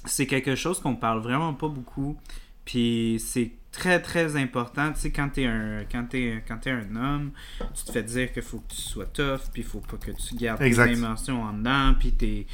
c'est 0.05 0.27
quelque 0.27 0.53
chose 0.53 0.79
qu'on 0.79 0.95
parle 0.95 1.21
vraiment 1.21 1.55
pas 1.55 1.67
beaucoup. 1.67 2.15
Puis 2.63 3.19
c'est 3.25 3.53
très 3.71 3.99
très 3.99 4.35
important. 4.35 4.91
Tu 4.93 4.99
sais, 4.99 5.11
quand 5.11 5.29
t'es 5.29 5.47
un, 5.47 5.79
quand 5.91 6.05
t'es, 6.09 6.43
quand 6.47 6.57
t'es 6.59 6.69
un 6.69 6.95
homme, 6.95 7.31
tu 7.73 7.85
te 7.85 7.91
fais 7.91 8.03
dire 8.03 8.31
qu'il 8.31 8.43
faut 8.43 8.59
que 8.59 8.71
tu 8.75 8.81
sois 8.81 9.07
tough, 9.07 9.49
puis 9.51 9.63
il 9.63 9.67
faut 9.67 9.79
pas 9.79 9.97
que 9.97 10.11
tu 10.11 10.35
gardes 10.35 10.61
Exact. 10.61 10.89
tes 10.91 10.93
émotions 10.99 11.41
en 11.41 11.53
dedans, 11.53 11.95
puis 11.99 12.11
t'es, 12.11 12.45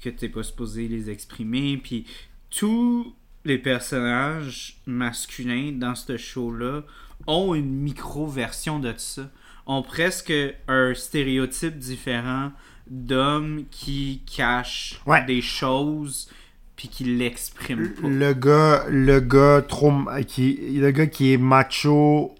que 0.00 0.10
t'es 0.10 0.28
pas 0.28 0.44
supposé 0.44 0.86
les 0.86 1.10
exprimer. 1.10 1.78
Puis 1.78 2.06
tous 2.48 3.12
les 3.46 3.58
personnages 3.58 4.76
masculins 4.86 5.72
dans 5.72 5.94
ce 5.94 6.16
show-là 6.16 6.82
ont 7.26 7.54
une 7.54 7.70
micro-version 7.72 8.78
de 8.78 8.92
ça. 8.96 9.22
Ont 9.66 9.82
presque 9.82 10.32
un 10.68 10.94
stéréotype 10.94 11.78
différent 11.78 12.52
d'hommes 12.88 13.64
qui 13.70 14.22
cachent 14.26 15.00
Ouais. 15.06 15.24
des 15.24 15.40
choses 15.42 16.28
puis 16.76 16.88
qui 16.88 17.04
l'expriment 17.04 17.88
pas. 17.94 18.06
Le 18.08 18.32
gars, 18.34 18.84
le 18.90 19.20
gars 19.20 19.62
trop, 19.66 19.92
qui, 20.26 20.56
le 20.78 20.90
gars 20.90 21.06
qui 21.06 21.32
est 21.32 21.38
macho, 21.38 22.34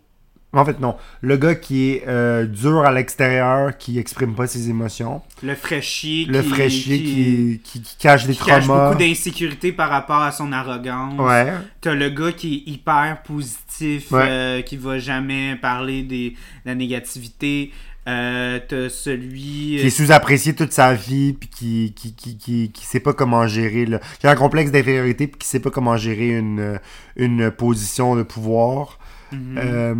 en 0.60 0.64
fait 0.64 0.80
non, 0.80 0.96
le 1.20 1.36
gars 1.36 1.54
qui 1.54 1.90
est 1.90 2.04
euh, 2.08 2.46
dur 2.46 2.80
à 2.80 2.92
l'extérieur, 2.92 3.76
qui 3.76 3.98
exprime 3.98 4.34
pas 4.34 4.46
ses 4.46 4.68
émotions, 4.70 5.22
Le 5.42 5.54
fraîchier 5.54 6.24
le 6.26 6.42
qui, 6.42 6.48
fraîchier 6.48 6.98
qui, 6.98 7.60
qui, 7.64 7.80
qui, 7.82 7.96
cache 7.98 8.26
des 8.26 8.34
qui 8.34 8.44
cache 8.44 8.64
traumas. 8.64 8.88
beaucoup 8.90 8.98
d'insécurité 9.02 9.72
par 9.72 9.90
rapport 9.90 10.22
à 10.22 10.32
son 10.32 10.52
arrogance. 10.52 11.18
Ouais, 11.18 11.52
T'as 11.80 11.94
le 11.94 12.08
gars 12.10 12.32
qui 12.32 12.64
est 12.66 12.70
hyper 12.70 13.22
positif, 13.22 14.10
Ouais. 14.12 14.24
euh, 14.28 14.62
qui 14.62 14.76
va 14.76 14.98
jamais 14.98 15.56
parler 15.56 16.02
des, 16.02 16.30
de 16.30 16.36
la 16.64 16.74
négativité. 16.74 17.72
Euh, 18.08 18.60
T'as 18.68 18.88
celui... 18.88 19.78
qui 19.80 19.86
est 19.86 19.90
sous-apprécié 19.90 20.54
toute 20.54 20.72
sa 20.72 20.94
vie, 20.94 21.32
puis 21.32 21.48
qui, 21.48 21.92
qui, 21.96 22.14
qui, 22.14 22.36
qui, 22.38 22.70
qui 22.70 22.86
sait 22.86 23.00
pas 23.00 23.12
comment 23.12 23.46
gérer, 23.48 23.84
le, 23.84 23.98
qui 24.20 24.28
a 24.28 24.30
un 24.30 24.36
complexe 24.36 24.70
d'infériorité, 24.70 25.26
puis 25.26 25.38
qui 25.38 25.48
sait 25.48 25.58
pas 25.58 25.70
comment 25.70 25.96
gérer 25.96 26.28
une, 26.30 26.78
une 27.16 27.50
position 27.50 28.14
de 28.14 28.22
pouvoir. 28.22 28.98
Mhm. 29.32 29.58
Euh, 29.58 29.94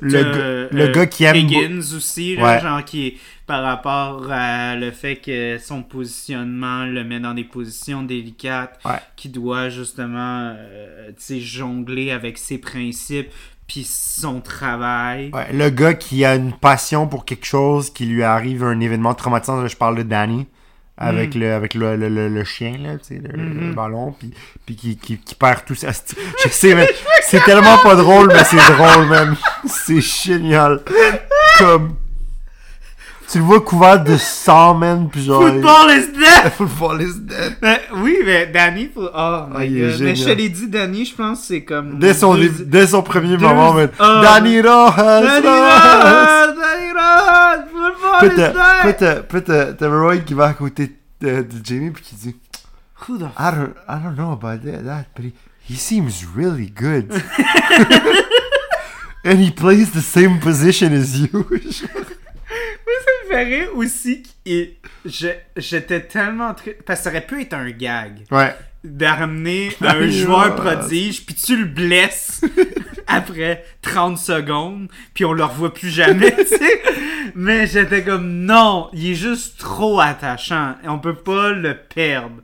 le, 0.00 0.68
le 0.70 0.82
euh, 0.82 0.92
gars 0.92 1.06
qui 1.06 1.24
aime. 1.24 1.36
Higgins 1.36 1.80
aussi, 1.96 2.36
là, 2.36 2.42
Ouais. 2.44 2.60
genre 2.60 2.84
qui 2.84 3.06
est 3.08 3.16
par 3.46 3.62
rapport 3.64 4.30
à 4.30 4.76
le 4.76 4.90
fait 4.90 5.16
que 5.16 5.58
son 5.58 5.82
positionnement 5.82 6.84
le 6.84 7.02
met 7.02 7.18
dans 7.18 7.34
des 7.34 7.44
positions 7.44 8.02
délicates, 8.02 8.78
Ouais. 8.84 9.00
qui 9.16 9.28
doit 9.28 9.70
justement 9.70 10.54
euh, 10.56 11.10
jongler 11.40 12.10
avec 12.10 12.38
ses 12.38 12.58
principes 12.58 13.30
puis 13.66 13.84
son 13.84 14.40
travail. 14.40 15.30
Ouais, 15.34 15.52
le 15.52 15.68
gars 15.68 15.94
qui 15.94 16.24
a 16.24 16.36
une 16.36 16.52
passion 16.52 17.06
pour 17.06 17.24
quelque 17.26 17.44
chose, 17.44 17.90
qui 17.90 18.06
lui 18.06 18.22
arrive 18.22 18.64
un 18.64 18.80
événement 18.80 19.14
traumatisant, 19.14 19.66
je 19.66 19.76
parle 19.76 19.96
de 19.98 20.02
Danny, 20.04 20.46
avec, 20.98 21.34
le, 21.34 21.52
avec 21.54 21.74
le, 21.74 21.96
le, 21.96 22.08
le, 22.08 22.28
le 22.28 22.44
chien, 22.44 22.76
là, 22.82 22.98
tu 22.98 23.14
sais, 23.14 23.20
le, 23.22 23.30
le 23.36 23.44
Mhm. 23.68 23.74
ballon, 23.74 24.12
puis, 24.18 24.32
puis 24.66 24.74
qui, 24.76 24.96
qui, 24.96 25.16
qui 25.18 25.34
perd 25.34 25.64
tout 25.64 25.74
ça. 25.74 25.90
Je 26.44 26.48
sais, 26.50 26.74
mais 26.74 26.88
c'est 27.22 27.42
tellement 27.44 27.78
pas 27.78 27.94
drôle, 27.94 28.28
mais 28.28 28.44
c'est 28.44 28.56
drôle, 28.74 29.06
même. 29.08 29.36
C'est 29.66 30.00
génial. 30.00 30.80
Comme... 31.58 31.94
Tu 33.30 33.38
le 33.38 33.44
vois 33.44 33.60
couvert 33.60 34.02
de 34.02 34.16
sang, 34.16 34.74
man, 34.74 35.10
puis 35.10 35.22
genre... 35.22 35.42
Football 35.42 35.90
is 35.90 36.12
dead! 36.18 36.52
Football 36.56 37.02
is 37.02 37.18
dead. 37.18 37.56
Mais 37.60 37.82
oui, 37.96 38.16
mais 38.24 38.46
Danny, 38.46 38.90
oh 38.96 39.00
my 39.02 39.08
Ah, 39.14 39.64
il 39.66 39.76
est 39.76 39.90
god. 39.90 40.00
Mais 40.00 40.14
je 40.14 40.24
te 40.24 40.30
l'ai 40.30 40.48
dit, 40.48 40.66
Danny, 40.68 41.04
je 41.04 41.14
pense 41.14 41.40
que 41.40 41.46
c'est 41.46 41.62
comme. 41.62 41.98
Dès 41.98 42.14
son, 42.14 42.34
deux- 42.34 42.64
dès 42.64 42.86
son 42.86 43.02
premier 43.02 43.36
deux- 43.36 43.46
moment, 43.46 43.74
man. 43.74 43.90
Ah. 43.98 44.22
Danny 44.24 44.62
Rojas! 44.62 45.20
Danny 45.20 45.46
Rod! 45.46 46.56
Danny 46.56 46.92
Rod! 46.94 47.64
Football 47.70 48.32
is 48.32 48.36
dead! 48.98 49.26
puis 49.28 49.42
t'as 49.42 49.88
Roy 49.88 50.18
qui 50.20 50.32
va 50.32 50.46
à 50.46 50.54
côté 50.54 50.96
de, 51.20 51.42
de 51.42 51.64
Jamie 51.64 51.90
puis 51.90 52.02
qui 52.02 52.14
dit 52.14 52.36
Who 53.06 53.18
the 53.18 53.24
I 53.38 53.50
don't, 53.54 53.74
I 53.88 53.98
don't 54.02 54.16
know 54.16 54.32
about 54.32 54.64
that, 54.64 54.82
that 54.84 55.04
but 55.14 55.24
he, 55.26 55.32
he 55.68 55.76
seems 55.76 56.24
really 56.34 56.72
good. 56.74 57.12
And 59.24 59.38
he 59.38 59.50
plays 59.50 59.90
the 59.90 60.00
same 60.00 60.38
position 60.40 60.94
as 60.94 61.18
you. 61.18 61.46
Moi, 62.86 62.94
ça 63.04 63.34
me 63.36 63.44
rire 63.44 63.68
aussi. 63.74 64.22
Et 64.46 64.76
je- 65.04 65.28
J'étais 65.56 66.00
tellement 66.02 66.54
triste. 66.54 66.82
Parce 66.86 67.00
que 67.00 67.04
ça 67.04 67.10
aurait 67.10 67.26
pu 67.26 67.42
être 67.42 67.54
un 67.54 67.70
gag. 67.70 68.24
ouais. 68.30 68.54
D'amener 68.84 69.70
un 69.80 69.92
Danny 69.94 70.12
joueur 70.12 70.56
Rod. 70.56 70.56
prodige, 70.56 71.26
puis 71.26 71.34
tu 71.34 71.56
le 71.56 71.64
blesses 71.64 72.42
après 73.08 73.64
30 73.82 74.16
secondes, 74.16 74.88
puis 75.14 75.24
on 75.24 75.32
le 75.32 75.42
revoit 75.44 75.74
plus 75.74 75.90
jamais, 75.90 76.30
tu 76.36 76.46
sais. 76.46 76.82
Mais 77.34 77.66
j'étais 77.66 78.04
comme, 78.04 78.28
non, 78.44 78.88
il 78.92 79.10
est 79.10 79.14
juste 79.16 79.58
trop 79.58 79.98
attachant. 80.00 80.76
On 80.84 81.00
peut 81.00 81.16
pas 81.16 81.50
le 81.50 81.74
perdre. 81.76 82.36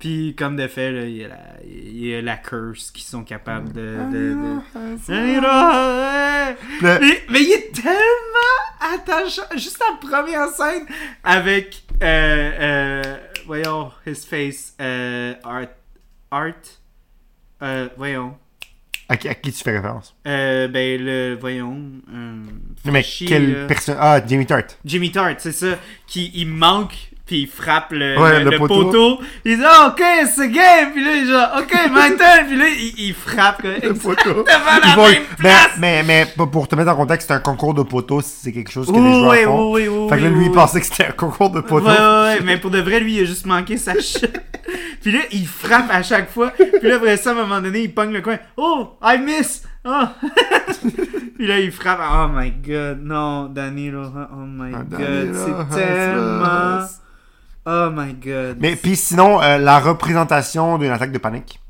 Puis, 0.00 0.34
comme 0.36 0.56
de 0.56 0.66
fait, 0.66 0.90
là, 0.90 1.02
il 1.04 1.16
y 1.16 1.24
a 1.24 1.28
la, 1.28 1.36
il 1.64 2.06
y 2.06 2.14
a 2.14 2.22
la 2.22 2.36
curse 2.38 2.90
qui 2.90 3.04
sont 3.04 3.22
capables 3.22 3.70
de. 3.72 3.96
de, 4.10 4.34
de... 4.34 5.40
Rod! 5.40 6.56
Le- 6.82 6.98
Mais, 7.00 7.22
mais 7.30 7.42
il 7.42 7.52
est 7.52 7.72
tellement 7.74 8.94
attachant. 8.94 9.42
Juste 9.54 9.78
la 9.80 9.96
première 10.08 10.48
scène 10.48 10.86
avec, 11.22 11.82
euh, 12.02 12.50
euh, 12.60 13.16
voyons, 13.46 13.90
his 14.06 14.26
face, 14.26 14.74
euh, 14.80 15.34
Art, 15.44 15.66
Art, 16.30 16.52
euh, 17.62 17.88
voyons, 17.98 18.36
À, 19.08 19.16
qui- 19.18 19.28
à 19.28 19.34
qui 19.34 19.52
tu 19.52 19.62
fais 19.62 19.76
référence? 19.76 20.16
Euh, 20.26 20.66
ben 20.68 20.98
le, 21.04 21.36
voyons, 21.38 21.78
euh, 22.12 22.42
mais 22.86 23.02
quelle 23.02 23.66
personne 23.66 23.96
Ah, 24.00 24.20
Jamie 24.26 24.46
Tart. 24.46 24.62
Jimmy 24.84 25.12
Tart, 25.12 25.34
c'est 25.38 25.52
ça, 25.52 25.78
qui 26.06 26.30
il 26.34 26.46
manque. 26.48 27.09
Puis 27.30 27.42
il 27.42 27.46
frappe 27.46 27.92
le, 27.92 28.18
Ouais, 28.20 28.42
le- 28.42 28.58
poteau. 28.58 28.86
poteau. 28.86 29.20
Il 29.44 29.56
dit 29.56 29.62
Ah, 29.64 29.86
Ok, 29.94 30.02
c'est 30.34 30.48
game. 30.50 30.90
Puis 30.92 31.04
là, 31.04 31.14
il 31.14 31.26
genre 31.28 31.48
Ok, 31.58 31.68
turn. 31.70 32.46
Puis 32.48 32.56
là, 32.56 32.64
il, 32.68 32.94
il 33.06 33.14
frappe. 33.14 33.62
Le 33.62 33.94
poteau. 33.94 34.40
Exactement 34.40 34.80
la 34.82 34.88
Ils 34.88 34.96
vont- 34.96 35.02
même 35.04 35.22
mais, 35.22 35.36
place. 35.38 35.68
mais, 35.78 36.02
mais 36.02 36.26
pour- 36.36 36.50
pour 36.50 36.66
te 36.66 36.74
mettre 36.74 36.90
en 36.90 36.96
contexte, 36.96 37.28
c'est 37.28 37.34
un 37.34 37.38
concours 37.38 37.72
de 37.74 37.84
poteaux, 37.84 38.20
c'est 38.20 38.50
quelque 38.50 38.72
chose 38.72 38.88
que 38.88 38.92
les 38.98 38.98
joueurs 39.20 39.30
oui, 39.30 39.44
font. 39.44 39.72
oui, 39.72 39.86
oui, 39.88 40.08
fait 40.08 40.16
que 40.18 40.22
là, 40.24 40.28
lui, 40.28 40.46
il 40.46 40.50
pensait 40.52 40.80
que 40.80 40.86
c'était 40.86 41.06
un 41.06 41.12
concours 41.12 41.50
de 41.50 41.60
poteaux. 41.60 41.86
Ouais, 41.86 41.92
ouais, 41.92 41.98
ouais, 42.34 42.40
mais 42.42 42.56
pour 42.56 42.72
de 42.72 42.80
vrai, 42.80 42.98
lui, 42.98 43.14
il 43.18 43.20
a 43.22 43.24
juste 43.26 43.46
manqué 43.46 43.76
sa 43.76 43.94
chute. 44.00 44.40
puis 45.00 45.12
là, 45.12 45.20
il 45.30 45.46
frappe 45.46 45.88
à 45.92 46.02
chaque 46.02 46.32
fois. 46.32 46.50
Puis 46.50 46.88
là, 46.88 46.96
après 46.96 47.16
ça, 47.16 47.30
à 47.30 47.32
un 47.34 47.36
moment 47.36 47.60
donné, 47.60 47.82
il 47.82 47.94
pogne 47.94 48.10
le 48.12 48.22
coin. 48.22 48.38
Oh, 48.56 48.96
I 49.04 49.18
miss! 49.24 49.62
Oh! 49.84 50.02
puis 51.38 51.46
là, 51.46 51.60
il 51.60 51.70
frappe. 51.70 52.00
Oh 52.02 52.26
my 52.34 52.50
god, 52.50 52.98
non, 53.02 53.44
Rojas, 53.54 54.28
oh 54.32 54.36
my 54.46 54.72
Ah, 54.74 54.82
god, 54.82 55.68
c'est 55.70 55.76
tellement. 55.78 56.80
Oh 57.66 57.90
my 57.92 58.14
god. 58.14 58.56
Mais 58.60 58.76
puis 58.76 58.96
sinon, 58.96 59.40
euh, 59.42 59.58
la 59.58 59.78
représentation 59.80 60.78
d'une 60.78 60.90
attaque 60.90 61.12
de 61.12 61.18
panique. 61.18 61.60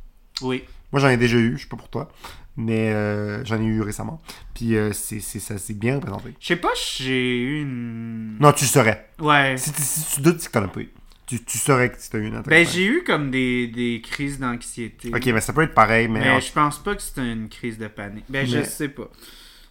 Oui. 0.43 0.65
Moi, 0.93 1.01
j'en 1.01 1.09
ai 1.09 1.17
déjà 1.17 1.37
eu, 1.37 1.57
je 1.57 1.63
sais 1.63 1.69
pas 1.69 1.77
pour 1.77 1.89
toi, 1.89 2.11
mais 2.57 2.93
euh, 2.93 3.45
j'en 3.45 3.61
ai 3.61 3.65
eu 3.65 3.81
récemment. 3.83 4.21
Puis 4.55 4.77
euh, 4.77 4.93
c'est, 4.93 5.21
c'est, 5.21 5.39
ça 5.41 5.59
s'est 5.59 5.75
bien 5.75 5.97
représenté. 5.97 6.35
Je 6.41 6.47
sais 6.47 6.57
pas, 6.57 6.71
si 6.75 7.03
j'ai 7.05 7.39
eu 7.39 7.63
une. 7.63 8.37
Non, 8.41 8.53
tu 8.53 8.65
saurais. 8.67 9.09
Ouais. 9.21 9.57
Si, 9.57 9.73
tu- 9.73 9.83
si 9.83 10.15
tu 10.15 10.21
doutes, 10.21 10.41
c'est 10.41 10.49
que 10.49 10.53
t'en 10.53 10.65
as 10.65 10.69
pas 10.69 10.81
eu. 10.81 10.91
Tu, 11.27 11.45
tu 11.45 11.59
saurais 11.59 11.91
que 11.91 11.97
tu 11.97 12.17
as 12.17 12.19
eu 12.21 12.27
une 12.27 12.35
attaque. 12.35 12.49
Ben, 12.49 12.65
de 12.65 12.71
j'ai 12.71 12.85
eu 12.87 13.05
comme 13.05 13.31
des, 13.31 13.69
des 13.69 14.01
crises 14.03 14.41
d'anxiété. 14.41 15.11
panique. 15.11 15.27
Ok, 15.29 15.33
mais 15.35 15.41
ça 15.41 15.53
peut 15.53 15.63
être 15.63 15.75
pareil, 15.75 16.09
mais. 16.09 16.21
Mais 16.21 16.41
je 16.41 16.51
pense 16.53 16.79
pas 16.83 16.95
que 16.97 17.03
c'était 17.03 17.33
une 17.33 17.49
crise 17.49 17.79
de 17.79 17.87
panique. 17.87 18.25
Ben, 18.29 18.45
je 18.47 18.59
Mais- 18.59 18.65
sais 18.65 18.89
pas. 18.89 19.09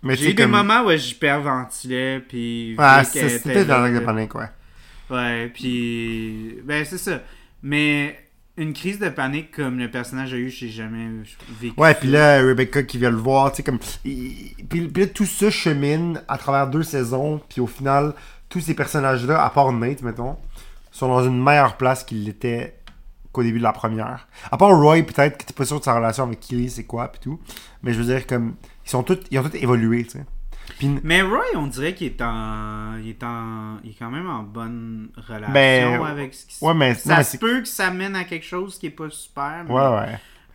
mais 0.04 0.14
tu 0.16 0.20
J'ai 0.20 0.26
sais, 0.28 0.32
eu 0.32 0.34
des 0.36 0.44
comme- 0.44 0.52
moments 0.52 0.84
où 0.86 0.92
j'hyperventilais, 0.96 2.22
puis... 2.22 2.76
Ah, 2.78 3.04
vu 3.04 3.12
qu'elle 3.12 3.30
c'est- 3.30 3.36
était 3.38 3.44
c'était 3.50 3.62
une 3.64 3.68
là, 3.68 3.84
attaque 3.84 3.94
de 3.96 4.00
panique, 4.06 4.36
ouais. 4.36 4.46
Ouais, 5.10 5.52
puis... 5.54 6.60
Ben, 6.64 6.86
c'est 6.86 6.98
ça. 6.98 7.22
Mais 7.64 8.18
une 8.60 8.74
crise 8.74 9.00
de 9.00 9.10
panique 9.10 9.52
comme 9.52 9.80
le 9.80 9.90
personnage 9.90 10.34
a 10.34 10.38
eu, 10.38 10.50
j'ai 10.50 10.68
jamais 10.68 11.08
vécu. 11.60 11.80
Ouais, 11.80 11.94
puis 11.96 12.10
là, 12.10 12.42
Rebecca 12.42 12.84
qui 12.84 12.98
vient 12.98 13.10
le 13.10 13.18
voir, 13.18 13.52
tu 13.52 13.58
sais, 13.58 13.64
comme. 13.64 13.80
Puis, 13.80 14.56
puis 14.70 14.92
là, 14.94 15.08
tout 15.08 15.26
ça 15.26 15.50
chemine 15.50 16.22
à 16.28 16.38
travers 16.38 16.68
deux 16.68 16.84
saisons, 16.84 17.42
puis 17.48 17.62
au 17.62 17.68
final, 17.68 18.14
tous 18.50 18.60
ces 18.60 18.74
personnages-là, 18.74 19.44
à 19.44 19.50
part 19.50 19.72
Nate, 19.72 20.02
mettons, 20.02 20.36
sont 20.92 21.08
dans 21.08 21.24
une 21.24 21.42
meilleure 21.42 21.78
place 21.78 22.04
qu'ils 22.04 22.26
l'étaient 22.26 22.76
qu'au 23.32 23.44
début 23.44 23.60
de 23.60 23.64
la 23.64 23.72
première. 23.72 24.28
À 24.52 24.58
part 24.58 24.78
Roy, 24.78 25.04
peut-être, 25.04 25.38
que 25.38 25.46
t'es 25.46 25.54
pas 25.54 25.66
sûr 25.66 25.80
de 25.80 25.86
sa 25.86 25.96
relation 25.96 26.26
avec 26.26 26.42
Kelly, 26.42 26.70
c'est 26.70 26.84
quoi, 26.84 27.10
puis 27.10 27.22
tout. 27.22 27.40
Mais 27.82 27.94
je 27.94 28.02
veux 28.02 28.14
dire, 28.14 28.28
comme. 28.28 28.56
Ils, 28.86 28.90
sont 28.90 29.04
tous, 29.04 29.20
ils 29.32 29.40
ont 29.40 29.44
tous 29.44 29.56
évolué, 29.56 30.04
tu 30.04 30.12
sais. 30.12 30.26
Mais 31.04 31.22
Roy, 31.22 31.44
on 31.56 31.68
dirait 31.68 31.94
qu'il 31.94 32.08
est 32.08 32.22
en. 32.22 32.96
Il 32.98 33.10
est 33.10 33.24
en. 33.24 33.78
Il 33.84 33.92
est 33.92 33.96
quand 33.98 34.10
même 34.12 34.30
en 34.30 34.44
bonne 34.44 35.10
relation 35.16 35.54
Ben, 35.54 36.02
avec 36.06 36.34
ce 36.34 36.46
qui 36.46 36.56
se 36.56 36.64
ouais, 36.66 36.74
mais- 36.74 36.96
Ça 36.96 37.18
non, 37.18 37.24
se 37.24 37.38
peut 37.38 37.62
que 37.62 37.68
ça 37.68 37.92
mène 37.92 38.16
à 38.16 38.24
quelque 38.24 38.46
chose 38.46 38.78
qui 38.80 38.88
est 38.88 38.92
pas 38.92 39.10
super. 39.10 39.66
mais 39.68 39.74
ouais, 39.74 39.82
ouais. 39.82 40.06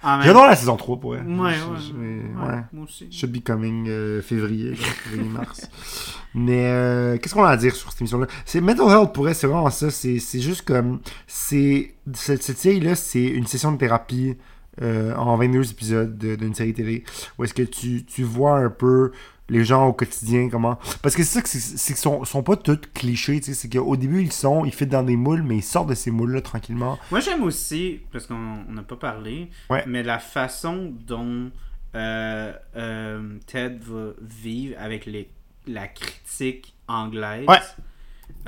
même- 0.04 0.22
J'adore 0.22 0.46
la 0.46 0.54
saison 0.56 0.76
3, 0.76 0.98
pour 1.00 1.12
vrai. 1.14 1.22
Ouais, 1.22 1.38
ouais. 1.40 1.54
Je- 1.78 1.88
je- 1.88 1.92
ouais, 1.94 2.46
ouais. 2.52 2.60
Moi 2.72 2.84
aussi. 2.84 3.08
Should 3.10 3.32
be 3.32 3.42
coming 3.42 3.86
euh, 3.88 4.20
février, 4.22 4.74
février-mars. 4.74 5.68
Mais 6.34 6.66
euh, 6.66 7.16
qu'est-ce 7.18 7.32
qu'on 7.34 7.44
a 7.44 7.50
à 7.50 7.56
dire 7.56 7.74
sur 7.74 7.90
cette 7.90 8.00
émission-là? 8.00 8.26
C'est 8.44 8.60
Mental 8.60 8.88
Health 8.88 9.12
pour 9.14 9.28
elle, 9.28 9.34
c'est 9.34 9.46
vraiment 9.46 9.70
ça. 9.70 9.90
C'est 9.90 10.18
c'est 10.18 10.40
juste 10.40 10.62
comme. 10.62 11.00
c'est 11.26 11.94
Cette, 12.12 12.42
cette 12.42 12.58
série-là, 12.58 12.94
c'est 12.96 13.24
une 13.24 13.46
session 13.46 13.72
de 13.72 13.78
thérapie 13.78 14.36
euh, 14.82 15.14
en 15.14 15.36
22 15.36 15.70
épisodes 15.70 16.18
de- 16.18 16.34
d'une 16.34 16.52
série 16.54 16.74
télé 16.74 17.04
où 17.38 17.44
est-ce 17.44 17.54
que 17.54 17.62
tu, 17.62 18.04
tu 18.04 18.24
vois 18.24 18.58
un 18.58 18.70
peu 18.70 19.12
les 19.48 19.64
gens 19.64 19.86
au 19.86 19.92
quotidien, 19.92 20.48
comment? 20.50 20.78
Parce 21.02 21.14
que 21.14 21.22
c'est 21.22 21.34
ça 21.34 21.42
que 21.42 21.48
c'est 21.48 21.92
qu'ils 21.92 21.96
sont, 21.96 22.24
sont 22.24 22.42
pas 22.42 22.56
tous 22.56 22.78
clichés, 22.94 23.40
tu 23.40 23.52
sais. 23.52 23.54
C'est 23.54 23.68
qu'au 23.68 23.96
début, 23.96 24.22
ils 24.22 24.32
sont, 24.32 24.64
ils 24.64 24.72
fit 24.72 24.86
dans 24.86 25.02
des 25.02 25.16
moules, 25.16 25.42
mais 25.42 25.56
ils 25.58 25.62
sortent 25.62 25.90
de 25.90 25.94
ces 25.94 26.10
moules-là 26.10 26.40
tranquillement. 26.40 26.98
Moi, 27.10 27.20
j'aime 27.20 27.42
aussi, 27.42 28.00
parce 28.10 28.26
qu'on 28.26 28.64
n'a 28.68 28.82
pas 28.82 28.96
parlé, 28.96 29.50
Ouais. 29.68 29.84
mais 29.86 30.02
la 30.02 30.18
façon 30.18 30.92
dont 31.06 31.50
euh, 31.94 32.52
euh, 32.76 33.38
Ted 33.46 33.78
va 33.82 34.12
vivre 34.20 34.76
avec 34.80 35.04
les, 35.06 35.30
la 35.66 35.88
critique 35.88 36.74
anglaise. 36.88 37.46
Ouais. 37.46 37.60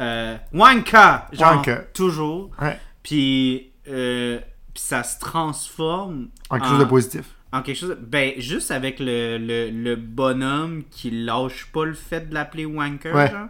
Euh, 0.00 0.36
Wanka! 0.52 1.28
Genre, 1.32 1.56
Wanka. 1.56 1.76
toujours. 1.92 2.50
Ouais. 2.60 2.78
Puis, 3.02 3.70
puis 3.84 4.82
ça 4.82 5.02
se 5.04 5.18
transforme 5.20 6.28
En 6.50 6.56
quelque 6.58 6.68
chose 6.68 6.78
de 6.80 6.84
positif. 6.84 7.24
En 7.52 7.62
quelque 7.62 7.76
chose. 7.78 7.96
Ben, 8.00 8.32
juste 8.38 8.70
avec 8.70 8.98
le, 9.00 9.38
le, 9.38 9.70
le 9.70 9.96
bonhomme 9.96 10.82
qui 10.90 11.10
lâche 11.10 11.66
pas 11.72 11.84
le 11.84 11.94
fait 11.94 12.28
de 12.28 12.34
l'appeler 12.34 12.64
Wanker, 12.66 13.14
Ouais. 13.14 13.30
genre. 13.30 13.48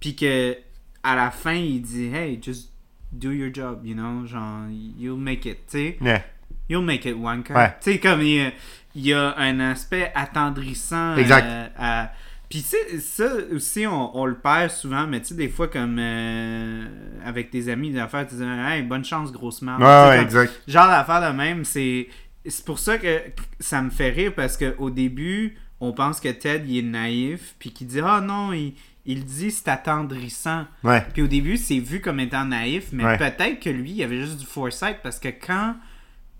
Puis 0.00 0.16
que, 0.16 0.56
à 1.02 1.16
la 1.16 1.30
fin, 1.30 1.54
il 1.54 1.80
dit, 1.82 2.06
hey, 2.14 2.38
just 2.42 2.70
do 3.12 3.30
your 3.30 3.52
job, 3.52 3.80
you 3.84 3.94
know, 3.94 4.26
genre, 4.26 4.62
you'll 4.98 5.18
make 5.20 5.44
it, 5.46 5.58
tu 5.70 5.78
sais. 5.78 5.98
Yeah. 6.00 6.22
You'll 6.68 6.84
make 6.84 7.04
it, 7.04 7.14
Wanker. 7.16 7.54
Ouais. 7.54 7.74
Tu 7.82 7.92
sais, 7.92 7.98
comme 7.98 8.22
il 8.22 8.34
y, 8.36 8.40
a, 8.40 8.52
il 8.94 9.06
y 9.06 9.12
a 9.12 9.34
un 9.36 9.60
aspect 9.60 10.10
attendrissant. 10.14 11.16
Exact. 11.16 11.44
euh, 11.46 11.66
à- 11.78 12.12
Puis, 12.48 12.62
tu 12.62 12.68
sais, 12.68 12.98
ça 13.00 13.24
aussi, 13.54 13.86
on, 13.86 14.16
on 14.16 14.26
le 14.26 14.34
perd 14.36 14.70
souvent, 14.70 15.06
mais 15.06 15.20
tu 15.20 15.28
sais, 15.28 15.34
des 15.34 15.48
fois, 15.48 15.68
comme 15.68 15.98
euh, 15.98 16.84
avec 17.24 17.50
tes 17.50 17.68
amis 17.70 17.92
d'affaires, 17.92 18.26
tu 18.26 18.34
dis, 18.36 18.42
hey, 18.44 18.82
bonne 18.82 19.04
chance, 19.04 19.32
grosse 19.32 19.62
merde. 19.62 19.80
Ouais, 19.82 19.86
ouais, 19.86 20.22
exact. 20.22 20.52
genre 20.68 20.86
d'affaire 20.88 21.30
de 21.32 21.36
même, 21.36 21.64
c'est 21.64 22.08
c'est 22.46 22.64
pour 22.64 22.78
ça 22.78 22.98
que 22.98 23.22
ça 23.60 23.82
me 23.82 23.90
fait 23.90 24.10
rire 24.10 24.32
parce 24.34 24.56
que 24.56 24.74
au 24.78 24.90
début, 24.90 25.56
on 25.80 25.92
pense 25.92 26.20
que 26.20 26.28
Ted 26.28 26.64
il 26.66 26.78
est 26.78 26.82
naïf 26.82 27.54
puis 27.58 27.72
qu'il 27.72 27.86
dit 27.86 28.00
ah 28.04 28.20
non, 28.20 28.52
il, 28.52 28.74
il 29.06 29.24
dit 29.24 29.50
c'est 29.50 29.68
attendrissant. 29.68 30.66
Ouais. 30.84 31.04
Puis 31.12 31.22
au 31.22 31.26
début, 31.26 31.56
c'est 31.56 31.78
vu 31.78 32.00
comme 32.00 32.20
étant 32.20 32.44
naïf, 32.44 32.88
mais 32.92 33.04
Ouais. 33.04 33.18
peut-être 33.18 33.60
que 33.60 33.70
lui, 33.70 33.92
il 33.92 34.02
avait 34.02 34.20
juste 34.20 34.38
du 34.38 34.46
foresight 34.46 34.98
parce 35.02 35.18
que 35.18 35.28
quand 35.28 35.76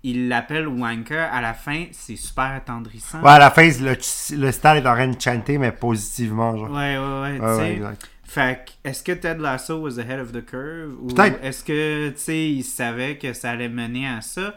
il 0.05 0.27
l'appelle 0.27 0.67
Wanker 0.67 1.29
à 1.31 1.39
la 1.39 1.53
fin, 1.53 1.85
c'est 1.91 2.17
super 2.17 2.43
attendrissant. 2.51 3.21
Ouais, 3.21 3.29
à 3.31 3.39
la 3.39 3.49
fin, 3.51 3.65
le, 3.69 3.95
le 4.37 4.51
stade 4.51 4.83
est 4.83 4.87
en 4.89 4.93
train 4.95 5.07
de 5.07 5.19
chanter, 5.21 5.57
mais 5.57 5.71
positivement, 5.71 6.57
genre. 6.57 6.69
Ouais, 6.71 6.97
ouais, 6.97 7.21
ouais, 7.21 7.39
Ouais, 7.39 7.57
ouais, 7.57 7.71
exact. 7.75 8.09
Fait 8.25 8.65
que, 8.65 8.89
est-ce 8.89 9.01
que 9.03 9.11
Ted 9.13 9.39
Lasso 9.39 9.77
was 9.79 9.99
ahead 9.99 10.19
of 10.19 10.31
the 10.33 10.43
curve? 10.45 10.95
Ou 11.01 11.09
est-ce 11.41 11.63
que, 11.63 12.09
tu 12.09 12.17
sais, 12.17 12.49
il 12.49 12.63
savait 12.63 13.17
que 13.17 13.31
ça 13.31 13.51
allait 13.51 13.69
mener 13.69 14.07
à 14.07 14.19
ça? 14.21 14.53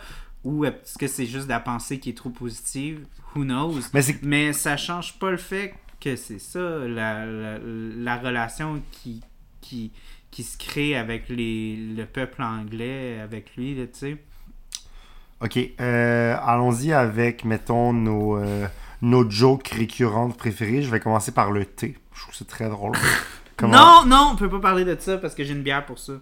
Ou 0.46 0.64
est-ce 0.64 0.96
que 0.96 1.08
c'est 1.08 1.26
juste 1.26 1.46
de 1.46 1.50
la 1.50 1.58
pensée 1.60 1.98
qui 1.98 2.10
est 2.10 2.16
trop 2.16 2.30
positive? 2.30 3.04
Who 3.34 3.42
knows? 3.44 3.80
Mais 3.92 4.00
c'est 4.02 4.22
Mais 4.22 4.52
ça 4.52 4.76
change 4.76 5.18
pas 5.18 5.30
le 5.32 5.36
fait 5.38 5.74
que 6.00 6.14
c'est 6.14 6.38
ça, 6.38 6.60
la, 6.86 7.26
la, 7.26 7.58
la 7.58 8.16
relation 8.16 8.80
qui, 8.92 9.22
qui, 9.60 9.90
qui 10.30 10.42
se 10.44 10.56
crée 10.56 10.94
avec 10.96 11.28
les, 11.28 11.74
le 11.96 12.04
peuple 12.06 12.42
anglais, 12.42 13.18
avec 13.18 13.56
lui, 13.56 13.74
tu 13.74 13.88
sais. 13.98 14.16
Ok, 15.40 15.58
euh, 15.80 16.36
allons-y 16.44 16.92
avec, 16.92 17.44
mettons, 17.44 17.92
nos, 17.92 18.38
euh, 18.38 18.66
nos 19.02 19.28
jokes 19.28 19.68
récurrentes 19.68 20.36
préférées. 20.36 20.80
Je 20.82 20.90
vais 20.90 21.00
commencer 21.00 21.32
par 21.32 21.50
le 21.50 21.64
thé. 21.66 21.98
Je 22.14 22.20
trouve 22.22 22.34
ça 22.34 22.44
très 22.44 22.68
drôle. 22.68 22.92
Comment- 23.56 23.76
Non, 23.76 24.06
non, 24.06 24.28
on 24.32 24.36
peut 24.36 24.48
pas 24.48 24.60
parler 24.60 24.84
de 24.84 24.96
ça 24.98 25.18
parce 25.18 25.34
que 25.34 25.42
j'ai 25.44 25.52
une 25.54 25.62
bière 25.62 25.84
pour 25.84 25.98
ça. 25.98 26.12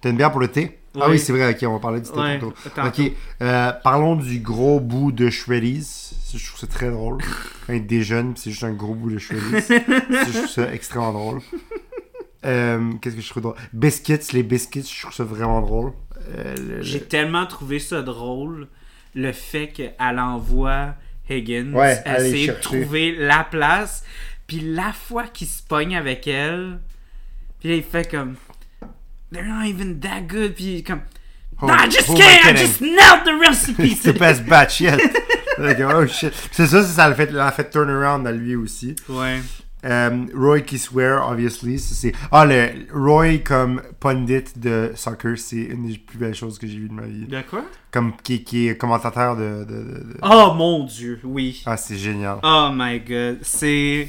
T'as 0.00 0.10
une 0.10 0.16
bière 0.16 0.30
pour 0.30 0.40
le 0.40 0.48
thé? 0.48 0.78
Ah 1.00 1.08
Oui. 1.10 1.18
c'est 1.18 1.32
vrai, 1.32 1.50
ok, 1.52 1.68
on 1.68 1.72
va 1.74 1.78
parler 1.80 2.00
du 2.00 2.10
Ouais, 2.10 2.38
tantôt. 2.38 2.54
Ok, 2.84 3.12
euh, 3.42 3.72
parlons 3.82 4.16
du 4.16 4.38
gros 4.38 4.78
bout 4.80 5.10
de 5.12 5.28
Shreddies. 5.30 6.10
Je 6.34 6.44
trouve 6.46 6.60
ça 6.60 6.66
très 6.66 6.90
drôle. 6.90 7.18
Quand 7.66 7.72
il 7.72 7.86
déjeune, 7.86 8.34
c'est 8.36 8.50
juste 8.50 8.64
un 8.64 8.72
gros 8.72 8.94
bout 8.94 9.10
de 9.10 9.18
Shreddies. 9.18 9.66
Je 9.68 10.32
trouve 10.32 10.48
ça 10.48 10.72
extrêmement 10.72 11.12
drôle. 11.12 11.40
Euh, 12.44 12.92
Qu'est-ce 13.00 13.16
que 13.16 13.22
je 13.22 13.28
trouve 13.30 13.42
drôle? 13.42 13.56
Biscuits, 13.72 14.18
les 14.32 14.42
biscuits, 14.42 14.82
je 14.94 15.00
trouve 15.00 15.14
ça 15.14 15.24
vraiment 15.24 15.60
drôle. 15.62 15.92
Euh, 16.36 16.54
le- 16.56 16.82
J'ai 16.82 17.00
tellement 17.00 17.46
trouvé 17.46 17.78
ça 17.78 18.02
drôle, 18.02 18.68
le 19.14 19.32
fait 19.32 19.68
qu'elle 19.68 20.18
envoie 20.18 20.94
Higgins 21.30 21.72
Ouais, 21.72 22.02
essayer 22.06 22.48
de 22.48 22.52
trouver 22.60 23.12
la 23.16 23.44
place, 23.44 24.04
puis 24.46 24.60
la 24.60 24.92
fois 24.92 25.24
qu'il 25.24 25.46
se 25.46 25.62
pogne 25.62 25.96
avec 25.96 26.26
elle, 26.26 26.80
puis 27.60 27.70
là, 27.70 27.74
il 27.76 27.82
fait 27.82 28.10
comme 28.10 28.34
They're 29.32 29.46
not 29.46 29.66
even 29.66 30.00
that 30.00 30.22
good, 30.28 30.54
puis 30.54 30.82
comme 30.82 31.00
Nah, 31.62 31.84
I 31.84 31.88
just 31.88 32.08
can't, 32.08 32.46
I 32.46 32.52
just 32.54 32.80
nailed 32.80 33.24
the 33.24 33.38
recipe. 33.40 33.92
It's 33.92 34.02
the 34.04 34.12
best 34.12 34.44
batch 34.44 34.80
yet. 34.80 34.98
Like, 35.58 35.78
oh 35.80 36.06
shit. 36.06 36.32
C'est 36.50 36.66
ça, 36.66 36.82
ça 36.82 37.08
l'a 37.08 37.14
fait, 37.14 37.30
l'a 37.30 37.50
fait 37.52 37.70
turn 37.70 37.88
around 37.88 38.26
à 38.26 38.32
lui 38.32 38.56
aussi. 38.56 38.96
ouais. 39.08 39.40
Euh, 39.84 40.24
Roy 40.34 40.62
qui 40.62 40.78
swear, 40.78 41.28
obviously. 41.28 41.78
c'est... 41.78 42.12
Ah, 42.32 42.46
le 42.46 42.86
Roy 42.92 43.38
comme 43.44 43.82
pundit 44.00 44.44
de 44.56 44.92
soccer, 44.96 45.36
c'est 45.38 45.56
une 45.58 45.86
des 45.88 45.98
plus 45.98 46.16
belles 46.16 46.34
choses 46.34 46.58
que 46.58 46.66
j'ai 46.66 46.78
vues 46.78 46.88
de 46.88 46.94
ma 46.94 47.02
vie. 47.06 47.26
De 47.26 47.42
quoi? 47.42 47.64
Comme 47.90 48.16
qui, 48.22 48.42
qui 48.44 48.68
est 48.68 48.78
commentateur 48.78 49.36
de. 49.36 49.64
de- 49.64 49.64
de- 49.64 49.82
de- 50.14 50.16
Oh 50.22 50.54
mon 50.54 50.84
dieu, 50.84 51.20
oui. 51.22 51.62
Ah, 51.66 51.76
c'est 51.76 51.98
génial. 51.98 52.38
Oh 52.42 52.70
my 52.72 52.98
god, 53.00 53.40
c'est. 53.42 54.08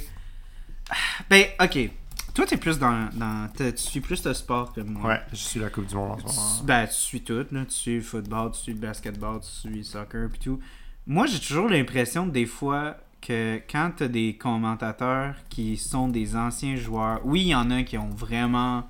Ben, 1.29 1.43
ok. 1.61 1.89
Toi, 2.35 2.45
t'es 2.45 2.57
plus 2.57 2.77
dans. 2.77 3.09
dans 3.13 3.47
tu 3.57 3.71
suis 3.77 4.01
plus 4.01 4.21
de 4.21 4.33
sport 4.33 4.73
que 4.73 4.81
moi. 4.81 5.09
Ouais, 5.09 5.21
je 5.31 5.37
suis 5.37 5.59
la 5.59 5.69
Coupe 5.69 5.87
du 5.87 5.95
Monde 5.95 6.19
en 6.23 6.27
ce 6.27 6.35
moment. 6.35 6.63
Ben, 6.65 6.85
tu 6.85 6.93
suis 6.93 7.21
tout, 7.21 7.45
là. 7.51 7.65
Tu 7.65 7.71
suis 7.73 7.95
le 7.95 8.01
football, 8.01 8.51
tu 8.51 8.59
suis 8.59 8.73
le 8.73 8.79
basketball, 8.79 9.39
tu 9.39 9.47
suis 9.47 9.69
le 9.69 9.83
soccer, 9.83 10.27
puis 10.29 10.39
tout. 10.39 10.59
Moi, 11.07 11.27
j'ai 11.27 11.39
toujours 11.39 11.69
l'impression, 11.69 12.27
des 12.27 12.45
fois, 12.45 12.97
que 13.21 13.61
quand 13.71 13.91
t'as 13.95 14.07
des 14.09 14.35
commentateurs 14.35 15.35
qui 15.49 15.77
sont 15.77 16.09
des 16.09 16.35
anciens 16.35 16.75
joueurs, 16.75 17.21
oui, 17.23 17.41
il 17.41 17.47
y 17.47 17.55
en 17.55 17.71
a 17.71 17.83
qui 17.83 17.97
ont 17.97 18.09
vraiment 18.09 18.87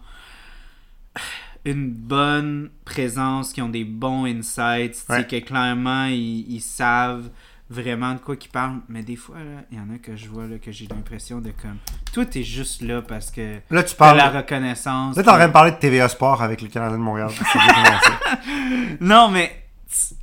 une 1.65 1.91
bonne 1.91 2.69
présence, 2.83 3.53
qui 3.53 3.61
ont 3.61 3.69
des 3.69 3.85
bons 3.85 4.25
insights, 4.25 4.93
tu 4.93 4.99
sais, 5.05 5.13
Ouais. 5.13 5.27
que 5.27 5.39
clairement, 5.39 6.05
ils, 6.05 6.45
ils 6.51 6.61
savent 6.61 7.29
vraiment 7.69 8.13
de 8.13 8.19
quoi 8.19 8.35
qu'ils 8.35 8.51
parlent. 8.51 8.79
Mais 8.89 9.01
des 9.03 9.15
fois, 9.15 9.37
il 9.71 9.77
y 9.77 9.81
en 9.81 9.93
a 9.93 9.97
que 9.97 10.15
je 10.15 10.27
vois, 10.27 10.45
là, 10.47 10.57
que 10.59 10.71
j'ai 10.71 10.85
l'impression 10.87 11.39
de 11.41 11.51
comme... 11.51 11.77
Toi, 12.13 12.25
t'es 12.25 12.43
juste 12.43 12.81
là 12.81 13.01
parce 13.01 13.31
que 13.31 13.57
Là, 13.71 13.83
tu 13.83 13.95
parles. 13.95 14.17
la 14.17 14.29
reconnaissance. 14.29 15.15
Là, 15.17 15.23
t'es 15.23 15.29
en 15.29 15.33
train 15.35 15.47
de 15.47 15.53
parler 15.53 15.71
de 15.71 15.77
TVA 15.77 16.07
Sport 16.09 16.41
avec 16.41 16.61
le 16.61 16.67
Canadien 16.69 16.97
de 16.97 17.03
Montréal. 17.03 17.29
Non, 19.01 19.29
mais 19.29 19.51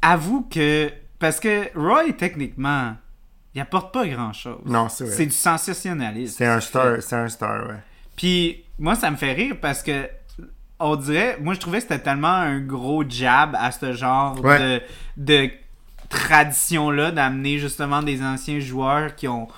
avoue 0.01 0.43
que. 0.51 0.91
Parce 1.19 1.39
que 1.39 1.69
Roy, 1.79 2.13
techniquement, 2.19 2.97
il 3.55 3.61
apporte 3.61 3.93
pas 3.95 4.07
grand 4.09 4.33
chose. 4.33 4.61
Non, 4.65 4.89
c'est 4.89 5.05
vrai. 5.05 5.15
C'est 5.15 5.27
du 5.27 5.33
sensationnalisme. 5.33 6.35
C'est 6.37 6.47
un 6.47 6.61
star, 6.61 6.97
c'est 7.01 7.17
un 7.17 7.29
star, 7.29 7.67
ouais. 7.69 7.77
Puis, 8.17 8.65
moi, 8.79 8.95
ça 8.95 9.11
me 9.11 9.17
fait 9.17 9.33
rire 9.33 9.57
parce 9.61 9.83
que. 9.83 10.09
On 10.85 10.97
dirait. 10.97 11.39
Moi, 11.41 11.55
je 11.55 11.61
trouvais 11.61 11.79
que 11.79 11.83
c'était 11.85 12.01
tellement 12.01 12.27
un 12.29 12.59
gros 12.61 13.05
jab 13.09 13.55
à 13.57 13.71
ce 13.71 13.93
genre 13.93 14.41
Ouais. 14.43 14.59
de, 14.59 14.83
de 15.17 15.51
tradition-là 16.13 17.11
d'amener 17.11 17.59
justement 17.59 18.03
des 18.03 18.23
anciens 18.23 18.61
joueurs 18.61 19.15
qui 19.17 19.29
ont. 19.29 19.49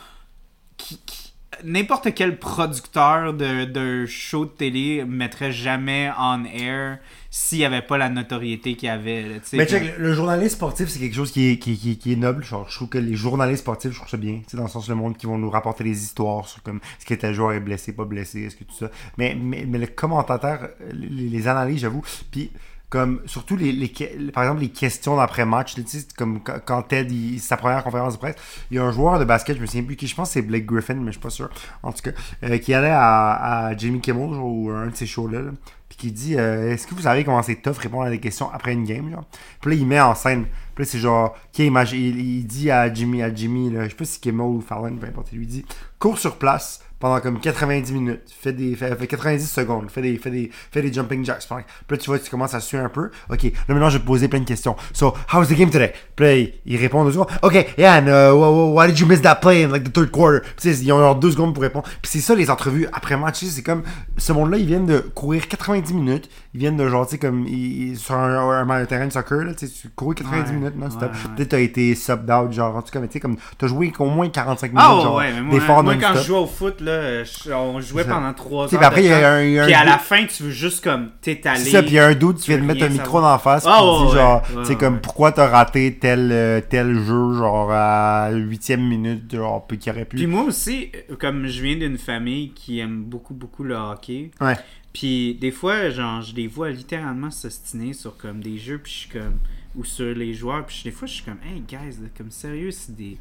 qui- 0.77 0.99
qui- 1.05 1.21
N'importe 1.63 2.13
quel 2.15 2.41
producteur 2.41 3.33
de, 3.33 3.65
de 3.65 4.07
show 4.07 4.45
de 4.45 4.51
télé 4.51 5.05
mettrait 5.07 5.53
jamais 5.53 6.11
on 6.19 6.45
air 6.45 6.99
s'il 7.31 7.59
n'y 7.59 7.65
avait 7.65 7.81
pas 7.81 7.97
la 7.97 8.09
notoriété 8.09 8.75
qu'il 8.75 8.89
y 8.89 8.91
avait. 8.91 9.23
là, 9.23 9.35
Mais 9.53 9.65
check, 9.65 9.97
le, 9.97 10.03
le 10.09 10.15
journaliste 10.15 10.57
sportif, 10.57 10.89
c'est 10.89 10.99
quelque 10.99 11.15
chose 11.15 11.31
qui 11.31 11.51
est, 11.53 11.59
qui, 11.59 11.79
qui- 11.79 11.97
qui 11.97 12.13
est 12.13 12.17
noble. 12.17 12.43
Genre, 12.45 12.69
je 12.69 12.75
trouve 12.75 12.89
que 12.89 12.99
les 12.99 13.15
journalistes 13.15 13.63
sportifs, 13.63 13.93
je 13.93 13.97
trouve 13.99 14.09
ça 14.11 14.17
bien. 14.17 14.41
Dans 14.53 14.65
le 14.65 14.69
sens, 14.69 14.89
le 14.89 14.97
monde 14.97 15.17
qui 15.17 15.27
vont 15.27 15.39
nous 15.39 15.49
rapporter 15.49 15.85
des 15.85 16.03
histoires 16.03 16.49
sur 16.49 16.61
comme 16.65 16.79
est-ce 16.99 17.07
que 17.07 17.15
tel 17.15 17.33
joueur 17.33 17.53
est 17.53 17.61
blessé, 17.61 17.93
pas 17.93 18.05
blessé, 18.05 18.43
est-ce 18.43 18.57
que 18.57 18.65
tout 18.65 18.75
ça. 18.77 18.91
Mais, 19.17 19.37
mais, 19.41 19.65
mais 19.67 19.79
le 19.79 19.87
commentateur, 19.87 20.69
les, 20.93 21.07
les 21.29 21.49
analyses, 21.49 21.81
j'avoue. 21.83 22.03
Puis, 22.33 22.51
comme 22.91 23.23
surtout 23.27 23.57
les, 23.57 23.73
les 23.73 23.89
par 24.33 24.45
exemple 24.45 24.61
les 24.61 24.69
questions 24.69 25.17
d'après 25.17 25.45
match 25.45 25.75
tu 25.75 25.83
sais 25.87 26.07
comme 26.17 26.41
quand- 26.41 26.83
Ted 26.83 27.13
il, 27.13 27.41
sa 27.41 27.57
première 27.57 27.83
conférence 27.83 28.15
de 28.15 28.19
presse 28.19 28.37
il 28.71 28.77
y 28.77 28.81
a 28.81 28.85
un 28.85 28.93
joueur 28.93 29.19
de 29.19 29.25
basket 29.25 29.57
je 29.57 29.63
me 29.63 29.67
souviens 29.67 29.83
plus 29.83 29.97
qui 29.97 30.07
je 30.07 30.15
pense 30.15 30.31
c'est 30.31 30.43
Blake 30.43 30.67
Griffin 30.67 30.95
mais 30.95 31.07
je 31.07 31.13
suis 31.13 31.21
pas 31.21 31.31
sûr. 31.31 31.49
En 31.83 31.93
tout 31.93 32.03
cas 32.03 32.11
euh, 32.45 32.59
qui 32.59 32.73
allait 32.75 32.91
à, 32.91 33.67
à 33.67 33.77
Jimmy 33.77 34.01
Kimmel 34.01 34.33
genre, 34.35 34.47
ou 34.47 34.71
un 34.71 34.87
de 34.89 34.95
ces 34.97 35.07
shows 35.07 35.27
là, 35.29 35.41
puis 35.89 35.99
qui 35.99 36.13
dit 36.13 36.37
euh, 36.39 36.73
est-ce 36.73 36.87
que 36.87 36.95
vous 36.95 37.03
savez 37.03 37.25
comment 37.25 37.43
c'est 37.43 37.57
tough 37.57 37.79
répondre 37.79 38.05
à 38.05 38.11
des 38.11 38.21
questions 38.21 38.51
après 38.53 38.73
une 38.73 38.85
game 38.85 39.11
genre 39.11 39.25
puis 39.61 39.71
là 39.73 39.77
il 39.77 39.87
met 39.87 40.01
en 40.01 40.15
scène 40.15 40.47
puis 40.75 40.87
c'est 40.87 40.99
genre 40.99 41.37
imagine 41.59 42.19
il, 42.19 42.47
dit 42.47 42.71
à 42.71 42.93
Jimmy 42.93 43.23
à 43.23 43.35
Jimmy 43.35 43.73
je 43.75 43.89
sais 43.89 43.95
pas 43.95 44.05
si 44.05 44.21
Kimmel 44.21 44.47
ou 44.47 44.61
Fallon 44.61 44.97
peu 44.97 45.07
importe 45.07 45.29
il 45.33 45.39
lui 45.39 45.47
dit 45.47 45.65
cours 45.99 46.19
sur 46.19 46.37
place 46.37 46.81
pendant 47.05 47.21
comme 47.21 47.39
90 47.39 47.93
minutes. 47.93 48.23
Fais 48.41 48.55
des 48.55 48.75
fait 48.75 49.07
90 49.07 49.51
secondes. 49.51 49.91
Fais 49.91 50.01
des, 50.01 50.17
fais 50.17 50.31
des, 50.31 50.51
fais 50.71 50.81
des 50.81 50.91
jumping 50.91 51.23
jacks. 51.23 51.47
Puis 51.47 51.57
là, 51.91 51.97
tu 51.99 52.07
vois, 52.07 52.19
tu 52.19 52.31
commences 52.31 52.55
à 52.55 52.61
suer 52.61 52.79
un 52.79 52.89
peu. 52.89 53.11
OK, 53.29 53.43
là, 53.43 53.51
maintenant, 53.69 53.91
je 53.91 53.99
vais 53.99 54.03
te 54.03 54.07
poser 54.07 54.29
plein 54.29 54.41
de 54.41 54.47
questions. 54.47 54.75
So, 54.95 55.15
how 55.31 55.41
was 55.41 55.49
the 55.49 55.55
game 55.55 55.69
today? 55.69 55.93
Puis 56.17 56.25
là, 56.25 56.35
il, 56.35 56.55
il 56.65 56.77
répond 56.79 57.05
deux 57.05 57.13
secondes. 57.13 57.29
OK, 57.43 57.75
yeah, 57.77 58.01
uh, 58.01 58.33
wh- 58.33 58.39
wh- 58.39 58.75
why 58.75 58.87
did 58.87 58.99
you 58.99 59.07
miss 59.07 59.21
that 59.21 59.37
play 59.37 59.65
in 59.65 59.69
like 59.69 59.85
the 59.85 59.93
third 59.93 60.11
quarter? 60.13 60.41
Puis 60.57 60.71
ils 60.71 60.93
ont 60.93 60.99
genre 60.99 61.17
deux 61.17 61.33
secondes 61.33 61.53
pour 61.53 61.63
répondre. 61.63 61.85
Puis 62.01 62.11
c'est 62.11 62.21
ça, 62.21 62.35
les 62.35 62.49
entrevues 62.49 62.89
après 62.95 63.19
match. 63.19 63.45
C'est 63.45 63.63
comme, 63.63 63.83
ce 64.17 64.33
monde-là, 64.33 64.57
ils 64.57 64.67
viennent 64.67 64.87
de 64.87 65.01
courir 65.01 65.47
90 65.47 65.93
minutes. 65.93 66.31
Ils 66.55 66.61
viennent 66.61 66.77
de 66.77 66.87
genre, 66.89 67.05
tu 67.05 67.13
sais, 67.13 67.19
comme, 67.19 67.47
ils, 67.49 67.97
sur 67.99 68.15
un, 68.15 68.33
un- 68.63 68.71
un 68.71 68.85
terrain 68.87 69.09
de 69.09 69.13
soccer, 69.13 69.39
là, 69.45 69.55
tu 69.55 69.67
sais, 69.67 69.73
tu 69.83 69.89
cours 69.89 70.15
90 70.15 70.51
Ouais, 70.53 70.57
minutes 70.57 70.77
non-stop. 70.77 71.03
ouais, 71.03 71.09
ouais. 71.09 71.35
Peut-être 71.35 71.49
t'as 71.49 71.59
été 71.59 71.95
subbed 71.97 72.31
out, 72.31 72.53
genre, 72.53 72.77
en 72.77 72.83
tout 72.83 72.93
cas, 72.93 73.01
mais 73.01 73.09
tu 73.09 73.15
sais, 73.15 73.21
comme, 73.21 73.37
t'as 73.59 73.67
joué 73.67 73.93
au 73.99 74.05
moins 74.07 74.29
45 74.29 74.69
minutes, 74.69 74.81
Ah 74.89 75.01
genre, 75.03 75.17
ouais, 75.17 75.33
mais 75.33 75.41
moi, 75.43 75.55
d'efforts 75.59 75.83
moi 75.83 75.97
quand 75.97 76.15
je 76.15 76.23
jouais 76.23 76.39
au 76.39 76.47
foot, 76.47 76.81
là, 76.81 77.25
je- 77.25 77.51
on 77.53 77.81
jouait 77.81 78.05
pendant 78.05 78.33
3 78.33 78.63
heures. 78.65 78.69
Tu 78.69 78.77
sais, 78.77 78.79
puis 78.79 78.87
après, 78.87 79.03
y 79.03 79.13
a 79.13 79.33
un- 79.33 79.43
y 79.43 79.59
a 79.59 79.65
Puis 79.65 79.75
à 79.75 79.85
la 79.85 79.99
fin, 79.99 80.25
tu 80.27 80.45
veux 80.45 80.51
juste 80.51 80.85
comme 80.85 81.11
t'étaler. 81.21 81.59
C'est 81.59 81.71
ça, 81.71 81.83
puis 81.83 81.91
il 81.91 81.95
y 81.95 81.99
a 81.99 82.07
un 82.07 82.15
doute 82.15 82.41
tu 82.41 82.53
vient 82.53 82.61
de 82.61 82.65
mettre 82.67 82.85
un 82.85 82.89
micro 82.89 83.21
la 83.21 83.39
face, 83.39 83.65
Ah, 83.67 83.81
puis 84.07 84.15
genre, 84.17 84.43
tu 84.61 84.65
sais, 84.65 84.77
comme 84.77 85.01
pourquoi 85.01 85.33
t'as 85.33 85.49
raté 85.49 85.99
tel, 86.01 86.31
euh, 86.31 86.61
tel 86.61 86.95
jeu, 87.01 87.35
genre 87.35 87.73
à 87.73 88.31
huitième 88.31 88.83
minute, 88.87 89.35
genre, 89.35 89.67
puis 89.67 89.79
qui 89.79 89.91
aurait 89.91 90.05
pu. 90.05 90.17
Puis 90.19 90.29
moi 90.29 90.45
aussi, 90.45 90.93
euh, 91.11 91.17
comme 91.19 91.49
je 91.49 91.61
viens 91.63 91.77
d'une 91.77 91.99
famille 91.99 92.53
qui 92.55 92.79
aime 92.79 93.03
beaucoup, 93.03 93.35
beaucoup 93.35 93.65
le 93.65 93.75
hockey, 93.75 94.31
Ouais. 94.41 94.55
Puis 94.95 95.35
des 95.35 95.51
fois, 95.51 95.91
genre, 95.91 96.23
je 96.23 96.35
les 96.35 96.47
vois 96.47 96.71
littéralement 96.71 97.31
s'ostiner 97.31 97.93
sur 97.93 98.17
comme 98.17 98.41
des 98.43 98.57
jeux, 98.57 98.79
puis 98.79 98.91
je 98.93 98.99
suis 99.01 99.09
comme. 99.11 99.39
ou 99.77 99.85
sur 99.85 100.15
les 100.15 100.33
joueurs, 100.35 100.65
puis 100.65 100.81
des 100.85 100.93
fois, 100.93 101.07
je 101.09 101.15
suis 101.15 101.25
comme, 101.25 101.39
hey 101.45 101.61
guys, 101.61 102.01
là, 102.01 102.09
comme 102.17 102.31
sérieux, 102.31 102.71
c'est 102.71 102.95
des. 102.97 103.19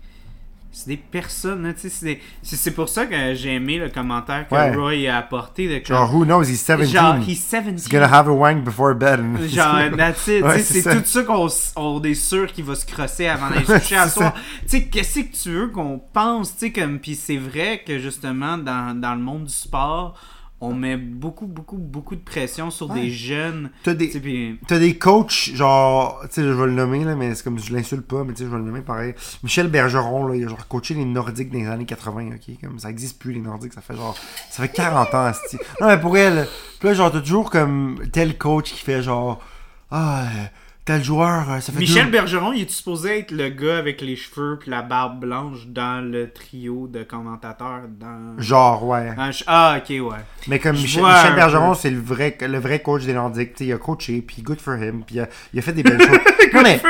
C'est 0.76 0.88
des 0.88 0.98
personnes, 0.98 1.72
tu 1.80 1.88
sais, 1.88 2.20
c'est 2.42 2.72
pour 2.72 2.90
ça 2.90 3.06
que 3.06 3.36
j'ai 3.36 3.54
aimé 3.54 3.78
le 3.78 3.90
commentaire 3.90 4.48
que 4.48 4.56
Ouais. 4.56 4.76
Roy 4.76 5.08
a 5.08 5.18
apporté. 5.20 5.68
De 5.68 5.86
comme- 5.86 5.96
Genre, 5.96 6.12
who 6.12 6.26
knows, 6.26 6.42
he's 6.50 6.64
17. 6.66 6.90
genre, 6.90 7.18
he's 7.18 7.40
17. 7.48 7.76
He's 7.78 7.88
gonna 7.88 8.08
have 8.12 8.28
a 8.28 8.32
wank 8.32 8.64
before 8.64 8.96
bed. 8.96 9.20
and- 9.20 9.48
Genre, 9.50 9.92
that's 9.98 10.26
it. 10.28 10.44
Ouais, 10.44 10.58
c'est 10.64 10.82
tout 10.82 11.06
ça 11.06 11.22
qu'on 11.22 11.48
on 11.76 12.04
est 12.04 12.16
sûr 12.16 12.52
qu'il 12.52 12.64
va 12.64 12.74
se 12.74 12.88
crosser 12.88 13.28
avant 13.28 13.52
d'aller 13.52 13.66
se 13.68 13.74
coucher 13.74 13.98
à 13.98 14.10
soir. 14.10 14.34
Tu 14.64 14.70
sais, 14.70 14.86
qu'est-ce 14.86 15.20
que 15.20 15.44
tu 15.44 15.50
veux 15.52 15.68
qu'on 15.68 16.00
pense, 16.12 16.54
tu 16.54 16.60
sais, 16.66 16.72
comme. 16.72 16.98
Puis 17.00 17.14
c'est 17.14 17.38
vrai 17.38 17.84
que 17.86 18.00
justement, 18.00 18.58
dans, 18.58 19.00
dans 19.00 19.14
le 19.14 19.22
monde 19.22 19.44
du 19.46 19.54
sport, 19.54 20.20
on 20.64 20.74
met 20.74 20.98
beaucoup, 20.98 21.46
beaucoup, 21.48 21.78
beaucoup 21.78 22.16
de 22.16 22.22
pression 22.22 22.70
sur 22.72 22.90
Ouais. 22.90 23.02
des 23.02 23.10
jeunes. 23.10 23.70
T'as 23.84 23.94
des, 23.94 24.58
t'as 24.68 24.80
des 24.80 24.98
coachs, 24.98 25.52
genre, 25.54 26.20
tu 26.24 26.28
sais, 26.32 26.44
je 26.44 26.50
vais 26.50 26.66
le 26.66 26.72
nommer, 26.74 27.04
là, 27.04 27.16
mais 27.16 27.34
c'est 27.36 27.44
comme 27.44 27.60
je 27.60 27.74
l'insulte 27.74 28.06
pas, 28.08 28.24
mais 28.24 28.34
tu 28.34 28.40
sais, 28.40 28.46
je 28.46 28.50
vais 28.50 28.58
le 28.58 28.64
nommer 28.64 28.82
pareil. 28.82 29.14
Michel 29.44 29.68
Bergeron, 29.68 30.28
là, 30.28 30.36
il 30.36 30.46
a 30.46 30.48
genre 30.48 30.68
coaché 30.68 30.94
les 30.94 31.06
Nordiques 31.06 31.52
dans 31.52 31.60
les 31.60 31.68
années 31.68 31.86
80, 31.86 32.30
ok? 32.36 32.56
Comme 32.62 32.80
ça 32.80 32.90
existe 32.90 33.20
plus, 33.20 33.34
les 33.34 33.42
Nordiques, 33.42 33.74
ça 33.74 33.82
fait 33.82 33.96
genre, 33.96 34.16
ça 34.50 34.64
fait 34.64 34.70
40 34.74 35.14
ans. 35.14 35.32
Non, 35.82 35.88
mais 35.88 36.00
pour 36.00 36.18
elle, 36.18 36.48
là, 36.82 36.94
genre, 36.94 37.12
t'as 37.12 37.20
toujours 37.22 37.50
comme 37.50 38.00
tel 38.12 38.38
coach 38.38 38.72
qui 38.74 38.80
fait 38.84 39.02
genre, 39.04 39.42
ah, 39.92 40.24
tel 40.86 41.02
joueur, 41.04 41.50
euh, 41.50 41.60
ça 41.62 41.72
fait 41.72 41.80
Michel 41.80 42.06
deux- 42.06 42.12
Bergeron, 42.12 42.52
il 42.52 42.64
est 42.64 42.70
supposé 42.70 43.20
être 43.20 43.32
le 43.32 43.50
gars 43.50 43.78
avec 43.78 44.02
les 44.02 44.16
cheveux 44.18 44.58
puis 44.60 44.70
la 44.70 44.82
barbe 44.82 45.22
blanche 45.22 45.68
dans 45.68 46.04
le 46.04 46.30
trio 46.32 46.88
de 46.92 47.04
commentateurs 47.04 47.84
dans. 48.00 48.38
Genre, 48.42 48.86
ouais. 48.86 49.12
Ah, 49.18 49.30
Ah, 49.48 49.78
ok, 49.78 49.90
ouais. 49.90 50.18
Mais 50.48 50.60
comme 50.60 50.76
Michel, 50.76 51.04
Bergeron, 51.36 51.74
c'est 51.74 51.90
le 51.90 52.02
vrai, 52.02 52.38
le 52.42 52.60
vrai 52.60 52.82
coach 52.82 53.04
des 53.06 53.14
Nordiques. 53.14 53.54
T'sais, 53.54 53.66
il 53.68 53.74
a 53.74 53.78
coaché, 53.78 54.22
puis 54.22 54.42
good 54.42 54.60
for 54.60 54.76
him, 54.76 55.04
puis 55.06 55.16
il 55.16 55.20
a, 55.22 55.30
il 55.54 55.60
a 55.60 55.62
fait 55.62 55.72
des 55.74 55.84
belles 55.84 56.02
choses. 56.02 56.20
non, 56.54 56.62
mais, 56.64 56.82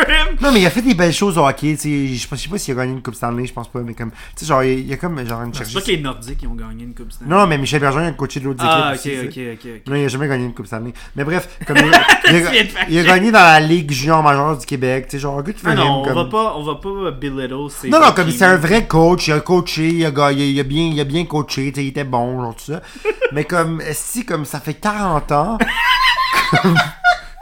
non, 0.41 0.52
mais 0.52 0.61
il 0.61 0.65
a 0.65 0.70
fait 0.72 0.82
des 0.82 0.95
belles 0.95 1.14
choses 1.14 1.38
au 1.38 1.45
hockey. 1.48 1.76
t'sais, 1.76 2.07
Je 2.07 2.15
sais 2.20 2.28
pas, 2.28 2.36
je 2.36 2.41
sais 2.41 2.49
pas 2.49 2.57
s'il 2.57 2.74
a 2.74 2.78
gagné 2.82 2.94
une 2.94 3.02
Coupe 3.03 3.14
Stanley, 3.15 3.45
je 3.45 3.53
pense 3.53 3.68
pas, 3.72 3.82
mais 3.82 3.94
comme, 3.94 4.10
tu 4.11 4.18
sais, 4.38 4.45
genre, 4.48 4.64
il, 4.64 4.88
y 4.88 4.94
a 4.94 4.98
comme, 4.98 5.24
genre, 5.28 5.44
une 5.44 5.53
C'est 5.53 5.60
chercheuse. 5.60 5.74
pas 5.76 5.82
que 5.82 5.91
les 5.91 6.02
Nordiques 6.02 6.38
qui 6.40 6.48
ont 6.48 6.56
gagné 6.56 6.84
une 6.84 6.95
Coupe 6.95 7.11
Stanley. 7.11 7.30
Non, 7.30 7.41
non, 7.41 7.48
mais 7.48 7.60
Michel 7.60 7.80
Bergeron, 7.80 8.03
il 8.06 8.07
a 8.07 8.11
coaché 8.14 8.40
de 8.40 8.45
l'autre 8.45 8.64
Ah, 8.68 8.94
équipe. 8.95 9.11
aussi, 9.11 9.28
ok, 9.28 9.45
ok, 9.53 9.72
ok. 9.76 9.82
Non, 9.88 9.95
il 9.98 10.06
a 10.06 10.07
jamais 10.07 10.28
gagné 10.28 10.45
une 10.45 10.53
Coupe 10.56 10.65
Stanley. 10.65 10.94
Mais 11.15 11.24
bref, 11.24 11.48
comme 11.68 11.78
il, 11.78 11.84
il 12.32 12.36
a, 12.48 12.52
il 12.90 12.99
a 12.99 13.03
gagné 13.03 13.32
dans 13.32 13.40
la 13.40 13.60
Ligue 13.60 13.83
junior 13.92 14.22
majeure 14.24 14.58
du 14.58 14.66
Québec. 14.66 15.06
Tu 15.08 15.12
sais, 15.18 15.20
genre, 15.20 15.42
for 15.44 15.70
Ah 15.70 15.74
him. 15.74 15.78
non, 15.80 16.02
on 16.02 16.04
comme... 16.04 16.14
va 16.16 16.26
pas, 16.26 16.54
on 16.58 16.64
va 16.64 16.76
pas 16.76 17.12
belittle 17.12 17.90
Non, 17.90 18.00
non, 18.00 18.12
comme 18.16 18.30
c'est 18.32 18.46
un 18.46 18.58
vrai 18.58 18.86
coach, 18.88 19.28
il 19.28 19.34
a 19.34 19.40
coaché, 19.40 19.88
il 19.90 20.06
a, 20.06 20.32
il 20.32 20.64
bien, 20.64 20.84
il 20.94 21.00
a 21.00 21.04
bien 21.04 21.26
coaché, 21.26 21.72
tu 21.72 21.76
sais, 21.80 21.86
il 21.86 21.90
était 21.90 22.04
bon, 22.04 22.42
genre 22.42 22.56
tout 22.56 22.72
ça. 22.74 22.82
Mais 23.32 23.44
comme, 23.46 23.82
si, 23.94 24.26
comme 24.26 24.46
ça 24.46 24.60
fait 24.60 24.76
40 24.76 25.32
ans 25.32 25.58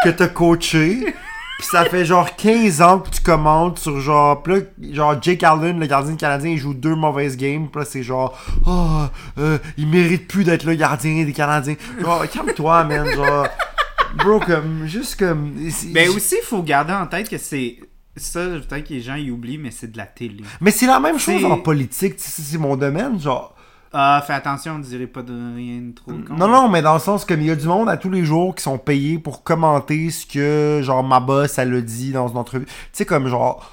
que 0.03 0.09
t'as 0.09 0.27
coaché, 0.27 1.13
pis 1.59 1.65
ça 1.65 1.85
fait 1.85 2.05
genre 2.05 2.35
15 2.35 2.81
ans 2.81 2.99
que 2.99 3.09
tu 3.09 3.21
commentes 3.21 3.77
sur 3.79 3.99
genre, 3.99 4.41
pis 4.41 4.51
là, 4.51 4.57
genre 4.93 5.15
Jake 5.21 5.43
Allen, 5.43 5.79
le 5.79 5.85
gardien 5.85 6.15
canadien, 6.15 6.51
il 6.51 6.57
joue 6.57 6.73
deux 6.73 6.95
mauvaises 6.95 7.37
games, 7.37 7.67
pis 7.67 7.77
là 7.79 7.85
c'est 7.85 8.03
genre, 8.03 8.37
oh, 8.65 9.01
euh, 9.37 9.57
il 9.77 9.87
mérite 9.87 10.27
plus 10.27 10.43
d'être 10.43 10.63
le 10.63 10.75
gardien 10.75 11.23
des 11.23 11.33
Canadiens. 11.33 11.75
Genre, 11.99 12.23
calme-toi, 12.31 12.83
man, 12.85 13.11
genre, 13.11 13.47
bro, 14.17 14.39
comme, 14.39 14.85
juste 14.87 15.17
comme. 15.17 15.53
c'est- 15.69 15.91
Ben 15.93 16.09
aussi, 16.09 16.35
il 16.41 16.45
faut 16.45 16.61
garder 16.63 16.93
en 16.93 17.07
tête 17.07 17.29
que 17.29 17.37
c'est. 17.37 17.77
Ça, 18.17 18.41
peut-être 18.45 18.87
que 18.87 18.93
les 18.93 19.01
gens 19.01 19.15
y 19.15 19.31
oublient, 19.31 19.57
mais 19.57 19.71
c'est 19.71 19.91
de 19.91 19.97
la 19.97 20.05
télé. 20.05 20.43
Mais 20.59 20.71
c'est 20.71 20.85
la 20.85 20.99
même 20.99 21.17
chose 21.17 21.45
en 21.45 21.57
politique, 21.57 22.17
tu 22.17 22.23
sais, 22.23 22.41
c'est 22.41 22.57
mon 22.57 22.75
domaine, 22.75 23.19
genre. 23.19 23.55
Ah, 23.93 24.23
fais 24.25 24.33
attention, 24.33 24.75
on 24.75 24.79
dirait 24.79 25.07
pas 25.07 25.21
de 25.21 25.33
rien 25.55 25.81
de 25.81 25.91
trop 25.93 26.11
con. 26.11 26.33
Non, 26.35 26.47
non, 26.47 26.69
mais 26.69 26.81
dans 26.81 26.93
le 26.93 26.99
sens 26.99 27.25
comme 27.25 27.41
il 27.41 27.47
y 27.47 27.51
a 27.51 27.55
du 27.55 27.67
monde 27.67 27.89
à 27.89 27.97
tous 27.97 28.09
les 28.09 28.23
jours 28.23 28.55
qui 28.55 28.63
sont 28.63 28.77
payés 28.77 29.17
pour 29.19 29.43
commenter 29.43 30.09
ce 30.09 30.25
que, 30.25 30.81
genre, 30.81 31.03
ma 31.03 31.19
boss, 31.19 31.57
elle 31.57 31.73
a 31.73 31.81
dit 31.81 32.11
dans 32.11 32.27
une 32.29 32.37
entrevue. 32.37 32.65
Tu 32.65 32.71
sais, 32.93 33.05
comme, 33.05 33.27
genre, 33.27 33.69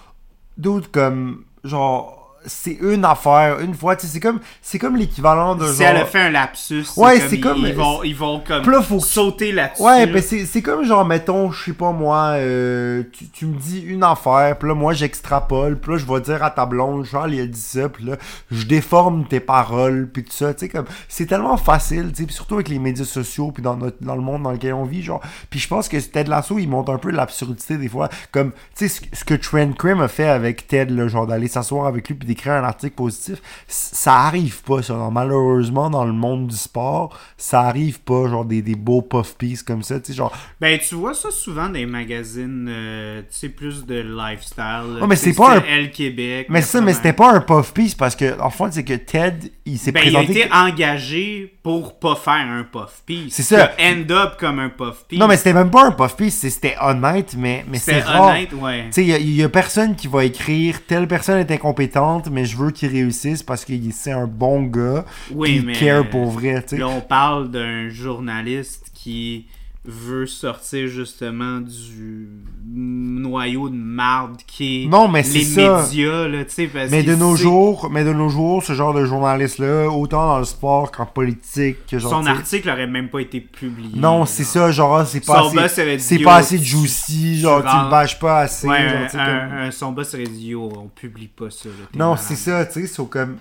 d'autres, 0.56 0.90
comme, 0.90 1.44
genre, 1.64 2.17
c'est 2.46 2.78
une 2.80 3.04
affaire, 3.04 3.58
une 3.60 3.74
fois, 3.74 3.96
tu 3.96 4.06
sais, 4.06 4.12
c'est 4.12 4.20
comme, 4.20 4.40
c'est 4.62 4.78
comme 4.78 4.96
l'équivalent 4.96 5.54
de 5.54 5.66
Si 5.72 5.82
elle 5.82 5.96
a 5.96 6.04
fait 6.06 6.20
un 6.20 6.30
lapsus, 6.30 6.84
Ouais, 6.96 7.20
c'est 7.20 7.40
comme, 7.40 7.54
comme- 7.56 7.66
Ils, 7.66 7.74
vont, 7.74 8.02
ils 8.04 8.16
vont 8.16 8.40
comme 8.40 8.62
Puis 8.62 8.70
là, 8.72 8.80
faut 8.82 9.00
sauter 9.00 9.52
là-dessus. 9.52 9.82
Ouais, 9.82 10.06
ben 10.06 10.22
c'est 10.22 10.46
c'est 10.46 10.62
comme 10.62 10.84
genre, 10.84 11.04
mettons, 11.04 11.50
je 11.50 11.64
sais 11.64 11.72
pas 11.72 11.92
moi, 11.92 12.34
euh, 12.36 13.02
tu, 13.12 13.28
tu 13.28 13.46
me 13.46 13.56
dis 13.58 13.80
une 13.80 14.02
affaire, 14.04 14.56
puis 14.58 14.68
là, 14.68 14.74
moi, 14.74 14.92
j'extrapole, 14.92 15.78
puis 15.78 15.92
là, 15.92 15.98
je 15.98 16.06
vais 16.06 16.20
dire 16.20 16.42
à 16.44 16.50
ta 16.50 16.64
blonde, 16.64 17.04
Charles, 17.04 17.34
il 17.34 17.40
a 17.40 17.46
dit 17.46 17.60
ça, 17.60 17.88
puis 17.88 18.04
là, 18.04 18.16
je 18.50 18.64
déforme 18.66 19.26
tes 19.26 19.40
paroles, 19.40 20.08
puis 20.12 20.22
tout 20.24 20.32
ça, 20.32 20.54
tu 20.54 20.60
sais, 20.60 20.68
comme, 20.68 20.86
c'est 21.08 21.26
tellement 21.26 21.56
facile, 21.56 22.12
tu 22.14 22.24
sais, 22.24 22.32
surtout 22.32 22.54
avec 22.54 22.68
les 22.68 22.78
médias 22.78 23.04
sociaux, 23.04 23.50
puis 23.52 23.62
dans, 23.62 23.76
notre, 23.76 23.96
dans 24.00 24.14
le 24.14 24.22
monde 24.22 24.44
dans 24.44 24.52
lequel 24.52 24.74
on 24.74 24.84
vit, 24.84 25.02
genre, 25.02 25.20
puis 25.50 25.58
je 25.60 25.68
pense 25.68 25.88
que 25.88 25.96
Ted 25.96 26.30
Lasso, 26.30 26.58
il 26.58 26.68
montre 26.68 26.92
un 26.92 26.98
peu 26.98 27.10
l'absurdité 27.10 27.76
des 27.76 27.88
fois, 27.88 28.08
comme, 28.32 28.52
tu 28.76 28.88
sais, 28.88 28.88
ce, 28.88 29.00
ce 29.18 29.24
que 29.24 29.34
Trent 29.34 29.72
Krim 29.76 30.00
a 30.00 30.08
fait 30.08 30.28
avec 30.28 30.66
Ted, 30.68 30.92
là, 30.94 31.08
genre, 31.08 31.26
d'aller 31.26 31.48
s'asseoir 31.48 31.86
avec 31.86 32.08
lui, 32.08 32.14
puis 32.14 32.27
d'écrire 32.28 32.52
un 32.54 32.64
article 32.64 32.94
positif, 32.94 33.38
ça 33.66 34.14
arrive 34.20 34.62
pas, 34.62 34.82
ça, 34.82 34.94
malheureusement, 35.10 35.90
dans 35.90 36.04
le 36.04 36.12
monde 36.12 36.46
du 36.46 36.56
sport, 36.56 37.18
ça 37.36 37.62
arrive 37.62 38.00
pas, 38.00 38.28
genre, 38.28 38.44
des, 38.44 38.62
des 38.62 38.74
beaux 38.76 39.02
puff 39.02 39.34
pieces 39.36 39.62
comme 39.62 39.82
ça, 39.82 39.98
tu 39.98 40.12
sais, 40.12 40.16
genre, 40.16 40.32
Ben, 40.60 40.78
tu 40.78 40.94
vois 40.94 41.14
ça 41.14 41.30
souvent 41.30 41.66
dans 41.66 41.72
les 41.72 41.86
magazines, 41.86 42.66
euh, 42.70 43.22
tu 43.22 43.26
sais, 43.38 43.48
plus 43.48 43.84
de 43.84 44.00
lifestyle. 44.00 44.98
Ouais, 45.00 45.06
mais 45.08 45.16
c'est 45.16 45.32
pas 45.34 45.56
un- 45.58 45.62
Elle 45.68 45.90
Québec. 45.90 46.46
Mais 46.50 46.62
ça, 46.62 46.80
mais 46.80 46.92
c'était 46.94 47.12
pas 47.12 47.32
un 47.32 47.40
puff 47.40 47.72
piece 47.72 47.94
parce 47.94 48.14
que, 48.14 48.38
en 48.40 48.50
fait, 48.50 48.64
c'est 48.72 48.84
que 48.84 48.94
Ted, 48.94 49.50
il 49.64 49.78
s'est 49.78 49.90
Ben, 49.92 50.02
il 50.04 50.14
a 50.16 50.20
présenté. 50.20 50.40
été 50.42 50.52
engagé 50.52 51.54
pour 51.62 51.98
pas 51.98 52.14
faire 52.16 52.34
un 52.34 52.64
puff 52.64 53.02
piece. 53.04 53.34
C'est 53.34 53.42
ça. 53.42 53.72
End 53.80 54.04
up 54.10 54.36
comme 54.38 54.58
un 54.58 54.68
puff 54.68 55.04
piece. 55.08 55.18
Non, 55.18 55.26
mais 55.26 55.36
c'était 55.36 55.52
même 55.52 55.70
pas 55.70 55.86
un 55.86 55.92
puff 55.92 56.16
piece, 56.16 56.36
c'était 56.38 56.76
honnête, 56.80 57.34
mais, 57.36 57.64
mais 57.68 57.78
c'est 57.78 57.94
c'était 57.94 58.06
rare. 58.06 58.30
honnête, 58.30 58.52
ouais. 58.54 58.84
Tu 58.86 58.92
sais, 58.92 59.04
il 59.06 59.28
y 59.30 59.34
y, 59.38 59.42
a 59.42 59.48
personne 59.48 59.94
qui 59.94 60.08
va 60.08 60.24
écrire 60.24 60.84
telle 60.86 61.06
personne 61.06 61.38
est 61.38 61.50
incompétente, 61.50 62.17
mais 62.30 62.44
je 62.44 62.56
veux 62.56 62.70
qu'il 62.70 62.90
réussisse 62.90 63.42
parce 63.42 63.64
que 63.64 63.72
c'est 63.92 64.12
un 64.12 64.26
bon 64.26 64.62
gars. 64.64 65.04
Oui, 65.30 65.56
il 65.56 65.66
mais- 65.66 65.72
care 65.74 66.08
pour 66.08 66.26
vrai, 66.30 66.62
tu 66.62 66.70
sais. 66.70 66.76
Là, 66.78 66.88
on 66.88 67.00
parle 67.00 67.50
d'un 67.50 67.88
journaliste 67.88 68.90
qui 68.94 69.46
veut 69.90 70.26
sortir 70.26 70.86
justement 70.86 71.60
du 71.60 72.28
noyau 72.70 73.70
de 73.70 73.74
marde 73.74 74.36
qui 74.46 74.84
est 74.84 74.86
Non, 74.86 75.08
mais 75.08 75.22
c'est 75.22 75.38
les 75.38 75.44
ça. 75.46 75.82
médias, 75.82 76.28
là, 76.28 76.44
parce 76.44 76.90
Mais 76.90 77.02
de 77.02 77.14
nos 77.14 77.36
jours, 77.36 77.88
mais 77.90 78.04
de 78.04 78.12
nos 78.12 78.28
jours, 78.28 78.62
ce 78.62 78.74
genre 78.74 78.92
de 78.92 79.06
journaliste-là, 79.06 79.88
autant 79.88 80.26
dans 80.26 80.38
le 80.38 80.44
sport 80.44 80.90
qu'en 80.92 81.06
politique, 81.06 81.78
que 81.86 81.98
genre. 81.98 82.10
Son 82.10 82.26
article 82.26 82.68
aurait 82.68 82.86
même 82.86 83.08
pas 83.08 83.20
été 83.20 83.40
publié. 83.40 83.98
Non, 83.98 84.20
là. 84.20 84.26
c'est 84.26 84.44
ça, 84.44 84.70
genre, 84.70 85.06
c'est 85.06 85.24
pas 85.24 85.42
Son 85.50 85.56
assez. 85.56 85.98
C'est 85.98 86.18
pas 86.18 86.36
assez 86.36 86.58
juicy, 86.58 87.40
genre, 87.40 87.60
tu 87.62 87.76
le 87.84 87.90
bâches 87.90 88.18
pas 88.18 88.40
assez. 88.40 88.68
Ouais, 88.68 88.88
genre, 88.90 89.20
un, 89.20 89.26
comme- 89.48 89.58
un- 89.58 89.70
son 89.70 89.92
boss 89.92 90.12
aurait 90.14 90.24
dit, 90.24 90.48
yo, 90.48 90.70
on 90.76 90.88
publie 90.88 91.28
pas 91.28 91.50
ça. 91.50 91.70
là, 91.70 91.86
Non, 91.94 92.16
c'est 92.16 92.36
ça, 92.36 92.66
tu 92.66 92.82
sais, 92.82 92.86
c'est 92.86 93.08
comme. 93.08 93.36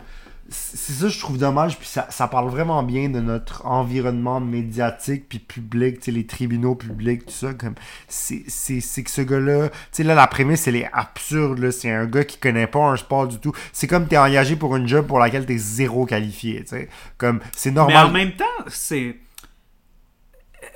C'est 0.49 0.93
ça 0.93 1.09
je 1.09 1.19
trouve 1.19 1.37
dommage 1.37 1.77
puis 1.77 1.87
ça, 1.87 2.07
ça 2.09 2.27
parle 2.27 2.49
vraiment 2.49 2.83
bien 2.83 3.09
de 3.09 3.19
notre 3.19 3.65
environnement 3.65 4.39
médiatique 4.39 5.27
puis 5.27 5.39
public 5.39 5.99
tu 5.99 6.05
sais 6.05 6.11
les 6.11 6.25
tribunaux 6.25 6.75
publics 6.75 7.25
tout 7.25 7.31
ça 7.31 7.53
comme 7.53 7.75
c'est 8.07 8.43
que 8.43 9.09
ce 9.09 9.21
gars 9.21 9.39
là 9.39 9.69
tu 9.69 9.75
sais 9.91 10.03
là 10.03 10.15
la 10.15 10.27
prémisse 10.27 10.67
elle 10.67 10.77
est 10.77 10.89
absurde 10.93 11.59
là 11.59 11.71
c'est 11.71 11.91
un 11.91 12.05
gars 12.05 12.23
qui 12.23 12.37
connaît 12.37 12.67
pas 12.67 12.79
un 12.79 12.95
sport 12.95 13.27
du 13.27 13.39
tout 13.39 13.51
c'est 13.73 13.87
comme 13.87 14.07
t'es 14.07 14.17
engagé 14.17 14.55
pour 14.55 14.75
une 14.75 14.87
job 14.87 15.07
pour 15.07 15.19
laquelle 15.19 15.45
t'es 15.45 15.57
zéro 15.57 16.05
qualifié 16.05 16.61
tu 16.61 16.69
sais 16.69 16.89
comme 17.17 17.41
c'est 17.55 17.71
Mais 17.71 17.79
en 17.79 17.89
normal 17.89 18.11
même 18.11 18.35
temps, 18.35 18.45
c'est. 18.67 19.17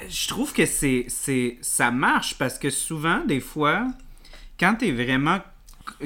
Je 0.07 0.27
trouve 0.27 0.53
que 0.53 0.65
c'est, 0.65 1.05
c'est. 1.07 1.57
Ça 1.61 1.91
marche 1.91 2.37
parce 2.37 2.57
que 2.57 2.69
souvent, 2.69 3.23
des 3.25 3.39
fois, 3.39 3.87
quand 4.59 4.75
t'es 4.75 4.91
vraiment. 4.91 5.39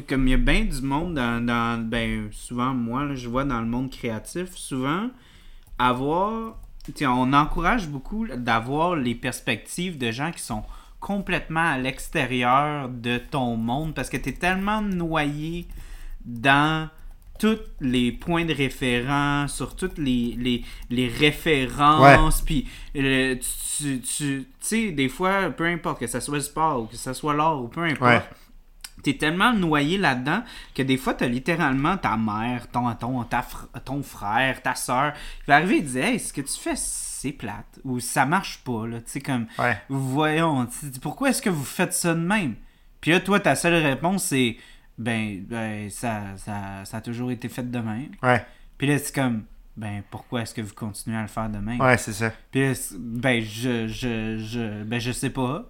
Comme 0.07 0.27
il 0.27 0.31
y 0.31 0.33
a 0.33 0.37
bien 0.37 0.65
du 0.65 0.81
monde 0.81 1.15
dans. 1.15 1.45
dans- 1.45 1.81
ben, 1.87 2.29
souvent, 2.31 2.73
moi, 2.73 3.03
là, 3.05 3.15
je 3.15 3.27
vois 3.29 3.43
dans 3.45 3.59
le 3.59 3.67
monde 3.67 3.89
créatif, 3.91 4.55
souvent, 4.55 5.09
avoir. 5.77 6.57
on 7.01 7.33
encourage 7.33 7.87
beaucoup 7.87 8.27
d'avoir 8.27 8.95
les 8.95 9.15
perspectives 9.15 9.97
de 9.97 10.11
gens 10.11 10.31
qui 10.31 10.41
sont 10.41 10.63
complètement 10.99 11.65
à 11.73 11.77
l'extérieur 11.77 12.89
de 12.89 13.17
ton 13.17 13.57
monde 13.57 13.93
parce 13.93 14.09
que 14.09 14.17
t'es 14.17 14.31
tellement 14.33 14.81
noyé 14.81 15.67
dans 16.23 16.89
tous 17.37 17.59
les 17.81 18.11
points 18.11 18.45
de 18.45 18.53
référence, 18.53 19.53
sur 19.55 19.75
toutes 19.75 19.97
les, 19.97 20.35
les, 20.39 20.63
les 20.89 21.07
références, 21.09 22.41
puis 22.41 22.67
euh, 22.95 23.35
tu, 23.35 23.99
tu, 24.01 24.01
tu 24.01 24.47
sais, 24.61 24.91
des 24.91 25.09
fois, 25.09 25.49
peu 25.49 25.65
importe, 25.65 25.99
que 25.99 26.07
ce 26.07 26.19
soit 26.21 26.35
le 26.35 26.41
sport 26.41 26.83
ou 26.83 26.85
que 26.85 26.95
ce 26.95 27.13
soit 27.13 27.33
l'art 27.35 27.61
ou 27.61 27.67
peu 27.67 27.81
importe, 27.83 28.01
Ouais. 28.01 28.23
T'es 29.05 29.17
tellement 29.17 29.53
noyé 29.53 29.97
là-dedans 29.97 30.43
que 30.73 30.81
des 30.81 30.97
fois, 30.97 31.13
t'as 31.13 31.27
littéralement 31.27 31.95
ta 31.97 32.17
mère, 32.17 32.67
ton, 32.71 32.91
ton, 32.95 33.23
ta 33.23 33.41
fr- 33.41 33.67
ton 33.85 34.01
frère, 34.03 34.61
ta 34.61 34.73
soeur, 34.75 35.13
qui 35.13 35.45
va 35.47 35.55
arriver 35.57 35.77
et 35.77 35.81
dire 35.81 36.05
Hey, 36.05 36.19
ce 36.19 36.33
que 36.33 36.41
tu 36.41 36.59
fais, 36.59 36.75
c'est 36.75 37.31
plate, 37.31 37.79
ou 37.83 37.99
ça 37.99 38.25
marche 38.25 38.59
pas, 38.63 38.85
là, 38.87 38.97
tu 38.99 39.11
sais, 39.11 39.21
comme, 39.21 39.47
ouais 39.59 39.77
voyons, 39.89 40.67
pourquoi 41.01 41.29
est-ce 41.29 41.41
que 41.41 41.49
vous 41.49 41.63
faites 41.63 41.93
ça 41.93 42.13
de 42.13 42.19
même? 42.19 42.55
Puis 43.01 43.11
là, 43.11 43.19
toi, 43.19 43.39
ta 43.39 43.55
seule 43.55 43.75
réponse, 43.83 44.25
c'est, 44.25 44.57
ben, 44.97 45.41
ben 45.47 45.89
ça, 45.89 46.21
ça, 46.37 46.83
ça 46.85 46.97
a 46.97 47.01
toujours 47.01 47.31
été 47.31 47.47
fait 47.49 47.69
de 47.69 47.79
même. 47.79 48.09
ouais 48.23 48.45
Puis 48.77 48.87
là, 48.87 48.97
c'est 48.97 49.13
comme, 49.13 49.43
ben, 49.77 50.01
pourquoi 50.09 50.41
est-ce 50.41 50.53
que 50.55 50.61
vous 50.61 50.73
continuez 50.73 51.17
à 51.17 51.21
le 51.21 51.27
faire 51.27 51.49
de 51.49 51.57
même? 51.59 51.79
ouais 51.81 51.97
c'est 51.97 52.13
ça 52.13 52.31
Puis 52.51 52.73
ben, 52.97 53.43
je, 53.43 53.87
je, 53.87 54.37
je, 54.39 54.83
ben, 54.83 54.99
je 54.99 55.11
sais 55.11 55.29
pas. 55.29 55.65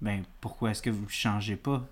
Ben, 0.00 0.22
pourquoi 0.40 0.70
est-ce 0.72 0.82
que 0.82 0.90
vous 0.90 1.08
changez 1.08 1.56
pas? 1.56 1.84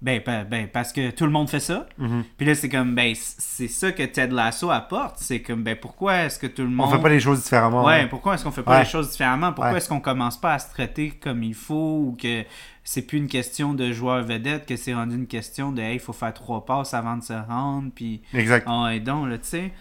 Ben, 0.00 0.22
ben, 0.48 0.68
parce 0.72 0.92
que 0.92 1.10
tout 1.10 1.24
le 1.24 1.32
monde 1.32 1.50
fait 1.50 1.58
ça. 1.58 1.88
Mhm. 1.98 2.22
Puis 2.36 2.46
là, 2.46 2.54
c'est 2.54 2.68
comme, 2.68 2.94
ben, 2.94 3.12
c'est 3.16 3.66
ça 3.66 3.90
que 3.90 4.04
Ted 4.04 4.32
Lasso 4.32 4.70
apporte. 4.70 5.16
C'est 5.18 5.42
comme, 5.42 5.64
ben, 5.64 5.74
pourquoi 5.74 6.18
est-ce 6.18 6.38
que 6.38 6.46
tout 6.46 6.62
le 6.62 6.68
on 6.68 6.70
monde. 6.70 6.92
fait 6.92 7.02
pas 7.02 7.08
les 7.08 7.18
choses 7.18 7.42
différemment 7.42 7.84
Ouais, 7.84 8.06
pourquoi 8.06 8.34
est-ce 8.34 8.44
qu'on 8.44 8.52
fait 8.52 8.62
pas 8.62 8.74
Ouais. 8.78 8.84
les 8.84 8.88
choses 8.88 9.10
différemment? 9.10 9.52
Pourquoi 9.52 9.72
Ouais. 9.72 9.78
est-ce 9.78 9.88
qu'on 9.88 9.98
commence 10.00 10.40
pas 10.40 10.54
à 10.54 10.58
se 10.60 10.70
traiter 10.70 11.10
comme 11.10 11.42
il 11.42 11.54
faut 11.54 12.04
ou 12.06 12.16
que 12.20 12.44
c'est 12.84 13.02
plus 13.02 13.18
une 13.18 13.26
question 13.26 13.74
de 13.74 13.90
joueur 13.92 14.22
vedette, 14.22 14.66
que 14.66 14.76
c'est 14.76 14.94
rendu 14.94 15.16
une 15.16 15.26
question 15.26 15.72
de, 15.72 15.82
hey, 15.82 15.94
il 15.94 16.00
faut 16.00 16.12
faire 16.12 16.32
trois 16.32 16.64
passes 16.64 16.94
avant 16.94 17.16
de 17.16 17.24
se 17.24 17.32
rendre, 17.32 17.90
puis 17.92 18.22
exact 18.32 18.68
et 18.92 19.00
donc, 19.00 19.28
là, 19.28 19.36
tu 19.38 19.48
sais. 19.48 19.72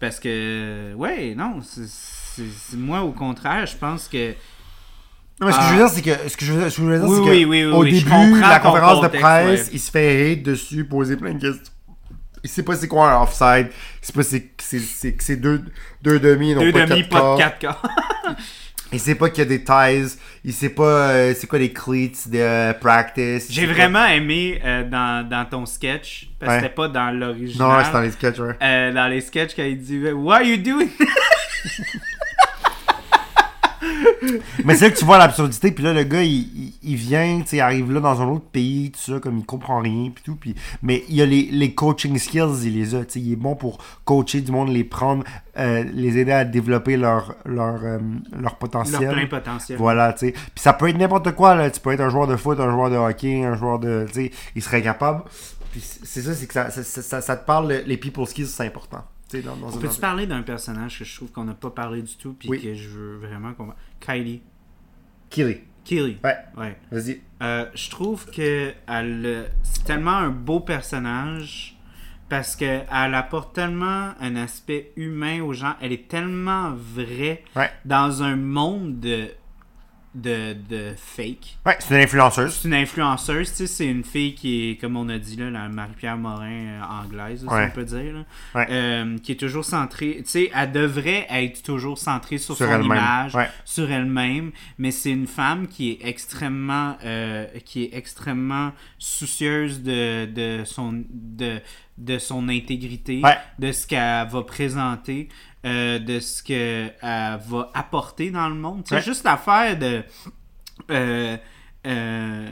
Parce 0.00 0.18
que, 0.18 0.92
ouais, 0.96 1.36
non, 1.36 1.60
moi, 2.76 3.02
au 3.02 3.12
contraire, 3.12 3.66
je 3.66 3.76
pense 3.76 4.08
que. 4.08 4.34
Non, 5.42 5.48
mais 5.48 5.52
ce 5.52 5.58
que 5.58 5.62
Ah. 5.64 5.66
je 5.68 5.72
veux 5.72 5.78
dire, 5.78 5.88
c'est 5.88 6.02
que, 6.02 6.28
ce 6.30 6.36
que 6.36 6.44
je 6.44 6.52
veux, 6.52 6.70
ce 6.70 6.76
que 6.76 6.82
je 6.82 6.86
veux 6.86 6.98
dire, 7.00 7.08
Oui, 7.08 7.16
c'est 7.16 7.24
que 7.24 7.30
oui, 7.30 7.44
oui, 7.44 7.64
oui, 7.64 7.72
au 7.72 7.84
début, 7.84 8.40
la 8.40 8.60
conférence 8.60 9.00
de 9.02 9.08
presse, 9.08 9.60
ouais. 9.66 9.70
il 9.72 9.80
se 9.80 9.90
fait 9.90 10.32
hate 10.32 10.42
dessus, 10.44 10.84
poser 10.84 11.16
plein 11.16 11.34
de 11.34 11.40
questions. 11.40 11.72
Il 12.44 12.48
sait 12.50 12.62
pas 12.62 12.76
c'est 12.76 12.86
quoi 12.88 13.10
un 13.12 13.22
offside. 13.22 13.68
Il 14.02 14.06
sait 14.06 14.12
pas 14.12 14.22
c'est, 14.22 14.50
c'est, 14.60 14.78
c'est, 14.78 15.12
que 15.14 15.22
c'est 15.24 15.36
deux, 15.36 15.62
deux 16.02 16.20
demi, 16.20 16.54
non 16.54 16.60
Deux 16.62 16.70
pas 16.72 16.86
demi, 16.86 17.02
quatre 17.02 17.10
pas 17.10 17.18
de 17.18 17.22
quarts. 17.22 17.38
4 17.38 17.58
quarts. 17.58 17.82
Il 18.94 19.00
sait 19.00 19.14
pas 19.14 19.30
qu'il 19.30 19.38
y 19.38 19.42
a 19.42 19.48
des 19.48 19.64
ties. 19.64 20.18
Il 20.44 20.52
sait 20.52 20.68
pas 20.68 20.82
euh, 20.84 21.34
c'est 21.36 21.46
quoi 21.46 21.58
les 21.58 21.72
cleats 21.72 22.28
de 22.28 22.38
euh, 22.38 22.72
practice. 22.74 23.46
J'ai 23.50 23.64
quoi- 23.64 23.74
vraiment 23.74 24.04
aimé 24.06 24.60
euh, 24.64 24.82
dans, 24.88 25.26
dans 25.28 25.44
ton 25.46 25.66
sketch, 25.66 26.28
parce 26.38 26.50
que 26.50 26.54
Ouais. 26.56 26.62
c'était 26.62 26.74
pas 26.74 26.88
dans 26.88 27.10
l'original. 27.10 27.68
Non, 27.68 27.84
c'est 27.84 27.92
dans 27.92 28.00
les 28.00 28.10
sketchs, 28.10 28.38
ouais. 28.38 28.92
Dans 28.92 29.08
les 29.08 29.20
sketchs 29.22 29.54
quand 29.56 29.62
il 29.64 29.78
dit 29.80 29.98
Why 30.12 30.34
are 30.36 30.42
you 30.42 30.56
doing? 30.58 30.88
Mais 34.64 34.74
c'est 34.76 34.86
là 34.86 34.90
que 34.92 34.98
tu 34.98 35.04
vois 35.04 35.18
l'absurdité, 35.18 35.72
puis 35.72 35.84
là, 35.84 35.92
le 35.92 36.04
gars, 36.04 36.22
il, 36.22 36.32
il, 36.32 36.72
il 36.82 36.96
vient, 36.96 37.40
tu 37.42 37.48
sais, 37.48 37.56
il 37.56 37.60
arrive 37.60 37.92
là 37.92 38.00
dans 38.00 38.20
un 38.22 38.28
autre 38.28 38.44
pays, 38.46 38.90
tout 38.92 39.12
ça, 39.12 39.20
comme 39.20 39.38
il 39.38 39.44
comprend 39.44 39.80
rien, 39.80 40.10
puis 40.14 40.22
tout, 40.24 40.36
puis... 40.36 40.54
Mais 40.82 41.04
il 41.08 41.20
a 41.20 41.26
les, 41.26 41.48
les 41.50 41.74
coaching 41.74 42.18
skills, 42.18 42.64
il 42.64 42.74
les 42.78 42.94
a, 42.94 43.04
tu 43.04 43.12
sais, 43.14 43.20
il 43.20 43.32
est 43.32 43.36
bon 43.36 43.54
pour 43.56 43.78
coacher 44.04 44.40
du 44.40 44.52
monde, 44.52 44.68
les 44.70 44.84
prendre, 44.84 45.24
euh, 45.58 45.84
les 45.92 46.18
aider 46.18 46.32
à 46.32 46.44
développer 46.44 46.96
leur, 46.96 47.34
leur, 47.44 47.80
euh, 47.84 47.98
leur 48.40 48.56
potentiel. 48.56 49.00
Leur 49.02 49.12
plein 49.14 49.26
potentiel. 49.26 49.78
Voilà, 49.78 50.12
tu 50.12 50.26
sais. 50.26 50.32
Puis 50.32 50.40
ça 50.62 50.72
peut 50.72 50.88
être 50.88 50.98
n'importe 50.98 51.32
quoi, 51.32 51.54
là. 51.54 51.70
Tu 51.70 51.80
peux 51.80 51.92
être 51.92 52.00
un 52.00 52.08
joueur 52.10 52.26
de 52.26 52.36
foot, 52.36 52.58
un 52.60 52.70
joueur 52.70 52.90
de 52.90 52.96
hockey, 52.96 53.44
un 53.44 53.56
joueur 53.56 53.78
de... 53.78 54.06
Tu 54.08 54.14
sais, 54.14 54.30
il 54.54 54.62
serait 54.62 54.82
capable. 54.82 55.22
Puis 55.72 55.80
c'est 56.02 56.20
ça, 56.22 56.34
c'est 56.34 56.46
que 56.46 56.52
ça, 56.52 56.70
ça, 56.70 56.82
ça- 56.82 57.20
ça 57.22 57.36
te 57.36 57.46
parle, 57.46 57.82
les 57.86 57.96
people 57.96 58.26
skills, 58.26 58.46
c'est 58.46 58.66
important. 58.66 59.04
Dans, 59.40 59.56
dans 59.56 59.74
un 59.76 59.80
Peux-tu 59.80 60.00
parler 60.00 60.26
d'un 60.26 60.42
personnage 60.42 60.98
que 60.98 61.04
je 61.04 61.14
trouve 61.16 61.30
qu'on 61.32 61.44
n'a 61.44 61.54
pas 61.54 61.70
parlé 61.70 62.02
du 62.02 62.16
tout, 62.16 62.34
puis 62.34 62.48
Oui. 62.50 62.60
que 62.60 62.74
je 62.74 62.88
veux 62.90 63.16
vraiment 63.16 63.54
qu'on 63.54 63.66
va. 63.66 63.76
Kylie. 64.00 64.42
Killy. 65.30 65.60
Keely. 65.84 66.18
Ouais, 66.22 66.36
Ouais. 66.56 66.76
vas-y. 66.90 67.20
Euh, 67.42 67.66
je 67.74 67.90
trouve 67.90 68.26
que 68.30 68.72
elle, 68.86 69.50
c'est 69.62 69.84
tellement 69.84 70.16
un 70.16 70.28
beau 70.30 70.60
personnage 70.60 71.76
parce 72.28 72.54
qu'elle 72.56 72.86
apporte 73.14 73.54
tellement 73.54 74.12
un 74.20 74.36
aspect 74.36 74.92
humain 74.96 75.42
aux 75.42 75.52
gens. 75.52 75.74
Elle 75.80 75.92
est 75.92 76.08
tellement 76.08 76.72
vraie 76.74 77.42
Ouais. 77.56 77.70
dans 77.84 78.22
un 78.22 78.36
monde 78.36 79.00
de, 80.14 80.54
de, 80.68 80.92
fake. 80.96 81.56
Ouais, 81.64 81.76
c'est 81.78 81.94
une 81.94 82.02
influenceuse. 82.02 82.52
C'est 82.60 82.68
une 82.68 82.74
influenceuse, 82.74 83.50
tu 83.50 83.56
sais, 83.56 83.66
c'est 83.66 83.86
une 83.86 84.04
fille 84.04 84.34
qui 84.34 84.70
est, 84.70 84.76
comme 84.80 84.96
on 84.96 85.08
a 85.08 85.18
dit 85.18 85.36
là, 85.36 85.50
la 85.50 85.68
Marie-Pierre 85.68 86.18
Morin 86.18 86.50
euh, 86.50 86.80
anglaise, 86.82 87.44
Ouais. 87.44 87.64
si 87.64 87.70
on 87.70 87.74
peut 87.74 87.84
dire, 87.84 88.12
là. 88.14 88.24
Ouais. 88.54 88.66
Euh, 88.70 89.18
qui 89.18 89.32
est 89.32 89.36
toujours 89.40 89.64
centrée, 89.64 90.16
tu 90.18 90.24
sais, 90.30 90.50
elle 90.54 90.72
devrait 90.72 91.26
être 91.30 91.62
toujours 91.62 91.96
centrée 91.98 92.38
sur, 92.38 92.56
Sur 92.56 92.66
son 92.68 92.82
image, 92.82 93.34
Ouais. 93.34 93.48
sur 93.64 93.90
elle-même, 93.90 94.52
mais 94.78 94.90
c'est 94.90 95.10
une 95.12 95.26
femme 95.26 95.66
qui 95.66 95.92
est 95.92 96.06
extrêmement, 96.06 96.96
euh, 97.04 97.46
qui 97.64 97.84
est 97.84 97.90
extrêmement 97.96 98.72
soucieuse 98.98 99.82
de, 99.82 100.26
de 100.26 100.64
son, 100.64 101.02
de, 101.10 101.58
de 101.98 102.18
son 102.18 102.48
intégrité, 102.48 103.22
de 103.58 103.72
ce 103.72 103.86
qu'elle 103.86 104.28
va 104.28 104.42
présenter, 104.42 105.28
euh, 105.64 105.98
de 105.98 106.20
ce 106.20 106.42
qu'elle 106.42 106.94
va 107.00 107.70
apporter 107.74 108.30
dans 108.30 108.48
le 108.48 108.54
monde. 108.54 108.84
Ouais. 108.90 109.02
juste 109.02 109.24
l'affaire 109.24 109.78
de 109.78 110.02
euh, 110.90 111.36
euh, 111.84 112.46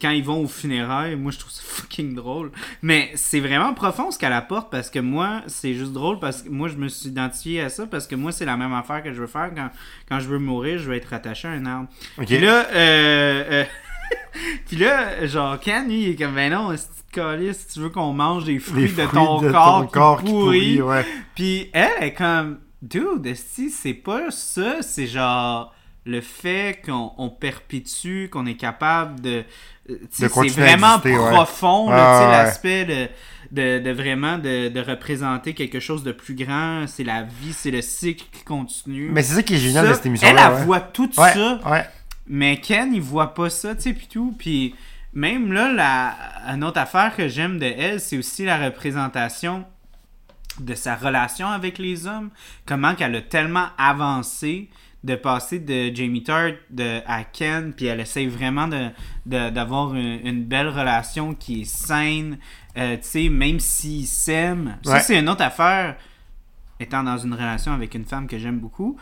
quand 0.00 0.10
ils 0.10 0.24
vont 0.24 0.42
aux 0.42 0.48
funérailles, 0.48 1.14
moi 1.14 1.30
je 1.30 1.38
trouve 1.38 1.52
ça 1.52 1.62
fucking 1.64 2.14
drôle. 2.14 2.50
Mais 2.82 3.10
c'est 3.14 3.40
vraiment 3.40 3.72
profond 3.74 4.10
ce 4.10 4.18
qu'elle 4.18 4.32
apporte 4.32 4.70
parce 4.70 4.90
que 4.90 4.98
moi, 4.98 5.42
c'est 5.46 5.74
juste 5.74 5.92
drôle 5.92 6.18
parce 6.18 6.42
que 6.42 6.48
moi 6.48 6.68
je 6.68 6.76
me 6.76 6.88
suis 6.88 7.08
identifié 7.08 7.60
à 7.60 7.68
ça 7.68 7.86
parce 7.86 8.06
que 8.06 8.16
moi 8.16 8.32
c'est 8.32 8.44
la 8.44 8.56
même 8.56 8.72
affaire 8.72 9.02
que 9.02 9.12
je 9.12 9.20
veux 9.20 9.26
faire 9.26 9.52
quand, 9.54 9.70
quand 10.08 10.20
je 10.20 10.28
veux 10.28 10.38
mourir, 10.38 10.78
je 10.78 10.90
veux 10.90 10.96
être 10.96 11.12
attaché 11.12 11.48
à 11.48 11.52
un 11.52 11.66
arbre. 11.66 11.88
Puis 12.26 12.38
là, 12.38 12.66
euh, 12.66 13.44
euh, 13.50 13.64
puis 14.66 14.76
là, 14.76 15.26
genre 15.26 15.58
Ken, 15.60 15.86
lui, 15.88 16.02
il 16.04 16.10
est 16.10 16.16
comme 16.16 16.34
ben 16.34 16.52
non, 16.52 16.76
si 16.76 16.86
tu 17.12 17.54
si 17.54 17.78
veux 17.80 17.88
qu'on 17.90 18.12
mange 18.12 18.44
des 18.44 18.58
fruits, 18.58 18.92
de 18.92 19.06
ton 19.06 19.40
de 19.40 19.50
corps, 19.50 19.80
ton 19.80 19.86
qui 19.86 19.92
corps 19.92 20.22
qui 20.22 20.30
pourrit, 20.30 20.82
ouais. 20.82 21.06
puis 21.34 21.70
elle 21.72 21.90
est 22.02 22.14
comme, 22.14 22.58
dude, 22.82 23.26
esti, 23.26 23.70
c'est 23.70 23.94
pas 23.94 24.30
ça, 24.30 24.82
c'est 24.82 25.06
genre 25.06 25.74
le 26.04 26.20
fait 26.20 26.80
qu'on 26.86 27.12
on 27.18 27.28
perpétue, 27.28 28.28
qu'on 28.30 28.46
est 28.46 28.54
capable 28.56 29.20
de. 29.20 29.44
euh, 29.90 29.96
C'est 30.10 30.28
vraiment 30.28 30.98
ouais. 31.04 31.30
profond, 31.32 31.90
là, 31.90 31.96
Ah, 31.96 32.18
sais, 32.18 32.24
ouais. 32.26 32.32
l'aspect 32.32 32.84
de, 32.84 33.08
de, 33.50 33.84
de 33.84 33.90
vraiment 33.90 34.38
de, 34.38 34.68
de 34.68 34.80
représenter 34.80 35.52
quelque 35.54 35.80
chose 35.80 36.02
de 36.04 36.12
plus 36.12 36.34
grand. 36.34 36.86
C'est 36.86 37.04
la 37.04 37.24
vie, 37.24 37.52
c'est 37.52 37.70
le 37.70 37.82
cycle 37.82 38.24
qui 38.32 38.42
continue. 38.44 39.10
Mais 39.12 39.22
c'est 39.22 39.34
ça 39.34 39.42
qui 39.42 39.54
est 39.54 39.58
génial 39.58 39.84
Ça, 39.84 39.90
de 39.90 39.96
cette 39.96 40.06
émission-là. 40.06 40.32
Elle, 40.46 40.52
elle 40.52 40.58
ouais. 40.60 40.64
voit 40.64 40.80
tout 40.80 41.10
Ouais, 41.18 41.32
ça. 41.34 41.60
Mais 42.28 42.58
Ken, 42.60 42.92
il 42.94 43.00
voit 43.00 43.34
pas 43.34 43.50
ça, 43.50 43.74
tu 43.74 43.82
sais, 43.82 43.92
puis 43.94 44.06
tout. 44.06 44.34
Puis 44.38 44.74
même 45.14 45.52
là, 45.52 45.72
la, 45.72 46.14
une 46.54 46.62
autre 46.64 46.78
affaire 46.78 47.14
que 47.16 47.28
j'aime 47.28 47.58
de 47.58 47.64
elle, 47.66 48.00
c'est 48.00 48.18
aussi 48.18 48.44
la 48.44 48.58
représentation 48.64 49.64
de 50.60 50.74
sa 50.74 50.96
relation 50.96 51.46
avec 51.48 51.78
les 51.78 52.06
hommes. 52.06 52.30
Comment 52.66 52.94
qu'elle 52.94 53.14
a 53.16 53.22
tellement 53.22 53.66
avancé 53.78 54.68
de 55.04 55.14
passer 55.14 55.60
de 55.60 55.94
Jamie 55.94 56.24
Tart 56.24 56.50
de, 56.70 57.00
à 57.06 57.22
Ken, 57.22 57.72
puis 57.72 57.86
elle 57.86 58.00
essaye 58.00 58.26
vraiment 58.26 58.66
de, 58.66 58.88
de- 59.26 59.48
d'avoir 59.50 59.94
une, 59.94 60.26
une 60.26 60.44
belle 60.44 60.66
relation 60.68 61.34
qui 61.34 61.60
est 61.60 61.64
saine, 61.64 62.36
euh, 62.76 62.96
tu 62.96 63.02
sais, 63.04 63.28
même 63.28 63.60
s'ils 63.60 64.08
s'aiment. 64.08 64.76
Ça, 64.84 64.94
Ouais. 64.94 65.00
c'est 65.00 65.18
une 65.20 65.28
autre 65.28 65.44
affaire, 65.44 65.96
étant 66.80 67.04
dans 67.04 67.16
une 67.16 67.32
relation 67.32 67.72
avec 67.72 67.94
une 67.94 68.04
femme 68.04 68.26
que 68.26 68.38
j'aime 68.38 68.58
beaucoup. 68.58 68.96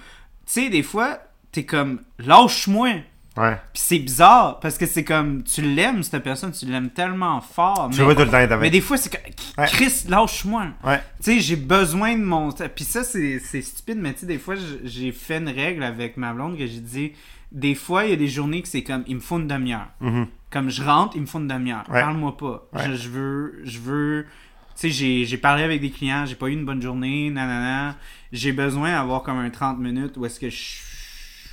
Tu 0.45 0.53
sais, 0.53 0.69
des 0.69 0.83
fois, 0.83 1.19
t'es 1.51 1.65
comme, 1.65 2.03
lâche-moi. 2.19 2.91
Ouais. 3.37 3.57
Puis 3.73 3.83
c'est 3.85 3.99
bizarre 3.99 4.61
parce 4.61 4.79
que 4.79 4.87
c'est 4.87 5.05
comme 5.05 5.43
tu 5.43 5.61
l'aimes 5.63 6.03
cette 6.03 6.23
personne, 6.23 6.53
tu 6.53 6.67
l'aimes 6.67 6.91
tellement 6.91 7.41
fort. 7.41 7.91
Tu 7.93 8.01
mais- 8.01 8.07
veux 8.07 8.15
tout 8.15 8.23
le 8.23 8.29
temps 8.31 8.39
être 8.39 8.49
mais 8.51 8.55
avec. 8.57 8.73
des 8.73 8.81
fois, 8.81 8.97
c'est 8.97 9.11
que. 9.11 9.19
Ouais. 9.61 9.67
Chris, 9.67 10.05
lâche-moi. 10.09 10.69
Ouais. 10.85 11.01
Tu 11.23 11.35
sais, 11.35 11.41
j'ai 11.41 11.57
besoin 11.57 12.17
de 12.17 12.23
mon. 12.25 12.51
Puis 12.53 12.85
ça, 12.85 13.05
c'est 13.05 13.39
c'est 13.41 13.63
stupide, 13.63 13.99
mais 13.99 14.15
tu 14.15 14.21
sais, 14.21 14.27
des 14.27 14.39
fois, 14.39 14.55
j'ai 14.85 15.13
fait 15.13 15.39
une 15.39 15.49
règle 15.51 15.83
avec 15.83 16.17
ma 16.17 16.33
blonde 16.33 16.57
que 16.57 16.67
j'ai 16.67 16.81
dit. 16.81 17.13
Des 17.53 17.75
fois, 17.75 18.05
il 18.05 18.11
y 18.11 18.13
a 18.13 18.17
des 18.17 18.27
journées 18.29 18.61
que 18.63 18.69
c'est 18.69 18.83
comme, 18.83 19.05
il 19.07 19.17
me 19.17 19.21
faut 19.21 19.39
une 19.39 19.47
demi-heure. 19.47 19.87
Mhm. 20.01 20.27
Comme 20.51 20.69
je 20.71 20.83
rentre, 20.83 21.15
il 21.17 21.23
me 21.23 21.27
faut 21.27 21.39
une 21.39 21.49
demi-heure. 21.49 21.85
Ouais. 21.91 22.01
Parle-moi 22.01 22.37
pas. 22.37 22.67
Je, 22.87 22.95
je 22.97 23.09
veux. 23.09 23.61
Je 23.65 23.79
veux. 23.79 24.27
Tu 24.75 24.81
sais, 24.81 24.91
j'ai- 24.91 25.25
j'ai 25.25 25.37
parlé 25.39 25.63
avec 25.63 25.81
des 25.81 25.91
clients, 25.91 26.27
j'ai 26.27 26.35
pas 26.35 26.49
eu 26.49 26.53
une 26.53 26.65
bonne 26.65 26.83
journée, 26.83 27.31
nanana. 27.31 27.97
J'ai 28.33 28.53
besoin 28.53 28.93
d'avoir 28.93 29.23
comme 29.23 29.39
un 29.39 29.49
30 29.51 29.79
minutes 29.79 30.17
où 30.17 30.27
est-ce 30.27 30.39
que 30.41 30.51
je 30.51 30.57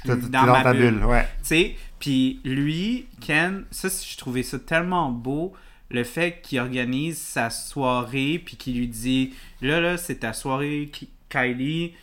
T'es 0.05 0.15
t'es 0.15 0.29
dans, 0.29 0.45
dans, 0.45 0.51
ma 0.53 0.63
ta 0.63 0.73
bulle. 0.73 0.91
bulle. 0.95 1.05
Ouais. 1.05 1.23
Tu 1.39 1.47
sais, 1.47 1.75
puis 1.99 2.39
lui, 2.43 3.07
Ken, 3.21 3.65
ça, 3.71 3.87
je 3.89 4.17
trouvais 4.17 4.43
ça 4.43 4.59
tellement 4.59 5.09
beau, 5.11 5.53
le 5.89 6.03
fait 6.03 6.39
qu'il 6.41 6.59
organise 6.59 7.17
sa 7.19 7.49
soirée, 7.49 8.41
puis 8.43 8.57
qu'il 8.57 8.77
lui 8.77 8.87
dit, 8.87 9.33
là, 9.61 9.79
là, 9.79 9.97
c'est 9.97 10.15
ta 10.19 10.33
soirée, 10.33 10.89
Kylie, 11.29 11.93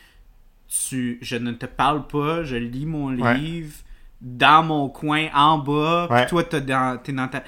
tu, 0.89 1.17
je 1.21 1.35
ne 1.35 1.51
te 1.51 1.65
parle 1.65 2.07
pas, 2.07 2.43
je 2.43 2.55
lis 2.55 2.85
mon 2.85 3.15
Ouais. 3.17 3.37
livre 3.37 3.75
dans 4.21 4.63
mon 4.63 4.87
coin, 4.89 5.27
en 5.33 5.57
bas, 5.57 6.07
puis 6.09 6.25
toi, 6.29 6.43
t'as 6.43 6.59
dans, 6.61 6.97
t'es 7.01 7.11
dans 7.11 7.27
ta... 7.27 7.43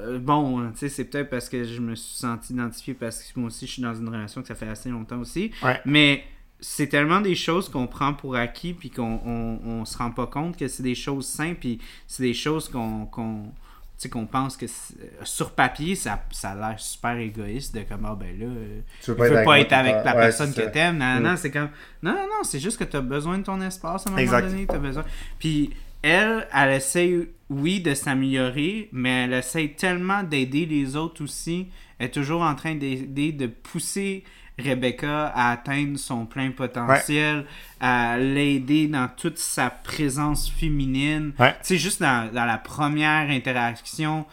Euh, 0.00 0.18
Bon, 0.18 0.70
tu 0.72 0.78
sais, 0.78 0.88
c'est 0.88 1.04
peut-être 1.04 1.30
parce 1.30 1.48
que 1.48 1.64
je 1.64 1.80
me 1.80 1.94
suis 1.94 2.16
senti 2.16 2.52
identifié 2.52 2.92
parce 2.94 3.22
que 3.22 3.38
moi 3.40 3.46
aussi, 3.48 3.66
je 3.66 3.72
suis 3.72 3.82
dans 3.82 3.94
une 3.94 4.08
relation 4.08 4.42
que 4.42 4.48
ça 4.48 4.54
fait 4.54 4.68
assez 4.68 4.88
longtemps 4.90 5.18
aussi. 5.18 5.50
Ouais. 5.62 5.80
Mais 5.84 6.24
c'est 6.64 6.86
tellement 6.86 7.20
des 7.20 7.34
choses 7.34 7.68
qu'on 7.68 7.86
prend 7.88 8.14
pour 8.14 8.36
acquis 8.36 8.72
puis 8.72 8.88
qu'on 8.90 9.20
on, 9.26 9.58
on 9.68 9.84
se 9.84 9.98
rend 9.98 10.12
pas 10.12 10.26
compte 10.28 10.56
que 10.56 10.68
c'est 10.68 10.82
des 10.84 10.94
choses 10.94 11.26
simples 11.26 11.58
puis 11.60 11.78
c'est 12.06 12.22
des 12.22 12.34
choses 12.34 12.68
qu'on 12.68 13.06
qu'on 13.06 14.26
pense 14.26 14.56
que 14.56 14.66
c'est- 14.66 14.94
sur 15.22 15.52
papier 15.52 15.94
ça, 15.94 16.24
ça 16.32 16.50
a 16.50 16.54
l'air 16.56 16.80
super 16.80 17.16
égoïste 17.18 17.72
de 17.74 17.82
comme 17.82 18.04
ah 18.04 18.16
ben 18.18 18.36
là 18.36 18.46
euh, 18.46 18.80
Tu 19.00 19.10
veux 19.12 19.16
pas 19.16 19.28
être 19.28 19.44
moi, 19.44 19.54
avec 19.54 19.68
tout 19.68 19.74
le 19.74 20.04
la. 20.04 20.14
Ouais, 20.14 20.20
personne 20.22 20.52
que 20.54 20.60
t'aimes 20.72 20.98
non 20.98 21.20
Mm. 21.20 21.22
non 21.22 21.36
c'est 21.36 21.50
comme 21.52 21.68
non 22.02 22.12
non 22.12 22.26
non 22.26 22.42
c'est 22.42 22.58
juste 22.58 22.78
que 22.78 22.84
t'as 22.84 23.00
besoin 23.00 23.38
de 23.38 23.44
ton 23.44 23.60
espace 23.60 24.06
à 24.06 24.10
un 24.10 24.12
moment 24.12 24.22
Exact. 24.22 24.48
donné 24.48 24.66
t'as 24.66 24.78
besoin 24.78 25.04
puis 25.38 25.70
elle 26.02 26.48
elle 26.52 26.70
essaie 26.72 27.28
oui 27.48 27.80
de 27.80 27.94
s'améliorer 27.94 28.88
mais 28.92 29.24
elle 29.24 29.34
essaie 29.34 29.68
tellement 29.68 30.24
d'aider 30.24 30.66
les 30.66 30.96
autres 30.96 31.22
aussi 31.22 31.68
elle 32.00 32.06
est 32.06 32.10
toujours 32.10 32.42
en 32.42 32.56
train 32.56 32.74
d'aider 32.74 33.30
de 33.30 33.46
pousser 33.46 34.24
Rebecca 34.58 35.28
à 35.28 35.52
atteindre 35.52 35.98
son 35.98 36.26
plein 36.26 36.50
potentiel, 36.50 37.46
à 37.80 38.18
l'aider 38.18 38.86
dans 38.86 39.08
toute 39.08 39.38
sa 39.38 39.70
présence 39.70 40.50
féminine. 40.50 41.32
Ouais. 41.38 41.52
Tu 41.52 41.58
sais, 41.62 41.78
juste 41.78 42.00
dans, 42.00 42.30
dans 42.32 42.44
la 42.44 42.58
première 42.58 43.30
interaction 43.30 44.26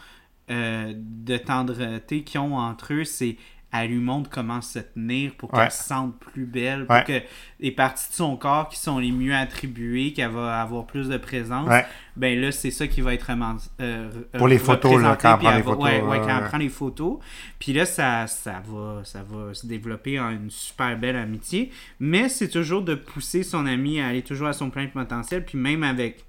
euh, 0.50 0.92
de 0.96 1.36
tendreté 1.36 2.22
qu'ils 2.22 2.40
ont 2.40 2.56
entre 2.56 2.92
eux, 2.92 3.04
c'est 3.04 3.36
elle 3.72 3.90
lui 3.90 3.98
montre 3.98 4.28
comment 4.30 4.60
se 4.60 4.80
tenir 4.80 5.32
pour 5.36 5.50
qu'elle 5.50 5.60
Ouais. 5.60 5.70
se 5.70 5.84
sente 5.84 6.18
plus 6.18 6.44
belle, 6.44 6.86
pour 6.86 6.96
Ouais. 6.96 7.04
que 7.04 7.20
les 7.60 7.70
parties 7.70 8.08
de 8.10 8.14
son 8.14 8.36
corps 8.36 8.68
qui 8.68 8.78
sont 8.78 8.98
les 8.98 9.12
mieux 9.12 9.34
attribuées, 9.34 10.12
qu'elle 10.12 10.30
va 10.32 10.60
avoir 10.60 10.86
plus 10.86 11.08
de 11.08 11.16
présence, 11.16 11.68
Ouais. 11.68 11.84
ben 12.16 12.40
là, 12.40 12.50
c'est 12.50 12.72
ça 12.72 12.88
qui 12.88 13.00
va 13.00 13.14
être 13.14 13.22
vraiment. 13.24 13.56
euh, 13.80 14.10
Pour 14.36 14.48
les 14.48 14.58
photos, 14.58 15.00
là, 15.00 15.16
quand 15.20 15.34
elle 15.34 15.38
prend 15.38 15.50
les 15.50 15.62
va- 15.62 15.62
photos, 15.62 15.84
ouais, 15.84 16.00
ouais, 16.02 16.18
quand 16.18 16.38
elle 16.38 16.48
prend 16.48 16.58
les 16.58 16.68
photos. 16.68 17.18
Puis 17.60 17.72
là, 17.72 17.86
ça, 17.86 18.26
ça, 18.26 18.60
va, 18.66 19.02
ça 19.04 19.22
va 19.22 19.54
se 19.54 19.66
développer 19.66 20.18
en 20.18 20.30
une 20.30 20.50
super 20.50 20.98
belle 20.98 21.16
amitié. 21.16 21.70
Mais 22.00 22.28
c'est 22.28 22.48
toujours 22.48 22.82
de 22.82 22.94
pousser 22.96 23.42
son 23.44 23.66
ami 23.66 24.00
à 24.00 24.08
aller 24.08 24.22
toujours 24.22 24.48
à 24.48 24.52
son 24.52 24.70
plein 24.70 24.86
potentiel. 24.88 25.44
Puis 25.44 25.58
même 25.58 25.84
avec, 25.84 26.24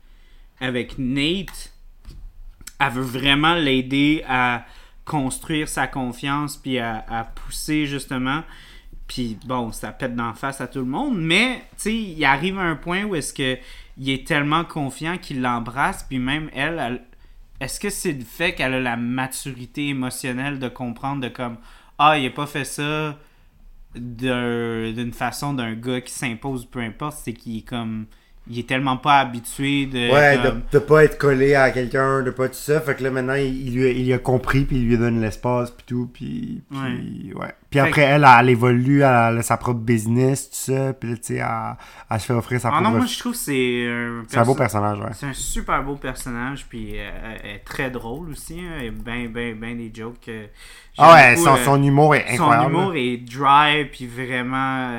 avec 0.60 1.00
Nate, 1.00 1.74
elle 2.80 2.92
veut 2.92 3.02
vraiment 3.02 3.56
l'aider 3.56 4.24
à 4.28 4.66
construire 5.06 5.68
sa 5.68 5.88
confiance 5.88 6.58
puis 6.58 6.80
à, 6.80 7.32
pousser 7.36 7.86
justement. 7.86 8.44
Puis 9.08 9.38
bon, 9.46 9.72
ça 9.72 9.92
pète 9.92 10.16
d'en 10.16 10.34
face 10.34 10.62
à 10.62 10.68
tout 10.68 10.80
le 10.80 10.86
monde, 10.86 11.20
mais 11.20 11.64
tu 11.76 11.84
sais, 11.84 11.96
il 11.96 12.24
arrive 12.26 12.58
à 12.58 12.64
un 12.64 12.76
point 12.76 13.04
où 13.04 13.16
est-ce 13.16 13.34
que 13.34 13.58
il 13.98 14.10
est 14.10 14.26
tellement 14.26 14.64
confiant 14.64 15.18
qu'il 15.18 15.42
l'embrasse, 15.42 16.04
puis 16.04 16.18
même 16.18 16.50
elle, 16.54 17.02
est-ce 17.60 17.80
que 17.80 17.90
c'est 17.90 18.14
le 18.14 18.24
fait 18.24 18.56
qu'elle 18.56 18.74
a 18.74 18.80
la 18.80 18.96
maturité 18.98 19.90
émotionnelle 19.90 20.60
de 20.60 20.70
comprendre 20.70 21.22
de 21.22 21.28
comme 21.28 21.58
ah, 22.00 22.18
il 22.18 22.26
a 22.26 22.30
pas 22.32 22.48
fait 22.48 22.64
ça 22.66 23.18
d'un- 23.96 24.92
d'une 24.94 25.12
façon 25.14 25.54
d'un 25.54 25.74
gars 25.74 26.02
qui 26.02 26.14
s'impose, 26.14 26.66
peu 26.66 26.80
importe, 26.80 27.18
c'est 27.24 27.34
qu'il 27.34 27.58
est 27.58 27.68
comme 27.68 28.06
il 28.50 28.58
est 28.60 28.68
tellement 28.68 28.98
pas 28.98 29.20
habitué 29.20 29.86
de 29.86 30.12
Ouais, 30.12 30.38
de, 30.38 30.50
comme- 30.50 30.62
de 30.72 30.80
pas 30.80 31.04
être 31.04 31.18
collé 31.18 31.54
à 31.56 31.70
quelqu'un, 31.72 32.22
de 32.24 32.32
pas 32.32 32.48
tout 32.48 32.56
ça. 32.56 32.82
Fait 32.82 32.96
que 32.96 33.04
là, 33.04 33.12
maintenant, 33.12 33.36
il, 33.36 33.68
il 33.68 33.76
lui, 33.76 33.92
il 34.02 34.12
a 34.14 34.18
compris, 34.18 34.66
puis 34.66 34.78
il 34.78 34.88
lui 34.88 34.98
donne 34.98 35.22
l'espace, 35.22 35.72
puis 35.72 35.86
tout. 35.88 36.10
Puis, 36.12 36.64
puis, 36.70 37.34
ouais. 37.36 37.54
Puis 37.70 37.80
Fait 37.80 37.88
après, 37.88 38.02
elle, 38.02 38.28
elle 38.40 38.50
évolue, 38.50 38.98
elle 38.98 39.04
a 39.38 39.42
sa 39.44 39.56
propre 39.58 39.80
business, 39.80 40.50
tout 40.50 40.56
ça. 40.74 40.92
Puis 40.94 41.12
là, 41.12 41.16
tu 41.18 41.24
sais, 41.24 41.36
elle, 41.36 41.78
elle 42.10 42.20
se 42.20 42.26
fait 42.26 42.34
offrir 42.34 42.60
sa 42.60 42.70
Ah 42.70 42.72
non, 42.78 42.82
propre... 42.82 42.98
moi 42.98 43.06
je 43.06 43.20
trouve 43.20 43.32
que 43.32 43.38
c'est 43.38 43.88
un 43.88 44.24
C'est 44.28 44.38
un 44.40 44.42
beau 44.44 44.56
perso- 44.56 44.58
personnage, 44.80 45.00
ouais. 45.00 45.12
C'est 45.14 45.28
un 45.28 45.34
super 45.34 45.84
beau 45.84 45.96
personnage, 45.96 46.66
puis 46.68 46.94
euh, 47.00 47.10
elle 47.44 47.50
est 47.52 47.60
très 47.60 47.90
drôle 47.92 48.32
aussi. 48.32 48.60
Hein. 48.60 48.88
A 48.88 48.92
ben, 48.92 49.32
ben, 49.32 49.58
ben 49.58 49.78
des 49.78 49.92
jokes. 49.94 50.30
Ah 50.98 51.14
ouais, 51.14 51.36
beaucoup, 51.36 51.46
son, 51.48 51.54
euh, 51.56 51.64
son 51.64 51.84
humour 51.84 52.16
est 52.16 52.36
son 52.36 52.44
incroyable. 52.44 52.74
humour 52.74 52.94
est 52.96 53.18
dry, 53.18 53.86
puis 53.86 54.08
vraiment. 54.08 54.90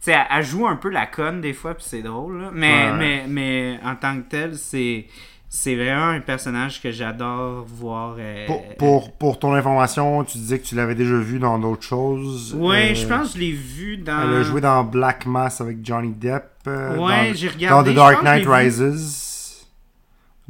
Euh, 0.00 0.04
sais, 0.04 0.12
elle, 0.12 0.26
elle 0.38 0.44
joue 0.44 0.66
un 0.66 0.76
peu 0.76 0.88
la 0.90 1.06
conne 1.06 1.40
des 1.40 1.52
fois, 1.52 1.74
puis 1.74 1.84
c'est 1.86 2.02
drôle. 2.02 2.40
là. 2.42 2.50
Mais, 2.52 2.68
Ouais, 2.86 2.90
ouais. 2.90 2.96
mais, 2.98 3.24
mais 3.28 3.80
en 3.84 3.96
tant 3.96 4.16
que 4.16 4.28
tel, 4.28 4.56
c'est. 4.56 5.06
C'est 5.50 5.76
vraiment 5.76 6.08
un 6.08 6.20
personnage 6.20 6.82
que 6.82 6.90
j'adore 6.90 7.64
voir. 7.66 8.16
euh, 8.18 8.44
Pour, 8.46 8.76
pour, 8.76 9.12
pour 9.16 9.38
ton 9.38 9.54
information, 9.54 10.22
tu 10.22 10.36
disais 10.36 10.58
que 10.58 10.66
tu 10.66 10.74
l'avais 10.74 10.94
déjà 10.94 11.16
vu 11.16 11.38
dans 11.38 11.58
d'autres 11.58 11.84
choses. 11.84 12.54
Ouais, 12.54 12.90
Euh, 12.90 12.94
je 12.94 13.06
pense 13.06 13.28
que 13.32 13.38
je 13.38 13.44
l'ai 13.44 13.52
vu 13.52 13.96
dans. 13.96 14.28
Elle 14.28 14.36
a 14.36 14.42
joué 14.42 14.60
dans 14.60 14.84
Black 14.84 15.24
Mass 15.24 15.62
avec 15.62 15.78
Johnny 15.82 16.12
Depp. 16.12 16.44
euh, 16.66 16.96
dans- 16.98 17.34
j'ai 17.34 17.46
Dans 17.48 17.54
regardé. 17.54 17.90
The 17.90 17.94
je 17.94 17.96
Dark 17.96 18.22
Knight. 18.22 18.46
Rises. 18.46 19.66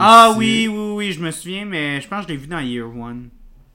Ah 0.01 0.33
oui, 0.37 0.69
oui, 0.69 0.93
oui, 0.97 1.13
je 1.13 1.21
me 1.21 1.31
souviens, 1.31 1.65
mais 1.65 2.01
je 2.01 2.09
pense 2.09 2.23
que 2.27 2.33
je 2.33 2.35
l'ai 2.35 2.41
vu 2.41 2.49
dans 2.49 2.59
Year 2.59 2.87
One 2.89 3.29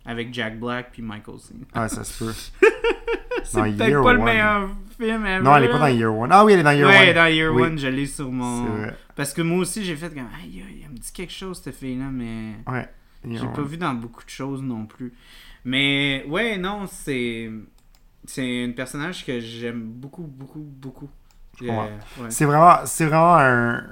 avec 0.05 0.33
Jack 0.33 0.59
Black 0.59 0.89
puis 0.91 1.01
Michael 1.01 1.35
Cera. 1.39 1.57
Ah, 1.73 1.87
ça 1.87 2.03
se 2.03 2.21
peut. 2.21 2.33
C'est 3.45 3.57
Dans 3.59 3.63
peut-être 3.77 4.03
pas 4.03 4.13
le 4.13 4.19
meilleur 4.23 4.69
film 5.03 5.25
ever. 5.25 5.43
Non, 5.43 5.55
elle 5.55 5.65
est 5.65 5.69
pas 5.69 5.79
dans 5.79 5.87
Year 5.87 6.15
One. 6.15 6.29
Ah 6.31 6.45
oui, 6.45 6.53
elle 6.53 6.59
est 6.59 6.63
dans 6.63 6.71
Year 6.71 6.87
ouais, 6.89 7.09
One. 7.09 7.15
dans 7.15 7.25
Year 7.27 7.53
Oui. 7.53 7.61
One, 7.63 7.77
je 7.77 7.87
l'ai 7.87 8.05
sur 8.05 8.31
mon. 8.31 8.65
Vrai. 8.65 8.95
Parce 9.15 9.33
que 9.33 9.41
moi 9.41 9.59
aussi, 9.59 9.83
j'ai 9.83 9.95
fait 9.95 10.09
comme. 10.09 10.27
Aïe, 10.41 10.63
aïe, 10.67 10.81
elle 10.85 10.91
me 10.91 10.97
dit 10.97 11.11
quelque 11.11 11.33
chose, 11.33 11.61
cette 11.63 11.75
fille-là, 11.75 12.09
mais. 12.11 12.55
Ouais. 12.67 12.87
J'ai 13.29 13.47
pas 13.47 13.61
vu 13.61 13.77
dans 13.77 13.93
beaucoup 13.93 14.23
de 14.23 14.29
choses 14.29 14.61
non 14.61 14.85
plus. 14.85 15.13
Mais, 15.65 16.25
ouais, 16.27 16.57
non, 16.57 16.85
c'est. 16.87 17.51
C'est 18.25 18.65
un 18.65 18.71
personnage 18.71 19.25
que 19.25 19.39
j'aime 19.41 19.81
beaucoup, 19.81 20.23
beaucoup, 20.23 20.63
beaucoup. 20.65 21.09
Euh, 21.61 21.67
ouais. 21.67 21.89
C'est 22.29 22.45
vraiment, 22.45 22.77
c'est 22.85 23.05
vraiment 23.05 23.35
un. 23.35 23.83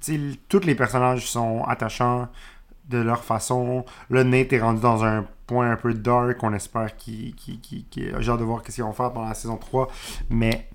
Tu 0.00 0.32
sais, 0.32 0.38
tous 0.48 0.64
les 0.64 0.74
personnages 0.74 1.26
sont 1.30 1.62
attachants 1.64 2.28
de 2.88 2.98
leur 2.98 3.22
façon. 3.22 3.84
Le 4.08 4.24
Nate 4.24 4.52
est 4.52 4.60
rendu 4.60 4.80
dans 4.80 5.04
un 5.04 5.26
point 5.50 5.70
un 5.72 5.76
peu 5.76 5.92
dark. 5.92 6.42
On 6.42 6.52
espère 6.54 6.96
qu'il. 6.96 7.34
qu'il- 7.34 7.84
J'ai 8.20 8.30
hâte 8.30 8.38
de 8.38 8.44
voir 8.44 8.62
ce 8.66 8.72
qu'ils 8.72 8.84
vont 8.84 8.92
faire 8.92 9.12
pendant 9.12 9.28
la 9.28 9.34
saison 9.34 9.56
3. 9.56 9.88
Mais 10.30 10.68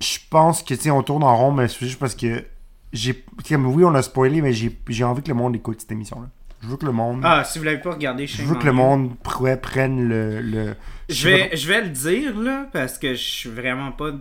je 0.00 0.18
pense 0.30 0.62
que, 0.62 0.74
tu 0.74 0.80
sais, 0.82 0.90
on 0.90 1.02
tourne 1.02 1.24
en 1.24 1.36
rond, 1.36 1.52
mais 1.52 1.68
c'est 1.68 1.86
juste 1.86 1.98
parce 1.98 2.14
que. 2.14 2.44
j'ai 2.92 3.24
Oui, 3.50 3.84
on 3.84 3.94
a 3.94 4.02
spoilé, 4.02 4.40
mais 4.42 4.52
j'ai 4.52 4.78
j'ai 4.88 5.04
envie 5.04 5.22
que 5.22 5.28
le 5.28 5.34
monde 5.34 5.56
écoute 5.56 5.80
cette 5.80 5.92
émission-là. 5.92 6.28
Je 6.62 6.68
veux 6.68 6.76
que 6.78 6.86
le 6.86 6.92
monde. 6.92 7.20
Ah, 7.24 7.44
si 7.44 7.58
vous 7.58 7.64
l'avez 7.64 7.80
pas 7.80 7.92
regardé, 7.92 8.26
je 8.26 8.42
veux 8.42 8.54
que 8.54 8.64
le 8.64 8.72
monde 8.72 9.12
pr- 9.22 9.60
prenne 9.60 10.08
le. 10.08 10.40
le 10.40 10.74
Je 11.10 11.28
vais, 11.28 11.56
je 11.56 11.68
vais 11.68 11.82
le 11.82 11.90
dire, 11.90 12.38
là, 12.40 12.66
parce 12.72 12.96
que 12.98 13.14
je 13.14 13.22
suis 13.22 13.50
vraiment 13.50 13.92
pas 13.92 14.12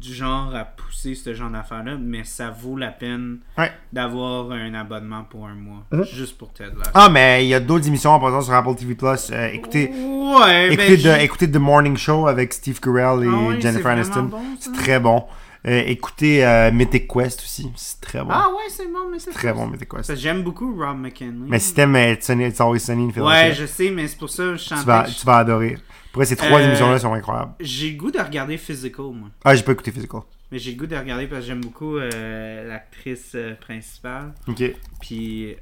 du 0.00 0.12
genre 0.14 0.54
à 0.54 0.64
pousser 0.64 1.14
ce 1.14 1.32
genre 1.34 1.50
d'affaires-là, 1.50 1.96
mais 2.00 2.22
ça 2.24 2.50
vaut 2.50 2.76
la 2.76 2.88
peine 2.90 3.38
Ouais. 3.56 3.70
d'avoir 3.92 4.50
un 4.52 4.74
abonnement 4.74 5.24
pour 5.24 5.46
un 5.46 5.54
mois, 5.54 5.84
Mhm. 5.92 6.04
juste 6.04 6.36
pour 6.38 6.52
Ted 6.52 6.72
Lasso. 6.76 6.90
Ah, 6.94 7.08
mais 7.08 7.44
il 7.44 7.48
y 7.48 7.54
a 7.54 7.60
d'autres 7.60 7.86
émissions 7.88 8.10
en 8.10 8.20
passant 8.20 8.42
sur 8.42 8.54
Apple 8.54 8.74
TV 8.74 8.94
Plus. 8.94 9.30
Euh, 9.32 9.48
écoutez. 9.52 9.90
ouais, 9.90 10.66
Écoutez, 10.72 10.76
ben, 10.88 10.96
The, 10.96 10.98
j'ai- 11.00 11.24
écoutez 11.24 11.50
The 11.50 11.56
Morning 11.56 11.96
Show 11.96 12.26
avec 12.26 12.52
Steve 12.52 12.78
Carell 12.80 13.24
et 13.24 13.28
Ah 13.30 13.48
ouais, 13.48 13.60
Jennifer 13.60 13.86
Aniston. 13.90 14.22
bon, 14.24 14.40
c'est 14.60 14.72
très 14.72 15.00
bon. 15.00 15.24
Euh, 15.66 15.82
écoutez 15.86 16.46
euh, 16.46 16.70
Mythic 16.70 17.08
Quest 17.08 17.40
aussi. 17.40 17.72
C'est 17.74 18.00
très 18.00 18.20
bon. 18.20 18.28
Ah 18.30 18.48
ouais, 18.50 18.68
c'est 18.68 18.86
bon, 18.86 19.08
mais 19.10 19.18
c'est 19.18 19.32
très 19.32 19.52
bon, 19.52 19.66
Mythic 19.66 19.88
Quest. 19.88 20.14
J'aime 20.14 20.42
beaucoup 20.44 20.76
Rob 20.78 20.96
McKinley. 20.98 21.48
Mais 21.48 21.58
si 21.58 21.74
t'aimes 21.74 21.96
It's, 21.96 22.24
Sunny- 22.26 22.46
It's 22.46 22.60
Always 22.60 22.78
Sunny 22.80 23.12
in 23.16 23.22
Ouais, 23.22 23.52
je 23.52 23.66
sais, 23.66 23.90
mais 23.90 24.06
c'est 24.06 24.16
pour 24.18 24.30
ça 24.30 24.44
que 24.44 24.56
je 24.56 24.62
sentais 24.62 24.80
tu, 24.82 24.86
vas, 24.86 25.04
tu 25.04 25.26
vas 25.26 25.36
adorer. 25.38 25.78
Après, 26.16 26.24
ces 26.24 26.36
trois 26.36 26.60
Euh, 26.60 26.66
émissions-là 26.68 26.98
sont 26.98 27.12
incroyables. 27.12 27.52
J'ai 27.60 27.90
le 27.90 27.98
goût 27.98 28.10
de 28.10 28.18
regarder 28.18 28.56
Physical, 28.56 29.04
moi. 29.12 29.28
Ah, 29.44 29.54
j'ai 29.54 29.62
pas 29.62 29.72
écouté 29.72 29.92
Physical. 29.92 30.22
Mais 30.50 30.58
j'ai 30.58 30.70
le 30.72 30.78
goût 30.78 30.86
de 30.86 30.96
regarder 30.96 31.26
parce 31.26 31.42
que 31.42 31.46
j'aime 31.48 31.60
beaucoup 31.60 31.96
euh, 31.98 32.66
l'actrice 32.66 33.32
euh, 33.34 33.54
principale. 33.56 34.32
Ok, 34.48 34.62
Puis, 35.00 35.54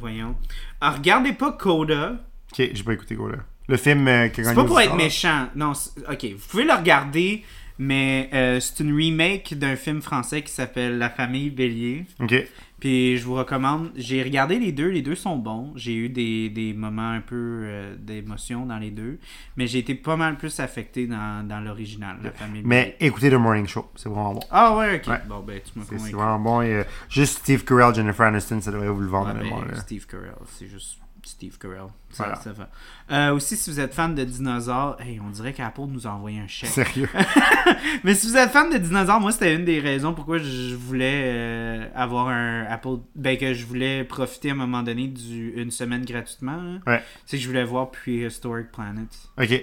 voyons. 0.00 0.34
Ah, 0.80 0.92
regardez 0.92 1.34
pas 1.34 1.52
Coda. 1.52 2.24
ok, 2.52 2.70
j'ai 2.72 2.82
pas 2.82 2.94
écouté 2.94 3.16
là. 3.16 3.36
Le 3.68 3.76
film 3.76 4.06
qui 4.32 4.42
C'est 4.44 4.54
pas 4.54 4.64
pour 4.64 4.80
être 4.80 4.96
méchant. 4.96 5.48
Non, 5.54 5.72
ok, 6.10 6.24
vous 6.36 6.48
pouvez 6.48 6.64
le 6.64 6.72
regarder, 6.72 7.44
Mais 7.78 8.28
c'est 8.60 8.80
une 8.80 8.96
remake 8.96 9.58
d'un 9.58 9.76
film 9.76 10.00
français 10.00 10.40
qui 10.42 10.52
s'appelle 10.52 10.96
La 10.98 11.10
famille 11.10 11.50
Bélier. 11.50 12.06
Ok. 12.20 12.46
Puis 12.82 13.16
je 13.16 13.24
vous 13.24 13.34
recommande. 13.36 13.92
J'ai 13.94 14.24
regardé 14.24 14.58
les 14.58 14.72
deux, 14.72 14.88
les 14.88 15.02
deux 15.02 15.14
sont 15.14 15.36
bons. 15.36 15.70
J'ai 15.76 15.94
eu 15.94 16.08
des, 16.08 16.50
des 16.50 16.72
moments 16.72 17.10
un 17.12 17.20
peu 17.20 17.36
euh, 17.62 17.94
d'émotion 17.96 18.66
dans 18.66 18.78
les 18.78 18.90
deux. 18.90 19.20
Mais 19.56 19.68
j'ai 19.68 19.78
été 19.78 19.94
pas 19.94 20.16
mal 20.16 20.36
plus 20.36 20.58
affecté 20.58 21.06
dans, 21.06 21.46
dans 21.46 21.60
l'original, 21.60 22.16
La 22.24 22.32
famille. 22.32 22.62
Mais 22.64 22.96
écoutez 22.98 23.30
The 23.30 23.34
Morning 23.34 23.68
Show, 23.68 23.86
c'est 23.94 24.08
vraiment 24.08 24.34
bon. 24.34 24.40
Ah 24.50 24.76
ouais, 24.76 24.96
ok. 24.96 25.06
Ouais. 25.06 25.20
Bon, 25.28 25.44
ben 25.46 25.60
tu 25.64 25.78
m'as 25.78 25.84
C'est 25.84 25.90
c'est 25.90 25.96
convaincu. 25.96 26.14
vraiment 26.16 26.38
bon. 26.40 26.62
Et, 26.62 26.74
euh, 26.74 26.84
juste 27.08 27.38
Steve 27.38 27.64
Carell, 27.64 27.94
Jennifer 27.94 28.26
Aniston, 28.26 28.60
ça 28.60 28.72
devrait 28.72 28.88
vous 28.88 29.00
le 29.02 29.06
vendre. 29.06 29.32
Ouais, 29.32 29.48
ben. 29.48 29.76
Steve 29.78 30.04
Carell, 30.08 30.34
c'est 30.46 30.66
juste 30.66 30.98
Steve 31.24 31.56
Carell. 31.58 31.86
Ça, 32.10 32.24
Voilà. 32.24 32.34
ça 32.40 32.52
va. 32.52 32.68
Euh, 33.10 33.34
aussi, 33.34 33.56
si 33.56 33.70
vous 33.70 33.80
êtes 33.80 33.94
fan 33.94 34.14
de 34.14 34.24
dinosaures, 34.24 35.00
hey, 35.00 35.20
on 35.20 35.30
dirait 35.30 35.52
qu'Apple 35.52 35.82
nous 35.88 36.06
a 36.06 36.10
envoyé 36.10 36.40
un 36.40 36.46
chèque. 36.46 36.70
Sérieux? 36.70 37.08
Mais 38.04 38.14
si 38.14 38.26
vous 38.28 38.36
êtes 38.36 38.50
fan 38.50 38.70
de 38.70 38.78
dinosaures, 38.78 39.20
moi 39.20 39.32
c'était 39.32 39.54
une 39.54 39.64
des 39.64 39.80
raisons 39.80 40.12
pourquoi 40.14 40.38
je 40.38 40.74
voulais 40.74 41.22
euh, 41.24 41.88
avoir 41.94 42.28
un 42.28 42.64
Apple. 42.66 42.98
Ben 43.14 43.36
que 43.38 43.54
je 43.54 43.64
voulais 43.66 44.04
profiter 44.04 44.50
à 44.50 44.52
un 44.52 44.56
moment 44.56 44.82
donné 44.82 45.08
d'une 45.08 45.70
semaine 45.70 46.04
gratuitement. 46.04 46.78
Ouais. 46.86 47.02
C'est 47.26 47.36
que 47.36 47.42
je 47.42 47.48
voulais 47.48 47.64
voir 47.64 47.90
Prehistoric 47.90 48.70
Planet. 48.72 49.08
Ok. 49.40 49.62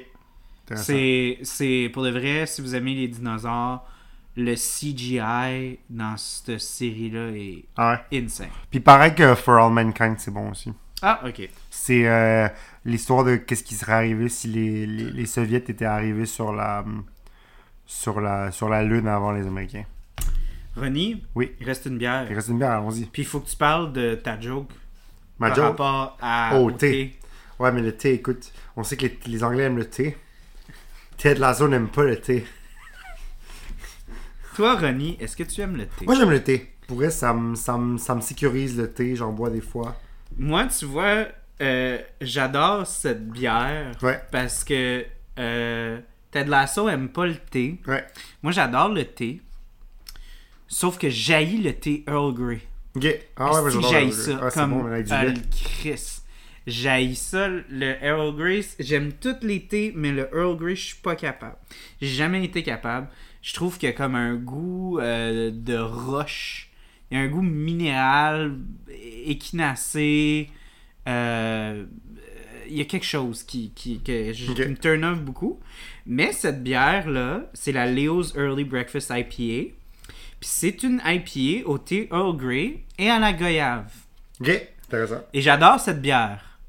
C'est 0.75 1.89
pour 1.93 2.03
de 2.03 2.09
vrai, 2.11 2.45
si 2.45 2.61
vous 2.61 2.75
aimez 2.75 2.93
les 2.95 3.07
dinosaures, 3.07 3.85
le 4.35 4.53
CGI 4.55 5.79
dans 5.89 6.15
cette 6.17 6.59
série-là 6.59 7.29
est 7.35 7.65
Ah 7.75 8.01
ouais. 8.11 8.23
insane. 8.23 8.49
Puis 8.69 8.79
pareil 8.79 9.13
que 9.15 9.35
For 9.35 9.57
All 9.57 9.73
Mankind, 9.73 10.15
c'est 10.19 10.31
bon 10.31 10.51
aussi. 10.51 10.71
Ah, 11.01 11.21
ok. 11.25 11.49
C'est 11.69 12.07
euh, 12.07 12.47
l'histoire 12.85 13.23
de 13.23 13.35
qu'est-ce 13.37 13.63
qui 13.63 13.75
serait 13.75 13.93
arrivé 13.93 14.27
si 14.29 14.47
les, 14.47 14.85
les, 14.85 15.09
les 15.11 15.25
Soviets 15.25 15.57
étaient 15.57 15.85
arrivés 15.85 16.25
sur 16.25 16.51
la, 16.53 16.83
sur 17.85 18.19
la, 18.21 18.51
sur 18.51 18.67
la 18.69 18.83
Lune 18.83 19.07
avant 19.07 19.31
les 19.31 19.47
Américains. 19.47 19.85
Ronnie, 20.75 21.23
Oui. 21.35 21.53
il 21.59 21.65
reste 21.65 21.85
une 21.85 21.97
bière. 21.97 22.27
Il 22.29 22.35
reste 22.35 22.49
une 22.49 22.57
bière, 22.59 22.71
allons-y. 22.71 23.05
Puis 23.05 23.21
il 23.23 23.25
faut 23.25 23.39
que 23.39 23.49
tu 23.49 23.55
parles 23.55 23.91
de 23.93 24.15
ta 24.15 24.39
joke 24.39 24.69
Ma 25.39 25.47
par 25.47 25.55
joke? 25.55 25.65
rapport 25.65 26.17
à 26.21 26.51
Oh, 26.55 26.65
au 26.65 26.71
thé. 26.71 27.17
Ouais, 27.59 27.71
mais 27.71 27.81
le 27.81 27.95
thé, 27.95 28.13
écoute, 28.13 28.51
on 28.77 28.83
sait 28.83 28.95
que 28.97 29.05
les, 29.05 29.19
les 29.25 29.43
Anglais 29.43 29.63
aiment 29.63 29.77
le 29.77 29.89
thé. 29.89 30.17
Ted 31.17 31.39
Lasso 31.39 31.67
n'aime 31.67 31.87
pas 31.89 32.03
le 32.03 32.19
thé. 32.19 32.45
Toi, 34.55 34.75
Ronnie, 34.75 35.17
est-ce 35.19 35.35
que 35.37 35.43
tu 35.43 35.61
aimes 35.61 35.75
le 35.77 35.85
thé? 35.85 36.05
Moi, 36.05 36.15
j'aime 36.15 36.29
le 36.31 36.43
thé. 36.43 36.73
Pour 36.87 36.97
vrai, 36.97 37.09
ça 37.11 37.33
me, 37.33 37.55
ça 37.55 37.77
me, 37.77 37.97
ça 37.97 38.15
me 38.15 38.21
sécurise 38.21 38.77
le 38.77 38.91
thé. 38.91 39.15
J'en 39.15 39.31
bois 39.31 39.49
des 39.49 39.61
fois. 39.61 39.95
Moi, 40.37 40.67
tu 40.67 40.85
vois, 40.85 41.27
euh, 41.61 41.97
j'adore 42.21 42.87
cette 42.87 43.27
bière 43.29 43.91
Ouais. 44.01 44.21
parce 44.31 44.63
que 44.63 45.05
euh, 45.37 45.99
Ted 46.31 46.49
Lasso 46.49 46.87
aime 46.89 47.09
pas 47.09 47.25
le 47.25 47.35
thé. 47.35 47.79
Ouais. 47.87 48.05
Moi, 48.43 48.51
j'adore 48.51 48.89
le 48.89 49.03
thé. 49.05 49.41
Sauf 50.67 50.97
que 50.97 51.09
j'haïs 51.09 51.57
le 51.57 51.73
thé 51.73 52.03
Earl 52.07 52.33
Grey. 52.33 52.61
Ok. 52.95 53.07
Ah 53.37 53.61
ouais, 53.63 53.71
j'haïs 53.89 54.13
ça 54.13 54.39
Ah, 54.41 54.49
comme 54.51 54.71
bon, 54.81 54.85
avec 54.85 55.11
euh, 55.11 55.23
le 55.23 55.33
Chris. 55.51 56.21
J'haïs 56.67 57.15
ça, 57.15 57.47
le 57.47 57.95
Earl 58.03 58.35
Grey. 58.35 58.61
J'aime 58.79 59.11
tous 59.13 59.37
les 59.41 59.65
thés, 59.65 59.91
mais 59.95 60.11
le 60.11 60.29
Earl 60.33 60.55
Grey, 60.57 60.75
je 60.75 60.85
suis 60.87 60.97
pas 60.97 61.15
capable. 61.15 61.55
J'ai 62.01 62.07
jamais 62.09 62.43
été 62.43 62.61
capable. 62.63 63.07
Je 63.41 63.53
trouve 63.53 63.77
qu'il 63.77 63.89
y 63.89 63.91
a 63.91 63.95
comme 63.95 64.15
un 64.15 64.35
goût 64.35 64.99
euh, 64.99 65.49
de 65.53 65.77
roche. 65.77 66.68
Il 67.11 67.17
y 67.17 67.21
a 67.21 67.23
un 67.23 67.27
goût 67.27 67.41
minéral, 67.41 68.55
équinacé. 69.25 70.49
Euh, 71.07 71.85
il 72.67 72.77
y 72.77 72.81
a 72.81 72.85
quelque 72.85 73.05
chose 73.05 73.43
qui, 73.43 73.71
qui, 73.73 73.99
que 74.01 74.31
je- 74.33 74.51
me 74.51 74.75
turn 74.75 75.03
off 75.03 75.19
beaucoup. 75.21 75.59
Mais 76.05 76.31
cette 76.33 76.63
bière-là, 76.63 77.43
c'est 77.53 77.71
la 77.71 77.87
Leo's 77.91 78.33
Early 78.35 78.63
Breakfast 78.63 79.09
IPA. 79.13 79.73
Puis 80.39 80.49
c'est 80.49 80.83
une 80.83 81.01
IPA 81.05 81.67
au 81.67 81.77
thé 81.77 82.07
Earl 82.11 82.37
Grey 82.37 82.83
et 82.97 83.09
à 83.09 83.19
la 83.19 83.33
goyave. 83.33 83.91
Ok. 84.39 84.49
Intéressant. 84.87 85.21
Et 85.33 85.41
j'adore 85.41 85.79
cette 85.79 86.01
bière. 86.01 86.59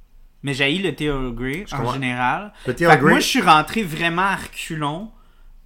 Mais 0.42 0.54
j'ai 0.54 0.76
le 0.78 0.94
thé 0.94 1.04
Earl 1.04 1.34
Grey 1.34 1.64
Je 1.68 1.74
en 1.74 1.78
comprends. 1.78 1.92
général. 1.94 2.52
Le 2.66 2.74
thé 2.74 2.84
Earl 2.84 2.96
que 2.96 3.02
moi, 3.02 3.10
Grey. 3.12 3.20
je 3.20 3.26
suis 3.26 3.42
rentré 3.42 3.82
vraiment 3.82 4.22
à 4.22 4.36
reculons 4.36 5.10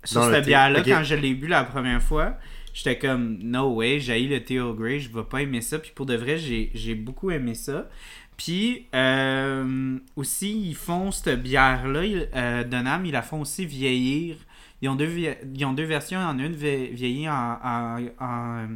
sur 0.02 0.20
Dans 0.20 0.30
cette 0.32 0.46
bière-là 0.46 0.82
quand 0.82 1.02
je 1.04 1.14
l'ai 1.14 1.32
bu 1.34 1.46
la 1.46 1.64
première 1.64 2.02
fois. 2.02 2.36
J'étais 2.74 2.98
comme, 2.98 3.38
no 3.38 3.72
way, 3.74 4.00
j'ai 4.00 4.26
le 4.26 4.52
Earl 4.52 4.76
Grey, 4.76 4.98
je 4.98 5.08
vais 5.10 5.22
pas 5.22 5.40
aimer 5.42 5.60
ça. 5.62 5.78
Puis 5.78 5.92
pour 5.94 6.04
de 6.06 6.14
vrai, 6.16 6.36
j'ai 6.36 6.94
beaucoup 6.94 7.30
aimé 7.30 7.54
ça. 7.54 7.88
Puis 8.36 8.88
euh, 8.94 9.96
aussi, 10.16 10.60
ils 10.70 10.74
font 10.74 11.12
cette 11.12 11.40
bière-là, 11.40 12.00
euh, 12.34 12.64
Dunham, 12.64 13.06
ils 13.06 13.12
la 13.12 13.22
font 13.22 13.40
aussi 13.42 13.64
vieillir. 13.64 14.36
Ils 14.82 14.88
ont 14.88 14.96
deux, 14.96 15.08
ils 15.54 15.64
ont 15.64 15.72
deux 15.72 15.84
versions. 15.84 16.18
Il 16.18 16.22
y 16.24 16.26
en 16.26 16.38
a 16.40 16.42
une 16.42 16.56
vie- 16.56 16.88
vieillie 16.88 17.28
en, 17.28 17.58
en, 17.62 18.06
en, 18.20 18.66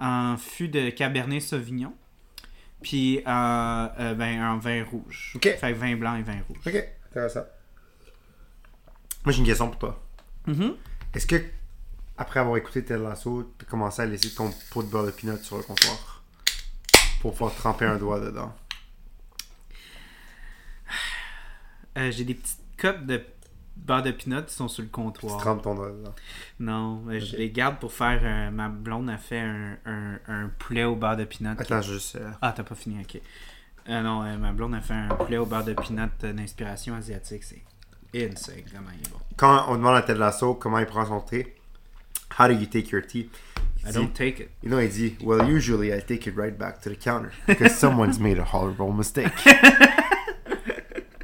en 0.00 0.36
fût 0.36 0.68
de 0.68 0.90
Cabernet 0.90 1.40
Sauvignon. 1.42 1.92
Puis 2.82 3.20
en, 3.26 3.88
euh, 3.98 4.14
ben, 4.14 4.42
en 4.44 4.58
vin 4.58 4.84
rouge. 4.84 5.32
Ok. 5.34 5.56
Fait 5.58 5.72
que 5.72 5.76
vin 5.76 5.96
blanc 5.96 6.14
et 6.16 6.22
vin 6.22 6.38
rouge. 6.48 6.58
Ok. 6.64 6.88
Intéressant. 7.10 7.44
Moi, 9.24 9.32
j'ai 9.32 9.38
une 9.40 9.46
question 9.46 9.68
pour 9.68 9.78
toi. 9.78 10.06
Mhm. 10.46 10.74
Est-ce 11.14 11.26
que, 11.26 11.36
après 12.16 12.40
avoir 12.40 12.56
écouté 12.56 12.84
Ted 12.84 13.02
Lasso, 13.02 13.52
tu 13.58 13.64
commencé 13.66 14.02
à 14.02 14.06
laisser 14.06 14.34
ton 14.34 14.50
pot 14.70 14.82
de 14.82 14.88
beurre 14.88 15.06
de 15.06 15.10
peanut 15.10 15.42
sur 15.42 15.56
le 15.56 15.62
comptoir 15.62 16.22
pour 17.20 17.32
pouvoir 17.32 17.54
tremper 17.54 17.84
un 17.86 17.96
doigt 17.96 18.20
dedans? 18.20 18.54
Euh, 21.96 22.10
J'ai 22.10 22.24
des 22.24 22.34
petites 22.34 22.58
copes 22.76 23.06
de 23.06 23.22
beurre 23.76 24.02
de 24.02 24.10
pinot 24.10 24.42
qui 24.42 24.54
sont 24.54 24.66
sur 24.66 24.82
le 24.82 24.88
Tu 24.88 24.92
comptoir. 24.92 25.38
trempes 25.40 25.62
ton 25.62 25.74
doigt 25.76 25.90
dedans. 25.92 26.14
Non, 26.58 27.04
euh, 27.08 27.20
je 27.20 27.36
les 27.36 27.50
garde 27.50 27.78
pour 27.78 27.92
faire. 27.92 28.20
euh, 28.22 28.50
ma 28.50 28.68
blonde 28.68 29.08
a 29.10 29.16
fait 29.16 29.38
un, 29.38 29.76
un, 29.86 30.18
un 30.26 30.48
poulet 30.58 30.82
au 30.84 30.96
beurre 30.96 31.16
de 31.16 31.24
pinot. 31.24 31.50
Attends, 31.58 31.82
juste. 31.82 32.16
euh, 32.16 32.30
Ah, 32.42 32.52
t'as 32.52 32.64
pas 32.64 32.74
fini, 32.74 33.00
ok. 33.00 33.20
Non, 33.88 34.22
ma 34.38 34.52
blonde 34.52 34.74
a 34.74 34.80
fait 34.80 34.94
un 34.94 35.08
poulet 35.14 35.36
au 35.36 35.46
beurre 35.46 35.62
de 35.64 35.74
pinot 35.74 36.08
euh, 36.24 36.32
d'inspiration 36.32 36.96
asiatique. 36.96 37.44
C'est 37.44 37.62
insane, 38.30 38.62
vraiment 38.72 38.90
il 38.98 39.06
est 39.06 39.10
bon. 39.10 39.18
Quand 39.36 39.66
on 39.68 39.76
demande 39.76 39.94
à 39.96 40.02
Ted 40.02 40.18
Lasso 40.18 40.54
comment 40.54 40.78
il 40.80 40.86
prend 40.86 41.04
son 41.06 41.20
thé, 41.20 41.54
how 42.38 42.48
do 42.48 42.54
you 42.54 42.66
take 42.66 42.90
your 42.90 43.00
tea? 43.00 43.30
I 43.86 43.90
don't 43.92 44.14
take 44.14 44.40
it. 44.40 44.50
you 44.62 44.70
know, 44.70 44.80
dit, 44.86 45.22
well, 45.22 45.46
usually 45.46 45.92
I 45.92 46.00
take 46.00 46.26
it 46.26 46.34
right 46.36 46.56
back 46.58 46.80
to 46.82 46.88
the 46.88 46.96
counter 46.96 47.32
because 47.46 47.76
someone's 47.84 48.18
made 48.18 48.38
a 48.38 48.44
horrible 48.44 48.92
mistake. 48.92 49.32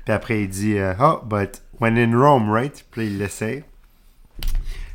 Puis 0.04 0.14
après, 0.14 0.42
il 0.42 0.48
dit, 0.48 0.78
euh, 0.78 0.94
oh, 0.98 1.22
but 1.24 1.60
when 1.78 1.96
in 1.96 2.14
Rome, 2.16 2.50
right? 2.50 2.82
Puis 2.90 3.06
il 3.06 3.18
l'essaie. 3.18 3.64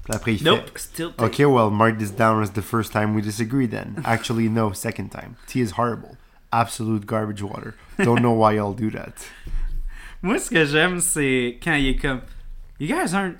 Puis 0.04 0.14
après, 0.14 0.34
il 0.36 0.44
Nope, 0.44 0.70
fait, 0.70 0.80
still 0.80 1.12
take 1.12 1.26
okay, 1.26 1.46
well, 1.46 1.72
mark 1.72 1.98
this 1.98 2.12
down 2.12 2.42
as 2.44 2.52
the 2.52 2.62
first 2.62 2.92
time 2.92 3.16
we 3.16 3.22
disagree 3.22 3.66
then. 3.66 4.02
Actually, 4.06 4.50
no, 4.50 4.72
second 4.72 5.10
time. 5.10 5.36
Tea 5.48 5.62
is 5.62 5.72
horrible. 5.72 6.18
Absolute 6.52 7.06
garbage 7.08 7.42
water. 7.42 7.76
Don't 7.98 8.22
know 8.22 8.32
why 8.34 8.54
y'all 8.54 8.74
do 8.74 8.92
that. 8.92 9.28
Moi, 10.22 10.38
ce 10.40 10.50
que 10.50 10.66
j'aime, 10.66 11.00
c'est 11.02 11.58
quand 11.64 11.76
il 11.76 11.90
est 11.90 12.00
comme. 12.02 12.22
You 12.78 12.88
guys 12.88 13.14
aren't. 13.14 13.38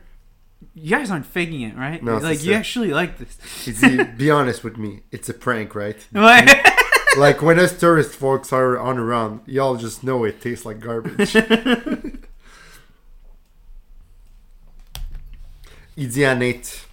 You 0.74 0.90
guys 0.90 1.12
aren't 1.12 1.26
faking 1.26 1.62
it, 1.62 1.76
right? 1.76 2.02
Non, 2.04 2.22
like, 2.22 2.44
you 2.44 2.54
actually 2.54 2.92
like 2.94 3.18
this. 3.18 3.38
Be 4.18 4.32
honest 4.32 4.64
with 4.64 4.78
me, 4.78 5.04
it's 5.12 5.30
a 5.30 5.34
prank, 5.34 5.76
right? 5.76 5.98
Ouais. 6.14 6.64
Like 7.18 7.42
when 7.42 7.58
us 7.60 7.78
tourist 7.80 8.12
folks 8.12 8.52
are 8.52 8.78
on 8.78 8.98
around, 8.98 9.40
y'all 9.46 9.78
just 9.78 10.04
know 10.04 10.26
it 10.26 10.42
tastes 10.42 10.66
like 10.66 10.82
garbage. 10.82 11.32
Dit 15.98 16.26
à 16.26 16.38
Nate, 16.38 16.86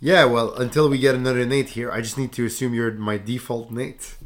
Yeah, 0.00 0.26
well, 0.26 0.54
until 0.54 0.88
we 0.88 0.98
get 0.98 1.14
another 1.14 1.44
Nate 1.44 1.70
here, 1.70 1.90
I 1.90 2.02
just 2.02 2.18
need 2.18 2.30
to 2.32 2.44
assume 2.44 2.74
you're 2.74 2.92
my 2.92 3.18
default 3.18 3.70
Nate. 3.70 4.16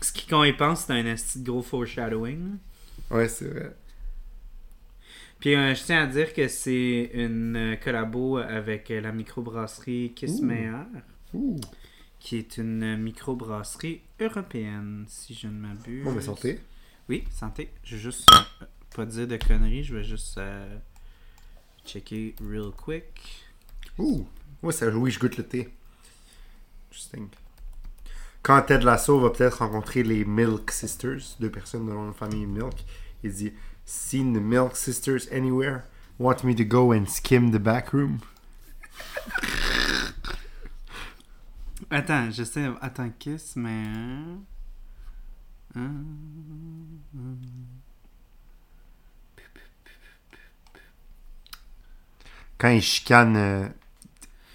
Ce 0.00 0.12
qui, 0.12 0.26
quand 0.26 0.44
il 0.44 0.56
pense, 0.56 0.86
c'est 0.86 0.92
un 0.92 1.16
gros 1.42 1.62
foreshadowing. 1.62 2.58
Ouais, 3.10 3.28
c'est 3.28 3.46
vrai. 3.46 3.74
Puis 5.40 5.54
euh, 5.54 5.74
je 5.74 5.82
tiens 5.82 6.02
à 6.02 6.06
dire 6.06 6.34
que 6.34 6.48
c'est 6.48 7.10
une 7.14 7.56
euh, 7.56 7.76
collabo 7.76 8.36
avec 8.36 8.90
euh, 8.90 9.00
la 9.00 9.10
microbrasserie 9.10 10.12
Kiss 10.14 10.40
Ouh. 10.40 10.44
Meyer, 10.44 10.72
Ouh. 11.32 11.58
qui 12.18 12.36
est 12.36 12.58
une 12.58 12.98
microbrasserie 12.98 14.02
européenne, 14.20 15.06
si 15.08 15.32
je 15.34 15.46
ne 15.46 15.52
m'abuse. 15.54 16.04
Bon, 16.04 16.12
mais 16.12 16.20
santé. 16.20 16.60
Oui, 17.08 17.24
santé. 17.30 17.70
Je 17.82 17.96
vais 17.96 18.02
juste 18.02 18.30
euh, 18.32 18.66
pas 18.94 19.06
dire 19.06 19.26
de 19.26 19.36
conneries, 19.36 19.82
je 19.82 19.96
vais 19.96 20.04
juste 20.04 20.36
euh, 20.36 20.78
checker 21.86 22.36
real 22.40 22.70
quick. 22.70 23.42
Ouh. 23.98 24.26
Ça, 24.70 24.88
oui, 24.88 25.10
je 25.10 25.18
goûte 25.18 25.38
le 25.38 25.44
thé. 25.44 25.68
Interesting. 26.90 27.28
Quand 28.42 28.60
Ted 28.62 28.84
Lasso 28.84 29.18
va 29.18 29.30
peut-être 29.30 29.58
rencontrer 29.58 30.02
les 30.02 30.24
Milk 30.24 30.70
Sisters, 30.70 31.36
deux 31.40 31.50
personnes 31.50 31.86
de 31.86 31.92
la 31.92 32.12
famille 32.12 32.46
Milk, 32.46 32.84
il 33.22 33.32
dit 33.32 33.52
Seen 33.92 34.34
the 34.34 34.40
Milk 34.40 34.76
Sisters 34.76 35.26
anywhere? 35.32 35.84
Want 36.16 36.44
me 36.44 36.54
to 36.54 36.64
go 36.64 36.92
and 36.92 37.06
skim 37.08 37.50
the 37.50 37.58
back 37.58 37.92
room? 37.92 38.20
Attends, 41.90 42.30
je 42.36 42.44
sais. 42.44 42.70
Attends, 42.80 43.10
Kiss, 43.18 43.56
mais. 43.56 43.86
Hein? 45.74 46.04
quand 52.58 52.68
il 52.70 52.82
chicane. 52.82 53.36
euh, 53.36 53.68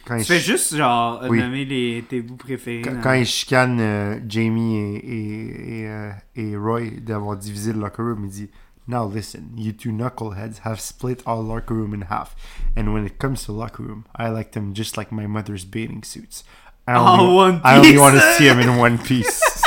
quand 0.06 0.16
Tu 0.18 0.22
il 0.22 0.26
fais 0.26 0.40
chi- 0.40 0.46
juste, 0.52 0.76
genre, 0.76 1.24
Oui. 1.30 1.40
nommer 1.40 1.66
les, 1.66 2.04
tes 2.08 2.22
bouts 2.22 2.36
préférés. 2.36 2.82
Quand, 2.84 2.94
dans- 2.94 3.02
quand 3.02 3.14
il 3.14 3.26
chicane 3.26 3.80
euh, 3.80 4.20
Jamie 4.28 4.78
et, 4.78 4.96
et, 4.98 5.80
et, 5.82 5.88
euh, 5.90 6.12
et 6.36 6.56
Roy 6.56 6.90
d'avoir 7.02 7.38
divisé 7.38 7.74
le 7.74 7.80
locker 7.80 8.04
room, 8.04 8.26
il 8.26 8.32
dit 8.32 8.50
Now 8.88 9.04
listen, 9.06 9.52
you 9.56 9.72
two 9.72 9.90
knuckleheads 9.92 10.60
have 10.60 10.80
split 10.80 11.24
our 11.26 11.42
locker 11.42 11.74
room 11.74 11.94
in 11.94 12.02
half. 12.02 12.36
And 12.76 12.94
when 12.94 13.06
it 13.06 13.18
comes 13.18 13.46
to 13.46 13.52
locker 13.52 13.84
room, 13.84 14.06
I 14.16 14.30
like 14.30 14.52
them 14.52 14.74
just 14.74 14.96
like 14.98 15.12
my 15.12 15.26
mother's 15.28 15.66
bathing 15.66 16.04
suits. 16.04 16.44
I 16.88 16.94
only, 16.96 17.26
Oh, 17.26 17.34
One 17.36 17.62
I 17.64 17.78
only 17.78 17.98
want 17.98 18.16
to 18.16 18.22
see 18.34 18.46
them 18.48 18.60
in 18.60 18.78
one 18.78 18.98
piece. 19.00 19.42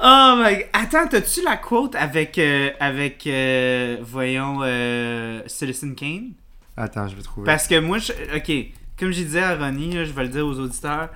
Oh 0.00 0.36
my... 0.36 0.66
Attends, 0.72 1.08
t'as-tu 1.08 1.42
la 1.42 1.56
quote 1.56 1.94
avec, 1.94 2.38
euh, 2.38 2.70
avec 2.80 3.26
euh, 3.26 3.96
voyons, 4.02 4.60
euh, 4.62 5.40
Citizen 5.46 5.94
Kane? 5.94 6.32
Attends, 6.76 7.08
je 7.08 7.16
vais 7.16 7.22
trouver. 7.22 7.46
Parce 7.46 7.66
que 7.66 7.78
moi, 7.80 7.98
je- 7.98 8.12
ok, 8.12 8.72
comme 8.98 9.10
je 9.10 9.22
disais 9.22 9.42
à 9.42 9.56
Ronnie, 9.56 9.94
là, 9.94 10.04
je 10.04 10.12
vais 10.12 10.22
le 10.24 10.28
dire 10.28 10.46
aux 10.46 10.58
auditeurs, 10.58 11.08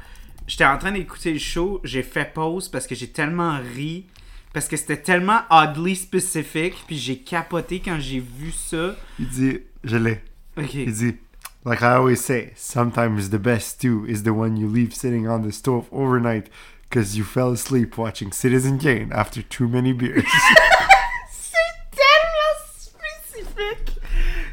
j'étais 0.46 0.64
en 0.64 0.78
train 0.78 0.92
d'écouter 0.92 1.32
le 1.32 1.38
show, 1.38 1.80
j'ai 1.84 2.02
fait 2.02 2.32
pause 2.32 2.68
parce 2.68 2.86
que 2.86 2.94
j'ai 2.94 3.08
tellement 3.08 3.58
ri, 3.74 4.06
parce 4.52 4.68
que 4.68 4.76
c'était 4.76 5.00
tellement 5.00 5.42
oddly 5.50 5.96
spécifique, 5.96 6.74
puis 6.86 6.98
j'ai 6.98 7.18
capoté 7.18 7.80
quand 7.80 7.98
j'ai 8.00 8.20
vu 8.20 8.50
ça. 8.50 8.96
Il 9.18 9.28
dit 9.28 9.60
Je 9.84 9.96
l'ai. 9.96 10.22
Ok. 10.56 10.74
Il 10.74 10.92
dit 10.92 11.16
Like 11.64 11.82
I 11.82 11.92
always 11.92 12.16
say, 12.16 12.52
sometimes 12.56 13.28
the 13.28 13.38
best 13.38 13.68
stew 13.68 14.06
is 14.06 14.22
the 14.22 14.32
one 14.32 14.56
you 14.56 14.66
leave 14.66 14.94
sitting 14.94 15.28
on 15.28 15.42
the 15.42 15.52
stove 15.52 15.86
overnight 15.92 16.48
because 16.88 17.16
you 17.16 17.22
fell 17.22 17.52
asleep 17.52 17.98
watching 17.98 18.32
Citizen 18.32 18.78
Kane 18.78 19.12
after 19.12 19.42
too 19.42 19.68
many 19.68 19.92
beers. 19.92 20.24
C'est 21.30 21.90
tellement 21.90 22.56
spécifique. 22.78 24.00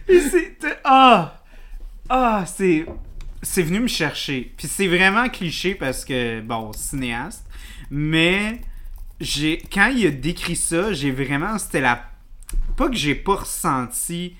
Et 0.10 0.20
c'est 0.20 0.58
ah 0.84 1.42
ah 2.10 2.44
c'est 2.46 2.86
c'est 3.42 3.64
venu 3.64 3.80
me 3.80 3.88
chercher. 3.88 4.54
Puis 4.58 4.68
c'est 4.68 4.88
vraiment 4.88 5.30
cliché 5.30 5.76
parce 5.76 6.06
que 6.06 6.42
bon 6.42 6.72
cinéaste, 6.74 7.46
mais 7.90 8.62
j'ai 9.20 9.62
quand 9.74 9.88
il 9.88 10.06
a 10.08 10.12
décrit 10.12 10.56
ça, 10.56 10.94
j'ai 10.94 11.12
vraiment 11.12 11.58
c'était 11.58 11.82
la 11.82 12.02
pas 12.76 12.88
que 12.90 12.96
j'ai 12.96 13.16
pas 13.16 13.36
ressenti 13.36 14.36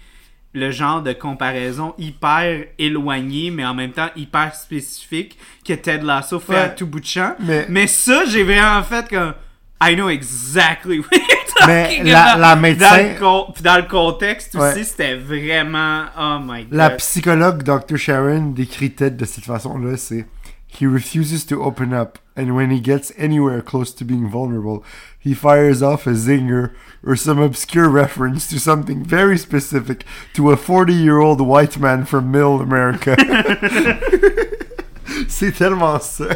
le 0.54 0.72
genre 0.72 1.02
de 1.04 1.14
comparaison 1.14 1.94
hyper 1.98 2.66
éloigné 2.80 3.52
mais 3.52 3.66
en 3.66 3.74
même 3.74 3.92
temps 3.92 4.10
hyper 4.16 4.56
spécifique 4.56 5.38
que 5.66 5.74
Ted 5.74 6.04
Lasso 6.06 6.40
fait 6.40 6.56
à 6.58 6.70
tout 6.70 6.88
bout 6.88 7.00
de 7.00 7.06
champ. 7.06 7.36
Mais- 7.40 7.66
mais 7.70 7.88
ça 7.88 8.26
j'ai 8.26 8.44
vraiment 8.44 8.82
fait 8.84 9.08
comme 9.10 9.34
I 9.82 9.94
know 9.96 10.10
exactly 10.10 11.00
what 11.00 11.06
you're 11.12 11.28
Mais 11.68 12.04
la- 12.04 12.34
about. 12.34 12.40
la 12.42 12.56
Dans 12.56 12.62
médecin- 12.62 13.20
le, 13.20 13.62
dans 13.64 13.78
le 13.78 13.84
contexte 13.88 14.54
Ouais. 14.56 14.72
aussi, 14.72 14.86
c'était 14.86 15.16
vraiment. 15.16 16.06
Oh 16.18 16.38
my 16.42 16.64
god. 16.66 16.74
La 16.74 16.90
psychologue 16.92 17.64
Dr. 17.64 17.98
Sharon 17.98 18.52
décrit 18.52 18.92
Ted 18.92 19.16
de 19.18 19.26
cette 19.26 19.46
façon-là, 19.46 19.98
c'est 19.98 20.26
He 20.70 20.86
refuses 20.86 21.46
to 21.46 21.64
open 21.64 21.94
up, 21.94 22.20
and 22.36 22.54
when 22.54 22.70
he 22.72 22.80
gets 22.82 23.12
anywhere 23.18 23.62
close 23.62 23.94
to 23.96 24.04
being 24.06 24.30
vulnerable, 24.30 24.84
he 25.18 25.34
fires 25.34 25.82
off 25.82 26.06
a 26.06 26.12
zinger 26.14 26.72
or 27.06 27.16
some 27.16 27.40
obscure 27.40 27.90
reference 27.90 28.48
to 28.50 28.60
something 28.60 29.02
very 29.04 29.38
specific 29.38 30.04
to 30.34 30.52
a 30.52 30.58
40-year-old 30.58 31.40
white 31.42 31.80
man 31.80 32.04
from 32.06 32.30
middle 32.32 32.62
America. 32.62 33.16
c'est 35.30 35.54
tellement 35.54 36.00
ça. 36.02 36.28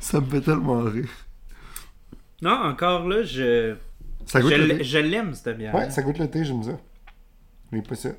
ça 0.00 0.20
me 0.20 0.26
fait 0.26 0.40
tellement 0.42 0.82
rire. 0.82 1.08
Non, 2.42 2.52
encore 2.52 3.06
là, 3.08 3.22
je. 3.22 3.74
Ça 4.26 4.40
goûte 4.40 4.50
Je 4.52 4.56
le 4.56 4.70
l- 4.70 4.78
thé? 4.78 4.84
je 4.84 4.98
l'aime, 4.98 5.34
cette 5.34 5.56
bière. 5.58 5.74
Ouais, 5.74 5.90
ça 5.90 6.02
goûte 6.02 6.18
le 6.18 6.28
thé, 6.30 6.44
j'aime 6.44 6.62
ça. 6.62 6.78
Mais 7.72 7.82
pas 7.82 7.94
ça. 7.94 8.10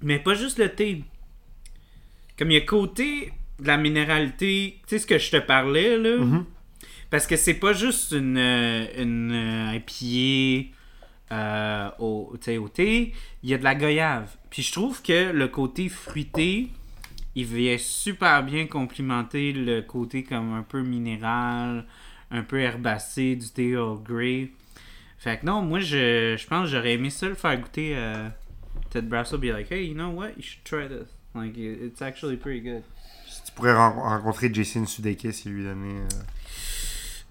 Mais 0.00 0.18
pas 0.18 0.34
juste 0.34 0.58
le 0.58 0.68
thé. 0.68 1.04
Comme 2.38 2.50
il 2.50 2.54
y 2.54 2.58
a 2.58 2.60
côté 2.60 3.32
de 3.58 3.66
la 3.66 3.76
minéralité, 3.76 4.78
tu 4.86 4.88
sais 4.88 4.98
ce 5.00 5.06
que 5.06 5.18
je 5.18 5.30
te 5.30 5.36
parlais, 5.38 5.98
là? 5.98 6.18
Mhm. 6.18 6.44
Parce 7.10 7.26
que 7.26 7.36
c'est 7.36 7.54
pas 7.54 7.72
juste 7.72 8.12
une, 8.12 8.36
euh, 8.36 8.86
une 8.98 9.32
euh, 9.32 9.74
IPA 9.74 10.74
euh, 11.32 11.90
au, 11.98 12.30
au 12.32 12.68
thé, 12.68 13.12
il 13.42 13.50
y 13.50 13.54
a 13.54 13.58
de 13.58 13.64
la 13.64 13.74
goyave. 13.74 14.36
Puis 14.50 14.62
je 14.62 14.72
trouve 14.72 15.02
que 15.02 15.32
le 15.32 15.48
côté 15.48 15.88
fruité, 15.88 16.68
il 17.34 17.44
vient 17.44 17.78
super 17.78 18.42
bien 18.42 18.66
complimenter 18.66 19.52
le 19.52 19.80
côté 19.80 20.22
comme 20.22 20.52
un 20.52 20.62
peu 20.62 20.82
minéral, 20.82 21.86
un 22.30 22.42
peu 22.42 22.60
herbacé 22.60 23.36
du 23.36 23.48
thé 23.48 23.70
Earl 23.70 24.02
Grey. 24.02 24.50
Fait 25.18 25.38
que 25.40 25.46
non, 25.46 25.62
moi 25.62 25.80
je, 25.80 26.36
je 26.38 26.46
pense 26.46 26.66
que 26.66 26.76
j'aurais 26.76 26.92
aimé 26.92 27.10
ça 27.10 27.28
le 27.28 27.34
faire 27.34 27.58
goûter 27.58 27.96
à 27.96 28.32
Ted 28.90 29.08
Brasso, 29.08 29.38
be 29.38 29.46
like, 29.46 29.70
hey, 29.70 29.86
you 29.86 29.94
know 29.94 30.10
what, 30.10 30.30
you 30.36 30.42
should 30.42 30.64
try 30.64 30.86
this. 30.88 31.17
Like, 31.34 31.56
it- 31.56 31.78
it's 31.82 32.02
actually 32.02 32.36
pretty 32.36 32.60
good. 32.60 32.82
Tu 33.46 33.52
pourrais 33.52 33.72
ren- 33.74 33.94
rencontrer 33.98 34.50
Jason 34.52 34.86
Sudeikis 34.86 35.42
et 35.46 35.48
lui 35.48 35.64
donner... 35.64 36.00
euh, 36.00 36.08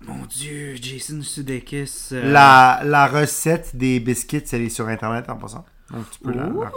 Mon 0.08 0.26
dieu, 0.26 0.76
Jason 0.82 1.22
Sudeikis. 1.22 2.10
euh, 2.12 2.32
La, 2.32 2.82
la 2.86 3.08
recette 3.08 3.76
des 3.76 4.00
biscuits, 4.00 4.44
elle 4.52 4.62
est 4.62 4.70
sur 4.70 4.88
Internet 4.88 5.30
en 5.30 5.36
passant. 5.38 5.66
Donc 5.92 6.10
tu 6.12 6.20
peux 6.20 6.32
la, 6.34 6.44
la. 6.48 6.72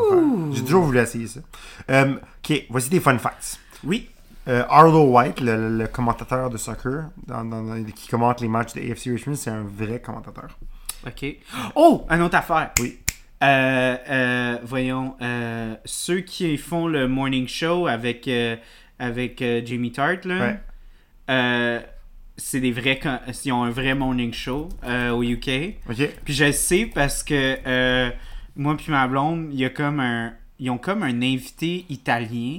J'ai 0.53 0.63
toujours 0.63 0.85
voulu 0.85 0.99
essayer 0.99 1.27
ça. 1.27 1.41
Euh, 1.91 2.15
ok, 2.45 2.65
voici 2.71 2.89
des 2.91 3.01
fun 3.01 3.19
facts. 3.19 3.59
Oui. 3.85 4.09
Euh, 4.49 4.65
Arlo 4.71 5.05
White, 5.11 5.41
le, 5.41 5.77
le- 5.79 5.87
commentateur 5.89 6.49
de 6.49 6.57
soccer 6.57 7.11
dans- 7.27 7.45
dans- 7.45 7.63
dans- 7.63 7.85
qui 7.85 8.09
commente 8.09 8.41
les 8.41 8.49
matchs 8.49 8.73
de 8.75 8.81
AFC 8.81 9.11
Richmond, 9.11 9.35
c'est 9.35 9.51
un 9.51 9.63
vrai 9.65 10.01
commentateur. 10.01 10.57
OK. 11.07 11.27
Oh, 11.75 12.07
une 12.09 12.23
autre 12.23 12.37
affaire. 12.37 12.71
Oui. 12.81 12.99
Euh, 13.43 13.97
euh, 14.09 14.59
voyons, 14.65 15.17
euh, 15.23 15.75
ceux 15.87 16.21
qui 16.21 16.57
font 16.59 16.87
le 16.87 17.09
morning 17.09 17.49
show 17.49 17.87
avec, 17.87 18.29
euh, 18.29 18.57
avec 18.99 19.43
Jamie 19.65 19.93
Tart, 19.93 20.19
là, 20.25 20.59
Ouais. 21.29 21.85
c'est 22.37 22.61
des 22.61 22.73
vrais. 22.73 23.01
Ils 23.45 23.53
ont 23.53 23.63
un 23.65 23.71
vrai 23.71 23.95
morning 23.95 24.33
show 24.33 24.69
au 25.13 25.23
UK. 25.23 25.77
Puis 26.25 26.35
je 26.35 26.53
sais 26.53 26.87
parce 26.87 27.23
que 27.23 28.11
moi 28.57 28.77
puis 28.77 28.91
ma 28.93 29.07
blonde, 29.09 29.53
y 29.55 29.65
a 29.65 29.71
comme 29.71 30.01
un, 30.01 30.35
ils 30.59 30.69
ont 30.71 30.79
comme 30.79 31.03
un 31.03 31.23
invité 31.23 31.87
italien, 31.89 32.59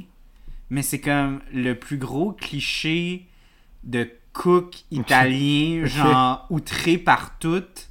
mais 0.71 0.81
c'est 0.81 0.99
comme 1.01 1.41
le 1.53 1.73
plus 1.75 1.97
gros 1.97 2.31
cliché 2.31 3.27
de 3.83 4.09
cook 4.33 4.77
italien, 4.91 5.85
genre 5.85 6.47
outré 6.49 6.97
par 6.97 7.37
toutes. 7.37 7.89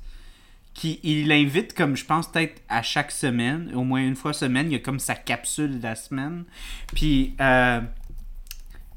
Qui, 0.81 0.99
il 1.03 1.29
l'invite 1.29 1.75
comme 1.75 1.95
je 1.95 2.07
pense 2.07 2.27
peut-être 2.33 2.63
à 2.71 2.81
chaque 2.81 3.11
semaine, 3.11 3.71
au 3.75 3.85
moins 3.85 4.01
une 4.01 4.17
fois 4.17 4.33
semaine, 4.33 4.71
il 4.71 4.73
y 4.73 4.77
a 4.77 4.79
comme 4.79 4.99
sa 4.99 5.15
capsule 5.15 5.79
de 5.79 5.83
la 5.83 5.95
semaine. 5.95 6.45
Puis 6.95 7.35
euh, 7.39 7.81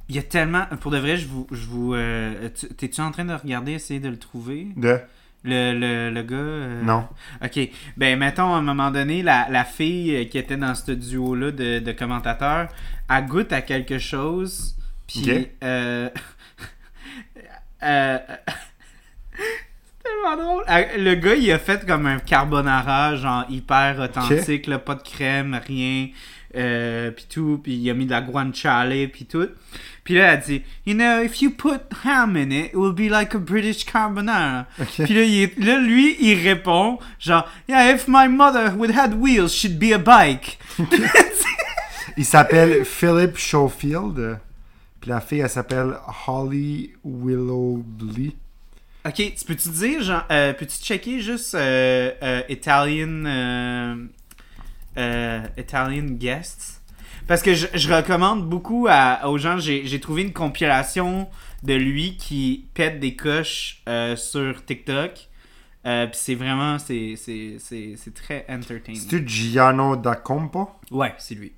il 0.08 0.16
y 0.16 0.20
a 0.20 0.24
tellement, 0.24 0.66
pour 0.80 0.92
de 0.92 0.98
vrai, 0.98 1.18
je 1.18 1.28
vous, 1.28 1.46
je 1.52 1.66
vous, 1.66 1.94
euh, 1.94 2.48
tu- 2.56 2.70
t'es-tu 2.70 3.02
en 3.02 3.12
train 3.12 3.26
de 3.26 3.34
regarder, 3.34 3.74
essayer 3.74 4.00
de 4.00 4.08
le 4.08 4.18
trouver? 4.18 4.68
De? 4.78 4.98
Le, 5.44 5.78
le, 5.78 6.10
le 6.10 6.24
gars. 6.24 6.36
euh, 6.38 6.84
Non. 6.84 7.06
Ok. 7.44 7.60
Ben, 7.98 8.18
mettons, 8.18 8.54
à 8.54 8.58
un 8.60 8.62
moment 8.62 8.90
donné, 8.90 9.22
la, 9.22 9.50
la 9.50 9.66
fille 9.66 10.16
euh, 10.16 10.24
qui 10.24 10.38
était 10.38 10.56
dans 10.56 10.76
ce 10.76 10.94
duo-là 10.94 11.52
de, 11.52 11.80
de 11.80 11.92
commentateurs, 11.92 12.70
elle 13.10 13.26
goûte 13.26 13.52
à 13.52 13.62
quelque 13.62 14.00
chose. 14.00 14.78
Puis. 15.06 15.20
Ok. 15.30 15.50
euh, 20.26 20.30
c'est 20.30 20.36
tellement 20.38 20.44
drôle. 20.44 20.64
Le 21.04 21.16
gars, 21.16 21.36
il 21.36 21.52
a 21.52 21.60
fait 21.60 21.86
comme 21.86 22.06
un 22.06 22.20
carbonara, 22.20 23.16
genre 23.16 23.46
hyper 23.50 24.00
authentique, 24.00 24.68
là, 24.68 24.80
pas 24.80 24.96
de 24.96 25.04
crème, 25.04 25.60
rien. 25.68 26.08
Euh, 26.56 27.10
puis 27.10 27.26
tout, 27.28 27.60
puis 27.64 27.74
il 27.74 27.90
a 27.90 27.96
mis 27.96 28.06
de 28.06 28.12
la 28.12 28.22
guanciale, 28.22 29.10
puis 29.12 29.26
tout. 29.26 29.48
Puis 30.04 30.14
là, 30.16 30.34
elle 30.34 30.40
dit, 30.42 30.62
You 30.86 30.94
know, 30.94 31.24
if 31.24 31.42
you 31.42 31.50
put 31.50 31.80
ham 32.06 32.36
in 32.36 32.52
it, 32.52 32.66
it 32.68 32.76
will 32.76 32.94
be 32.94 33.10
like 33.10 33.34
a 33.34 33.40
British 33.40 33.86
carbonara. 33.86 34.68
Ok. 34.80 35.04
Puis 35.06 35.14
là, 35.16 35.24
il 35.24 35.42
est- 35.44 35.58
là, 35.60 35.80
lui, 35.80 36.16
il 36.20 36.48
répond, 36.48 37.00
genre, 37.20 37.48
Yeah, 37.68 37.94
if 37.96 38.08
my 38.08 38.28
mother 38.28 38.76
would 38.78 38.92
had 38.96 39.16
wheels, 39.16 39.50
she'd 39.50 39.80
be 39.80 39.94
a 39.94 39.98
bike. 39.98 40.60
Il 42.18 42.26
s'appelle 42.26 42.86
Philip 42.86 43.36
Schofield. 43.38 44.38
Puis 45.02 45.10
la 45.10 45.20
fille, 45.22 45.40
elle 45.40 45.50
s'appelle 45.50 45.96
Holly 46.28 46.92
Willowbly. 47.04 48.36
Ok, 49.06 49.14
tu 49.16 49.46
peux-tu 49.46 49.70
dire, 49.70 50.02
genre, 50.04 50.24
euh, 50.32 50.54
peux-tu 50.54 50.78
checker 50.78 51.20
juste 51.22 51.56
euh, 51.56 52.12
euh, 52.22 52.42
Italian, 52.50 54.08
Italian 55.58 56.06
guests? 56.18 56.82
Parce 57.28 57.42
que 57.42 57.54
je, 57.54 57.68
je 57.74 57.92
recommande 57.94 58.50
beaucoup 58.50 58.88
à- 58.90 59.28
aux 59.30 59.38
gens, 59.38 59.58
j'ai 59.58 60.00
trouvé 60.00 60.24
une 60.24 60.34
compilation 60.34 61.30
de 61.64 61.74
lui 61.74 62.18
qui 62.18 62.66
pète 62.74 63.00
des 63.00 63.16
coches 63.16 63.82
sur 64.16 64.64
TikTok. 64.66 65.30
Puis 65.84 66.10
c'est 66.14 66.36
vraiment, 66.36 66.78
c'est 66.80 67.16
très 68.14 68.46
entertaining. 68.50 69.02
C'est-tu 69.02 69.28
Giano 69.28 69.96
da 69.96 70.16
Campo? 70.16 70.70
Ouais, 70.92 71.14
c'est 71.18 71.36
lui. 71.36 71.54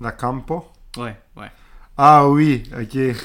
Da 0.00 0.12
Campo? 0.12 0.66
Ouais, 0.96 1.16
ouais. 1.36 1.50
Ah 1.98 2.28
oui, 2.28 2.62
ok. 2.72 3.16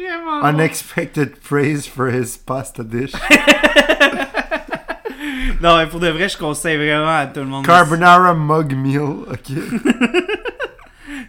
Vraiment. 0.00 0.42
Unexpected 0.44 1.40
praise 1.42 1.86
for 1.86 2.08
his 2.08 2.36
pasta 2.36 2.82
dish. 2.82 3.12
non, 5.60 5.76
mais 5.78 5.86
pour 5.86 6.00
de 6.00 6.08
vrai, 6.08 6.28
je 6.28 6.36
conseille 6.38 6.76
vraiment 6.76 7.16
à 7.16 7.26
tout 7.26 7.40
le 7.40 7.46
monde. 7.46 7.66
Carbonara 7.66 8.34
Mug 8.34 8.74
Meal, 8.74 9.00
ok. 9.00 9.50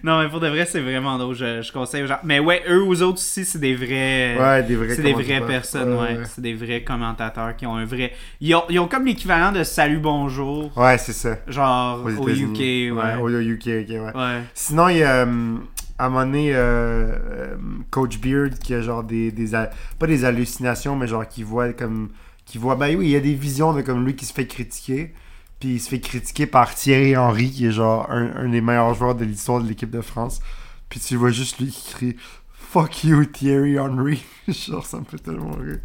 Non, 0.04 0.20
mais 0.20 0.30
pour 0.30 0.40
de 0.40 0.48
vrai, 0.48 0.66
c'est 0.66 0.80
vraiment 0.80 1.16
drôle. 1.20 1.36
Je, 1.36 1.62
je 1.62 1.72
conseille 1.72 2.02
aux 2.04 2.08
gens. 2.08 2.18
Mais 2.24 2.40
ouais, 2.40 2.64
eux, 2.68 2.82
aux 2.82 3.02
autres 3.04 3.20
aussi, 3.20 3.46
c'est 3.46 3.60
des 3.60 3.76
vrais. 3.76 4.36
Ouais, 4.36 4.64
des 4.64 4.76
vrais 4.76 4.96
C'est 4.96 5.04
des 5.04 5.14
vraies 5.14 5.42
personnes, 5.46 5.94
ouais. 5.94 6.18
ouais. 6.18 6.24
C'est 6.26 6.42
des 6.42 6.56
vrais 6.56 6.82
commentateurs 6.82 7.56
qui 7.56 7.68
ont 7.68 7.76
un 7.76 7.86
vrai. 7.86 8.12
Ils 8.40 8.56
ont, 8.56 8.64
ils 8.70 8.80
ont 8.80 8.88
comme 8.88 9.06
l'équivalent 9.06 9.52
de 9.52 9.64
salut 9.64 10.00
bonjour, 10.00 10.76
Ouais, 10.76 10.98
c'est 10.98 11.14
ça. 11.14 11.38
genre 11.48 12.04
au. 12.04 12.10
UK, 12.30 12.58
ouais. 12.60 13.16
Au 13.22 13.30
UK, 13.30 13.68
ok, 13.68 13.90
ouais. 13.90 14.00
Ouais. 14.16 14.42
Sinon, 14.56 14.90
il 14.90 14.98
y 14.98 15.04
a, 15.04 15.18
euh, 15.26 15.56
à 16.02 16.06
un 16.06 16.10
moment 16.10 16.26
donné, 16.26 16.56
euh, 16.56 17.16
euh, 17.16 17.58
Coach 17.92 18.20
Beard 18.20 18.58
qui 18.58 18.74
a 18.74 18.82
genre 18.82 19.04
des, 19.04 19.32
des 19.32 19.52
Pas 20.00 20.08
des 20.08 20.26
hallucinations, 20.26 20.96
mais 20.96 21.08
genre 21.08 21.28
qui 21.28 21.44
voit 21.44 21.74
comme. 21.74 22.10
Qui 22.46 22.58
voit. 22.58 22.76
Ben 22.76 22.98
oui, 22.98 23.08
il 23.08 23.12
y 23.12 23.16
a 23.16 23.20
des 23.20 23.36
visions 23.36 23.72
de 23.74 23.82
comme 23.82 24.04
lui 24.04 24.16
qui 24.16 24.26
se 24.26 24.34
fait 24.34 24.48
critiquer. 24.48 25.14
Puis 25.60 25.76
il 25.76 25.80
se 25.80 25.90
fait 25.90 26.00
critiquer 26.00 26.48
par 26.48 26.74
Thierry 26.74 27.16
Henry, 27.16 27.52
qui 27.52 27.68
est 27.68 27.72
genre 27.72 28.10
un, 28.10 28.36
un 28.36 28.50
des 28.50 28.62
meilleurs 28.62 28.96
joueurs 28.96 29.14
de 29.14 29.24
l'histoire 29.24 29.62
de 29.62 29.68
l'équipe 29.68 29.92
de 29.92 30.02
France. 30.02 30.42
Puis 30.90 31.00
tu 31.00 31.16
vois 31.18 31.30
juste 31.30 31.60
lui 31.60 31.68
qui 31.68 31.94
crie 31.94 32.16
Fuck 32.52 33.04
you, 33.04 33.26
Thierry 33.26 33.78
Henry. 33.78 34.24
genre, 34.48 34.86
ça 34.86 35.00
me 35.00 35.06
fait 35.06 35.20
tellement 35.20 35.52
rire. 35.52 35.82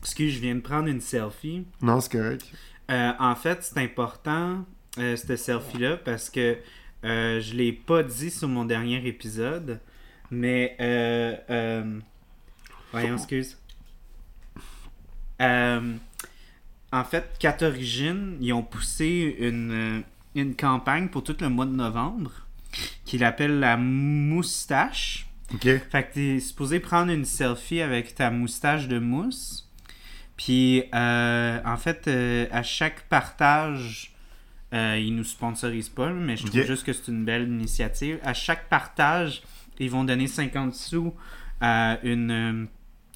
Excuse, 0.00 0.34
je 0.34 0.38
viens 0.38 0.54
de 0.54 0.60
prendre 0.60 0.86
une 0.86 1.00
selfie. 1.00 1.66
Non, 1.82 2.00
c'est 2.00 2.12
correct. 2.12 2.46
Euh, 2.90 3.12
en 3.18 3.34
fait, 3.34 3.64
c'est 3.64 3.78
important, 3.78 4.64
euh, 4.98 5.16
cette 5.16 5.36
selfie-là, 5.36 5.96
parce 5.96 6.30
que 6.30 6.56
euh, 7.04 7.40
je 7.40 7.54
l'ai 7.54 7.72
pas 7.72 8.02
dit 8.02 8.30
sur 8.30 8.48
mon 8.48 8.64
dernier 8.64 9.06
épisode, 9.06 9.80
mais... 10.30 10.76
Euh, 10.80 11.36
euh, 11.50 11.98
voyons, 12.92 13.16
excuse. 13.16 13.58
Euh, 15.40 15.96
en 16.92 17.04
fait, 17.04 17.36
4 17.38 17.62
Origines, 17.64 18.36
ils 18.40 18.52
ont 18.52 18.62
poussé 18.62 19.36
une, 19.40 19.72
euh, 19.72 20.00
une 20.34 20.54
campagne 20.54 21.08
pour 21.08 21.24
tout 21.24 21.36
le 21.40 21.48
mois 21.48 21.66
de 21.66 21.74
novembre, 21.74 22.30
qu'ils 23.04 23.24
appellent 23.24 23.58
la 23.58 23.76
moustache. 23.76 25.26
Ok. 25.52 25.62
Fait 25.62 26.08
que 26.08 26.14
t'es 26.14 26.40
supposé 26.40 26.80
prendre 26.80 27.12
une 27.12 27.24
selfie 27.24 27.80
avec 27.80 28.14
ta 28.14 28.30
moustache 28.30 28.88
de 28.88 28.98
mousse. 28.98 29.68
Puis, 30.36 30.84
euh, 30.94 31.60
en 31.64 31.76
fait, 31.76 32.08
euh, 32.08 32.46
à 32.50 32.62
chaque 32.62 33.02
partage, 33.08 34.13
euh, 34.72 34.98
ils 34.98 35.14
nous 35.14 35.24
sponsorisent 35.24 35.88
pas, 35.88 36.10
mais 36.10 36.36
je 36.36 36.46
trouve 36.46 36.62
juste 36.62 36.84
que 36.84 36.92
c'est 36.92 37.08
une 37.08 37.24
belle 37.24 37.48
initiative. 37.48 38.18
À 38.24 38.34
chaque 38.34 38.68
partage, 38.68 39.42
ils 39.78 39.90
vont 39.90 40.04
donner 40.04 40.26
50 40.26 40.74
sous 40.74 41.14
à 41.60 41.98
une, 42.02 42.30
euh, 42.30 42.66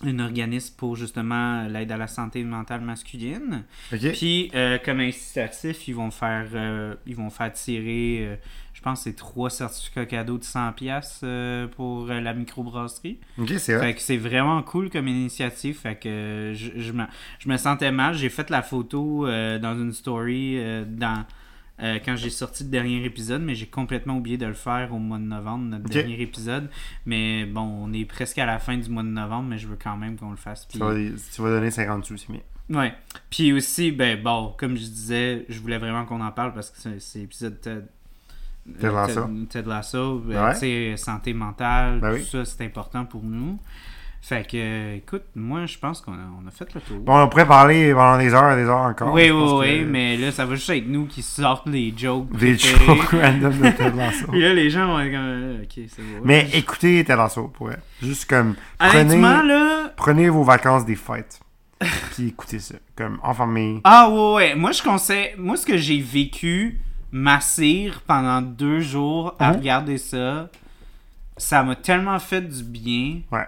un 0.04 0.18
organisme 0.20 0.74
pour 0.76 0.94
justement 0.94 1.66
l'aide 1.66 1.90
à 1.90 1.96
la 1.96 2.06
santé 2.06 2.44
mentale 2.44 2.80
masculine. 2.80 3.64
Puis, 3.90 4.50
euh, 4.54 4.78
comme 4.84 5.00
incitatif, 5.00 5.88
ils 5.88 5.94
vont 5.94 6.12
faire, 6.12 6.46
euh, 6.54 6.94
ils 7.06 7.16
vont 7.16 7.30
faire 7.30 7.52
tirer, 7.52 8.38
je 8.74 8.80
pense, 8.80 9.02
c'est 9.02 9.16
trois 9.16 9.50
certificats 9.50 10.06
cadeaux 10.06 10.38
de 10.38 10.44
100$ 10.44 10.72
piastres, 10.72 11.20
euh, 11.24 11.66
pour 11.66 12.06
la 12.06 12.32
microbrasserie. 12.32 13.18
Ok, 13.38 13.54
c'est 13.58 13.74
vrai. 13.74 13.88
Fait 13.88 13.94
que 13.94 14.00
c'est 14.00 14.16
vraiment 14.16 14.62
cool 14.62 14.88
comme 14.88 15.08
initiative. 15.08 15.76
Fait 15.76 15.96
que 15.96 16.52
je, 16.54 16.70
je, 16.80 16.92
me, 16.92 17.04
je 17.40 17.48
me 17.48 17.56
sentais 17.56 17.90
mal. 17.90 18.14
J'ai 18.14 18.28
fait 18.28 18.50
la 18.50 18.62
photo 18.62 19.26
dans 19.26 19.74
une 19.74 19.92
story 19.92 20.60
dans, 20.86 21.24
euh, 21.82 21.98
quand 22.04 22.16
j'ai 22.16 22.30
sorti 22.30 22.64
le 22.64 22.70
dernier 22.70 23.04
épisode, 23.04 23.42
mais 23.42 23.54
j'ai 23.54 23.66
complètement 23.66 24.16
oublié 24.16 24.36
de 24.36 24.46
le 24.46 24.54
faire 24.54 24.92
au 24.92 24.98
mois 24.98 25.18
de 25.18 25.22
novembre, 25.24 25.64
notre 25.66 25.84
dernier 25.88 26.20
épisode. 26.20 26.68
Mais 27.06 27.44
bon, 27.46 27.60
on 27.62 27.92
est 27.92 28.04
presque 28.04 28.38
à 28.38 28.46
la 28.46 28.58
fin 28.58 28.76
du 28.76 28.88
mois 28.90 29.02
de 29.04 29.08
novembre, 29.08 29.48
mais 29.50 29.58
je 29.58 29.66
veux 29.68 29.78
quand 29.82 29.96
même 29.96 30.16
qu'on 30.16 30.30
le 30.30 30.36
fasse. 30.36 30.66
Tu 30.68 30.78
vas, 30.78 30.92
tu 30.94 31.42
vas 31.42 31.48
donner 31.50 31.70
50 31.70 32.04
sous, 32.04 32.16
c'est 32.16 32.30
bien. 32.32 32.40
Ouais. 32.70 32.92
Puis 33.30 33.52
aussi, 33.52 33.92
ben 33.92 34.20
bon, 34.22 34.54
comme 34.58 34.72
je 34.76 34.82
disais, 34.82 35.46
je 35.48 35.58
voulais 35.60 35.78
vraiment 35.78 36.04
qu'on 36.04 36.20
en 36.20 36.32
parle 36.32 36.52
parce 36.52 36.70
que 36.70 36.98
c'est- 36.98 37.18
l'épisode 37.20 37.60
Ted, 37.60 37.84
Ted 38.78 38.92
Lasso. 38.92 39.20
Ted, 39.48 39.68
Lasso, 39.68 40.18
ben, 40.18 40.48
Ouais. 40.52 40.96
santé 40.98 41.32
mentale, 41.32 42.00
Ben 42.00 42.10
tout 42.10 42.16
oui. 42.16 42.24
ça, 42.30 42.44
c'est 42.44 42.64
important 42.64 43.06
pour 43.06 43.22
nous. 43.22 43.58
Fait 44.20 44.46
que, 44.46 44.96
écoute, 44.96 45.22
moi, 45.36 45.64
je 45.66 45.78
pense 45.78 46.00
qu'on 46.02 46.12
a, 46.12 46.16
on 46.42 46.46
a 46.46 46.50
fait 46.50 46.74
le 46.74 46.80
tour. 46.82 46.98
Bon, 46.98 47.18
on 47.22 47.28
pourrait 47.28 47.46
parler 47.46 47.94
pendant 47.94 48.18
des 48.18 48.34
heures 48.34 48.52
et 48.52 48.56
des 48.56 48.68
heures 48.68 48.76
encore. 48.82 49.12
oui, 49.14 49.30
oui, 49.30 49.52
oui, 49.54 49.78
que- 49.80 49.84
mais 49.84 50.16
là, 50.18 50.30
ça 50.32 50.44
va 50.44 50.54
juste 50.56 50.68
être 50.70 50.86
nous 50.86 51.06
qui 51.06 51.22
sortent 51.22 51.66
les 51.68 51.94
jokes. 51.96 52.30
Des 52.36 52.58
jokes 52.58 52.78
random 53.12 53.52
de 53.58 53.70
Ted 53.70 53.92
Lasso. 53.96 54.26
Puis 54.30 54.40
là, 54.42 54.52
les 54.52 54.68
gens 54.68 54.86
vont 54.88 55.00
être 55.00 55.12
comme, 55.12 55.20
euh, 55.24 55.62
ok, 55.62 55.84
c'est 55.88 56.02
beau. 56.02 56.24
Mais 56.24 56.48
écoutez 56.52 57.02
Ted 57.04 57.16
Lasso, 57.16 57.48
pour. 57.48 57.70
Juste 58.02 58.28
comme, 58.28 58.54
prenez, 58.78 59.18
là, 59.20 59.92
prenez 59.96 60.28
vos 60.28 60.42
vacances 60.44 60.84
des 60.84 60.96
fêtes. 60.96 61.40
Puis 62.14 62.28
écoutez 62.28 62.58
ça. 62.58 62.74
Comme, 62.96 63.18
en 63.22 63.32
famille. 63.32 63.80
Ah 63.84 64.10
ouais, 64.10 64.34
ouais. 64.34 64.54
Moi, 64.56 64.72
je 64.72 64.82
conseille. 64.82 65.30
Moi, 65.38 65.56
ce 65.56 65.64
que 65.64 65.76
j'ai 65.78 66.00
vécu, 66.00 66.80
m'assire 67.12 68.02
pendant 68.06 68.42
deux 68.42 68.80
jours 68.80 69.34
à 69.38 69.50
Mhm. 69.52 69.56
regarder 69.58 69.96
ça, 69.98 70.50
ça 71.36 71.62
m'a 71.62 71.76
tellement 71.76 72.18
fait 72.18 72.40
du 72.42 72.62
bien. 72.64 73.20
Ouais. 73.32 73.46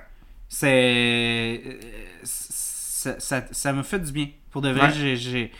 C'est. 0.50 1.62
euh, 1.66 1.72
Ça 2.22 3.18
ça- 3.18 3.46
ça 3.50 3.72
m'a 3.72 3.82
fait 3.82 3.98
du 4.00 4.12
bien. 4.12 4.28
Pour 4.50 4.60
de 4.60 4.68
vrai, 4.68 4.88
Ouais. 4.88 4.92
j'ai- 4.92 5.16
j'ai. 5.16 5.52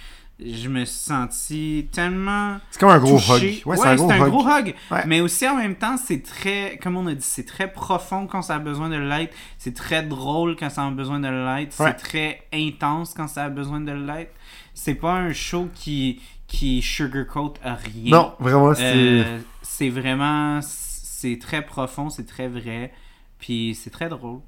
Je 0.44 0.68
me 0.68 0.84
suis 0.84 0.98
senti 0.98 1.88
tellement. 1.92 2.58
C'est 2.70 2.78
comme 2.80 2.90
un 2.90 2.98
gros 2.98 3.16
touché. 3.18 3.60
hug. 3.60 3.66
Ouais, 3.66 3.76
c'est 3.78 3.86
un 3.86 3.94
gros 3.96 4.10
hug. 4.46 4.68
hug. 4.68 4.74
Ouais. 4.90 5.02
Mais 5.06 5.20
aussi 5.22 5.48
en 5.48 5.56
même 5.56 5.74
temps, 5.76 5.96
c'est 5.96 6.22
très, 6.22 6.78
comme 6.82 6.96
on 6.96 7.06
a 7.06 7.14
dit, 7.14 7.22
c'est 7.26 7.46
très 7.46 7.72
profond 7.72 8.26
quand 8.26 8.42
ça 8.42 8.56
a 8.56 8.58
besoin 8.58 8.88
de 8.90 8.96
l'être. 8.96 9.34
C'est 9.58 9.74
très 9.74 10.02
drôle 10.02 10.54
quand 10.56 10.68
ça 10.70 10.84
a 10.86 10.90
besoin 10.90 11.18
de 11.20 11.28
l'être. 11.28 11.72
C'est 11.72 11.92
très 11.94 12.42
intense 12.52 13.14
quand 13.14 13.28
ça 13.28 13.44
a 13.44 13.48
besoin 13.48 13.80
de 13.80 13.92
l'être. 13.92 14.34
C'est 14.74 14.94
pas 14.96 15.12
un 15.14 15.32
show 15.32 15.68
qui, 15.74 16.20
qui 16.46 16.82
sugarcoat 16.82 17.54
à 17.64 17.74
rien. 17.74 18.10
Non, 18.10 18.34
vraiment, 18.38 18.74
c'est. 18.74 18.82
Euh, 18.94 19.38
c'est 19.62 19.88
vraiment. 19.88 20.60
C'est 20.62 21.38
très 21.38 21.62
profond, 21.64 22.10
c'est 22.10 22.26
très 22.26 22.48
vrai. 22.48 22.92
Puis 23.38 23.74
c'est 23.74 23.90
très 23.90 24.08
drôle. 24.10 24.40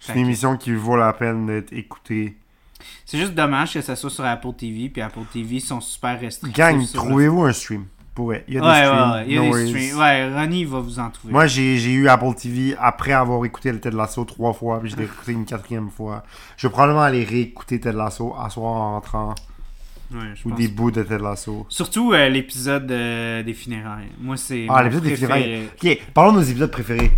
C'est 0.00 0.12
une 0.14 0.20
émission 0.20 0.56
qui 0.56 0.72
vaut 0.72 0.96
la 0.96 1.12
peine 1.12 1.46
d'être 1.46 1.72
écoutée. 1.72 2.36
C'est 3.04 3.18
juste 3.18 3.34
dommage 3.34 3.72
que 3.74 3.80
ça 3.80 3.96
soit 3.96 4.10
sur 4.10 4.24
Apple 4.24 4.52
TV. 4.56 4.88
Puis 4.88 5.02
Apple 5.02 5.20
TV 5.32 5.58
sont 5.60 5.80
super 5.80 6.20
restrictifs. 6.20 6.56
Gang, 6.56 6.78
le- 6.80 6.86
trouvez-vous 6.92 7.42
un 7.44 7.52
stream? 7.52 7.86
Vrai. 8.18 8.44
Il 8.48 8.54
y 8.54 8.58
a 8.58 8.60
des 8.62 8.66
Ouais, 8.66 8.84
streams. 8.84 9.10
ouais, 9.10 9.12
ouais. 9.12 9.24
Il 9.26 9.34
y 9.34 9.38
a 9.38 9.42
no 9.42 9.54
des 9.56 9.66
streams. 9.66 9.98
Ouais, 9.98 10.34
Ronnie 10.34 10.64
va 10.64 10.80
vous 10.80 10.98
en 10.98 11.10
trouver. 11.10 11.32
Moi, 11.32 11.46
j'ai 11.46 11.76
j'ai 11.76 11.92
eu 11.92 12.08
Apple 12.08 12.34
TV 12.34 12.74
après 12.78 13.12
avoir 13.12 13.44
écouté 13.44 13.70
le 13.72 13.78
Ted 13.78 13.94
Lasso 13.94 14.24
trois 14.24 14.54
fois, 14.54 14.80
puis 14.80 14.88
je 14.90 14.96
l'ai 14.96 15.04
écouté 15.04 15.32
une 15.32 15.44
quatrième 15.44 15.90
fois. 15.90 16.22
Je 16.56 16.66
vais 16.66 16.70
probablement 16.72 17.02
aller 17.02 17.24
réécouter 17.24 17.78
Ted 17.78 17.94
Lasso 17.96 18.34
à 18.38 18.48
soir 18.48 18.72
en 18.72 18.92
rentrant, 18.94 19.34
Ouais, 20.12 20.18
je 20.34 20.46
ou 20.46 20.50
pense 20.50 20.58
des 20.58 20.68
bouts 20.68 20.90
de 20.90 21.02
Ted 21.02 21.22
Lasso. 21.22 21.66
Surtout 21.68 22.14
euh, 22.14 22.28
l'épisode 22.30 22.90
euh, 22.90 23.42
des 23.42 23.52
funérailles. 23.52 24.08
Moi, 24.18 24.38
c'est. 24.38 24.66
Ah, 24.70 24.82
l'épisode 24.82 25.04
des 25.04 25.16
funérailles. 25.16 25.68
Ok, 25.82 25.98
parlons 26.14 26.32
de 26.32 26.36
nos 26.38 26.42
épisodes 26.44 26.70
préférés. 26.70 27.10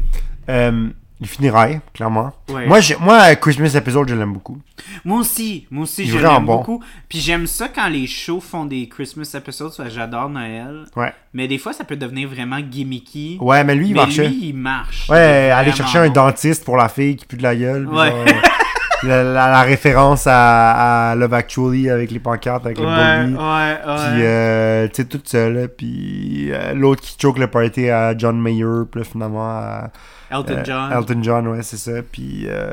Euh, 0.49 0.89
les 1.21 1.27
funérailles, 1.27 1.81
clairement. 1.95 2.33
Ouais. 2.49 2.67
Moi, 2.67 2.81
j'ai- 2.81 2.97
moi, 3.01 3.35
Christmas 3.37 3.73
Episode, 3.75 4.09
je 4.09 4.15
l'aime 4.15 4.33
beaucoup. 4.33 4.59
Moi 5.05 5.19
aussi. 5.21 5.67
Moi 5.71 5.83
aussi, 5.85 6.07
je 6.07 6.17
l'aime 6.19 6.45
bon. 6.45 6.57
beaucoup. 6.59 6.83
Puis 7.09 7.19
j'aime 7.19 7.47
ça 7.47 7.69
quand 7.69 7.89
les 7.89 8.07
shows 8.07 8.41
font 8.41 8.65
des 8.65 8.89
Christmas 8.89 9.31
episodes. 9.35 9.73
J'adore 9.89 10.29
Noël. 10.29 10.85
Ouais. 10.97 11.13
Mais 11.35 11.49
des 11.49 11.59
fois, 11.59 11.73
ça 11.73 11.85
peut 11.85 11.97
devenir 11.97 12.29
vraiment 12.29 12.61
gimmicky. 12.61 13.39
Ouais, 13.41 13.65
mais 13.65 13.75
lui, 13.75 13.89
il 13.89 13.95
mais 13.95 14.01
marchait. 14.01 14.29
lui, 14.29 14.39
il 14.49 14.55
marche. 14.55 15.09
Ouais, 15.11 15.51
aller 15.51 15.73
chercher 15.73 15.99
un 15.99 16.09
dentiste 16.09 16.65
pour 16.65 16.77
la 16.77 16.89
fille 16.89 17.17
qui 17.17 17.27
pue 17.27 17.37
de 17.37 17.43
la 17.43 17.57
gueule. 17.57 17.87
Ouais. 17.89 18.11
genre, 18.11 18.25
la, 19.03 19.23
la- 19.23 19.51
la 19.51 19.63
référence 19.63 20.27
à, 20.27 21.11
à 21.11 21.15
Love 21.15 21.35
Actually 21.35 21.89
avec 21.91 22.11
les 22.11 22.19
pancartes, 22.19 22.67
avec 22.67 22.79
Ouais, 22.79 22.85
le 22.85 22.91
ouais, 22.91 23.27
Bobby. 23.27 23.35
ouais. 23.37 23.77
Puis, 23.97 24.23
euh, 24.25 24.89
tu 24.89 24.95
sais, 24.95 25.05
tout 25.09 25.21
ça, 25.25 25.49
là. 25.51 25.69
Puis, 25.69 26.51
euh, 26.53 26.75
l'autre 26.75 27.03
qui 27.03 27.17
choke 27.21 27.39
le 27.39 27.47
party 27.49 27.89
à 27.91 28.17
John 28.17 28.41
Mayer. 28.41 28.85
Puis 28.91 29.05
finalement, 29.05 29.49
à 29.49 29.91
Elton 30.31 30.57
euh, 30.59 30.65
John. 30.65 30.93
Elton 30.93 31.23
John, 31.23 31.49
ouais, 31.49 31.63
c'est 31.63 31.77
ça. 31.77 32.03
Puis, 32.03 32.45
euh, 32.49 32.73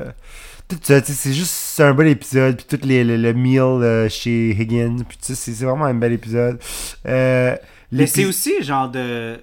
tout 0.67 0.77
ça, 0.81 0.99
tu 1.01 1.07
sais, 1.07 1.13
c'est 1.13 1.33
juste 1.33 1.79
un 1.79 1.93
bel 1.93 2.07
épisode. 2.07 2.55
Puis, 2.57 2.77
tout 2.77 2.85
les, 2.87 3.03
le, 3.03 3.17
le 3.17 3.33
meal 3.33 4.09
chez 4.09 4.51
Higgins. 4.51 5.03
Puis, 5.07 5.17
tu 5.17 5.33
sais, 5.33 5.53
c'est 5.53 5.65
vraiment 5.65 5.85
un 5.85 5.93
bel 5.93 6.13
épisode. 6.13 6.59
Mais 7.05 8.07
c'est 8.07 8.25
aussi 8.25 8.61
genre 8.63 8.89
de. 8.89 9.37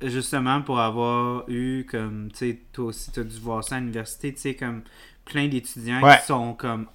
Justement, 0.00 0.62
pour 0.62 0.78
avoir 0.78 1.42
eu 1.48 1.84
comme. 1.90 2.28
Tu 2.32 2.38
sais, 2.38 2.58
toi 2.72 2.86
aussi, 2.86 3.10
tu 3.10 3.18
as 3.20 3.24
dû 3.24 3.38
voir 3.40 3.64
ça 3.64 3.76
à 3.76 3.78
l'université. 3.80 4.32
Tu 4.32 4.40
sais, 4.40 4.54
comme 4.54 4.82
plein 5.30 5.48
d'étudiants 5.48 6.02
Ouais. 6.02 6.16
qui 6.20 6.26
sont 6.26 6.54
comme. 6.54 6.86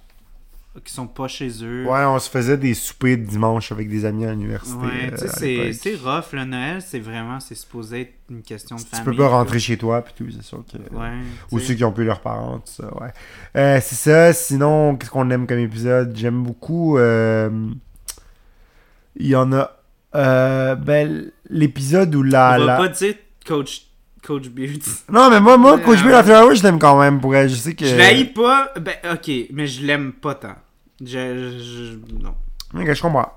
qui 0.84 0.92
sont 0.92 1.06
pas 1.06 1.28
chez 1.28 1.48
eux. 1.64 1.84
Ouais, 1.86 2.04
on 2.04 2.18
se 2.18 2.28
faisait 2.28 2.56
des 2.56 2.74
soupers 2.74 3.16
de 3.16 3.22
dimanche 3.22 3.70
avec 3.70 3.88
des 3.88 4.04
amis 4.04 4.26
à 4.26 4.32
l'université. 4.32 4.76
Ouais, 4.84 5.10
tu 5.12 5.28
sais, 5.28 5.58
euh, 5.60 5.72
c'est- 5.72 5.94
rough. 5.94 6.32
Le 6.32 6.44
Noël, 6.44 6.82
c'est 6.82 6.98
vraiment. 6.98 7.38
C'est 7.38 7.54
supposé 7.54 8.00
être 8.00 8.14
une 8.28 8.42
question 8.42 8.74
de 8.74 8.80
Tu 8.82 8.86
famille. 8.88 9.04
peux 9.04 9.16
pas 9.16 9.28
rentrer 9.28 9.60
chez 9.60 9.76
toi, 9.76 10.02
puis 10.02 10.14
tout, 10.16 10.32
c'est 10.32 10.42
sûr 10.42 10.64
que... 10.70 10.76
Ouais. 10.96 11.10
Ou 11.52 11.60
tu 11.60 11.66
ceux 11.66 11.74
qui 11.74 11.84
ont 11.84 11.92
plus 11.92 12.04
leurs 12.04 12.20
parents, 12.20 12.58
tout 12.58 12.72
ça, 12.72 12.92
ouais. 13.00 13.10
Euh, 13.56 13.78
c'est 13.80 13.94
ça, 13.94 14.32
sinon, 14.32 14.96
qu'est-ce 14.96 15.10
qu'on 15.12 15.30
aime 15.30 15.46
comme 15.46 15.60
épisode? 15.60 16.12
J'aime 16.16 16.42
beaucoup... 16.42 16.98
euh, 16.98 17.48
Il 19.16 19.26
y 19.28 19.36
en 19.36 19.52
a... 19.52 19.70
euh, 20.16 20.74
ben, 20.74 21.30
l'épisode 21.48 22.12
où 22.16 22.22
la... 22.24 22.56
On 22.56 22.58
va 22.60 22.64
la- 22.66 22.76
pas 22.78 22.88
dire 22.88 23.14
Coach, 23.46 23.82
Coach 24.26 24.48
Beard. 24.48 24.80
Non, 25.12 25.30
mais 25.30 25.40
moi, 25.40 25.56
moi, 25.56 25.78
Coach 25.78 26.02
ouais. 26.04 26.12
After 26.14 26.32
Hours, 26.34 26.54
je 26.56 26.62
l'aime 26.62 26.78
quand 26.78 26.98
même, 26.98 27.20
pour 27.20 27.34
elle. 27.34 27.48
Je 27.48 27.54
sais 27.54 27.74
que... 27.74 27.84
Je 27.86 27.96
l'haïs 27.96 28.24
pas. 28.32 28.70
Ben, 28.80 28.94
ok, 29.12 29.30
mais 29.52 29.66
je 29.66 29.84
l'aime 29.84 30.12
pas 30.12 30.34
tant. 30.34 30.56
Je, 31.04 31.94
non. 32.22 32.34
Ok, 32.74 32.92
je 32.92 33.02
comprends. 33.02 33.32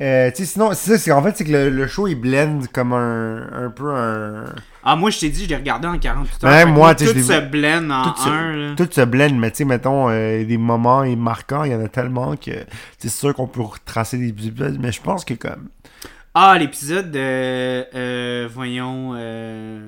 Euh, 0.00 0.30
tu 0.30 0.36
sais, 0.44 0.52
sinon, 0.52 0.70
c'est 0.72 0.96
ça, 0.98 1.16
en 1.16 1.22
fait, 1.22 1.36
c'est 1.36 1.44
que 1.44 1.50
le, 1.52 1.68
le 1.68 1.86
show, 1.86 2.06
il 2.06 2.14
blend 2.14 2.60
comme 2.72 2.92
un, 2.92 3.48
un 3.52 3.70
peu 3.70 3.90
un... 3.92 4.44
Ah, 4.82 4.96
moi, 4.96 5.10
je 5.10 5.18
t'ai 5.18 5.28
dit, 5.28 5.44
je 5.44 5.48
l'ai 5.50 5.56
regardé 5.56 5.88
en 5.88 5.98
48 5.98 6.44
heures. 6.44 6.50
Même 6.50 6.72
moi, 6.72 6.94
tu 6.94 7.06
sais, 7.06 7.12
tout 7.12 7.20
se 7.20 7.40
blend 7.40 7.90
en 7.90 8.10
tout 8.12 8.22
se- 8.22 8.28
un. 8.28 8.56
là. 8.56 8.74
Tout 8.76 8.88
se 8.90 9.00
blend, 9.02 9.34
mais 9.34 9.50
tu 9.50 9.58
sais, 9.58 9.64
mettons, 9.64 10.08
euh, 10.08 10.44
des 10.44 10.56
moments 10.56 11.04
marquants, 11.16 11.64
il 11.64 11.72
y 11.72 11.74
en 11.74 11.84
a 11.84 11.88
tellement 11.88 12.36
que 12.36 12.52
c'est 12.98 13.10
sûr 13.10 13.34
qu'on 13.34 13.46
peut 13.48 13.60
retracer 13.62 14.16
des 14.16 14.28
épisodes, 14.28 14.78
mais 14.80 14.92
je 14.92 15.02
pense 15.02 15.24
que 15.24 15.34
comme... 15.34 15.68
Ah, 16.34 16.56
l'épisode 16.58 17.10
de. 17.10 17.18
euh, 17.18 18.48
voyons. 18.52 19.12
euh, 19.16 19.80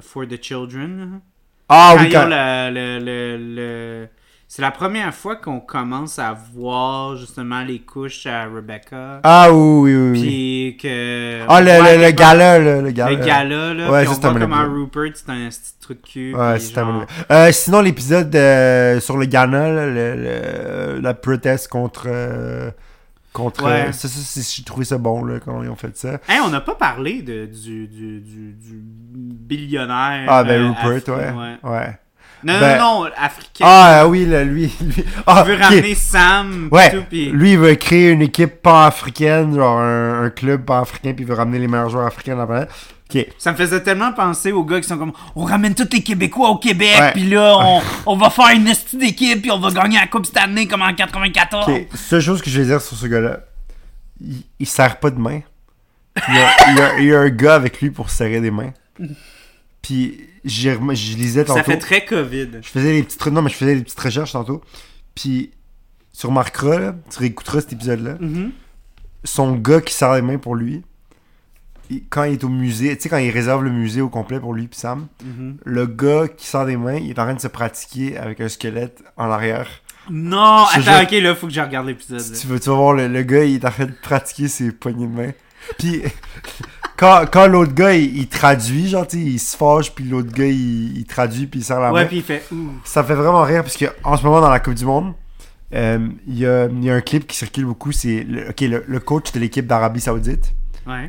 For 0.00 0.26
the 0.26 0.42
Children. 0.42 1.20
Ah 1.68 1.94
oui, 1.98 2.10
quand... 2.10 2.26
le- 2.28 2.98
le- 2.98 3.36
le- 3.54 4.08
C'est 4.48 4.60
la 4.62 4.70
première 4.70 5.14
fois 5.14 5.36
qu'on 5.36 5.60
commence 5.60 6.18
à 6.18 6.36
voir 6.54 7.16
justement 7.16 7.62
les 7.62 7.78
couches 7.80 8.26
à 8.26 8.44
Rebecca. 8.46 9.20
Ah 9.22 9.48
oui, 9.52 9.94
oui, 9.94 10.10
oui. 10.10 10.20
Puis 10.20 10.76
que. 10.82 11.40
Ah, 11.48 11.60
le, 11.60 11.70
Ouais, 11.80 11.96
le, 12.06 12.10
gala, 12.10 12.58
là, 12.58 12.80
le 12.82 12.90
gala. 12.90 13.10
Le 13.10 13.24
gala, 13.24 13.74
là. 13.74 13.90
Ouais, 13.90 14.00
puis 14.04 14.10
on 14.10 14.14
c'est 14.20 14.26
un 14.26 14.30
voit 14.32 14.40
comment. 14.40 14.64
Rupert, 14.74 15.12
c'est 15.14 15.30
un 15.30 15.48
petit 15.48 15.74
truc 15.80 16.02
de 16.02 16.06
cul. 16.08 16.34
Ouais, 16.34 16.58
c'est 16.58 16.74
genre- 16.74 17.06
euh, 17.30 17.52
Sinon, 17.52 17.80
l'épisode 17.80 18.30
sur 19.00 19.16
le 19.16 19.26
Ghana, 19.26 19.68
là, 19.70 21.00
la 21.00 21.14
proteste 21.14 21.68
contre. 21.68 22.08
Contre 23.34 23.64
Ouais. 23.64 23.88
euh, 23.88 23.92
ça, 23.92 24.08
ça, 24.08 24.40
j'ai 24.40 24.62
trouvé 24.64 24.86
ça 24.86 24.96
bon, 24.96 25.22
là, 25.24 25.40
quand 25.44 25.62
ils 25.62 25.68
ont 25.68 25.76
fait 25.76 25.94
ça. 25.98 26.12
Hey, 26.28 26.40
on 26.42 26.48
n'a 26.48 26.62
pas 26.62 26.74
parlé 26.76 27.20
de, 27.20 27.44
du, 27.44 27.86
du, 27.86 28.20
du, 28.20 28.52
du 28.54 28.80
billionnaire. 29.44 30.24
Ah, 30.28 30.44
ben 30.44 30.62
euh, 30.62 30.88
Rupert, 30.88 31.18
ouais. 31.18 31.56
ouais. 31.70 31.98
Non, 32.42 32.60
Ben- 32.60 32.78
non, 32.78 33.04
non, 33.04 33.10
africain. 33.16 33.64
Ah, 33.66 34.06
oui, 34.06 34.26
là, 34.26 34.44
lui. 34.44 34.70
lui... 34.80 35.04
Ah, 35.26 35.42
Il 35.46 35.50
veut 35.52 35.56
ok. 35.56 35.62
ramener 35.62 35.94
Sam. 35.94 36.68
Ouais, 36.70 36.90
tout, 36.90 37.02
pis- 37.08 37.30
lui, 37.30 37.52
il 37.52 37.58
veut 37.58 37.74
créer 37.74 38.10
une 38.10 38.20
équipe 38.22 38.60
pan-africaine, 38.62 39.54
genre 39.54 39.78
un, 39.78 40.24
un 40.24 40.30
club 40.30 40.64
pan-africain, 40.64 41.14
puis 41.14 41.24
il 41.24 41.28
veut 41.28 41.34
ramener 41.34 41.58
les 41.58 41.68
meilleurs 41.68 41.88
joueurs 41.88 42.06
africains 42.06 42.34
de 42.34 42.40
la 42.40 42.46
planète. 42.46 42.68
Ça 43.38 43.52
me 43.52 43.56
faisait 43.56 43.82
tellement 43.82 44.12
penser 44.12 44.52
aux 44.52 44.64
gars 44.64 44.80
qui 44.80 44.88
sont 44.88 44.98
comme 44.98 45.12
on 45.36 45.44
ramène 45.44 45.74
tous 45.74 45.88
les 45.92 46.02
Québécois 46.02 46.48
au 46.50 46.56
Québec, 46.58 46.96
puis 47.14 47.28
là 47.28 47.56
on, 47.58 47.82
on 48.06 48.16
va 48.16 48.30
faire 48.30 48.50
une 48.54 48.66
esti 48.66 48.96
d'équipe, 48.96 49.40
puis 49.42 49.50
on 49.50 49.58
va 49.58 49.70
gagner 49.70 49.98
la 49.98 50.06
Coupe 50.06 50.26
cette 50.26 50.36
année 50.38 50.66
comme 50.66 50.82
en 50.82 50.94
94. 50.94 51.68
Ok, 51.68 51.86
seule 51.94 52.20
chose 52.20 52.42
que 52.42 52.50
je 52.50 52.60
vais 52.60 52.66
dire 52.66 52.80
sur 52.80 52.96
ce 52.96 53.06
gars-là, 53.06 53.40
il, 54.20 54.42
il 54.58 54.66
serre 54.66 54.98
pas 55.00 55.10
de 55.10 55.18
main. 55.18 55.40
Il 56.28 56.34
y, 56.34 56.38
a, 56.38 56.70
il 56.70 56.76
y 56.76 56.80
a- 56.80 56.98
il 57.00 57.04
y 57.06 57.14
a 57.14 57.20
un 57.20 57.28
gars 57.28 57.54
avec 57.56 57.80
lui 57.80 57.90
pour 57.90 58.08
serrer 58.10 58.40
des 58.40 58.50
mains. 58.52 58.72
Puis 59.82 60.20
je 60.44 61.16
lisais 61.16 61.44
tantôt. 61.44 61.58
Ça 61.58 61.64
fait 61.64 61.78
très 61.78 62.04
Covid. 62.04 62.48
Je 62.62 62.68
faisais 62.68 62.92
des 62.92 63.02
petites 63.02 63.26
non 63.26 63.42
mais 63.42 63.50
je 63.50 63.56
faisais 63.56 63.74
des 63.74 63.82
petites 63.82 63.98
recherches 64.00 64.32
tantôt. 64.32 64.62
Puis 65.14 65.52
tu 66.18 66.26
remarqueras 66.26 66.78
là, 66.78 66.94
tu 67.10 67.18
réécouteras 67.18 67.62
cet 67.62 67.72
épisode-là. 67.72 68.16
Mhm. 68.20 68.52
Son 69.24 69.52
gars 69.56 69.80
qui 69.80 69.92
serre 69.94 70.14
les 70.14 70.22
mains 70.22 70.38
pour 70.38 70.54
lui, 70.54 70.82
il- 71.90 72.04
quand 72.08 72.24
il 72.24 72.32
est 72.34 72.44
au 72.44 72.48
musée, 72.48 72.94
tu 72.96 73.02
sais 73.02 73.08
quand 73.08 73.18
il 73.18 73.30
réserve 73.30 73.62
le 73.64 73.70
musée 73.70 74.00
au 74.00 74.08
complet 74.08 74.40
pour 74.40 74.54
lui 74.54 74.66
puis 74.68 74.78
Sam, 74.78 75.06
le 75.64 75.86
gars 75.86 76.28
qui 76.28 76.46
serre 76.46 76.66
des 76.66 76.76
mains, 76.76 76.96
il 76.96 77.10
est 77.10 77.18
en 77.18 77.24
train 77.24 77.34
de 77.34 77.40
se 77.40 77.48
pratiquer 77.48 78.16
avec 78.18 78.40
un 78.40 78.48
squelette 78.48 79.02
en 79.16 79.30
arrière. 79.30 79.68
Non, 80.10 80.64
attends, 80.70 81.02
ok, 81.02 81.10
là, 81.12 81.34
faut 81.34 81.46
que 81.46 81.52
je 81.54 81.60
regarde 81.60 81.86
l'épisode. 81.86 82.20
Si 82.20 82.32
tu 82.42 82.46
veux, 82.46 82.60
tu 82.60 82.68
vas 82.68 82.76
voir, 82.76 82.92
le, 82.92 83.08
le 83.08 83.22
gars, 83.22 83.44
il 83.44 83.54
est 83.54 83.64
en 83.64 83.70
train 83.70 83.86
de 83.86 83.94
pratiquer 84.02 84.48
ses 84.48 84.70
poignées 84.70 85.06
de 85.06 85.12
main. 85.12 85.30
Puis, 85.78 86.02
quand, 86.98 87.24
quand 87.32 87.46
l'autre 87.46 87.72
gars, 87.72 87.94
il, 87.94 88.14
il 88.18 88.28
traduit, 88.28 88.88
genre, 88.88 89.06
tu 89.06 89.16
sais, 89.18 89.22
il 89.24 89.38
se 89.38 89.56
fâche, 89.56 89.92
puis 89.94 90.04
l'autre 90.04 90.30
gars, 90.32 90.44
il, 90.44 90.98
il 90.98 91.04
traduit, 91.06 91.46
puis 91.46 91.60
il 91.60 91.62
serre 91.64 91.80
la 91.80 91.90
Ouais, 91.92 92.02
main. 92.02 92.06
puis 92.06 92.18
il 92.18 92.22
fait 92.22 92.42
ouh. 92.52 92.72
Ça 92.84 93.02
fait 93.02 93.14
vraiment 93.14 93.42
rire, 93.42 93.62
parce 93.62 93.78
qu'en 93.78 94.16
ce 94.18 94.22
moment, 94.22 94.42
dans 94.42 94.50
la 94.50 94.60
Coupe 94.60 94.74
du 94.74 94.84
Monde, 94.84 95.14
euh, 95.74 96.06
il 96.26 96.38
y, 96.38 96.46
a, 96.46 96.66
il 96.66 96.84
y 96.84 96.90
a 96.90 96.94
un 96.94 97.00
clip 97.00 97.26
qui 97.26 97.36
circule 97.36 97.64
beaucoup, 97.64 97.90
c'est 97.90 98.24
le, 98.28 98.50
ok, 98.50 98.60
le, 98.60 98.84
le 98.86 99.00
coach 99.00 99.32
de 99.32 99.40
l'équipe 99.40 99.66
d'Arabie 99.66 100.00
Saoudite. 100.00 100.52
Ouais. 100.86 101.08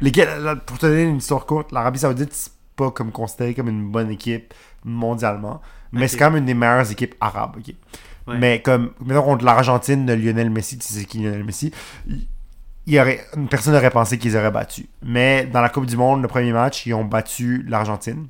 Pour 0.66 0.78
te 0.78 0.86
donner 0.86 1.04
une 1.04 1.18
histoire 1.18 1.46
courte, 1.46 1.72
l'Arabie 1.72 2.00
Saoudite, 2.00 2.34
c'est 2.34 2.52
pas 2.76 2.92
comme 2.92 3.12
considéré 3.12 3.54
comme 3.54 3.68
une 3.70 3.90
bonne 3.90 4.10
équipe 4.12 4.54
mondialement, 4.84 5.62
mais 5.92 6.08
c'est 6.08 6.18
quand 6.18 6.32
même 6.32 6.38
une 6.40 6.46
des 6.46 6.54
meilleures 6.54 6.92
équipes 6.92 7.16
arabes? 7.22 7.58
Ouais. 8.28 8.38
Mais 8.38 8.62
comme, 8.62 8.92
mettons 9.06 9.22
contre 9.24 9.46
l'Argentine 9.46 10.06
de 10.06 10.14
Lionel 10.14 10.50
Messi, 10.50 10.78
tu 10.78 10.88
sais 10.88 11.06
qui 11.06 11.20
Lionel 11.20 11.44
Messi, 11.44 11.72
il 12.88 13.00
aurait, 13.00 13.26
une 13.36 13.48
personne 13.48 13.76
aurait 13.76 13.90
pensé 13.92 14.18
qu'ils 14.18 14.36
auraient 14.38 14.52
battu. 14.52 14.88
Mais 15.04 15.46
dans 15.46 15.62
la 15.62 15.70
Coupe 15.70 15.86
du 15.86 15.96
Monde, 15.98 16.22
le 16.22 16.28
premier 16.28 16.52
match, 16.52 16.86
ils 16.86 16.94
ont 16.94 17.06
battu 17.06 17.64
l'Argentine. 17.68 18.28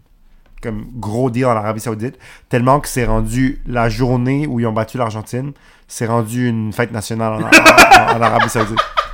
Comme 0.61 0.85
gros 0.95 1.29
deal 1.29 1.45
en 1.45 1.51
Arabie 1.51 1.79
Saoudite. 1.81 2.17
Tellement 2.49 2.79
que 2.79 2.87
c'est 2.87 3.05
rendu 3.05 3.61
la 3.67 3.87
journée 3.89 4.47
où 4.47 4.59
ils 4.59 4.65
ont 4.65 4.71
battu 4.73 4.97
l'Argentine, 4.97 5.51
c'est 5.87 6.07
rendu 6.07 6.47
une 6.47 6.73
fête 6.73 6.91
nationale 6.91 7.33
en, 7.33 7.39
en- 7.41 8.13
en- 8.15 8.17
en 8.17 8.21
Arabie 8.21 8.49
Saoudite. 8.49 8.79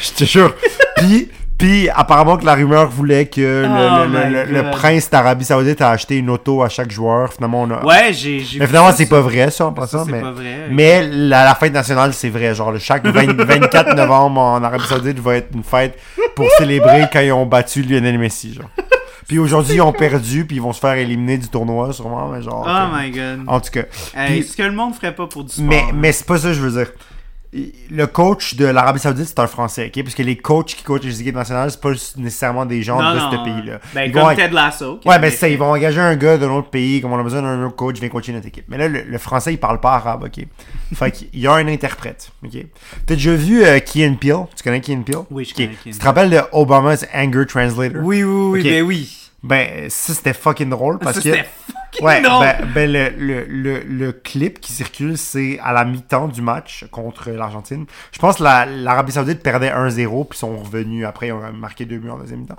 Je 0.00 0.10
te 0.12 0.24
jure. 0.24 0.54
Puis, 0.96 1.28
puis 1.56 1.88
apparemment 1.88 2.36
que 2.36 2.44
la 2.44 2.54
rumeur 2.54 2.88
voulait 2.88 3.26
que 3.26 3.40
le, 3.40 3.66
Oh 3.68 4.52
le- 4.52 4.62
God. 4.62 4.70
prince 4.72 5.10
d'Arabie 5.10 5.44
Saoudite 5.44 5.80
a 5.80 5.90
acheté 5.90 6.16
une 6.18 6.30
auto 6.30 6.62
à 6.62 6.68
chaque 6.68 6.90
joueur. 6.90 7.32
Finalement, 7.32 7.62
on 7.62 7.70
a, 7.70 7.84
Ouais, 7.84 8.12
j'ai. 8.12 8.44
mais 8.60 8.66
finalement, 8.66 8.92
c'est 8.92 9.08
pas 9.08 9.20
vrai, 9.20 9.50
ça, 9.50 9.66
en 9.66 9.74
Ça, 9.74 9.80
passant. 9.80 10.04
Mais, 10.06 10.20
pas 10.20 10.30
vrai. 10.30 10.68
mais 10.70 11.02
la, 11.10 11.44
la 11.44 11.54
fête 11.54 11.72
nationale, 11.72 12.12
c'est 12.14 12.28
vrai. 12.30 12.54
Genre, 12.54 12.70
le 12.72 12.78
chaque 12.78 13.04
20 13.06 13.32
24 13.42 13.94
novembre 13.96 14.40
en 14.40 14.62
Arabie 14.62 14.84
Saoudite 14.86 15.18
va 15.18 15.36
être 15.36 15.48
une 15.54 15.64
fête 15.64 15.98
pour 16.36 16.46
célébrer 16.58 17.06
quand 17.12 17.20
ils 17.20 17.32
ont 17.32 17.46
battu 17.46 17.82
Lionel 17.82 18.18
Messi. 18.18 18.54
Genre. 18.54 18.70
Puis 19.26 19.38
aujourd'hui, 19.38 19.74
ils 19.74 19.82
ont 19.82 19.92
perdu, 19.92 20.46
puis 20.46 20.56
ils 20.56 20.62
vont 20.62 20.72
se 20.72 20.80
faire 20.80 20.94
éliminer 20.94 21.36
du 21.36 21.48
tournoi, 21.48 21.92
sûrement. 21.92 22.28
Mais 22.28 22.40
genre, 22.40 22.64
Oh 22.66 22.70
comme- 22.70 22.98
my 22.98 23.10
god. 23.10 23.40
En 23.46 23.60
tout 23.60 23.70
cas. 23.70 23.82
Hey, 24.16 24.40
puis- 24.40 24.48
ce 24.48 24.56
que 24.56 24.62
le 24.62 24.72
monde 24.72 24.94
ferait 24.94 25.14
pas 25.14 25.26
pour 25.26 25.44
du 25.44 25.52
sport. 25.52 25.66
Mais, 25.66 25.80
hein. 25.86 25.92
mais 25.94 26.12
c'est 26.12 26.26
pas 26.26 26.38
ça 26.38 26.48
que 26.48 26.54
je 26.54 26.60
veux 26.62 26.70
dire. 26.82 26.90
Le 27.52 28.06
coach 28.06 28.56
de 28.56 28.66
l'Arabie 28.66 28.98
Saoudite, 29.00 29.24
c'est 29.26 29.38
un 29.38 29.46
Français, 29.46 29.86
ok? 29.94 30.02
Parce 30.02 30.14
que 30.14 30.22
les 30.22 30.36
coachs 30.36 30.66
qui 30.66 30.82
coachent 30.82 31.02
les 31.04 31.20
équipes 31.22 31.34
nationales, 31.34 31.70
c'est 31.70 31.80
pas 31.80 31.92
nécessairement 32.18 32.66
des 32.66 32.82
gens 32.82 33.00
non, 33.02 33.14
de 33.14 33.18
non, 33.18 33.30
ce 33.30 33.36
pays-là. 33.42 33.80
Ben, 33.94 34.12
comme 34.12 34.34
Ted 34.36 34.52
Lasso. 34.54 35.00
Ouais, 35.06 35.18
bien 35.18 35.30
ça, 35.30 35.48
ils 35.48 35.56
vont 35.56 35.72
engager 35.72 35.98
un 36.00 36.14
gars 36.14 36.36
d'un 36.36 36.50
autre 36.50 36.68
pays, 36.68 37.00
comme 37.00 37.12
on 37.12 37.18
a 37.18 37.22
besoin 37.22 37.40
d'un 37.40 37.64
autre 37.64 37.76
coach, 37.76 37.98
viens 38.00 38.10
coacher 38.10 38.32
notre 38.34 38.48
équipe. 38.48 38.66
Mais 38.68 38.76
là, 38.76 38.88
le, 38.88 39.00
le 39.02 39.18
français, 39.18 39.54
il 39.54 39.58
parle 39.58 39.80
pas 39.80 39.92
arabe, 39.94 40.24
ok? 40.24 40.44
Fait 40.94 41.10
qu'il 41.10 41.40
y 41.40 41.46
a 41.46 41.52
un 41.54 41.66
interprète, 41.68 42.30
ok? 42.44 42.66
T'as 43.06 43.14
déjà 43.14 43.34
vu 43.34 43.64
euh, 43.64 43.78
Key 43.80 44.10
Peele? 44.20 44.44
Tu 44.54 44.62
connais 44.62 44.82
Key 44.82 44.96
Peele? 44.98 45.16
Oui, 45.30 45.46
je 45.46 45.50
Ok. 45.52 45.56
connais 45.56 45.68
Key 45.82 45.90
Tu 45.92 45.98
te 45.98 46.04
rappelles 46.04 46.30
de 46.30 46.40
Obama's 46.52 47.06
Anger 47.14 47.46
Translator? 47.46 48.02
Oui, 48.04 48.22
oui, 48.24 48.60
oui, 48.60 48.62
ben 48.62 48.82
oui. 48.82 49.27
Ben, 49.42 49.88
ça, 49.88 50.14
c'était 50.14 50.32
fucking 50.34 50.68
drôle 50.70 50.98
parce 50.98 51.16
ça, 51.16 51.22
que. 51.22 51.30
c'était 51.30 51.44
fucking 51.44 52.04
Ouais, 52.04 52.20
drôle. 52.20 52.44
ben, 52.44 52.68
ben, 52.74 52.92
le, 52.92 53.08
le, 53.16 53.44
le, 53.44 53.78
le 53.80 54.12
clip 54.12 54.60
qui 54.60 54.72
circule, 54.72 55.16
c'est 55.16 55.58
à 55.62 55.72
la 55.72 55.84
mi-temps 55.84 56.28
du 56.28 56.42
match 56.42 56.84
contre 56.90 57.30
l'Argentine. 57.30 57.86
Je 58.12 58.18
pense 58.18 58.36
que 58.36 58.42
la- 58.42 58.66
l'Arabie 58.66 59.12
Saoudite 59.12 59.42
perdait 59.42 59.70
1-0, 59.70 60.24
puis 60.28 60.36
ils 60.36 60.38
sont 60.38 60.56
revenus 60.56 61.06
après, 61.06 61.28
ils 61.28 61.32
ont 61.32 61.52
marqué 61.52 61.86
deux 61.86 61.98
buts 61.98 62.10
en 62.10 62.18
deuxième 62.18 62.40
mi-temps. 62.40 62.56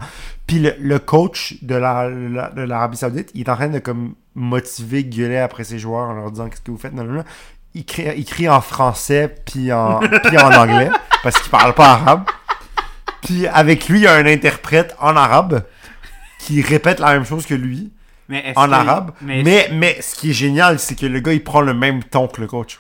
Puis 0.48 0.60
le, 0.60 0.74
le 0.80 1.00
coach 1.00 1.56
de 1.62 1.76
la- 1.76 2.10
la- 2.10 2.50
de 2.50 2.62
l'Arabie 2.64 2.98
Saoudite, 2.98 3.30
il 3.36 3.42
est 3.42 3.50
en 3.50 3.56
train 3.56 3.68
de 3.68 3.80
comme 3.80 4.16
motiver, 4.36 5.04
gueuler 5.04 5.38
après 5.38 5.64
ses 5.66 5.80
joueurs 5.80 6.08
en 6.10 6.14
leur 6.14 6.32
disant 6.32 6.50
qu'est-ce 6.50 6.62
que 6.62 6.72
vous 6.72 6.78
faites, 6.78 6.94
non, 6.94 7.04
non, 7.04 7.14
non. 7.14 7.24
Il 7.76 7.86
crie, 7.86 8.08
il 8.18 8.26
crie 8.26 8.50
en 8.50 8.62
français, 8.62 9.36
puis 9.46 9.72
en, 9.72 10.00
puis 10.24 10.38
en 10.40 10.52
anglais, 10.54 10.90
parce 11.24 11.38
qu'il 11.40 11.52
parle 11.52 11.74
pas 11.76 11.92
arabe. 11.92 12.24
Puis 13.22 13.46
avec 13.48 13.88
lui, 13.90 14.00
il 14.00 14.04
y 14.04 14.08
a 14.08 14.14
un 14.16 14.26
interprète 14.26 14.96
en 15.00 15.16
arabe 15.16 15.64
qui 16.40 16.64
répète 16.64 17.00
la 17.00 17.14
même 17.14 17.26
chose 17.26 17.46
que 17.46 17.54
lui 17.54 17.92
mais 18.30 18.54
en 18.56 18.72
arabe. 18.72 19.12
Mais... 19.22 19.44
Mais, 19.44 19.70
mais 19.74 20.02
ce 20.02 20.16
qui 20.16 20.30
est 20.30 20.34
génial, 20.34 20.80
c'est 20.80 20.96
que 20.96 21.06
le 21.06 21.20
gars, 21.20 21.34
il 21.34 21.44
prend 21.44 21.62
le 21.62 21.74
même 21.74 22.04
ton 22.04 22.28
que 22.28 22.40
le 22.40 22.48
coach. 22.48 22.78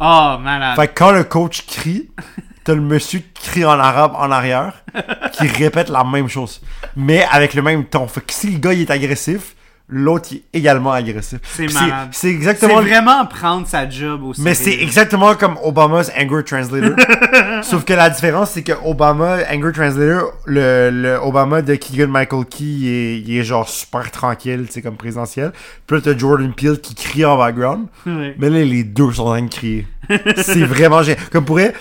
Oh, 0.00 0.36
malade. 0.40 0.76
Fait 0.76 0.88
que 0.88 0.94
quand 0.94 1.10
le 1.10 1.24
coach 1.24 1.66
crie, 1.66 2.10
t'as 2.64 2.74
le 2.74 2.80
monsieur 2.80 3.18
qui 3.18 3.50
crie 3.50 3.64
en 3.64 3.78
arabe 3.78 4.12
en 4.16 4.30
arrière, 4.30 4.84
qui 5.32 5.48
répète 5.48 5.88
la 5.88 6.04
même 6.04 6.28
chose. 6.28 6.62
Mais 6.96 7.26
avec 7.30 7.54
le 7.54 7.62
même 7.62 7.84
ton. 7.84 8.06
Fait 8.06 8.20
que 8.20 8.32
si 8.32 8.50
le 8.50 8.58
gars, 8.58 8.72
il 8.72 8.82
est 8.82 8.90
agressif, 8.90 9.56
l'autre, 9.92 10.28
il 10.32 10.38
est 10.38 10.58
également 10.58 10.92
agressif. 10.92 11.38
C'est 11.44 11.72
malade. 11.72 12.08
C'est 12.12 12.28
C'est 12.28 12.34
exactement... 12.34 12.80
vraiment 12.80 13.26
prendre 13.26 13.66
sa 13.66 13.88
job 13.88 14.22
au 14.24 14.32
Mais 14.38 14.54
c'est 14.54 14.80
exactement 14.80 15.34
comme 15.34 15.56
Obama's 15.62 16.10
Anger 16.18 16.42
Translator. 16.44 16.96
Sauf 17.62 17.84
que 17.84 17.92
la 17.92 18.10
différence, 18.10 18.52
c'est 18.52 18.62
que 18.62 18.72
Obama, 18.84 19.38
Anger 19.50 19.72
Translator, 19.72 20.32
le, 20.46 20.90
le 20.90 21.18
Obama 21.22 21.62
de 21.62 21.74
Keegan 21.74 22.08
Michael 22.08 22.46
Key, 22.46 22.64
il 22.64 22.88
est, 22.88 23.20
il 23.20 23.36
est 23.36 23.44
genre 23.44 23.68
super 23.68 24.10
tranquille, 24.10 24.64
tu 24.66 24.72
sais, 24.72 24.82
comme 24.82 24.96
présidentiel. 24.96 25.52
Puis 25.86 25.96
là, 25.96 26.02
t'as 26.02 26.16
Jordan 26.16 26.52
Peele 26.54 26.80
qui 26.80 26.94
crie 26.94 27.24
en 27.24 27.36
background. 27.36 27.86
Mais 28.06 28.50
là, 28.50 28.64
les 28.64 28.84
deux 28.84 29.12
sont 29.12 29.24
en 29.24 29.32
train 29.32 29.42
de 29.42 29.50
crier. 29.50 29.86
c'est 30.36 30.64
vraiment 30.64 31.02
génial. 31.02 31.22
Comme 31.30 31.44
pourrait, 31.44 31.74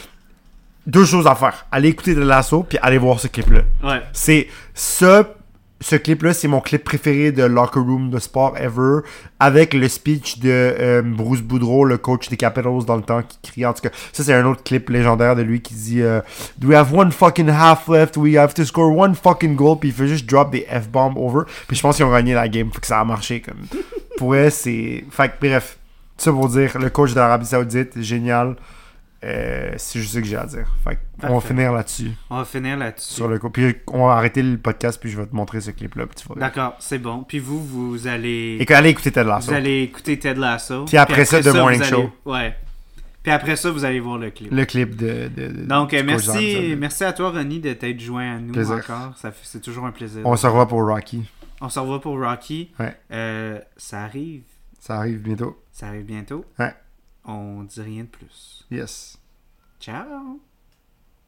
deux 0.86 1.06
choses 1.06 1.28
à 1.28 1.36
faire. 1.36 1.66
Aller 1.72 1.90
écouter 1.90 2.16
de 2.16 2.22
l'assaut, 2.22 2.64
puis 2.64 2.78
aller 2.82 2.98
voir 2.98 3.20
ce 3.20 3.28
clip-là. 3.28 3.62
Ouais. 3.84 4.02
C'est 4.14 4.48
ce, 4.74 5.24
ce 5.82 5.95
clip-là, 5.95 6.34
c'est 6.34 6.48
mon 6.48 6.62
clip 6.62 6.84
préféré 6.84 7.32
de 7.32 7.44
Locker 7.44 7.80
Room 7.80 8.12
de 8.12 8.20
sport 8.20 8.56
ever, 8.58 8.99
avec 9.40 9.74
le 9.74 9.90
speech 9.90 10.38
de 10.38 10.49
euh, 10.49 11.02
Bruce 11.03 11.41
Boudreau, 11.41 11.86
le 11.86 11.98
coach 11.98 12.30
des 12.30 12.38
Capitals 12.38 12.86
dans 12.86 12.95
le 12.95 13.02
temps, 13.02 13.24
qui 13.24 13.52
crie. 13.52 13.66
En 13.66 13.74
tout 13.74 13.82
cas, 13.82 13.90
ça 14.14 14.24
c'est 14.24 14.34
un 14.34 14.45
autre 14.45 14.64
clip 14.64 14.90
légendaire 14.90 15.36
de 15.36 15.41
lui 15.41 15.62
qui 15.62 15.74
dit 15.74 16.02
euh, 16.02 16.22
Do 16.60 16.70
we 16.70 16.78
have 16.78 16.94
one 16.94 17.12
fucking 17.12 17.49
half 17.49 17.88
left? 17.88 18.16
We 18.16 18.38
have 18.38 18.53
to 18.53 18.64
score 18.64 18.95
one 18.95 19.16
fucking 19.16 19.56
goal. 19.56 19.80
Puis 19.80 19.90
il 19.90 19.95
fait 19.95 20.08
juste 20.08 20.30
drop 20.30 20.52
des 20.52 20.68
F-bombs 20.70 21.18
over. 21.18 21.45
Puis 21.68 21.76
je 21.76 21.82
pense 21.82 21.95
qu'ils 21.95 22.06
ont 22.06 22.12
gagné 22.12 22.36
la 22.36 22.48
game. 22.48 22.72
Fait 22.72 22.80
que 22.80 22.88
ça 22.88 22.99
a 22.99 23.03
marché 23.03 23.41
comme. 23.41 23.58
Pour 24.18 24.36
c'est. 24.52 25.03
Fait 25.10 25.30
que 25.30 25.48
bref. 25.48 25.80
ça 26.18 26.32
pour 26.32 26.48
dire, 26.48 26.78
le 26.78 26.91
coach 26.91 27.14
d'Arabie 27.14 27.48
Saoudite, 27.48 27.99
génial. 28.02 28.56
Euh, 29.23 29.73
c'est 29.77 29.99
juste 29.99 30.14
ça 30.15 30.22
que 30.22 30.26
j'ai 30.26 30.35
à 30.35 30.45
dire. 30.48 30.68
Fait 30.84 30.98
on 31.23 31.35
va 31.38 31.41
finir 31.41 31.72
là-dessus. 31.72 32.11
On 32.31 32.38
va 32.38 32.45
finir 32.45 32.76
là-dessus. 32.76 33.14
Sur 33.14 33.27
le 33.27 33.38
Puis 33.38 33.76
on 33.88 34.07
va 34.07 34.14
arrêter 34.14 34.41
le 34.41 34.57
podcast, 34.57 34.99
puis 34.99 35.11
je 35.11 35.18
vais 35.19 35.27
te 35.27 35.35
montrer 35.35 35.61
ce 35.61 35.69
clip-là. 35.72 36.06
D'accord, 36.38 36.76
c'est 36.80 36.98
bon. 36.98 37.23
Puis 37.23 37.38
vous, 37.38 37.64
vous 37.64 38.07
allez. 38.07 38.57
Et 38.60 38.73
allez 38.73 38.89
écouter 38.89 39.11
Ted 39.11 39.30
Lasso. 39.30 39.52
Vous 39.52 39.57
allez 39.57 39.84
écouter 39.84 40.18
Ted 40.18 40.39
Lasso. 40.39 40.85
Puis 40.85 40.98
après 40.98 41.26
ça, 41.26 41.39
The 41.41 41.48
Morning 41.53 41.81
allez- 41.81 41.89
Show. 41.89 42.10
Ouais. 42.26 42.56
Puis 43.22 43.31
après 43.31 43.56
ça, 43.56 43.69
vous 43.69 43.85
allez 43.85 43.99
voir 43.99 44.18
le 44.18 44.31
clip. 44.31 44.52
Le 44.52 44.65
clip 44.65 44.95
de. 44.95 45.30
de- 45.35 45.48
de- 45.49 45.65
Donc, 45.65 45.93
euh, 45.93 46.02
merci, 46.03 46.76
merci 46.76 47.03
à 47.03 47.14
toi, 47.14 47.30
Ronnie, 47.30 47.60
de 47.60 47.73
t'être 47.73 47.99
joint 47.99 48.38
à 48.38 48.39
nous 48.39 48.53
Plaisir. 48.53 48.77
encore. 48.77 49.14
C'est 49.43 49.61
toujours 49.61 49.85
un 49.85 49.91
plaisir. 49.91 50.22
On 50.26 50.35
se 50.35 50.48
revoit 50.48 50.68
pour 50.68 50.84
Rocky. 50.84 51.23
On 51.61 51.69
se 51.69 51.80
revoit 51.80 52.02
pour 52.02 52.19
Rocky. 52.19 52.72
Ouais. 52.80 52.95
Euh, 53.11 53.60
ça 53.77 54.02
arrive. 54.02 54.41
Ça 54.80 54.95
arrive 54.95 55.19
bientôt. 55.19 55.61
Ça 55.72 55.89
arrive 55.89 56.06
bientôt. 56.06 56.43
Ouais. 56.57 56.73
On 57.26 57.64
dit 57.64 57.81
rien 57.81 58.03
de 58.03 58.10
plus. 58.10 58.65
Yes. 58.72 59.18
Ciao. 59.80 60.39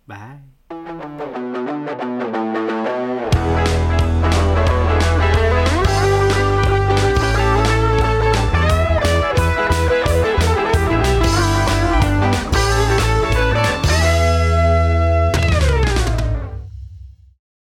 Bye. 0.08 0.42